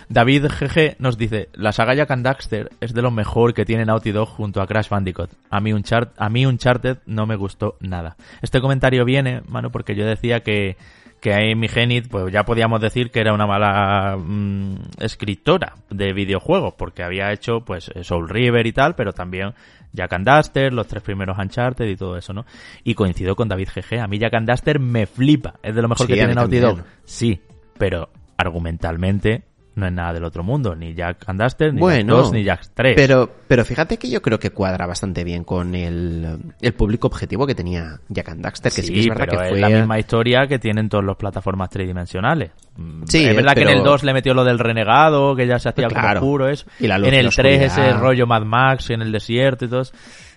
David 0.09 0.47
GG 0.47 0.97
nos 0.99 1.17
dice, 1.17 1.49
la 1.55 1.73
saga 1.73 1.95
Jack 1.95 2.11
and 2.11 2.25
Daxter 2.25 2.71
es 2.81 2.93
de 2.93 3.03
lo 3.03 3.11
mejor 3.11 3.55
que 3.55 3.65
tiene 3.65 3.85
Naughty 3.85 4.13
Dog 4.13 4.29
junto 4.29 4.61
a 4.61 4.67
Crash 4.67 4.89
Bandicoot. 4.89 5.31
A 5.51 5.61
mí, 5.61 5.73
Unchart 5.73 6.13
a 6.19 6.29
mí 6.29 6.45
Uncharted 6.47 6.99
no 7.07 7.27
me 7.27 7.37
gustó 7.37 7.77
nada. 7.81 8.17
Este 8.43 8.61
comentario 8.61 9.05
viene, 9.05 9.43
mano, 9.49 9.71
porque 9.71 9.95
yo 9.95 10.05
decía 10.05 10.41
que 10.41 10.77
que 11.25 11.33
Amy 11.33 11.69
Genit, 11.69 12.11
pues 12.11 12.31
ya 12.31 12.43
podíamos 12.43 12.83
decir 12.83 13.11
que 13.11 13.21
era 13.21 13.33
una 13.33 13.47
mala 13.47 14.19
mmm, 14.19 14.75
escritora 15.01 15.73
de 15.89 16.13
videojuegos, 16.13 16.75
porque 16.75 17.03
había 17.03 17.33
hecho 17.33 17.61
pues 17.65 17.91
Soul 18.03 18.29
River 18.29 18.67
y 18.67 18.73
tal, 18.75 18.95
pero 18.95 19.15
también 19.15 19.55
Jack 19.95 20.13
and 20.13 20.29
Duster, 20.29 20.71
los 20.75 20.87
tres 20.87 21.03
primeros 21.03 21.39
Uncharted 21.39 21.87
y 21.89 21.97
todo 21.97 22.19
eso, 22.19 22.35
¿no? 22.35 22.45
Y 22.83 22.93
coincido 22.93 23.37
con 23.37 23.49
David 23.49 23.69
GG, 23.75 24.01
a 24.01 24.07
mí 24.07 24.19
Jack 24.19 24.35
and 24.35 24.51
Duster 24.51 24.79
me 24.79 25.07
flipa, 25.07 25.55
es 25.63 25.75
de 25.75 25.81
lo 25.81 25.89
mejor 25.89 26.07
Sí, 26.07 26.13
que 26.13 26.19
tiene 26.19 26.35
Naughty. 26.35 26.59
Dog. 26.59 26.85
Sí, 27.05 27.41
pero 27.79 28.11
argumentalmente 28.37 29.45
no 29.77 29.87
es 29.89 29.93
nada 29.93 30.13
del 30.13 30.23
otro 30.23 30.45
mundo, 30.45 30.77
ni 30.77 30.95
Jack 30.95 31.25
and 31.29 31.43
Duster, 31.43 31.75
ni 31.75 31.81
Bueno, 31.81 32.15
Jack 32.15 32.23
2, 32.27 32.33
ni 32.33 32.45
Jack 32.45 32.61
3. 32.75 32.95
Pero, 32.95 33.29
pero 33.49 33.65
fíjate 33.65 33.97
que 33.99 34.09
yo 34.09 34.23
creo 34.23 34.39
que 34.39 34.51
cuadra 34.51 34.87
bastante 34.87 35.25
bien 35.25 35.43
con 35.43 35.75
el, 35.75 36.39
el 36.61 36.75
público 36.75 37.09
objetivo 37.09 37.45
que 37.45 37.57
tenía 37.57 37.99
Jack 38.09 38.29
and 38.29 38.41
Daxter, 38.43 38.71
que 38.71 38.83
sí, 38.83 38.93
que 38.95 39.01
es 39.01 39.09
verdad 39.09 39.27
pero 39.29 39.41
que 39.41 39.45
es 39.47 39.51
fue... 39.51 39.59
la 39.61 39.69
misma 39.71 39.99
historia 39.99 40.47
que 40.47 40.61
tienen 40.61 40.89
todas 40.89 41.05
las 41.05 41.17
plataformas 41.17 41.71
tridimensionales. 41.71 42.53
Mm, 42.77 43.03
Sí, 43.09 43.25
es 43.25 43.35
verdad 43.35 43.55
que 43.55 43.63
en 43.63 43.67
pero- 43.67 43.79
el 43.81 43.85
2 43.85 44.05
le 44.05 44.13
metió 44.13 44.33
lo 44.33 44.45
del 44.45 44.61
renegado, 44.61 45.35
que 45.35 45.49
ya 45.49 45.59
se 45.59 45.71
hacía 45.71 45.89
Claro. 45.89 46.21
como 46.21 46.31
puro 46.33 46.49
eso. 46.49 46.67
Y 46.79 46.87
la 46.87 46.97
luz 46.97 47.09
en 47.09 47.15
y 47.15 47.17
el 47.17 47.25
la 47.27 47.33
3 47.33 47.63
ese 47.63 47.93
rollo 47.95 48.29
Mad 48.29 48.43
Max 48.45 48.91
en 48.91 49.03
el 49.03 49.11
desierto 49.11 49.65
y 49.65 49.69
todo. 49.69 49.81
eso. 49.81 49.93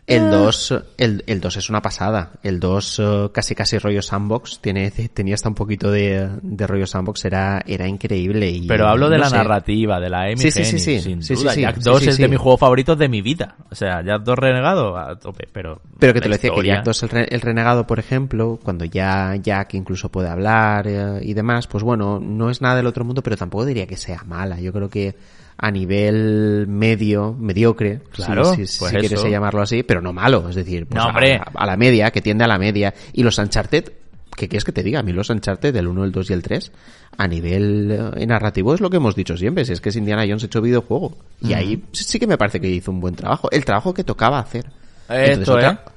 El 0.08 0.32
2, 0.32 0.84
el, 0.98 1.22
el 1.28 1.42
2 1.42 1.58
es 1.58 1.70
una 1.70 1.82
pasada. 1.82 2.32
El 2.42 2.62
2 2.62 3.00
eh, 3.00 3.30
casi 3.34 3.54
casi 3.56 3.78
rollo 3.78 4.02
sandbox. 4.02 4.62
Tiene, 4.62 4.90
tenía 4.90 5.36
hasta 5.36 5.50
un 5.50 5.56
poquito 5.56 5.92
de, 5.92 6.30
de 6.42 6.66
rollo 6.66 6.88
sandbox. 6.88 7.26
Era, 7.26 7.62
era 7.68 7.90
increíble. 7.90 8.50
Y, 8.50 8.68
Pero 8.68 8.88
hablo 8.88 9.10
de 9.10 9.18
no 9.18 9.24
la 9.26 9.30
sé. 9.30 9.36
narrativa, 9.36 10.00
de 10.00 10.10
la 10.10 10.22
Amy 10.24 10.38
Sí, 10.38 10.50
sí, 10.52 10.64
sí, 10.64 10.70
Hennig, 10.78 10.82
sí. 10.82 11.00
sin 11.02 11.22
Sí, 11.24 11.36
sí, 11.36 11.44
duda. 11.44 11.54
sí. 11.54 11.62
Jack 11.62 11.76
Sí, 11.76 11.82
2 11.84 12.00
sí, 12.04 12.10
es 12.10 12.16
sí. 12.16 12.22
de 12.22 12.28
mis 12.30 12.40
juegos 12.40 12.60
favoritos 12.62 12.98
de 12.98 13.10
mi 13.10 13.22
vida. 13.22 13.58
O 13.70 13.76
sea, 13.76 14.02
Jack 14.02 14.24
2 14.24 14.40
renegado 14.40 14.98
a 14.98 15.20
tope, 15.20 15.46
pero... 15.52 15.82
Pero 16.00 16.14
que 16.14 16.22
te 16.22 16.30
lo 16.30 16.36
decía, 16.36 16.52
que 16.56 16.66
Jack 16.68 16.86
2 16.86 17.04
el, 17.04 17.10
re- 17.10 17.28
el 17.30 17.42
renegado, 17.42 17.86
por 17.86 18.00
ejemplo, 18.00 18.60
cuando 18.64 18.86
ya 18.86 19.36
Jack 19.36 19.74
incluso 19.74 20.08
puede 20.10 20.30
hablar 20.30 20.88
eh, 20.88 21.20
y 21.22 21.34
demás, 21.34 21.68
pues 21.68 21.84
bueno, 21.84 22.20
no 22.22 22.50
es 22.50 22.62
nada 22.62 22.78
del 22.78 22.88
otro 22.88 23.04
mundo, 23.04 23.22
pero 23.22 23.36
tampoco 23.36 23.66
diría 23.66 23.86
que 23.88 23.98
sea 23.98 24.24
mala. 24.26 24.58
Yo 24.62 24.72
creo 24.72 24.90
que 24.90 25.16
a 25.58 25.72
nivel 25.72 26.66
medio, 26.68 27.34
mediocre, 27.34 28.02
Claro, 28.12 28.54
si, 28.56 28.68
si 28.68 28.80
pues 28.80 28.92
quieres 28.92 29.20
llamarlo 29.30 29.62
así, 29.62 29.84
pero 29.84 30.02
no 30.02 30.14
malo, 30.14 30.48
es 30.50 30.56
decir, 30.56 30.86
pues 30.88 30.96
No, 31.04 31.10
a- 31.10 31.66
la 31.66 31.78
media, 31.78 32.12
que 32.12 32.22
tiende 32.22 32.44
a 32.44 32.48
la 32.48 32.58
media. 32.60 32.94
Y 33.14 33.24
los 33.24 33.38
Uncharted, 33.40 33.92
¿qué 34.36 34.48
quieres 34.48 34.64
que 34.64 34.72
te 34.72 34.84
diga? 34.84 35.00
A 35.00 35.04
mí 35.04 35.14
los 35.14 35.30
Uncharted 35.32 35.74
del 35.74 35.88
1, 35.88 36.04
el 36.04 36.12
2 36.12 36.30
y 36.30 36.34
el 36.34 36.44
3, 36.44 36.72
a 37.18 37.28
nivel 37.28 38.12
eh, 38.18 38.26
narrativo 38.28 38.74
es 38.76 38.82
lo 38.82 38.90
que 38.92 38.98
hemos 38.98 39.16
dicho 39.16 39.36
siempre, 39.36 39.66
si 39.66 39.74
es 39.74 39.82
que 39.82 39.90
es 39.90 39.96
Indiana 39.96 40.24
Jones 40.28 40.44
hecho 40.44 40.62
videojuego. 40.62 41.18
Y 41.42 41.54
ahí 41.54 41.84
sí 41.92 42.20
que 42.20 42.28
me 42.28 42.38
parece 42.38 42.60
que 42.62 42.70
hizo 42.70 42.92
un 42.92 43.00
buen 43.00 43.16
trabajo, 43.16 43.50
el 43.52 43.66
trabajo 43.66 43.94
que 43.96 44.04
tocaba 44.04 44.38
hacer. 44.40 44.66
Entonces, 45.10 45.40
Esto, 45.40 45.54
otra- 45.56 45.72
¿eh? 45.72 45.92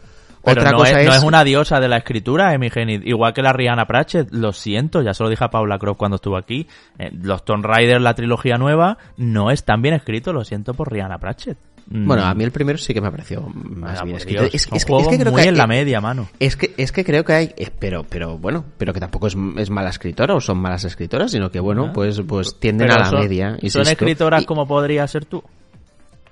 Pero 0.44 0.60
otra 0.62 0.70
no, 0.72 0.78
cosa 0.78 1.00
es, 1.00 1.06
no 1.08 1.14
es- 1.14 1.22
una 1.22 1.44
diosa 1.44 1.80
de 1.80 1.88
la 1.88 1.98
escritura, 1.98 2.50
Amy 2.50 2.70
Hennig. 2.74 3.06
Igual 3.06 3.32
que 3.34 3.42
la 3.42 3.52
Rihanna 3.52 3.86
Pratchett, 3.86 4.32
lo 4.32 4.52
siento, 4.52 5.02
ya 5.02 5.12
se 5.14 5.22
lo 5.22 5.28
dije 5.28 5.44
a 5.44 5.50
Paula 5.50 5.78
Croft 5.78 5.98
cuando 5.98 6.16
estuvo 6.16 6.36
aquí. 6.36 6.66
Eh, 6.98 7.10
los 7.22 7.44
Tomb 7.44 7.64
Raider, 7.64 8.00
la 8.00 8.14
trilogía 8.14 8.56
nueva, 8.56 8.96
no 9.16 9.50
es 9.50 9.64
tan 9.64 9.82
bien 9.82 9.94
escrito, 9.94 10.32
lo 10.32 10.44
siento 10.44 10.74
por 10.74 10.90
Rihanna 10.92 11.18
Pratchett. 11.18 11.58
Mm. 11.92 12.06
Bueno, 12.06 12.24
a 12.24 12.34
mí 12.34 12.44
el 12.44 12.52
primero 12.52 12.78
sí 12.78 12.94
que 12.94 13.00
me 13.00 13.10
pareció 13.10 13.40
más 13.52 14.00
Ah, 14.00 14.04
bien 14.04 14.16
escrito. 14.16 14.42
Dios, 14.42 14.54
Es, 14.54 14.66
que, 14.68 14.76
es 14.76 14.84
juegos 14.84 15.08
que 15.08 15.18
creo 15.18 15.32
muy 15.32 15.42
que 15.42 15.48
en 15.48 15.56
la 15.58 15.64
eh, 15.64 15.66
media, 15.66 16.00
mano. 16.00 16.28
Es 16.38 16.56
que, 16.56 16.72
es 16.76 16.92
que 16.92 17.04
creo 17.04 17.24
que 17.24 17.32
hay, 17.32 17.52
eh, 17.56 17.68
pero, 17.76 18.04
pero 18.08 18.38
bueno, 18.38 18.64
pero 18.78 18.92
que 18.92 19.00
tampoco 19.00 19.26
es, 19.26 19.36
es 19.56 19.70
mala 19.70 19.90
escritora 19.90 20.34
o 20.34 20.40
son 20.40 20.58
malas 20.58 20.84
escritoras, 20.84 21.32
sino 21.32 21.50
que 21.50 21.58
bueno, 21.58 21.86
Ah. 21.88 21.92
pues, 21.92 22.20
pues 22.26 22.58
tienden 22.60 22.86
Pero 22.88 22.96
a 22.96 23.04
la 23.04 23.10
son- 23.10 23.20
media. 23.20 23.56
Son 23.68 23.82
escritoras 23.82 24.42
Y- 24.42 24.46
como 24.46 24.66
podría 24.68 25.06
ser 25.08 25.24
tú. 25.24 25.42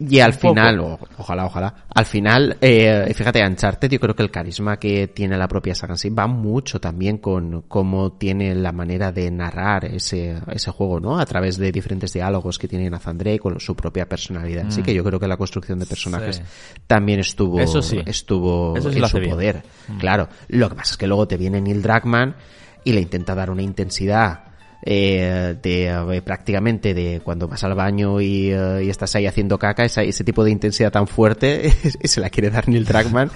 Y 0.00 0.20
al 0.20 0.32
final, 0.32 0.78
o- 0.78 0.98
ojalá, 1.18 1.46
ojalá, 1.46 1.74
al 1.92 2.06
final, 2.06 2.56
eh, 2.60 3.12
fíjate, 3.14 3.44
Uncharted, 3.44 3.90
yo 3.90 3.98
creo 3.98 4.14
que 4.14 4.22
el 4.22 4.30
carisma 4.30 4.78
que 4.78 5.08
tiene 5.08 5.36
la 5.36 5.48
propia 5.48 5.74
saga 5.74 5.94
en 5.94 5.98
sí 5.98 6.08
va 6.10 6.28
mucho 6.28 6.80
también 6.80 7.18
con 7.18 7.62
cómo 7.62 8.12
tiene 8.12 8.54
la 8.54 8.70
manera 8.70 9.10
de 9.10 9.28
narrar 9.30 9.86
ese, 9.86 10.38
ese 10.52 10.70
juego, 10.70 11.00
¿no? 11.00 11.18
A 11.18 11.26
través 11.26 11.58
de 11.58 11.72
diferentes 11.72 12.12
diálogos 12.12 12.58
que 12.58 12.68
tiene 12.68 12.88
Nathan 12.88 13.18
Drake 13.18 13.40
con 13.40 13.58
su 13.58 13.74
propia 13.74 14.08
personalidad. 14.08 14.66
Así 14.68 14.82
que 14.82 14.94
yo 14.94 15.02
creo 15.02 15.18
que 15.18 15.26
la 15.26 15.36
construcción 15.36 15.78
de 15.80 15.86
personajes 15.86 16.40
Mm. 16.40 16.44
Sí. 16.44 16.80
también 16.86 17.18
estuvo, 17.20 17.58
Eso 17.60 17.82
sí. 17.82 18.00
estuvo 18.06 18.76
Eso 18.76 18.92
sí 18.92 18.98
en 19.00 19.08
su 19.08 19.18
bien. 19.18 19.30
Mm. 19.30 19.34
poder. 19.34 19.62
Claro. 19.98 20.28
Lo 20.48 20.68
que 20.68 20.76
pasa 20.76 20.92
es 20.92 20.96
que 20.96 21.06
luego 21.08 21.26
te 21.26 21.36
viene 21.36 21.60
Neil 21.60 21.82
Druckmann 21.82 22.36
y 22.84 22.92
le 22.92 23.00
intenta 23.00 23.34
dar 23.34 23.50
una 23.50 23.62
intensidad 23.62 24.44
eh, 24.82 25.56
de 25.62 25.86
eh, 25.88 26.22
prácticamente 26.22 26.94
de 26.94 27.20
cuando 27.22 27.48
vas 27.48 27.64
al 27.64 27.74
baño 27.74 28.20
y, 28.20 28.50
eh, 28.52 28.82
y 28.84 28.90
estás 28.90 29.14
ahí 29.16 29.26
haciendo 29.26 29.58
caca, 29.58 29.84
esa- 29.84 30.02
ese 30.02 30.24
tipo 30.24 30.44
de 30.44 30.50
intensidad 30.50 30.92
tan 30.92 31.06
fuerte 31.06 31.70
se 32.04 32.20
la 32.20 32.30
quiere 32.30 32.50
dar 32.50 32.68
Neil 32.68 32.84
Druckmann 32.84 33.30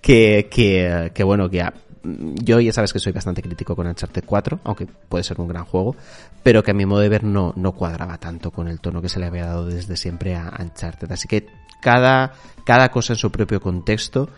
que, 0.00 0.48
que, 0.50 1.10
que 1.14 1.24
bueno, 1.24 1.48
que 1.50 1.64
yo 2.02 2.60
ya 2.60 2.72
sabes 2.72 2.92
que 2.92 2.98
soy 3.00 3.12
bastante 3.12 3.42
crítico 3.42 3.74
con 3.76 3.86
Uncharted 3.86 4.24
4, 4.24 4.60
aunque 4.64 4.86
puede 4.86 5.24
ser 5.24 5.40
un 5.40 5.48
gran 5.48 5.64
juego, 5.64 5.96
pero 6.42 6.62
que 6.62 6.70
a 6.70 6.74
mi 6.74 6.86
modo 6.86 7.00
de 7.00 7.08
ver 7.08 7.24
no, 7.24 7.52
no 7.56 7.72
cuadraba 7.72 8.16
tanto 8.18 8.50
con 8.50 8.68
el 8.68 8.80
tono 8.80 9.02
que 9.02 9.08
se 9.08 9.18
le 9.20 9.26
había 9.26 9.46
dado 9.46 9.66
desde 9.66 9.96
siempre 9.96 10.34
a 10.36 10.52
Uncharted. 10.60 11.10
Así 11.12 11.26
que 11.28 11.46
cada, 11.82 12.32
cada 12.64 12.90
cosa 12.90 13.12
en 13.14 13.18
su 13.18 13.30
propio 13.30 13.60
contexto 13.60 14.30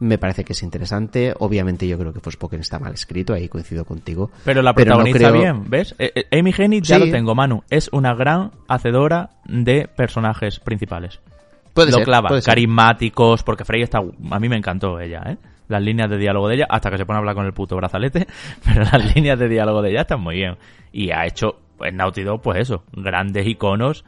me 0.00 0.18
parece 0.18 0.44
que 0.44 0.52
es 0.54 0.62
interesante. 0.62 1.34
Obviamente 1.38 1.86
yo 1.86 1.98
creo 1.98 2.12
que 2.12 2.20
Forspoken 2.20 2.60
está 2.60 2.78
mal 2.78 2.92
escrito, 2.94 3.32
ahí 3.34 3.48
coincido 3.48 3.84
contigo. 3.84 4.30
Pero 4.44 4.62
la 4.62 4.70
no 4.70 4.74
protagonista 4.74 5.18
creo- 5.30 5.32
bien, 5.32 5.70
¿ves? 5.70 5.94
Eh, 5.98 6.12
eh, 6.30 6.38
Amy 6.38 6.52
Hennig 6.56 6.82
ya 6.82 6.98
lo 6.98 7.10
tengo, 7.10 7.34
Manu. 7.34 7.62
Es 7.70 7.88
una 7.92 8.14
gran 8.14 8.50
hacedora 8.66 9.30
de 9.44 9.88
personajes 9.94 10.58
principales. 10.58 11.20
Puede 11.74 11.92
lo 11.92 11.98
ser, 11.98 12.04
clava, 12.06 12.28
puede 12.28 12.42
carismáticos, 12.42 13.42
porque 13.42 13.64
Frey 13.64 13.82
está... 13.82 13.98
A 13.98 14.40
mí 14.40 14.48
me 14.48 14.56
encantó 14.56 14.98
ella, 14.98 15.22
¿eh? 15.26 15.36
Las 15.68 15.82
líneas 15.82 16.10
de 16.10 16.16
diálogo 16.18 16.48
de 16.48 16.56
ella, 16.56 16.66
hasta 16.68 16.90
que 16.90 16.98
se 16.98 17.06
pone 17.06 17.18
a 17.18 17.20
hablar 17.20 17.36
con 17.36 17.46
el 17.46 17.52
puto 17.52 17.76
brazalete, 17.76 18.26
pero 18.64 18.82
las 18.82 19.14
líneas 19.14 19.38
de 19.38 19.48
diálogo 19.48 19.82
de 19.82 19.90
ella 19.90 20.00
están 20.00 20.20
muy 20.20 20.34
bien. 20.36 20.56
Y 20.92 21.10
ha 21.12 21.26
hecho, 21.26 21.60
en 21.80 21.96
Naughty 21.96 22.22
Dog, 22.22 22.42
pues 22.42 22.58
eso, 22.58 22.82
grandes 22.92 23.46
iconos 23.46 24.04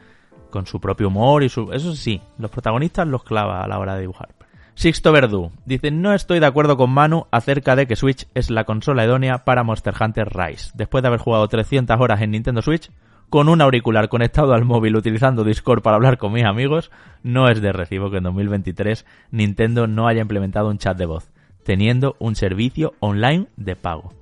con 0.51 0.67
su 0.67 0.81
propio 0.81 1.09
humor 1.09 1.45
y 1.45 1.49
su... 1.49 1.71
Eso 1.73 1.95
sí, 1.95 2.21
los 2.39 2.51
protagonistas 2.51 3.07
los 3.07 3.23
clava 3.23 3.63
a 3.63 3.69
la 3.69 3.79
hora 3.79 3.95
de 3.95 4.01
dibujar. 4.01 4.31
Sixto 4.75 5.13
Verdú 5.13 5.53
dice, 5.67 5.91
no 5.91 6.15
estoy 6.15 6.41
de 6.41 6.47
acuerdo 6.47 6.77
con 6.77 6.91
Manu 6.91 7.27
acerca 7.31 7.77
de 7.77 7.87
que 7.87 7.97
Switch 7.97 8.27
es 8.35 8.51
la 8.51 8.65
consola 8.65 9.05
idónea 9.05 9.45
para 9.45 9.63
Monster 9.63 9.95
Hunter 10.01 10.29
Rise. 10.35 10.71
Después 10.75 11.03
de 11.03 11.09
haber 11.09 11.21
jugado 11.21 11.47
300 11.47 12.01
horas 12.01 12.23
en 12.23 12.31
Nintendo 12.31 12.63
Switch, 12.63 12.91
con 13.29 13.49
un 13.49 13.61
auricular 13.61 14.09
conectado 14.09 14.53
al 14.53 14.65
móvil 14.65 14.97
utilizando 14.97 15.45
Discord 15.45 15.83
para 15.83 15.97
hablar 15.97 16.19
con 16.19 16.33
mis 16.33 16.45
amigos, 16.45 16.91
no 17.23 17.49
es 17.49 17.63
de 17.63 17.73
recibo 17.73 18.11
que 18.11 18.19
en 18.19 18.25
2023 18.25 19.07
Nintendo 19.31 19.87
no 19.87 20.09
haya 20.09 20.23
implementado 20.23 20.69
un 20.69 20.79
chat 20.79 20.97
de 20.97 21.07
voz. 21.07 21.31
teniendo 21.65 22.17
un 22.19 22.35
servicio 22.35 22.95
online 22.99 23.47
de 23.57 23.77
pago. 23.77 24.13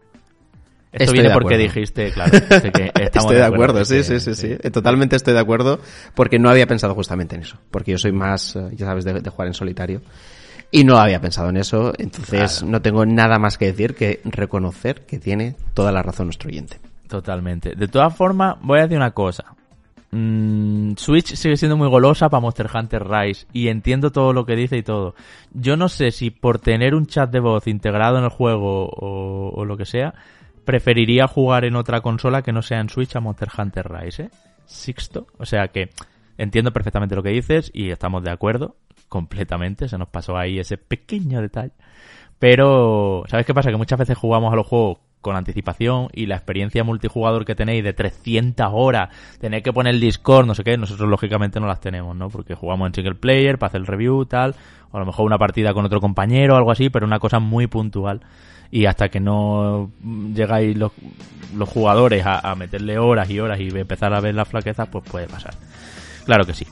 Esto 0.93 1.05
Estoy 1.05 1.20
viene 1.20 1.31
porque 1.32 1.56
dijiste, 1.56 2.10
claro, 2.10 2.32
que 2.32 2.93
Estoy 3.01 3.36
de 3.36 3.44
acuerdo, 3.44 3.85
sí, 3.85 4.02
sí, 4.02 4.20
sí, 4.20 4.35
sí. 4.35 4.56
Totalmente 4.70 5.16
estoy 5.16 5.35
de 5.35 5.40
acuerdo 5.40 5.81
porque 6.14 6.39
no 6.39 6.51
había 6.51 6.66
pensado 6.66 6.94
justamente 6.94 7.36
en 7.36 7.43
eso. 7.43 7.56
Porque 7.70 7.93
yo 7.93 7.98
soy 7.98 8.12
más, 8.12 8.56
eh, 8.56 8.70
ya 8.77 8.86
sabes, 8.86 9.05
de, 9.05 9.20
de 9.20 9.31
jugar 9.31 9.47
en 9.47 9.55
solitario. 9.55 10.02
Y 10.72 10.84
no 10.84 10.97
había 10.98 11.20
pensado 11.20 11.48
en 11.48 11.56
eso, 11.56 11.92
entonces 11.98 12.62
no 12.62 12.80
tengo 12.80 13.05
nada 13.05 13.38
más 13.38 13.59
que 13.59 13.66
decir 13.66 13.94
que 13.94 14.20
reconocer 14.24 15.05
que 15.05 15.18
tiene 15.18 15.56
toda 15.74 15.90
la 15.90 16.02
razón 16.02 16.26
nuestro 16.26 16.48
oyente. 16.48 16.78
Totalmente. 17.09 17.74
De 17.74 17.88
todas 17.88 18.14
formas, 18.14 18.56
voy 18.62 18.78
a 18.78 18.82
decir 18.82 18.97
una 18.97 19.10
cosa. 19.10 19.44
Mm, 20.12 20.94
Switch 20.97 21.34
sigue 21.34 21.56
siendo 21.56 21.76
muy 21.76 21.88
golosa 21.88 22.28
para 22.28 22.40
Monster 22.40 22.68
Hunter 22.72 23.06
Rise 23.06 23.47
y 23.52 23.68
entiendo 23.68 24.10
todo 24.10 24.32
lo 24.32 24.47
que 24.47 24.55
dice 24.55 24.76
y 24.76 24.82
todo. 24.82 25.14
Yo 25.52 25.76
no 25.76 25.88
sé 25.88 26.12
si 26.12 26.30
por 26.30 26.60
tener 26.60 26.94
un 26.94 27.06
chat 27.06 27.30
de 27.30 27.40
voz 27.40 27.66
integrado 27.66 28.18
en 28.18 28.24
el 28.24 28.30
juego 28.30 28.88
o, 28.88 29.51
o 29.55 29.64
lo 29.64 29.76
que 29.76 29.86
sea, 29.86 30.14
preferiría 30.64 31.26
jugar 31.26 31.64
en 31.64 31.74
otra 31.74 32.01
consola 32.01 32.42
que 32.42 32.52
no 32.52 32.62
sea 32.62 32.80
en 32.80 32.88
Switch 32.88 33.16
a 33.16 33.20
Monster 33.20 33.48
Hunter 33.56 33.90
Rise, 33.90 34.22
¿eh? 34.24 34.30
Sixto. 34.66 35.26
O 35.38 35.47
sea 35.47 35.66
que 35.68 35.90
entiendo 36.38 36.72
perfectamente 36.72 37.16
lo 37.16 37.24
que 37.24 37.30
dices 37.30 37.70
y 37.74 37.90
estamos 37.90 38.22
de 38.22 38.30
acuerdo 38.30 38.76
completamente. 39.11 39.89
Se 39.89 39.99
nos 39.99 40.09
pasó 40.09 40.39
ahí 40.39 40.59
ese 40.59 40.78
pequeño 40.78 41.43
detalle. 41.43 41.73
Pero, 42.39 43.24
¿sabes 43.28 43.45
qué 43.45 43.53
pasa? 43.53 43.70
Que 43.70 43.77
muchas 43.77 43.99
veces 43.99 44.16
jugamos 44.16 44.51
a 44.51 44.57
los 44.57 44.66
juegos 44.66 44.97
con 45.20 45.37
anticipación 45.37 46.09
y 46.15 46.24
la 46.24 46.37
experiencia 46.37 46.82
multijugador 46.85 47.45
que 47.45 47.55
tenéis 47.55 47.85
de 47.85 47.93
300 47.93 48.69
horas, 48.73 49.11
tener 49.39 49.62
que 49.62 49.74
poner 49.74 49.95
el 49.95 50.01
Discord, 50.01 50.47
no 50.47 50.55
sé 50.55 50.65
qué, 50.65 50.78
nosotros 50.78 51.11
lógicamente 51.11 51.61
no 51.61 51.66
las 51.66 51.81
tenemos, 51.81 52.16
¿no? 52.16 52.31
Porque 52.31 52.55
jugamos 52.55 52.87
en 52.87 52.95
single 52.95 53.16
player 53.16 53.59
para 53.59 53.69
hacer 53.69 53.82
el 53.82 53.87
review, 53.87 54.24
tal, 54.24 54.55
o 54.91 54.97
a 54.97 55.01
lo 55.01 55.05
mejor 55.05 55.27
una 55.27 55.37
partida 55.37 55.74
con 55.74 55.85
otro 55.85 56.01
compañero 56.01 56.57
algo 56.57 56.70
así, 56.70 56.89
pero 56.89 57.05
una 57.05 57.19
cosa 57.19 57.39
muy 57.39 57.66
puntual. 57.66 58.23
Y 58.70 58.87
hasta 58.87 59.09
que 59.09 59.20
no 59.20 59.91
llegáis 60.32 60.78
los, 60.78 60.93
los 61.55 61.69
jugadores 61.69 62.24
a, 62.24 62.39
a 62.39 62.55
meterle 62.55 62.99
horas 62.99 63.28
y 63.28 63.41
horas 63.41 63.61
y 63.61 63.69
empezar 63.69 64.15
a 64.15 64.20
ver 64.20 64.35
las 64.35 64.49
flaquezas, 64.49 64.89
pues 64.89 65.05
puede 65.05 65.27
pasar. 65.27 65.55
Claro 66.31 66.47
que 66.47 66.55
sí. 66.55 66.65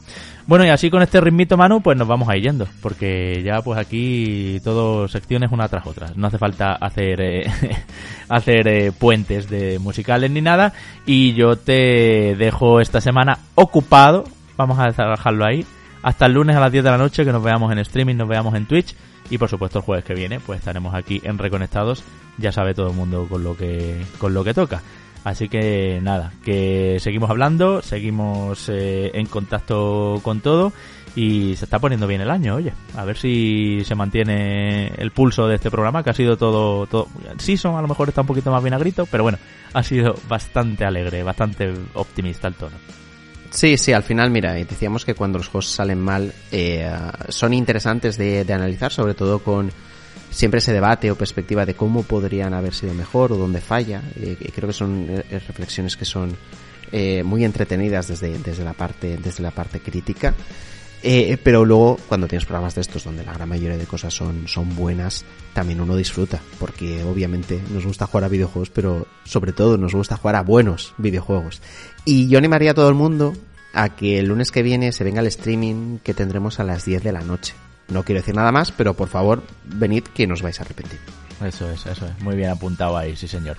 Bueno, 0.47 0.65
y 0.65 0.69
así 0.69 0.89
con 0.89 1.03
este 1.03 1.21
ritmito, 1.21 1.57
Manu, 1.57 1.81
pues 1.81 1.99
nos 1.99 2.07
vamos 2.07 2.29
a 2.29 2.37
ir 2.37 2.45
yendo, 2.45 2.69
porque 2.81 3.43
ya 3.45 3.61
pues 3.61 3.77
aquí 3.77 4.61
todo 4.63 5.09
secciones 5.09 5.51
una 5.51 5.67
tras 5.67 5.85
otra. 5.85 6.13
No 6.15 6.29
hace 6.29 6.39
falta 6.39 6.75
hacer 6.75 7.21
eh, 7.21 7.51
hacer 8.29 8.69
eh, 8.69 8.93
puentes 8.93 9.51
de 9.51 9.81
musicales 9.81 10.31
ni 10.31 10.41
nada, 10.41 10.75
y 11.07 11.35
yo 11.35 11.57
te 11.57 12.37
dejo 12.37 12.81
esta 12.81 13.01
semana 13.01 13.41
ocupado, 13.57 14.23
vamos 14.57 14.79
a 14.79 14.85
dejarlo 14.85 15.45
ahí, 15.45 15.67
hasta 16.05 16.27
el 16.27 16.35
lunes 16.35 16.55
a 16.55 16.61
las 16.61 16.71
10 16.71 16.85
de 16.85 16.91
la 16.91 16.99
noche 16.99 17.25
que 17.25 17.33
nos 17.33 17.43
veamos 17.43 17.73
en 17.73 17.81
streaming, 17.81 18.15
nos 18.15 18.29
veamos 18.29 18.55
en 18.55 18.67
Twitch, 18.67 18.95
y 19.29 19.39
por 19.39 19.49
supuesto 19.49 19.81
el 19.81 19.85
jueves 19.85 20.05
que 20.05 20.15
viene 20.15 20.39
pues 20.39 20.61
estaremos 20.61 20.95
aquí 20.95 21.21
en 21.25 21.37
Reconectados, 21.37 22.05
ya 22.37 22.53
sabe 22.53 22.75
todo 22.75 22.91
el 22.91 22.95
mundo 22.95 23.27
con 23.29 23.43
lo 23.43 23.57
que 23.57 24.07
con 24.19 24.33
lo 24.35 24.45
que 24.45 24.55
toca. 24.55 24.83
Así 25.29 25.51
que 25.51 26.01
nada, 26.03 26.33
que 26.43 26.97
seguimos 27.01 27.29
hablando, 27.29 27.83
seguimos 27.83 28.71
eh, 28.71 29.11
en 29.13 29.27
contacto 29.27 30.21
con 30.23 30.41
todo 30.41 30.73
y 31.15 31.55
se 31.57 31.67
está 31.67 31.79
poniendo 31.79 32.07
bien 32.07 32.23
el 32.23 32.31
año, 32.31 32.55
oye. 32.55 32.73
A 32.97 33.05
ver 33.05 33.19
si 33.19 33.83
se 33.85 33.95
mantiene 33.95 34.87
el 34.97 35.11
pulso 35.11 35.47
de 35.47 35.57
este 35.57 35.71
programa, 35.71 36.03
que 36.03 36.09
ha 36.09 36.15
sido 36.15 36.39
todo... 36.39 36.87
todo 36.87 37.09
Season 37.37 37.77
a 37.77 37.83
lo 37.83 37.89
mejor 37.89 38.09
está 38.09 38.23
un 38.23 38.27
poquito 38.27 38.51
más 38.51 38.65
vinagrito, 38.65 39.05
pero 39.05 39.23
bueno, 39.23 39.37
ha 39.75 39.83
sido 39.83 40.15
bastante 40.31 40.87
alegre, 40.87 41.23
bastante 41.23 41.75
optimista 41.93 42.49
el 42.49 42.55
tono. 42.55 42.77
Sí, 43.51 43.77
sí, 43.77 43.93
al 43.93 44.05
final, 44.05 44.31
mira, 44.31 44.55
decíamos 44.55 45.05
que 45.05 45.15
cuando 45.15 45.37
los 45.37 45.49
juegos 45.49 45.67
salen 45.67 46.01
mal 46.01 46.33
eh, 46.51 46.91
son 47.29 47.53
interesantes 47.53 48.17
de, 48.17 48.47
de 48.47 48.53
analizar, 48.55 48.91
sobre 48.91 49.13
todo 49.13 49.41
con 49.41 49.71
siempre 50.31 50.59
ese 50.59 50.73
debate 50.73 51.11
o 51.11 51.17
perspectiva 51.17 51.67
de 51.67 51.75
cómo 51.75 52.03
podrían 52.03 52.55
haber 52.55 52.75
sido 52.75 52.95
mejor 52.95 53.33
o 53.33 53.37
dónde 53.37 53.61
falla. 53.61 54.03
Eh, 54.17 54.37
creo 54.55 54.69
que 54.69 54.75
son 54.75 55.07
eh, 55.09 55.25
reflexiones 55.47 55.97
que 55.97 56.05
son 56.05 56.37
eh, 56.93 57.23
muy 57.23 57.45
entretenidas 57.45 58.09
desde, 58.09 58.39
desde 58.39 58.65
la 58.65 58.73
parte 58.73 59.19
desde 59.19 59.43
la 59.43 59.51
parte 59.51 59.81
crítica. 59.81 60.35
Eh, 61.03 61.39
pero 61.43 61.65
luego, 61.65 61.99
cuando 62.09 62.27
tienes 62.27 62.45
programas 62.45 62.75
de 62.75 62.81
estos 62.81 63.05
donde 63.05 63.25
la 63.25 63.33
gran 63.33 63.49
mayoría 63.49 63.77
de 63.77 63.87
cosas 63.87 64.13
son, 64.13 64.49
son 64.49 64.75
buenas, 64.75 65.25
también 65.53 65.81
uno 65.81 65.97
disfruta, 65.97 66.41
porque 66.59 67.05
obviamente 67.05 67.61
nos 67.73 67.87
gusta 67.87 68.07
jugar 68.07 68.25
a 68.25 68.29
videojuegos, 68.29 68.71
pero 68.71 69.07
sobre 69.25 69.53
todo 69.53 69.79
nos 69.79 69.95
gusta 69.95 70.17
jugar 70.17 70.37
a 70.37 70.43
buenos 70.43 70.95
videojuegos. 70.99 71.63
Y 72.05 72.29
yo 72.29 72.39
animaría 72.39 72.73
a 72.73 72.75
todo 72.75 72.89
el 72.89 72.97
mundo 72.97 73.35
a 73.75 73.95
que 73.95 74.19
el 74.19 74.27
lunes 74.27 74.51
que 74.51 74.63
viene 74.63 74.93
se 74.93 75.05
venga 75.05 75.21
el 75.21 75.29
streaming 75.29 75.99
que 75.99 76.15
tendremos 76.15 76.59
a 76.59 76.65
las 76.65 76.85
10 76.85 77.05
de 77.05 77.13
la 77.13 77.21
noche. 77.21 77.55
No 77.89 78.03
quiero 78.05 78.21
decir 78.21 78.35
nada 78.35 78.53
más, 78.53 78.73
pero 78.73 78.95
por 78.95 79.09
favor, 79.09 79.43
venid 79.65 80.05
que 80.05 80.27
no 80.27 80.35
os 80.35 80.43
vais 80.43 80.59
a 80.61 80.63
arrepentir. 80.63 81.01
Eso 81.45 81.71
es, 81.71 81.87
eso 81.87 82.07
es. 82.07 82.23
Muy 82.23 82.37
bien 82.37 82.51
apuntado 82.51 82.97
ahí, 82.97 83.17
sí 83.17 83.29
señor. 83.29 83.57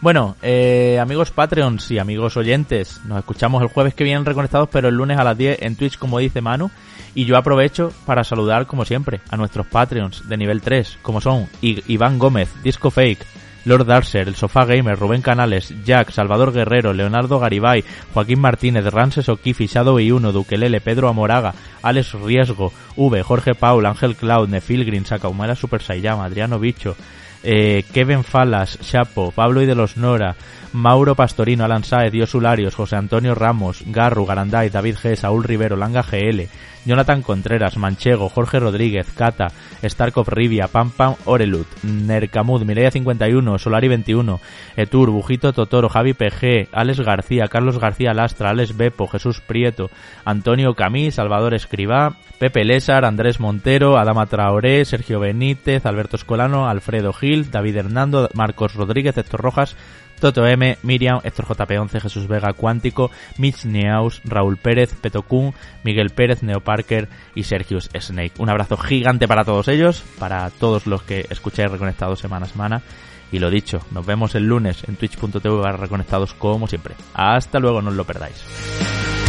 Bueno, 0.00 0.36
eh, 0.42 0.98
amigos 1.00 1.30
Patreons 1.30 1.90
y 1.90 1.98
amigos 1.98 2.36
oyentes, 2.36 3.00
nos 3.04 3.18
escuchamos 3.18 3.62
el 3.62 3.68
jueves 3.68 3.94
que 3.94 4.04
viene 4.04 4.24
reconectados, 4.24 4.68
pero 4.70 4.88
el 4.88 4.96
lunes 4.96 5.18
a 5.18 5.24
las 5.24 5.38
10 5.38 5.62
en 5.62 5.76
Twitch, 5.76 5.98
como 5.98 6.18
dice 6.18 6.40
Manu. 6.40 6.70
Y 7.14 7.24
yo 7.24 7.36
aprovecho 7.36 7.92
para 8.06 8.22
saludar, 8.22 8.66
como 8.66 8.84
siempre, 8.84 9.20
a 9.30 9.36
nuestros 9.36 9.66
Patreons 9.66 10.28
de 10.28 10.36
nivel 10.36 10.60
3, 10.60 10.98
como 11.02 11.20
son 11.20 11.48
Iván 11.60 12.18
Gómez, 12.18 12.48
Disco 12.62 12.90
Fake, 12.90 13.26
Lord 13.64 13.86
Darcer, 13.86 14.28
El 14.28 14.36
Sofá 14.36 14.64
Gamer, 14.64 14.98
Rubén 14.98 15.22
Canales, 15.22 15.74
Jack, 15.84 16.10
Salvador 16.10 16.52
Guerrero, 16.52 16.92
Leonardo 16.92 17.38
Garibay, 17.38 17.84
Joaquín 18.14 18.40
Martínez, 18.40 18.84
Rances 18.86 19.28
Okifi, 19.28 19.66
Shadow 19.66 19.98
I1, 19.98 20.32
Duquelele, 20.32 20.80
Pedro 20.80 21.08
Amoraga, 21.08 21.54
Alex 21.82 22.14
Riesgo, 22.14 22.72
V, 22.96 23.22
Jorge 23.22 23.54
Paul, 23.54 23.86
Ángel 23.86 24.16
Cloud, 24.16 24.48
Nefilgrin, 24.48 25.04
Sakaumara 25.04 25.54
Super 25.54 25.82
Saiyama, 25.82 26.24
Adriano 26.24 26.58
Bicho, 26.58 26.96
eh, 27.42 27.84
Kevin 27.92 28.24
Falas, 28.24 28.78
Chapo, 28.80 29.30
Pablo 29.32 29.62
y 29.62 29.66
de 29.66 29.74
los 29.74 29.96
Nora, 29.96 30.36
Mauro 30.72 31.14
Pastorino, 31.16 31.64
Alan 31.64 31.84
Saez, 31.84 32.12
Dios 32.12 32.34
Ularios, 32.34 32.74
José 32.74 32.96
Antonio 32.96 33.34
Ramos, 33.34 33.82
Garru, 33.86 34.24
Garanday, 34.24 34.70
David 34.70 34.96
G, 34.96 35.16
Saúl 35.16 35.42
Rivero, 35.42 35.76
Langa 35.76 36.02
GL, 36.02 36.48
Jonathan 36.84 37.22
Contreras, 37.22 37.76
Manchego, 37.76 38.28
Jorge 38.28 38.60
Rodríguez, 38.60 39.06
Cata, 39.12 39.48
Starkov 39.82 40.28
Rivia, 40.28 40.68
Pam 40.68 40.90
Pam 40.90 41.16
Orelut, 41.24 41.66
Nercamud, 41.82 42.64
Mireia 42.64 42.90
51, 42.90 43.58
Solari 43.58 43.88
21, 43.88 44.40
Etur, 44.76 45.10
Bujito 45.10 45.52
Totoro, 45.52 45.88
Javi 45.88 46.14
PG, 46.14 46.68
Alex 46.72 47.00
García, 47.00 47.48
Carlos 47.48 47.78
García 47.78 48.14
Lastra, 48.14 48.50
Alex 48.50 48.76
Bepo, 48.76 49.08
Jesús 49.08 49.40
Prieto, 49.40 49.90
Antonio 50.24 50.74
Camí, 50.74 51.10
Salvador 51.10 51.54
Escribá, 51.54 52.16
Pepe 52.38 52.64
Lésar, 52.64 53.04
Andrés 53.04 53.40
Montero, 53.40 53.98
Adama 53.98 54.26
Traoré, 54.26 54.84
Sergio 54.84 55.20
Benítez, 55.20 55.84
Alberto 55.84 56.16
Escolano, 56.16 56.68
Alfredo 56.68 57.12
Gil, 57.12 57.50
David 57.50 57.76
Hernando, 57.76 58.30
Marcos 58.32 58.74
Rodríguez, 58.74 59.18
Héctor 59.18 59.42
Rojas, 59.42 59.76
Toto 60.20 60.46
M, 60.46 60.78
Miriam, 60.82 61.20
Héctor 61.24 61.46
JP11, 61.46 62.00
Jesús 62.00 62.28
Vega, 62.28 62.52
Cuántico, 62.52 63.10
Mitch 63.38 63.64
Neaus, 63.64 64.20
Raúl 64.24 64.56
Pérez, 64.56 64.94
Petocún, 64.94 65.54
Miguel 65.82 66.10
Pérez, 66.10 66.42
Neo 66.42 66.60
Parker 66.60 67.08
y 67.34 67.44
Sergius 67.44 67.90
Snake. 67.98 68.34
Un 68.38 68.50
abrazo 68.50 68.76
gigante 68.76 69.26
para 69.26 69.44
todos 69.44 69.68
ellos, 69.68 70.04
para 70.18 70.48
todos 70.50 70.86
los 70.86 71.02
que 71.02 71.26
escucháis 71.30 71.70
Reconectados 71.70 72.20
semana 72.20 72.46
a 72.46 72.48
semana. 72.48 72.82
Y 73.32 73.38
lo 73.38 73.50
dicho, 73.50 73.80
nos 73.92 74.04
vemos 74.04 74.34
el 74.34 74.44
lunes 74.44 74.82
en 74.88 74.96
twitch.tv 74.96 75.72
reconectados 75.72 76.34
como 76.34 76.66
siempre. 76.66 76.94
Hasta 77.14 77.58
luego, 77.58 77.80
no 77.80 77.90
os 77.90 77.96
lo 77.96 78.04
perdáis. 78.04 79.19